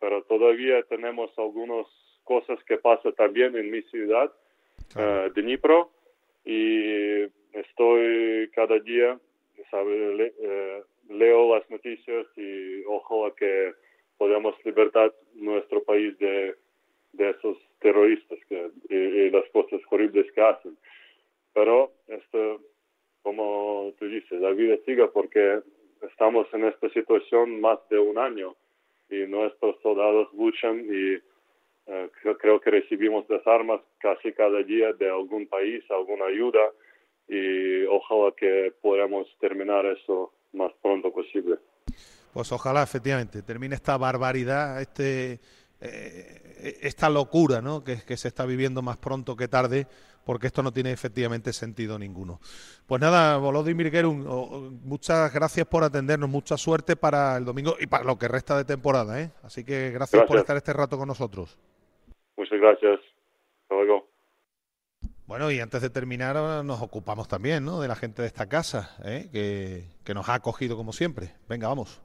pero 0.00 0.22
todavía 0.24 0.82
tenemos 0.84 1.30
algunas 1.38 1.86
cosas 2.24 2.62
que 2.64 2.78
pasan 2.78 3.12
también 3.14 3.56
en 3.56 3.70
mi 3.70 3.82
ciudad, 3.82 4.32
uh, 4.96 5.30
Dnipro, 5.34 5.90
y 6.44 7.22
estoy 7.52 8.50
cada 8.54 8.78
día, 8.80 9.18
sabe, 9.70 10.34
eh, 10.40 10.82
leo 11.08 11.54
las 11.54 11.68
noticias 11.70 12.26
y 12.36 12.84
ojalá 12.86 13.34
que 13.34 13.72
podamos 14.18 14.54
libertar 14.64 15.12
nuestro 15.34 15.82
país 15.82 16.16
de, 16.18 16.54
de 17.12 17.30
esos 17.30 17.56
terroristas 17.80 18.38
que, 18.48 18.70
y, 18.88 19.30
las 19.30 19.48
cosas 19.50 19.80
horribles 19.90 20.30
que 20.32 20.40
hacen. 20.40 20.76
Pero 21.52 21.92
esto, 22.08 22.60
como 23.22 23.92
tú 23.98 24.06
dices, 24.06 24.40
la 24.40 24.50
vida 24.50 24.76
sigue 24.84 25.06
porque 25.08 25.60
estamos 26.02 26.46
en 26.52 26.64
esta 26.64 26.88
situación 26.90 27.60
más 27.60 27.78
de 27.88 27.98
un 27.98 28.18
año 28.18 28.54
y 29.10 29.26
nuestros 29.26 29.80
soldados 29.82 30.28
luchan 30.34 30.80
y 30.80 31.18
eh, 31.86 32.10
creo, 32.40 32.60
que 32.60 32.70
recibimos 32.70 33.26
las 33.28 33.46
armas 33.46 33.80
casi 33.98 34.32
cada 34.32 34.62
día 34.62 34.92
de 34.94 35.10
algún 35.10 35.46
país, 35.46 35.82
alguna 35.90 36.26
ayuda 36.26 36.60
y 37.28 37.84
ojalá 37.84 38.32
que 38.36 38.72
podamos 38.80 39.26
terminar 39.38 39.84
eso 39.86 40.32
más 40.52 40.72
pronto 40.82 41.12
posible. 41.12 41.56
Pues 42.32 42.50
ojalá 42.52 42.82
efectivamente 42.82 43.42
termine 43.42 43.74
esta 43.74 43.96
barbaridad, 43.96 44.80
este 44.80 45.40
eh, 45.84 46.78
esta 46.82 47.10
locura 47.10 47.60
¿no? 47.60 47.84
que, 47.84 48.02
que 48.02 48.16
se 48.16 48.28
está 48.28 48.46
viviendo 48.46 48.82
más 48.82 48.96
pronto 48.96 49.36
que 49.36 49.48
tarde 49.48 49.86
porque 50.24 50.46
esto 50.46 50.62
no 50.62 50.72
tiene 50.72 50.90
efectivamente 50.90 51.52
sentido 51.52 51.98
ninguno. 51.98 52.40
Pues 52.86 53.00
nada, 53.00 53.36
Volodymyr 53.36 53.90
Gerun, 53.90 54.80
muchas 54.82 55.32
gracias 55.32 55.66
por 55.66 55.84
atendernos, 55.84 56.28
mucha 56.28 56.56
suerte 56.56 56.96
para 56.96 57.36
el 57.36 57.44
domingo 57.44 57.76
y 57.78 57.86
para 57.86 58.04
lo 58.04 58.18
que 58.18 58.28
resta 58.28 58.56
de 58.56 58.64
temporada. 58.64 59.20
¿eh? 59.20 59.30
Así 59.42 59.64
que 59.64 59.90
gracias, 59.90 60.24
por 60.24 60.38
estar 60.38 60.56
este 60.56 60.72
rato 60.72 60.98
con 60.98 61.08
nosotros. 61.08 61.58
Muchas 62.36 62.58
gracias. 62.58 63.00
Hasta 63.62 63.74
luego. 63.74 64.08
Bueno, 65.26 65.50
y 65.50 65.60
antes 65.60 65.80
de 65.80 65.90
terminar, 65.90 66.36
nos 66.64 66.82
ocupamos 66.82 67.28
también 67.28 67.64
¿no? 67.64 67.80
de 67.80 67.88
la 67.88 67.96
gente 67.96 68.22
de 68.22 68.28
esta 68.28 68.46
casa, 68.46 68.96
¿eh? 69.04 69.28
que, 69.32 69.84
que 70.04 70.14
nos 70.14 70.28
ha 70.28 70.34
acogido 70.34 70.76
como 70.76 70.92
siempre. 70.92 71.34
Venga, 71.48 71.68
vamos. 71.68 72.02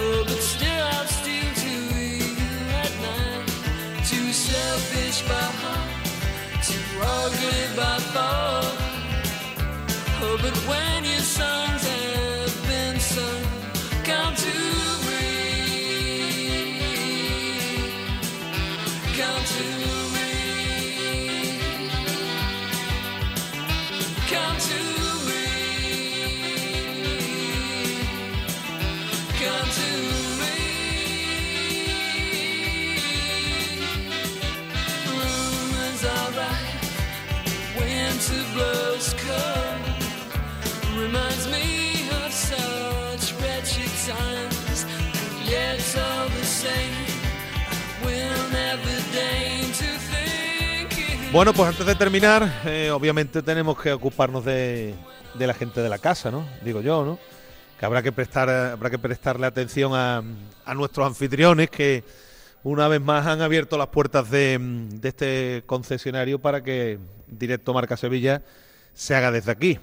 Oh, 0.00 0.24
but 0.24 0.40
still, 0.54 0.84
I'll 0.94 1.06
steal 1.06 1.50
to 1.64 1.74
you 2.14 2.34
at 2.82 2.92
night. 3.06 3.46
Too 4.06 4.32
selfish 4.32 5.22
by 5.22 5.46
heart, 5.62 6.64
too 6.64 6.84
raw 6.98 7.28
by 7.76 7.98
thought. 8.14 8.76
Oh, 10.20 10.38
but 10.42 10.56
when 10.68 11.04
your 11.04 11.20
songs 11.20 11.82
have 11.86 12.68
been 12.68 12.98
sung, 13.00 13.44
come 14.04 14.34
to 14.34 14.77
Bueno, 51.30 51.52
pues 51.52 51.68
antes 51.68 51.84
de 51.84 51.94
terminar, 51.94 52.62
eh, 52.64 52.90
obviamente 52.90 53.42
tenemos 53.42 53.78
que 53.80 53.92
ocuparnos 53.92 54.44
de, 54.44 54.94
de, 55.34 55.46
la 55.46 55.52
gente 55.52 55.82
de 55.82 55.88
la 55.88 55.98
casa, 55.98 56.30
¿no? 56.30 56.48
Digo 56.64 56.80
yo, 56.80 57.04
¿no? 57.04 57.18
Que 57.78 57.84
habrá 57.84 58.02
que 58.02 58.12
prestar, 58.12 58.48
habrá 58.48 58.88
que 58.88 58.98
prestarle 58.98 59.46
atención 59.46 59.92
a, 59.94 60.22
a 60.64 60.74
nuestros 60.74 61.06
anfitriones 61.06 61.68
que 61.68 62.02
una 62.64 62.88
vez 62.88 63.00
más 63.02 63.26
han 63.26 63.42
abierto 63.42 63.76
las 63.76 63.88
puertas 63.88 64.30
de, 64.30 64.58
de 64.58 65.08
este 65.08 65.62
concesionario 65.66 66.38
para 66.38 66.62
que 66.62 66.98
Directo 67.26 67.74
Marca 67.74 67.96
Sevilla 67.96 68.42
se 68.94 69.14
haga 69.14 69.30
desde 69.30 69.52
aquí. 69.52 69.78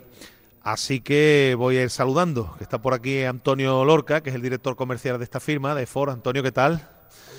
Así 0.66 1.00
que 1.00 1.54
voy 1.56 1.78
a 1.78 1.84
ir 1.84 1.92
saludando, 1.92 2.56
que 2.58 2.64
está 2.64 2.80
por 2.80 2.96
aquí 2.96 3.24
Antonio 3.24 3.86
Lorca, 3.86 4.22
que 4.22 4.32
es 4.32 4.36
el 4.36 4.42
director 4.42 4.76
comercial 4.76 5.20
de 5.20 5.24
esta 5.24 5.40
firma, 5.40 5.76
de 5.76 5.86
Ford. 5.86 6.10
Antonio, 6.10 6.42
¿qué 6.42 6.52
tal? 6.52 6.90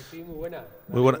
Sí, 0.09 0.23
muy 0.25 0.37
buena. 0.37 0.63
Muy, 0.87 1.01
buena, 1.01 1.19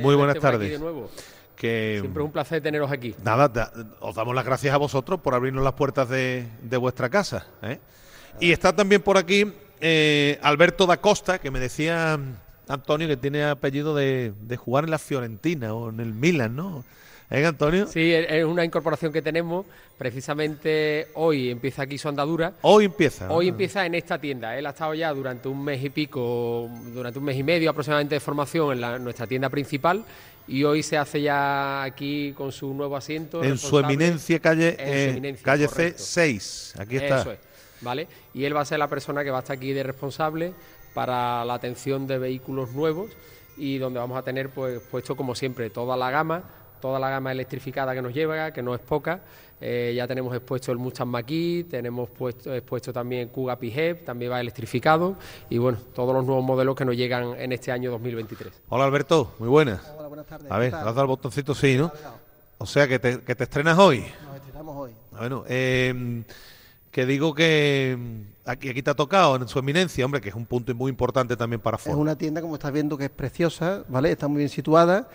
muy 0.00 0.16
buenas 0.16 0.40
tardes. 0.40 0.68
De 0.68 0.80
nuevo. 0.80 1.08
Que, 1.54 1.98
Siempre 2.00 2.24
es 2.24 2.26
un 2.26 2.32
placer 2.32 2.60
teneros 2.60 2.90
aquí. 2.90 3.14
Nada, 3.22 3.72
os 4.00 4.16
damos 4.16 4.34
las 4.34 4.44
gracias 4.44 4.74
a 4.74 4.78
vosotros 4.78 5.20
por 5.20 5.32
abrirnos 5.32 5.62
las 5.62 5.74
puertas 5.74 6.08
de, 6.08 6.44
de 6.60 6.76
vuestra 6.76 7.08
casa. 7.08 7.46
¿eh? 7.62 7.78
Y 8.40 8.50
está 8.50 8.74
también 8.74 9.00
por 9.00 9.16
aquí 9.16 9.46
eh, 9.80 10.40
Alberto 10.42 10.86
da 10.86 10.96
Costa, 10.96 11.38
que 11.38 11.52
me 11.52 11.60
decía 11.60 12.18
Antonio 12.66 13.06
que 13.06 13.16
tiene 13.16 13.44
apellido 13.44 13.94
de, 13.94 14.32
de 14.40 14.56
jugar 14.56 14.82
en 14.84 14.90
la 14.90 14.98
Fiorentina 14.98 15.72
o 15.72 15.90
en 15.90 16.00
el 16.00 16.14
Milan, 16.14 16.56
¿no? 16.56 16.84
¿Eh, 17.30 17.44
Antonio? 17.44 17.86
Sí, 17.86 18.12
es 18.12 18.44
una 18.44 18.64
incorporación 18.64 19.12
que 19.12 19.22
tenemos. 19.22 19.66
Precisamente 19.96 21.08
hoy 21.14 21.50
empieza 21.50 21.82
aquí 21.82 21.98
su 21.98 22.08
andadura. 22.08 22.52
Hoy 22.62 22.86
empieza. 22.86 23.30
Hoy 23.30 23.48
empieza 23.48 23.86
en 23.86 23.94
esta 23.94 24.18
tienda. 24.18 24.56
Él 24.58 24.66
ha 24.66 24.70
estado 24.70 24.94
ya 24.94 25.12
durante 25.12 25.48
un 25.48 25.64
mes 25.64 25.82
y 25.82 25.90
pico, 25.90 26.68
durante 26.92 27.18
un 27.18 27.24
mes 27.24 27.36
y 27.36 27.42
medio 27.42 27.70
aproximadamente 27.70 28.16
de 28.16 28.20
formación 28.20 28.72
en 28.72 28.80
la, 28.80 28.98
nuestra 28.98 29.26
tienda 29.26 29.48
principal. 29.48 30.04
Y 30.46 30.64
hoy 30.64 30.82
se 30.82 30.98
hace 30.98 31.22
ya 31.22 31.82
aquí 31.82 32.34
con 32.36 32.52
su 32.52 32.74
nuevo 32.74 32.96
asiento. 32.96 33.42
En 33.42 33.56
su 33.56 33.78
eminencia, 33.78 34.38
calle, 34.40 34.76
eh, 34.78 35.04
su 35.06 35.10
eminencia, 35.12 35.44
calle 35.44 35.68
C6. 35.68 36.78
Aquí 36.78 36.96
está. 36.96 37.22
Eso 37.22 37.32
es, 37.32 37.38
¿vale? 37.80 38.06
Y 38.34 38.44
él 38.44 38.54
va 38.54 38.60
a 38.60 38.64
ser 38.66 38.78
la 38.78 38.88
persona 38.88 39.24
que 39.24 39.30
va 39.30 39.38
a 39.38 39.40
estar 39.40 39.56
aquí 39.56 39.72
de 39.72 39.82
responsable 39.82 40.52
para 40.92 41.44
la 41.46 41.54
atención 41.54 42.06
de 42.06 42.18
vehículos 42.18 42.72
nuevos 42.72 43.10
y 43.56 43.78
donde 43.78 44.00
vamos 44.00 44.18
a 44.18 44.22
tener 44.22 44.50
pues 44.50 44.80
puesto 44.90 45.16
como 45.16 45.34
siempre 45.34 45.70
toda 45.70 45.96
la 45.96 46.10
gama 46.10 46.44
toda 46.84 46.98
la 46.98 47.08
gama 47.08 47.32
electrificada 47.32 47.94
que 47.94 48.02
nos 48.02 48.12
lleva, 48.12 48.50
que 48.50 48.62
no 48.62 48.74
es 48.74 48.80
poca. 48.82 49.18
Eh, 49.58 49.94
ya 49.96 50.06
tenemos 50.06 50.34
expuesto 50.34 50.70
el 50.70 50.76
Mustang 50.76 51.08
Mach-E, 51.08 51.64
tenemos 51.64 52.10
puesto, 52.10 52.52
expuesto 52.52 52.92
también 52.92 53.30
Kuga 53.30 53.56
PHEV, 53.56 54.04
también 54.04 54.30
va 54.30 54.38
electrificado 54.38 55.16
y 55.48 55.56
bueno, 55.56 55.78
todos 55.94 56.14
los 56.14 56.26
nuevos 56.26 56.44
modelos 56.44 56.76
que 56.76 56.84
nos 56.84 56.94
llegan 56.94 57.40
en 57.40 57.52
este 57.52 57.72
año 57.72 57.90
2023. 57.90 58.52
Hola 58.68 58.84
Alberto, 58.84 59.32
muy 59.38 59.48
buenas. 59.48 59.80
Hola, 59.96 60.08
buenas 60.08 60.26
tardes. 60.26 60.52
A 60.52 60.58
ver, 60.58 60.74
has 60.74 60.84
dado 60.84 61.00
el 61.00 61.06
botoncito 61.06 61.54
sí, 61.54 61.74
¿no? 61.78 61.90
O 62.58 62.66
sea, 62.66 62.86
que 62.86 62.98
te, 62.98 63.22
que 63.22 63.34
te 63.34 63.44
estrenas 63.44 63.78
hoy. 63.78 64.04
Nos 64.26 64.36
estrenamos 64.36 64.76
hoy. 64.76 64.90
Bueno, 65.12 65.44
eh, 65.48 66.22
que 66.90 67.06
digo 67.06 67.34
que 67.34 67.96
aquí, 68.44 68.68
aquí 68.68 68.82
te 68.82 68.90
ha 68.90 68.94
tocado 68.94 69.36
en 69.36 69.48
su 69.48 69.58
eminencia, 69.58 70.04
hombre, 70.04 70.20
que 70.20 70.28
es 70.28 70.34
un 70.34 70.44
punto 70.44 70.74
muy 70.74 70.90
importante 70.90 71.34
también 71.34 71.62
para 71.62 71.78
Ford. 71.78 71.94
Es 71.94 71.98
una 71.98 72.18
tienda, 72.18 72.42
como 72.42 72.56
estás 72.56 72.74
viendo, 72.74 72.98
que 72.98 73.06
es 73.06 73.10
preciosa, 73.10 73.84
¿vale? 73.88 74.12
Está 74.12 74.28
muy 74.28 74.40
bien 74.40 74.50
situada. 74.50 75.08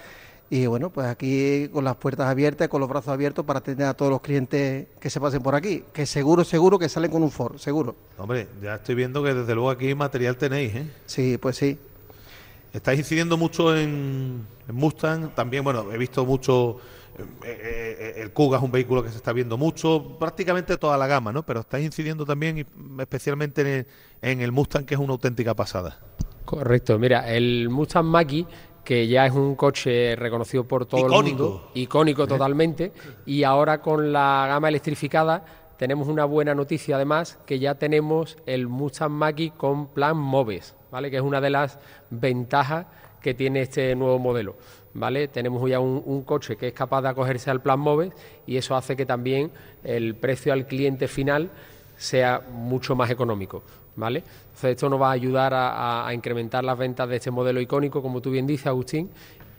Y 0.51 0.65
bueno, 0.65 0.89
pues 0.89 1.05
aquí 1.07 1.69
con 1.71 1.84
las 1.84 1.95
puertas 1.95 2.27
abiertas, 2.27 2.67
con 2.69 2.81
los 2.81 2.89
brazos 2.89 3.09
abiertos 3.09 3.45
para 3.45 3.59
atender 3.59 3.88
a 3.88 3.93
todos 3.93 4.11
los 4.11 4.21
clientes 4.21 4.88
que 4.99 5.09
se 5.09 5.19
pasen 5.19 5.43
por 5.43 5.53
aquí. 5.53 5.84
Que 5.93 6.07
seguro, 6.07 6.43
seguro 6.43 6.80
que 6.80 6.89
salen 6.89 7.11
con 7.11 7.21
un 7.21 7.30
Ford, 7.30 7.57
seguro. 7.57 7.95
Hombre, 8.17 8.47
ya 8.61 8.76
estoy 8.76 8.95
viendo 8.95 9.23
que 9.23 9.34
desde 9.34 9.53
luego 9.53 9.69
aquí 9.69 9.93
material 9.93 10.38
tenéis, 10.38 10.73
¿eh? 10.76 10.88
Sí, 11.05 11.38
pues 11.38 11.55
sí. 11.57 11.77
Estáis 12.73 12.99
incidiendo 12.99 13.38
mucho 13.38 13.77
en, 13.77 14.45
en 14.67 14.76
Mustang, 14.76 15.35
también, 15.35 15.63
bueno, 15.63 15.91
he 15.91 15.97
visto 15.97 16.26
mucho... 16.26 16.77
Eh, 17.19 17.26
eh, 17.43 18.13
el 18.21 18.31
Kuga 18.31 18.57
es 18.57 18.63
un 18.63 18.71
vehículo 18.71 19.03
que 19.03 19.09
se 19.09 19.17
está 19.17 19.34
viendo 19.34 19.57
mucho, 19.57 20.15
prácticamente 20.17 20.77
toda 20.77 20.97
la 20.97 21.05
gama, 21.05 21.34
¿no? 21.34 21.43
Pero 21.43 21.59
estáis 21.59 21.85
incidiendo 21.85 22.26
también 22.26 22.65
especialmente 22.97 23.61
en 23.61 23.67
el, 23.67 23.88
en 24.21 24.41
el 24.41 24.51
Mustang, 24.51 24.85
que 24.85 24.93
es 24.93 24.99
una 24.99 25.11
auténtica 25.11 25.53
pasada. 25.53 25.99
Correcto, 26.45 26.97
mira, 26.97 27.30
el 27.30 27.69
Mustang 27.69 28.05
Mach-E 28.05 28.45
que 28.90 29.07
ya 29.07 29.28
es 29.28 29.34
un 29.34 29.53
coche 29.53 30.16
reconocido 30.16 30.64
por 30.64 30.88
todo 30.88 31.02
icónico. 31.02 31.20
el 31.20 31.36
mundo, 31.36 31.72
icónico 31.76 32.26
totalmente, 32.26 32.91
y 33.24 33.44
ahora 33.44 33.84
con 33.84 34.11
la 34.11 34.48
gama 34.49 34.68
electrificada 34.68 35.45
tenemos 35.78 36.07
una 36.07 36.26
buena 36.26 36.56
noticia 36.56 36.95
además, 36.95 37.38
que 37.45 37.60
ya 37.60 37.76
tenemos 37.76 38.36
el 38.48 38.68
Mustang 38.68 39.11
Mach-E 39.11 39.52
con 39.56 39.90
plan 39.90 40.18
MOVES, 40.18 40.74
¿vale? 40.90 41.11
que 41.11 41.18
es 41.18 41.22
una 41.22 41.40
de 41.40 41.52
las 41.52 41.78
ventajas 42.10 42.88
que 43.22 43.36
tiene 43.36 43.61
este 43.61 43.95
nuevo 43.95 44.18
modelo. 44.18 44.56
¿Vale? 44.95 45.28
Tenemos 45.28 45.70
ya 45.70 45.80
un, 45.80 46.02
un, 46.03 46.24
coche 46.24 46.57
que 46.57 46.70
es 46.70 46.74
capaz 46.74 47.03
de 47.03 47.10
acogerse 47.10 47.52
al 47.52 47.61
plan 47.61 47.80
MOVES 47.80 48.11
y 48.48 48.57
eso 48.57 48.76
hace 48.76 48.95
que 48.95 49.06
también 49.06 49.52
el 49.84 50.16
precio 50.16 50.52
al 50.52 50.66
cliente 50.66 51.07
final 51.07 51.52
sea 51.95 52.41
mucho 52.52 52.95
más 52.95 53.11
económico. 53.11 53.61
¿Vale? 53.99 54.19
Entonces 54.19 54.71
esto 54.71 54.89
nos 54.89 55.01
va 55.01 55.09
a 55.09 55.11
ayudar 55.11 55.53
a, 55.53 56.09
incrementar 56.13 56.63
las 56.63 56.77
ventas 56.77 57.07
de 57.09 57.17
este 57.17 57.31
modelo 57.31 57.59
icónico, 57.59 58.01
como 58.01 58.21
tú 58.21 58.31
bien 58.31 58.47
dices, 58.47 58.67
Agustín, 58.67 59.09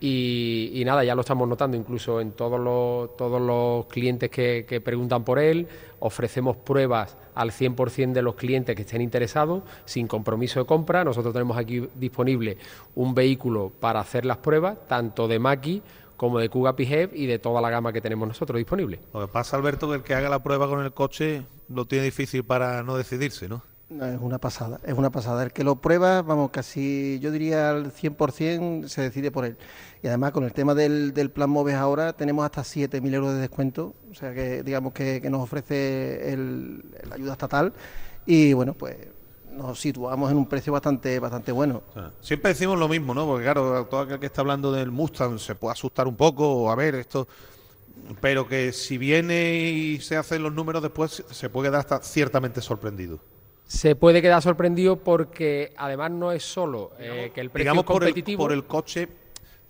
y, 0.03 0.81
nada, 0.83 1.03
ya 1.03 1.13
lo 1.13 1.21
estamos 1.21 1.47
notando 1.47 1.77
incluso 1.77 2.19
en 2.19 2.31
todos 2.31 2.59
los, 2.59 3.15
todos 3.15 3.39
los 3.39 3.85
clientes 3.85 4.31
que, 4.31 4.81
preguntan 4.83 5.23
por 5.23 5.37
él. 5.37 5.67
Ofrecemos 5.99 6.57
pruebas 6.57 7.15
al 7.35 7.51
100% 7.51 8.11
de 8.11 8.23
los 8.23 8.33
clientes 8.33 8.75
que 8.75 8.81
estén 8.81 9.01
interesados, 9.01 9.61
sin 9.85 10.07
compromiso 10.07 10.59
de 10.59 10.65
compra. 10.65 11.03
Nosotros 11.03 11.31
tenemos 11.31 11.55
aquí 11.55 11.87
disponible 11.93 12.57
un 12.95 13.13
vehículo 13.13 13.71
para 13.79 13.99
hacer 13.99 14.25
las 14.25 14.37
pruebas, 14.37 14.75
tanto 14.87 15.27
de 15.27 15.37
Maki 15.37 15.83
como 16.17 16.39
de 16.39 16.49
Kuga 16.49 16.75
PHEV 16.75 17.11
y 17.13 17.27
de 17.27 17.37
toda 17.37 17.61
la 17.61 17.69
gama 17.69 17.93
que 17.93 18.01
tenemos 18.01 18.27
nosotros 18.27 18.57
disponible. 18.57 18.99
Lo 19.13 19.21
que 19.21 19.27
pasa, 19.27 19.55
Alberto, 19.55 19.87
que 19.89 19.95
el 19.95 20.03
que 20.03 20.15
haga 20.15 20.29
la 20.29 20.41
prueba 20.41 20.67
con 20.67 20.83
el 20.83 20.93
coche 20.93 21.43
lo 21.69 21.85
tiene 21.85 22.05
difícil 22.05 22.43
para 22.43 22.81
no 22.81 22.97
decidirse, 22.97 23.47
¿no? 23.47 23.61
Es 23.99 24.21
una 24.21 24.37
pasada, 24.37 24.79
es 24.85 24.93
una 24.93 25.09
pasada. 25.09 25.43
El 25.43 25.51
que 25.51 25.65
lo 25.65 25.75
prueba, 25.75 26.21
vamos, 26.21 26.51
casi 26.51 27.19
yo 27.19 27.29
diría 27.29 27.71
al 27.71 27.91
100% 27.91 28.87
se 28.87 29.01
decide 29.01 29.31
por 29.31 29.43
él. 29.43 29.57
Y 30.01 30.07
además 30.07 30.31
con 30.31 30.45
el 30.45 30.53
tema 30.53 30.73
del, 30.73 31.13
del 31.13 31.29
plan 31.29 31.49
MOVES 31.49 31.75
ahora 31.75 32.13
tenemos 32.13 32.45
hasta 32.45 32.61
7.000 32.61 33.13
euros 33.13 33.33
de 33.33 33.41
descuento, 33.41 33.93
o 34.09 34.15
sea 34.15 34.33
que 34.33 34.63
digamos 34.63 34.93
que, 34.93 35.19
que 35.21 35.29
nos 35.29 35.41
ofrece 35.41 36.37
la 37.09 37.15
ayuda 37.15 37.33
estatal 37.33 37.73
y 38.25 38.53
bueno, 38.53 38.75
pues 38.75 38.95
nos 39.51 39.77
situamos 39.77 40.31
en 40.31 40.37
un 40.37 40.45
precio 40.47 40.71
bastante 40.71 41.19
bastante 41.19 41.51
bueno. 41.51 41.83
Siempre 42.21 42.53
decimos 42.53 42.79
lo 42.79 42.87
mismo, 42.87 43.13
¿no? 43.13 43.25
Porque 43.25 43.43
claro, 43.43 43.85
todo 43.87 44.01
aquel 44.01 44.19
que 44.19 44.27
está 44.27 44.39
hablando 44.39 44.71
del 44.71 44.89
Mustang 44.89 45.37
se 45.37 45.55
puede 45.55 45.73
asustar 45.73 46.07
un 46.07 46.15
poco 46.15 46.71
a 46.71 46.75
ver 46.75 46.95
esto 46.95 47.27
pero 48.21 48.47
que 48.47 48.71
si 48.71 48.97
viene 48.97 49.53
y 49.53 49.99
se 49.99 50.15
hacen 50.15 50.41
los 50.41 50.53
números 50.53 50.81
después 50.81 51.23
se 51.29 51.49
puede 51.49 51.67
quedar 51.67 51.81
hasta 51.81 52.01
ciertamente 52.01 52.61
sorprendido 52.61 53.19
se 53.71 53.95
puede 53.95 54.21
quedar 54.21 54.41
sorprendido 54.41 54.97
porque 54.97 55.71
además 55.77 56.11
no 56.11 56.33
es 56.33 56.43
solo 56.43 56.91
eh, 56.99 57.31
que 57.33 57.39
el 57.39 57.49
precio 57.49 57.71
digamos 57.71 57.85
competitivo. 57.85 58.43
Por 58.43 58.51
el, 58.51 58.63
por 58.63 58.65
el 58.65 58.69
coche, 58.69 59.07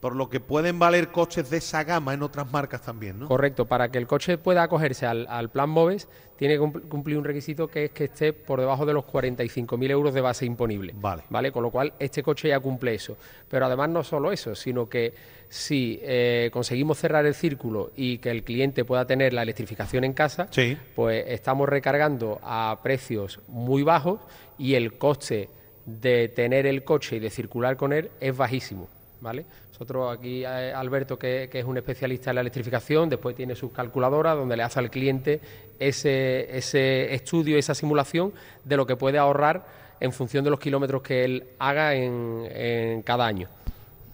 por 0.02 0.16
lo 0.16 0.30
que 0.30 0.40
pueden 0.40 0.80
valer 0.80 1.12
coches 1.12 1.50
de 1.50 1.58
esa 1.58 1.84
gama 1.84 2.14
en 2.14 2.24
otras 2.24 2.52
marcas 2.52 2.82
también, 2.82 3.20
¿no? 3.20 3.28
Correcto, 3.28 3.66
para 3.68 3.90
que 3.90 4.00
el 4.00 4.08
coche 4.08 4.38
pueda 4.38 4.64
acogerse 4.64 5.06
al, 5.06 5.28
al 5.30 5.50
plan 5.50 5.70
MOVES 5.70 6.10
tiene 6.42 6.56
que 6.56 6.88
cumplir 6.90 7.20
un 7.20 7.24
requisito 7.24 7.68
que 7.68 7.86
es 7.86 7.92
que 7.92 8.06
esté 8.06 8.34
por 8.34 8.60
debajo 8.60 8.84
de 8.88 8.94
los 8.94 9.06
45.000 9.06 9.92
euros 9.92 10.12
de 10.12 10.22
base 10.22 10.44
imponible. 10.44 10.92
Vale. 10.96 11.22
¿Vale? 11.30 11.52
Con 11.52 11.62
lo 11.62 11.70
cual 11.70 11.94
este 12.00 12.24
coche 12.24 12.48
ya 12.48 12.60
cumple 12.60 12.96
eso. 12.96 13.16
Pero 13.48 13.68
además 13.68 13.90
no 13.90 14.04
solo 14.04 14.32
eso, 14.32 14.56
sino 14.56 14.90
que 14.90 15.14
si 15.50 16.00
eh, 16.02 16.50
conseguimos 16.52 16.98
cerrar 16.98 17.28
el 17.28 17.36
círculo 17.36 17.92
y 17.96 18.18
que 18.18 18.32
el 18.32 18.44
cliente 18.44 18.84
pueda 18.86 19.06
tener 19.06 19.34
la 19.34 19.44
electrificación 19.44 20.04
en 20.04 20.14
casa, 20.14 20.48
sí. 20.50 20.76
pues 20.96 21.26
estamos 21.28 21.70
recargando 21.70 22.40
a 22.42 22.80
precios 22.82 23.40
muy 23.48 23.84
bajos 23.84 24.20
y 24.58 24.74
el 24.74 24.98
coste 24.98 25.48
de 25.86 26.28
tener 26.28 26.66
el 26.66 26.84
coche 26.84 27.18
y 27.18 27.20
de 27.20 27.30
circular 27.30 27.78
con 27.78 27.94
él 27.94 28.10
es 28.20 28.36
bajísimo. 28.36 28.90
¿Vale? 29.22 29.46
Nosotros 29.70 30.18
aquí, 30.18 30.44
eh, 30.44 30.74
Alberto, 30.74 31.18
que, 31.18 31.48
que, 31.52 31.60
es 31.60 31.66
un 31.66 31.78
especialista 31.78 32.32
en 32.32 32.36
la 32.36 32.42
electrificación, 32.42 33.08
después 33.08 33.36
tiene 33.36 33.56
sus 33.56 33.72
calculadoras 33.72 34.36
donde 34.36 34.58
le 34.58 34.64
hace 34.64 34.80
al 34.80 34.90
cliente 34.90 35.40
ese, 35.80 36.58
ese 36.58 37.14
estudio, 37.14 37.58
esa 37.58 37.74
simulación 37.74 38.34
de 38.66 38.78
lo 38.78 38.86
que 38.86 38.96
puede 38.96 39.18
ahorrar 39.18 39.66
en 40.00 40.12
función 40.12 40.44
de 40.44 40.50
los 40.50 40.60
kilómetros 40.60 41.02
que 41.04 41.24
él 41.24 41.48
haga 41.60 41.94
en, 41.94 42.48
en 42.52 43.02
cada 43.04 43.26
año. 43.26 43.48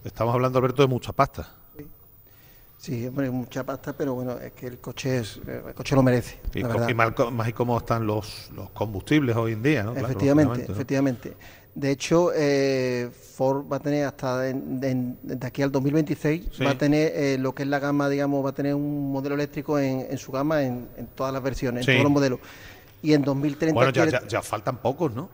Estamos 0.03 0.33
hablando, 0.33 0.59
Alberto, 0.59 0.81
de 0.81 0.87
mucha 0.87 1.13
pasta. 1.13 1.49
Sí, 2.77 3.07
hombre, 3.07 3.29
mucha 3.31 3.65
pasta, 3.65 3.93
pero 3.93 4.13
bueno, 4.13 4.37
es 4.37 4.53
que 4.53 4.67
el 4.67 4.79
coche 4.79 5.17
es, 5.17 5.41
el 5.47 5.73
coche 5.73 5.95
lo 5.95 6.03
merece. 6.03 6.39
Y, 6.53 6.61
la 6.61 6.67
verdad. 6.67 6.89
y 6.89 6.93
más, 6.93 7.13
más 7.31 7.49
y 7.49 7.53
cómo 7.53 7.77
están 7.77 8.05
los, 8.05 8.51
los 8.55 8.69
combustibles 8.69 9.35
hoy 9.35 9.53
en 9.53 9.63
día, 9.63 9.83
¿no? 9.83 9.95
Efectivamente, 9.95 10.53
claro, 10.53 10.67
¿no? 10.67 10.73
efectivamente. 10.73 11.33
De 11.77 11.91
hecho, 11.91 12.31
eh, 12.33 13.07
Ford 13.35 13.71
va 13.71 13.77
a 13.77 13.79
tener 13.79 14.05
hasta 14.05 14.39
de, 14.39 14.53
de, 14.55 15.13
de 15.21 15.45
aquí 15.45 15.61
al 15.61 15.71
2026, 15.71 16.45
sí. 16.51 16.63
va 16.63 16.71
a 16.71 16.77
tener 16.77 17.11
eh, 17.13 17.37
lo 17.37 17.53
que 17.53 17.61
es 17.61 17.69
la 17.69 17.77
gama, 17.77 18.09
digamos, 18.09 18.43
va 18.43 18.49
a 18.49 18.53
tener 18.53 18.73
un 18.73 19.11
modelo 19.11 19.35
eléctrico 19.35 19.77
en, 19.77 20.07
en 20.09 20.17
su 20.17 20.31
gama, 20.31 20.63
en, 20.63 20.87
en, 20.97 21.05
todas 21.13 21.31
las 21.31 21.43
versiones, 21.43 21.85
sí. 21.85 21.91
en 21.91 21.97
todos 21.97 22.05
los 22.05 22.11
modelos. 22.11 22.39
Y 23.03 23.13
en 23.13 23.21
2030... 23.21 23.75
Bueno, 23.75 23.91
ya, 23.91 24.07
ya, 24.07 24.27
ya 24.27 24.41
faltan 24.41 24.77
pocos, 24.77 25.13
¿no? 25.13 25.29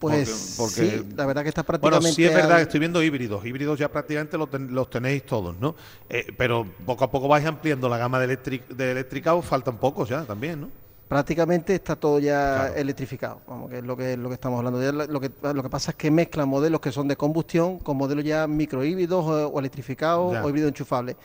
Pues 0.00 0.56
porque, 0.58 0.98
sí, 0.98 1.14
la 1.14 1.26
verdad 1.26 1.44
que 1.44 1.50
está 1.50 1.62
prácticamente... 1.62 2.00
Bueno, 2.00 2.12
sí 2.12 2.24
es 2.24 2.34
verdad, 2.34 2.60
estoy 2.60 2.80
viendo 2.80 3.00
híbridos. 3.00 3.46
Híbridos 3.46 3.78
ya 3.78 3.88
prácticamente 3.88 4.36
los, 4.36 4.90
tenéis 4.90 5.24
todos, 5.24 5.56
¿no? 5.60 5.76
Eh, 6.08 6.26
pero 6.36 6.66
poco 6.84 7.04
a 7.04 7.10
poco 7.12 7.28
vais 7.28 7.46
ampliando 7.46 7.88
la 7.88 7.98
gama 7.98 8.18
de, 8.18 8.24
electric, 8.24 8.66
de 8.66 8.90
eléctricos, 8.90 9.44
faltan 9.44 9.78
pocos 9.78 10.08
ya 10.08 10.24
también, 10.24 10.62
¿no? 10.62 10.81
Prácticamente 11.12 11.74
está 11.74 11.94
todo 11.94 12.18
ya 12.18 12.68
electrificado, 12.74 13.42
vamos, 13.46 13.68
que 13.68 13.78
es 13.78 13.84
lo 13.84 13.94
que 13.94 14.16
lo 14.16 14.30
que 14.30 14.34
estamos 14.34 14.56
hablando. 14.58 14.80
lo 14.80 15.20
que 15.20 15.30
lo 15.42 15.62
que 15.62 15.68
pasa 15.68 15.90
es 15.90 15.96
que 15.98 16.10
mezclan 16.10 16.48
modelos 16.48 16.80
que 16.80 16.90
son 16.90 17.06
de 17.06 17.16
combustión 17.16 17.78
con 17.80 17.98
modelos 17.98 18.24
ya 18.24 18.46
microhíbridos 18.46 19.22
o, 19.22 19.48
o 19.48 19.58
electrificados 19.58 20.42
o 20.42 20.48
híbridos 20.48 20.68
enchufables. 20.68 21.16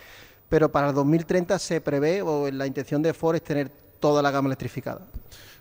Pero 0.49 0.69
para 0.69 0.89
el 0.89 0.93
2030 0.93 1.57
se 1.57 1.79
prevé 1.79 2.21
o 2.21 2.51
la 2.51 2.67
intención 2.67 3.01
de 3.01 3.13
Ford 3.13 3.37
es 3.37 3.43
tener 3.43 3.71
toda 4.01 4.21
la 4.21 4.29
gama 4.29 4.47
electrificada. 4.47 4.99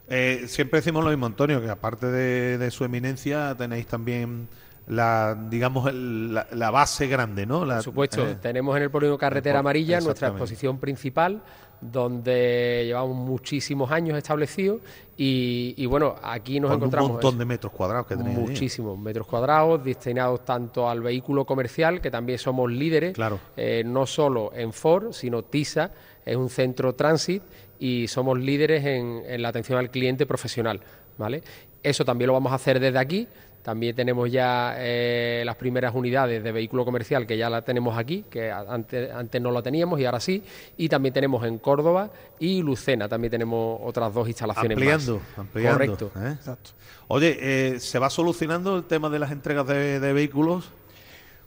Eh, 0.08 0.46
siempre 0.48 0.80
decimos 0.80 1.04
lo 1.04 1.10
mismo, 1.10 1.26
Antonio, 1.26 1.60
que 1.60 1.70
aparte 1.70 2.06
de, 2.06 2.70
su 2.72 2.82
eminencia 2.82 3.54
tenéis 3.56 3.86
también 3.86 4.48
la 4.88 5.36
digamos 5.48 5.92
la, 5.94 6.70
base 6.72 7.06
grande, 7.06 7.46
¿no? 7.46 7.60
Por 7.64 7.82
supuesto, 7.82 8.26
eh, 8.26 8.36
tenemos 8.42 8.76
en 8.76 8.82
el 8.82 8.90
polígono 8.90 9.18
Carretera 9.18 9.60
Amarilla 9.60 10.00
nuestra 10.00 10.28
exposición 10.28 10.78
principal 10.78 11.42
donde 11.80 12.84
llevamos 12.86 13.16
muchísimos 13.16 13.90
años 13.90 14.16
establecidos 14.16 14.80
y, 15.16 15.86
bueno, 15.86 16.14
aquí 16.22 16.60
nos 16.60 16.74
encontramos... 16.74 17.08
Un 17.08 17.14
montón 17.14 17.38
de 17.38 17.44
metros 17.44 17.72
cuadrados 17.72 18.06
que 18.06 18.16
tenéis. 18.16 18.38
Muchísimos 18.38 18.98
metros 18.98 19.26
cuadrados 19.26 19.82
destinados 19.82 20.44
tanto 20.44 20.88
al 20.88 21.00
vehículo 21.00 21.44
comercial, 21.44 22.00
que 22.00 22.10
también 22.10 22.38
somos 22.38 22.70
líderes, 22.70 23.14
claro. 23.14 23.38
Eh, 23.56 23.82
no 23.84 24.06
solo 24.06 24.52
en 24.54 24.72
Ford, 24.72 25.12
sino 25.12 25.42
TISA, 25.42 25.90
es 26.24 26.36
un 26.36 26.50
centro 26.50 26.94
transit 26.94 27.42
y 27.78 28.08
somos 28.08 28.38
líderes 28.38 28.84
en, 28.84 29.22
en 29.26 29.42
la 29.42 29.48
atención 29.48 29.78
al 29.78 29.90
cliente 29.90 30.26
profesional. 30.26 30.80
¿vale? 31.18 31.42
Eso 31.82 32.04
también 32.04 32.26
lo 32.26 32.32
vamos 32.32 32.52
a 32.52 32.56
hacer 32.56 32.80
desde 32.80 32.98
aquí, 32.98 33.28
también 33.66 33.97
tenemos 33.97 34.30
ya 34.30 34.76
eh, 34.78 35.43
las 35.44 35.56
primeras 35.56 35.93
unidades 35.93 36.44
de 36.44 36.52
vehículo 36.52 36.84
comercial 36.84 37.26
que 37.26 37.36
ya 37.36 37.51
la 37.51 37.62
tenemos 37.62 37.98
aquí, 37.98 38.24
que 38.30 38.52
antes, 38.52 39.10
antes 39.10 39.43
no 39.43 39.51
la 39.51 39.60
teníamos 39.60 39.98
y 39.98 40.05
ahora 40.05 40.20
sí. 40.20 40.40
Y 40.76 40.88
también 40.88 41.12
tenemos 41.12 41.44
en 41.44 41.59
Córdoba 41.59 42.10
y 42.38 42.62
Lucena, 42.62 43.09
también 43.09 43.32
tenemos 43.32 43.80
otras 43.82 44.14
dos 44.14 44.28
instalaciones 44.28 44.76
ampliando, 44.76 45.14
más. 45.16 45.38
Ampliando, 45.38 45.78
Correcto. 45.78 46.12
¿eh? 46.14 46.34
Exacto. 46.36 46.70
Oye, 47.09 47.38
eh, 47.40 47.80
¿se 47.80 47.98
va 47.98 48.09
solucionando 48.09 48.76
el 48.76 48.84
tema 48.84 49.10
de 49.10 49.18
las 49.18 49.32
entregas 49.32 49.66
de, 49.66 50.12
vehículos? 50.12 50.70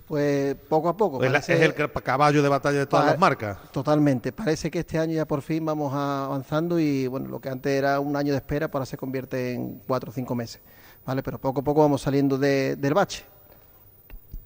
Pues 0.06 0.56
poco 0.68 0.90
a 0.90 0.98
poco. 0.98 1.24
es 1.24 1.50
el 1.50 1.74
caballo 2.04 2.44
de 2.44 2.50
batalla 2.50 2.80
de 2.80 2.86
todas 2.86 3.06
las 3.06 3.18
marcas. 3.18 3.60
Totalmente. 3.72 4.34
Parece 4.34 4.70
que 4.70 4.80
este 4.80 5.00
año 5.00 5.14
ya 5.14 5.26
por 5.26 5.42
fin 5.42 5.64
vamos 5.64 5.94
avanzando 5.94 6.82
y 6.82 7.08
bueno, 7.08 7.30
lo 7.30 7.40
que 7.40 7.48
antes 7.48 7.72
era 7.72 8.02
un 8.02 8.18
año 8.18 8.34
de 8.34 8.40
espera, 8.40 8.70
ahora 8.74 8.86
se 8.86 8.98
convierte 8.98 9.54
en 9.54 9.80
cuatro 9.88 10.10
o 10.10 10.14
cinco 10.14 10.36
meses. 10.36 10.60
¿Vale? 11.06 11.24
Pero 11.24 11.40
poco 11.40 11.62
a 11.62 11.64
poco 11.64 11.82
vamos 11.82 12.02
saliendo 12.02 12.38
del 12.38 12.94
bache. 12.94 13.24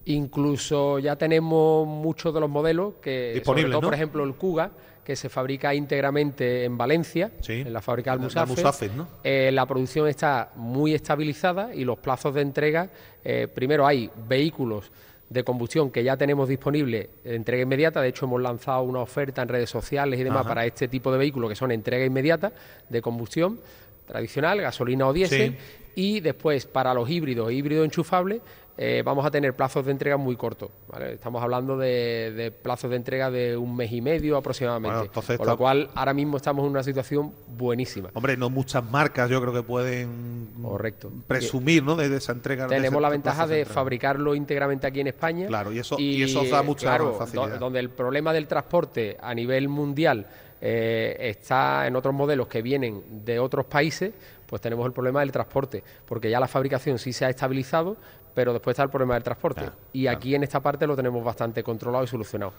Incluso 0.06 1.00
ya 1.00 1.16
tenemos 1.16 1.88
muchos 1.88 2.34
de 2.34 2.40
los 2.42 2.50
modelos 2.50 2.96
que, 3.02 3.42
sobre 3.46 3.64
todo, 3.66 3.82
por 3.82 3.94
ejemplo, 3.94 4.24
el 4.24 4.36
Kuga, 4.36 4.72
que 5.04 5.16
se 5.16 5.30
fabrica 5.30 5.74
íntegramente 5.74 6.66
en 6.66 6.78
Valencia, 6.78 7.32
en 7.48 7.72
la 7.72 7.82
fábrica 7.82 8.12
de 8.12 8.26
Almusafe. 8.26 8.90
¿no? 8.96 9.08
Eh, 9.24 9.52
la 9.54 9.66
producción 9.66 10.08
está 10.08 10.52
muy 10.56 10.94
estabilizada 10.94 11.74
y 11.74 11.84
los 11.84 12.00
plazos 12.00 12.34
de 12.34 12.42
entrega, 12.42 12.90
eh, 13.24 13.48
primero 13.54 13.86
hay 13.86 14.10
vehículos 14.28 14.92
de 15.30 15.44
combustión 15.44 15.90
que 15.90 16.04
ya 16.04 16.16
tenemos 16.16 16.48
disponible 16.48 17.10
de 17.24 17.36
entrega 17.36 17.64
inmediata. 17.64 18.02
De 18.02 18.10
hecho, 18.10 18.26
hemos 18.26 18.42
lanzado 18.42 18.84
una 18.84 19.00
oferta 19.00 19.42
en 19.42 19.50
redes 19.50 19.70
sociales 19.70 20.20
y 20.20 20.24
demás 20.24 20.46
para 20.46 20.66
este 20.66 20.88
tipo 20.88 21.12
de 21.12 21.18
vehículos 21.18 21.50
que 21.50 21.56
son 21.56 21.72
entrega 21.72 22.06
inmediata 22.06 22.52
de 22.88 23.02
combustión 23.02 23.60
tradicional, 24.06 24.62
gasolina 24.62 25.08
o 25.08 25.14
diésel. 25.14 25.58
Y 25.96 26.22
después, 26.22 26.66
para 26.66 26.94
los 26.94 27.10
híbridos 27.10 27.50
e 27.50 27.54
híbridos 27.54 27.86
enchufables, 27.86 28.42
eh, 28.76 29.04
vamos 29.06 29.24
a 29.24 29.30
tener 29.30 29.54
plazos 29.54 29.86
de 29.86 29.92
entrega 29.92 30.18
muy 30.18 30.36
cortos. 30.36 30.72
Estamos 31.12 31.44
hablando 31.44 31.78
de, 31.78 32.52
plazos 32.64 32.90
de 32.90 32.96
entrega 32.96 33.30
de 33.30 33.56
un 33.56 33.76
mes 33.76 33.92
y 33.92 34.02
medio 34.02 34.36
aproximadamente. 34.36 35.12
Con 35.38 35.48
lo 35.48 35.58
cual, 35.58 35.92
ahora 35.94 36.14
mismo 36.16 36.38
estamos 36.38 36.66
en 36.66 36.72
una 36.72 36.82
situación 36.82 37.32
buenísima. 37.56 38.10
Hombre, 38.14 38.36
no 38.36 38.50
muchas 38.50 38.84
marcas 38.84 39.30
yo 39.30 39.40
creo 39.42 39.54
que 39.54 39.62
pueden 39.62 40.50
Correcto. 40.60 41.12
presumir 41.28 41.84
¿no? 41.84 41.96
de, 41.96 42.16
esa 42.16 42.32
entrega. 42.32 42.68
Tenemos 42.68 43.00
la 43.00 43.10
ventaja 43.10 43.46
de, 43.46 43.66
fabricarlo 43.66 44.34
íntegramente 44.34 44.88
aquí 44.88 45.02
en 45.02 45.08
España. 45.08 45.48
Claro, 45.48 45.72
y 45.72 45.78
eso, 45.78 45.96
y, 46.00 46.24
eso 46.24 46.44
da 46.46 46.64
mucha 46.64 46.98
facilidad. 47.14 47.60
donde 47.60 47.80
el 47.80 47.92
problema 47.92 48.34
del 48.34 48.48
transporte 48.48 49.18
a 49.22 49.36
nivel 49.36 49.70
mundial 49.70 50.26
eh, 50.66 51.18
está 51.20 51.86
en 51.88 51.98
otros 51.98 52.16
modelos 52.16 52.48
que 52.48 52.62
vienen 52.62 53.26
de 53.26 53.38
otros 53.38 53.66
países, 53.66 54.14
pues 54.46 54.62
tenemos 54.62 54.86
el 54.86 54.94
problema 54.94 55.20
del 55.20 55.30
transporte, 55.30 55.84
porque 56.08 56.30
ya 56.30 56.40
la 56.40 56.48
fabricación 56.48 56.98
sí 56.98 57.12
se 57.12 57.26
ha 57.26 57.30
estabilizado, 57.30 57.98
pero 58.34 58.54
después 58.54 58.76
está 58.76 58.84
el 58.84 58.90
problema 58.90 59.16
del 59.16 59.24
transporte. 59.24 59.70
y 59.92 60.08
aquí 60.08 60.36
en 60.36 60.44
esta 60.44 60.62
parte 60.62 60.88
lo 60.88 60.96
tenemos 60.96 61.22
bastante 61.22 61.64
controlado 61.64 62.06
y 62.06 62.08
solucionado. 62.08 62.54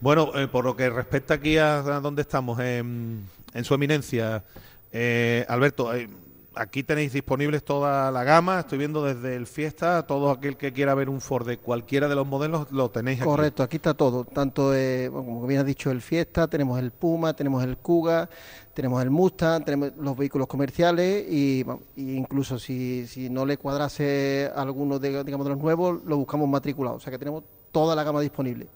Bueno, 0.00 0.32
eh, 0.34 0.48
por 0.48 0.64
lo 0.64 0.74
que 0.74 0.90
respecta 0.90 1.34
aquí 1.34 1.56
a, 1.56 1.80
donde 1.82 2.22
estamos, 2.22 2.58
en, 2.58 3.28
su 3.62 3.74
eminencia, 3.74 4.42
eh, 4.92 5.46
Alberto, 5.48 5.92
aquí 6.56 6.82
tenéis 6.82 7.12
disponibles 7.12 7.64
toda 7.64 8.10
la 8.10 8.24
gama, 8.24 8.60
estoy 8.60 8.78
viendo 8.78 9.04
desde 9.04 9.36
el 9.36 9.46
Fiesta, 9.46 10.06
todo 10.06 10.30
aquel 10.30 10.56
que 10.56 10.72
quiera 10.72 10.94
ver 10.94 11.08
un 11.08 11.20
Ford 11.20 11.46
de 11.46 11.58
cualquiera 11.58 12.08
de 12.08 12.14
los 12.14 12.26
modelos 12.26 12.70
lo 12.70 12.90
tenéis 12.90 13.20
aquí. 13.20 13.28
Correcto, 13.28 13.62
aquí 13.62 13.76
está 13.76 13.94
todo, 13.94 14.24
tanto 14.24 14.74
eh, 14.74 15.10
como 15.12 15.46
bien 15.46 15.60
has 15.60 15.66
dicho 15.66 15.90
el 15.90 16.00
Fiesta, 16.00 16.48
tenemos 16.48 16.78
el 16.78 16.90
Puma, 16.90 17.34
tenemos 17.34 17.62
el 17.64 17.76
Kuga, 17.78 18.28
tenemos 18.72 19.02
el 19.02 19.10
Mustang, 19.10 19.64
tenemos 19.64 19.92
los 19.96 20.16
vehículos 20.16 20.46
comerciales 20.46 21.26
y, 21.28 21.64
incluso 21.96 22.58
si, 22.58 23.06
si, 23.06 23.30
no 23.30 23.46
le 23.46 23.56
cuadrase 23.56 24.50
alguno 24.54 24.98
de, 24.98 25.24
digamos, 25.24 25.46
de 25.46 25.54
los 25.54 25.62
nuevos, 25.62 26.04
lo 26.04 26.16
buscamos 26.16 26.48
matriculado, 26.48 26.96
o 26.96 27.00
sea 27.00 27.10
que 27.10 27.18
tenemos 27.18 27.44
toda 27.72 27.96
la 27.96 28.04
gama 28.04 28.20
disponible, 28.20 28.68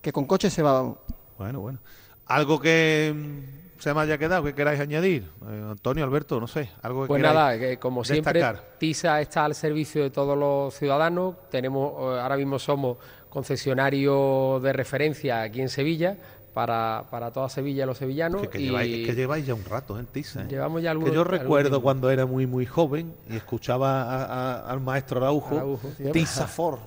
que 0.00 0.12
con 0.12 0.26
coches 0.26 0.52
se 0.52 0.62
va. 0.62 0.94
Bueno, 1.38 1.60
bueno. 1.60 1.78
Algo 2.26 2.60
que 2.60 3.61
se 3.82 3.92
me 3.92 4.00
haya 4.00 4.16
quedado 4.16 4.44
que 4.44 4.54
queráis 4.54 4.78
añadir? 4.78 5.24
Eh, 5.44 5.66
Antonio, 5.72 6.04
Alberto, 6.04 6.38
no 6.38 6.46
sé, 6.46 6.70
algo 6.82 7.02
que 7.02 7.08
Pues 7.08 7.20
nada, 7.20 7.58
que 7.58 7.78
como 7.78 8.04
siempre, 8.04 8.40
TISA 8.78 9.20
está 9.20 9.44
al 9.44 9.56
servicio 9.56 10.04
de 10.04 10.10
todos 10.10 10.38
los 10.38 10.72
ciudadanos. 10.72 11.34
Tenemos, 11.50 11.92
eh, 11.92 12.20
ahora 12.20 12.36
mismo 12.36 12.60
somos 12.60 12.98
concesionario 13.28 14.60
de 14.62 14.72
referencia 14.72 15.42
aquí 15.42 15.60
en 15.60 15.68
Sevilla. 15.68 16.16
Para, 16.54 17.06
para 17.10 17.30
toda 17.30 17.48
Sevilla 17.48 17.86
los 17.86 17.96
sevillanos. 17.96 18.42
Que, 18.42 18.48
que, 18.48 19.14
lleváis, 19.14 19.46
ya 19.46 19.54
un 19.54 19.64
rato 19.64 19.98
en 19.98 20.04
TISA. 20.04 20.42
¿eh? 20.42 20.46
Llevamos 20.50 20.82
ya 20.82 20.94
Que 20.94 21.10
yo 21.10 21.24
recuerdo 21.24 21.80
cuando 21.80 22.10
era 22.10 22.26
muy 22.26 22.46
muy 22.46 22.66
joven 22.66 23.14
y 23.30 23.36
escuchaba 23.36 24.60
al 24.60 24.80
maestro 24.80 25.20
Araujo, 25.20 25.80
TISA 26.12 26.46
Ford, 26.46 26.78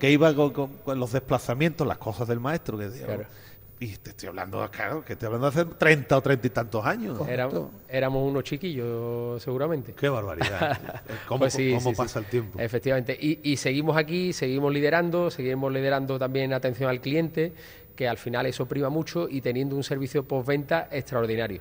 que 0.00 0.10
iba 0.10 0.34
con, 0.34 0.72
los 0.96 1.12
desplazamientos, 1.12 1.86
las 1.86 1.98
cosas 1.98 2.26
del 2.26 2.40
maestro. 2.40 2.76
que 2.76 2.90
claro. 2.90 3.24
Y 3.82 3.96
te 3.96 4.10
estoy 4.10 4.28
hablando, 4.28 4.70
claro, 4.70 5.04
que 5.04 5.14
estoy 5.14 5.26
hablando 5.26 5.50
de 5.50 5.60
hace 5.60 5.74
30 5.74 6.16
o 6.16 6.20
30 6.20 6.46
y 6.46 6.50
tantos 6.50 6.86
años. 6.86 7.18
éramos 7.88 8.30
unos 8.30 8.44
chiquillos, 8.44 9.42
seguramente. 9.42 9.92
Qué 9.94 10.08
barbaridad. 10.08 10.78
¿Cómo, 11.26 11.40
pues 11.40 11.58
pasa 11.96 12.20
el 12.20 12.26
tiempo? 12.26 12.60
Efectivamente. 12.60 13.18
Y, 13.20 13.56
seguimos 13.56 13.96
aquí, 13.96 14.32
seguimos 14.32 14.72
liderando, 14.72 15.32
seguimos 15.32 15.72
liderando 15.72 16.16
también 16.16 16.52
atención 16.52 16.90
al 16.90 17.00
cliente, 17.00 17.54
que 17.96 18.06
al 18.06 18.18
final 18.18 18.46
eso 18.46 18.66
priva 18.66 18.88
mucho 18.88 19.28
y 19.28 19.40
teniendo 19.40 19.74
un 19.74 19.82
servicio 19.82 20.22
postventa 20.22 20.86
extraordinario. 20.92 21.60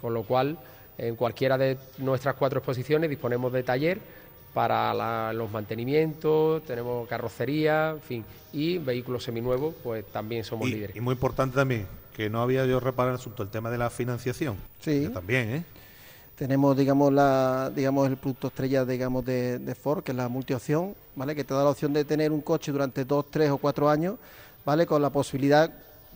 Con 0.00 0.14
lo 0.14 0.22
cual, 0.22 0.56
en 0.96 1.16
cualquiera 1.16 1.58
de 1.58 1.76
nuestras 1.98 2.36
cuatro 2.36 2.60
exposiciones 2.60 3.10
disponemos 3.10 3.52
de 3.52 3.64
taller 3.64 3.98
para 4.52 5.32
los 5.32 5.50
mantenimientos, 5.50 6.62
tenemos 6.64 7.08
carrocería, 7.08 7.90
en 7.90 8.00
fin, 8.00 8.24
y 8.52 8.78
vehículos 8.78 9.24
seminuevos, 9.24 9.74
pues 9.82 10.04
también 10.06 10.44
somos 10.44 10.68
líderes. 10.68 10.94
Y 10.94 11.00
muy 11.00 11.14
importante 11.14 11.56
también, 11.56 11.86
que 12.14 12.28
no 12.28 12.42
había 12.42 12.66
yo 12.66 12.78
reparado 12.78 13.14
el 13.14 13.20
asunto, 13.20 13.42
el 13.42 13.48
tema 13.48 13.70
de 13.70 13.78
la 13.78 13.90
financiación. 13.90 14.56
Sí. 14.80 15.08
también, 15.12 15.50
¿eh? 15.50 15.64
Tenemos, 16.36 16.76
digamos, 16.76 17.12
la, 17.12 17.70
digamos, 17.74 18.08
el 18.08 18.16
producto 18.16 18.48
estrella, 18.48 18.84
digamos, 18.84 19.24
de, 19.24 19.58
de, 19.58 19.74
Ford, 19.74 20.02
que 20.02 20.10
es 20.12 20.16
la 20.16 20.28
multiopción, 20.28 20.94
¿vale? 21.14 21.34
Que 21.34 21.44
te 21.44 21.54
da 21.54 21.62
la 21.62 21.70
opción 21.70 21.92
de 21.92 22.04
tener 22.04 22.32
un 22.32 22.40
coche 22.40 22.72
durante 22.72 23.04
dos, 23.04 23.26
tres 23.30 23.50
o 23.50 23.58
cuatro 23.58 23.88
años, 23.88 24.16
¿vale? 24.64 24.86
Con 24.86 25.00
la 25.02 25.10
posibilidad 25.10 25.70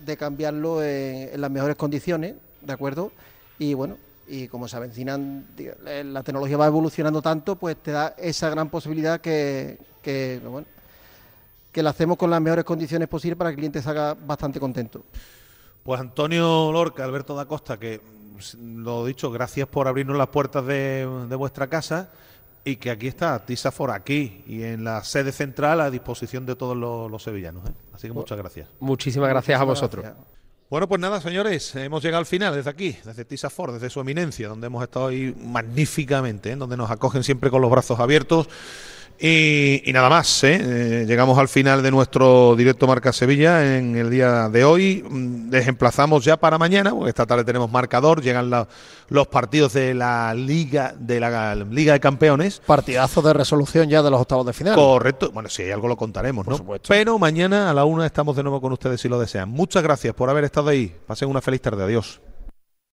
de 0.05 0.17
cambiarlo 0.17 0.83
en 0.83 1.41
las 1.41 1.51
mejores 1.51 1.77
condiciones, 1.77 2.35
¿de 2.61 2.73
acuerdo? 2.73 3.13
Y 3.59 3.75
bueno, 3.75 3.97
y 4.29 4.49
como 4.49 4.69
se 4.69 4.77
avecinan, 4.77 5.47
la 6.05 6.23
tecnología 6.23 6.57
va 6.57 6.67
evolucionando 6.67 7.23
tanto, 7.23 7.57
pues 7.57 7.77
te 7.77 7.93
da 7.93 8.15
esa 8.19 8.51
gran 8.51 8.69
posibilidad 8.69 9.21
que, 9.21 9.79
que, 10.03 10.41
bueno, 10.45 10.67
que 11.73 11.83
la 11.83 11.91
hacemos 11.91 12.17
con 12.17 12.31
las 12.31 12.41
mejores 12.41 12.65
condiciones 12.65 13.09
posibles 13.09 13.37
para 13.37 13.51
que 13.51 13.55
el 13.55 13.59
cliente 13.59 13.83
se 13.83 13.91
haga 13.91 14.15
bastante 14.15 14.59
contento. 14.59 15.05
Pues 15.83 16.01
Antonio 16.01 16.73
Lorca, 16.73 17.05
Alberto 17.05 17.37
da 17.37 17.47
Costa, 17.47 17.79
que 17.79 18.01
lo 18.61 19.05
dicho, 19.05 19.31
gracias 19.31 19.69
por 19.69 19.89
abrirnos 19.89 20.17
las 20.17 20.29
puertas 20.29 20.67
de, 20.67 21.07
vuestra 21.37 21.69
casa 21.69 22.11
y 22.65 22.77
que 22.77 22.91
aquí 22.91 23.07
está 23.07 23.45
Tisafor, 23.45 23.91
aquí 23.91 24.43
y 24.47 24.63
en 24.63 24.85
la 24.85 25.05
sede 25.05 25.33
central 25.33 25.81
a 25.81 25.91
disposición 25.91 26.45
de 26.47 26.57
todos 26.57 26.77
los, 26.77 27.23
sevillanos. 27.23 27.69
¿eh? 27.69 27.73
Así 27.95 28.09
que 28.09 28.13
muchas 28.13 28.37
gracias. 28.37 28.69
Muchísimas 28.81 29.29
gracias 29.29 29.61
a 29.61 29.65
vosotros. 29.65 30.05
Bueno, 30.69 30.89
pues 30.89 31.01
nada, 31.01 31.21
señores, 31.21 31.77
hemos 31.77 32.03
llegado 32.03 32.19
al 32.19 32.27
final 32.27 32.53
desde 32.53 32.69
aquí, 32.69 32.97
desde 33.05 33.25
Tisa 33.25 33.49
Ford, 33.51 33.75
desde 33.75 33.89
su 33.89 34.01
eminencia, 34.01 34.49
donde 34.49 34.67
hemos 34.67 34.83
estado 34.83 35.07
ahí 35.07 35.33
magníficamente, 35.39 36.51
¿eh? 36.51 36.57
donde 36.57 36.77
nos 36.77 36.91
acogen 36.91 37.23
siempre 37.23 37.51
con 37.51 37.63
los 37.63 37.71
brazos 37.71 38.01
abiertos. 38.01 38.49
Y, 39.19 39.83
nada 39.93 40.11
más, 40.11 40.45
¿eh? 40.45 40.59
¿eh? 40.61 41.05
llegamos 41.07 41.39
al 41.39 41.49
final 41.49 41.83
de 41.83 41.91
nuestro 41.91 42.55
directo 42.55 42.87
Marca 42.87 43.13
Sevilla 43.13 43.77
en 43.77 43.97
el 43.97 44.11
día 44.11 44.49
de 44.51 44.65
hoy. 44.65 45.05
Mm, 45.09 45.49
Desemplazamos 45.49 46.25
ya 46.25 46.37
para 46.37 46.59
mañana, 46.59 46.91
porque 46.91 47.09
esta 47.09 47.25
tarde 47.25 47.45
tenemos 47.45 47.71
marcador, 47.71 48.21
llegan 48.21 48.51
los 49.09 49.27
partidos 49.29 49.73
de 49.73 49.95
la 49.95 50.35
Liga 50.35 50.95
de 50.99 51.21
la 51.21 51.55
Liga 51.55 51.95
de 51.95 52.01
Campeones. 52.01 52.61
Partidazo 52.67 53.23
de 53.23 53.33
resolución 53.33 53.89
ya 53.89 54.03
de 54.03 54.11
los 54.11 54.21
octavos 54.21 54.45
de 54.45 54.53
final. 54.53 54.75
Correcto, 54.75 55.31
bueno, 55.33 55.49
si 55.49 55.63
hay 55.63 55.71
algo 55.71 55.89
lo 55.89 55.97
contaremos, 55.97 56.47
¿no? 56.47 56.59
Pero 56.87 57.19
mañana 57.19 57.71
a 57.71 57.75
la 57.75 57.85
una 57.85 58.05
estamos 58.05 58.37
de 58.37 58.43
nuevo 58.43 58.61
con 58.61 58.73
ustedes 58.73 59.01
si 59.01 59.09
lo 59.09 59.19
desean. 59.19 59.49
Muchas 59.49 59.83
gracias 59.83 60.15
por 60.15 60.29
haber 60.29 60.45
estado 60.45 60.69
ahí. 60.69 60.95
Pasen 61.07 61.29
una 61.29 61.41
feliz 61.41 61.63
tarde, 61.63 61.85
adiós. 61.85 62.21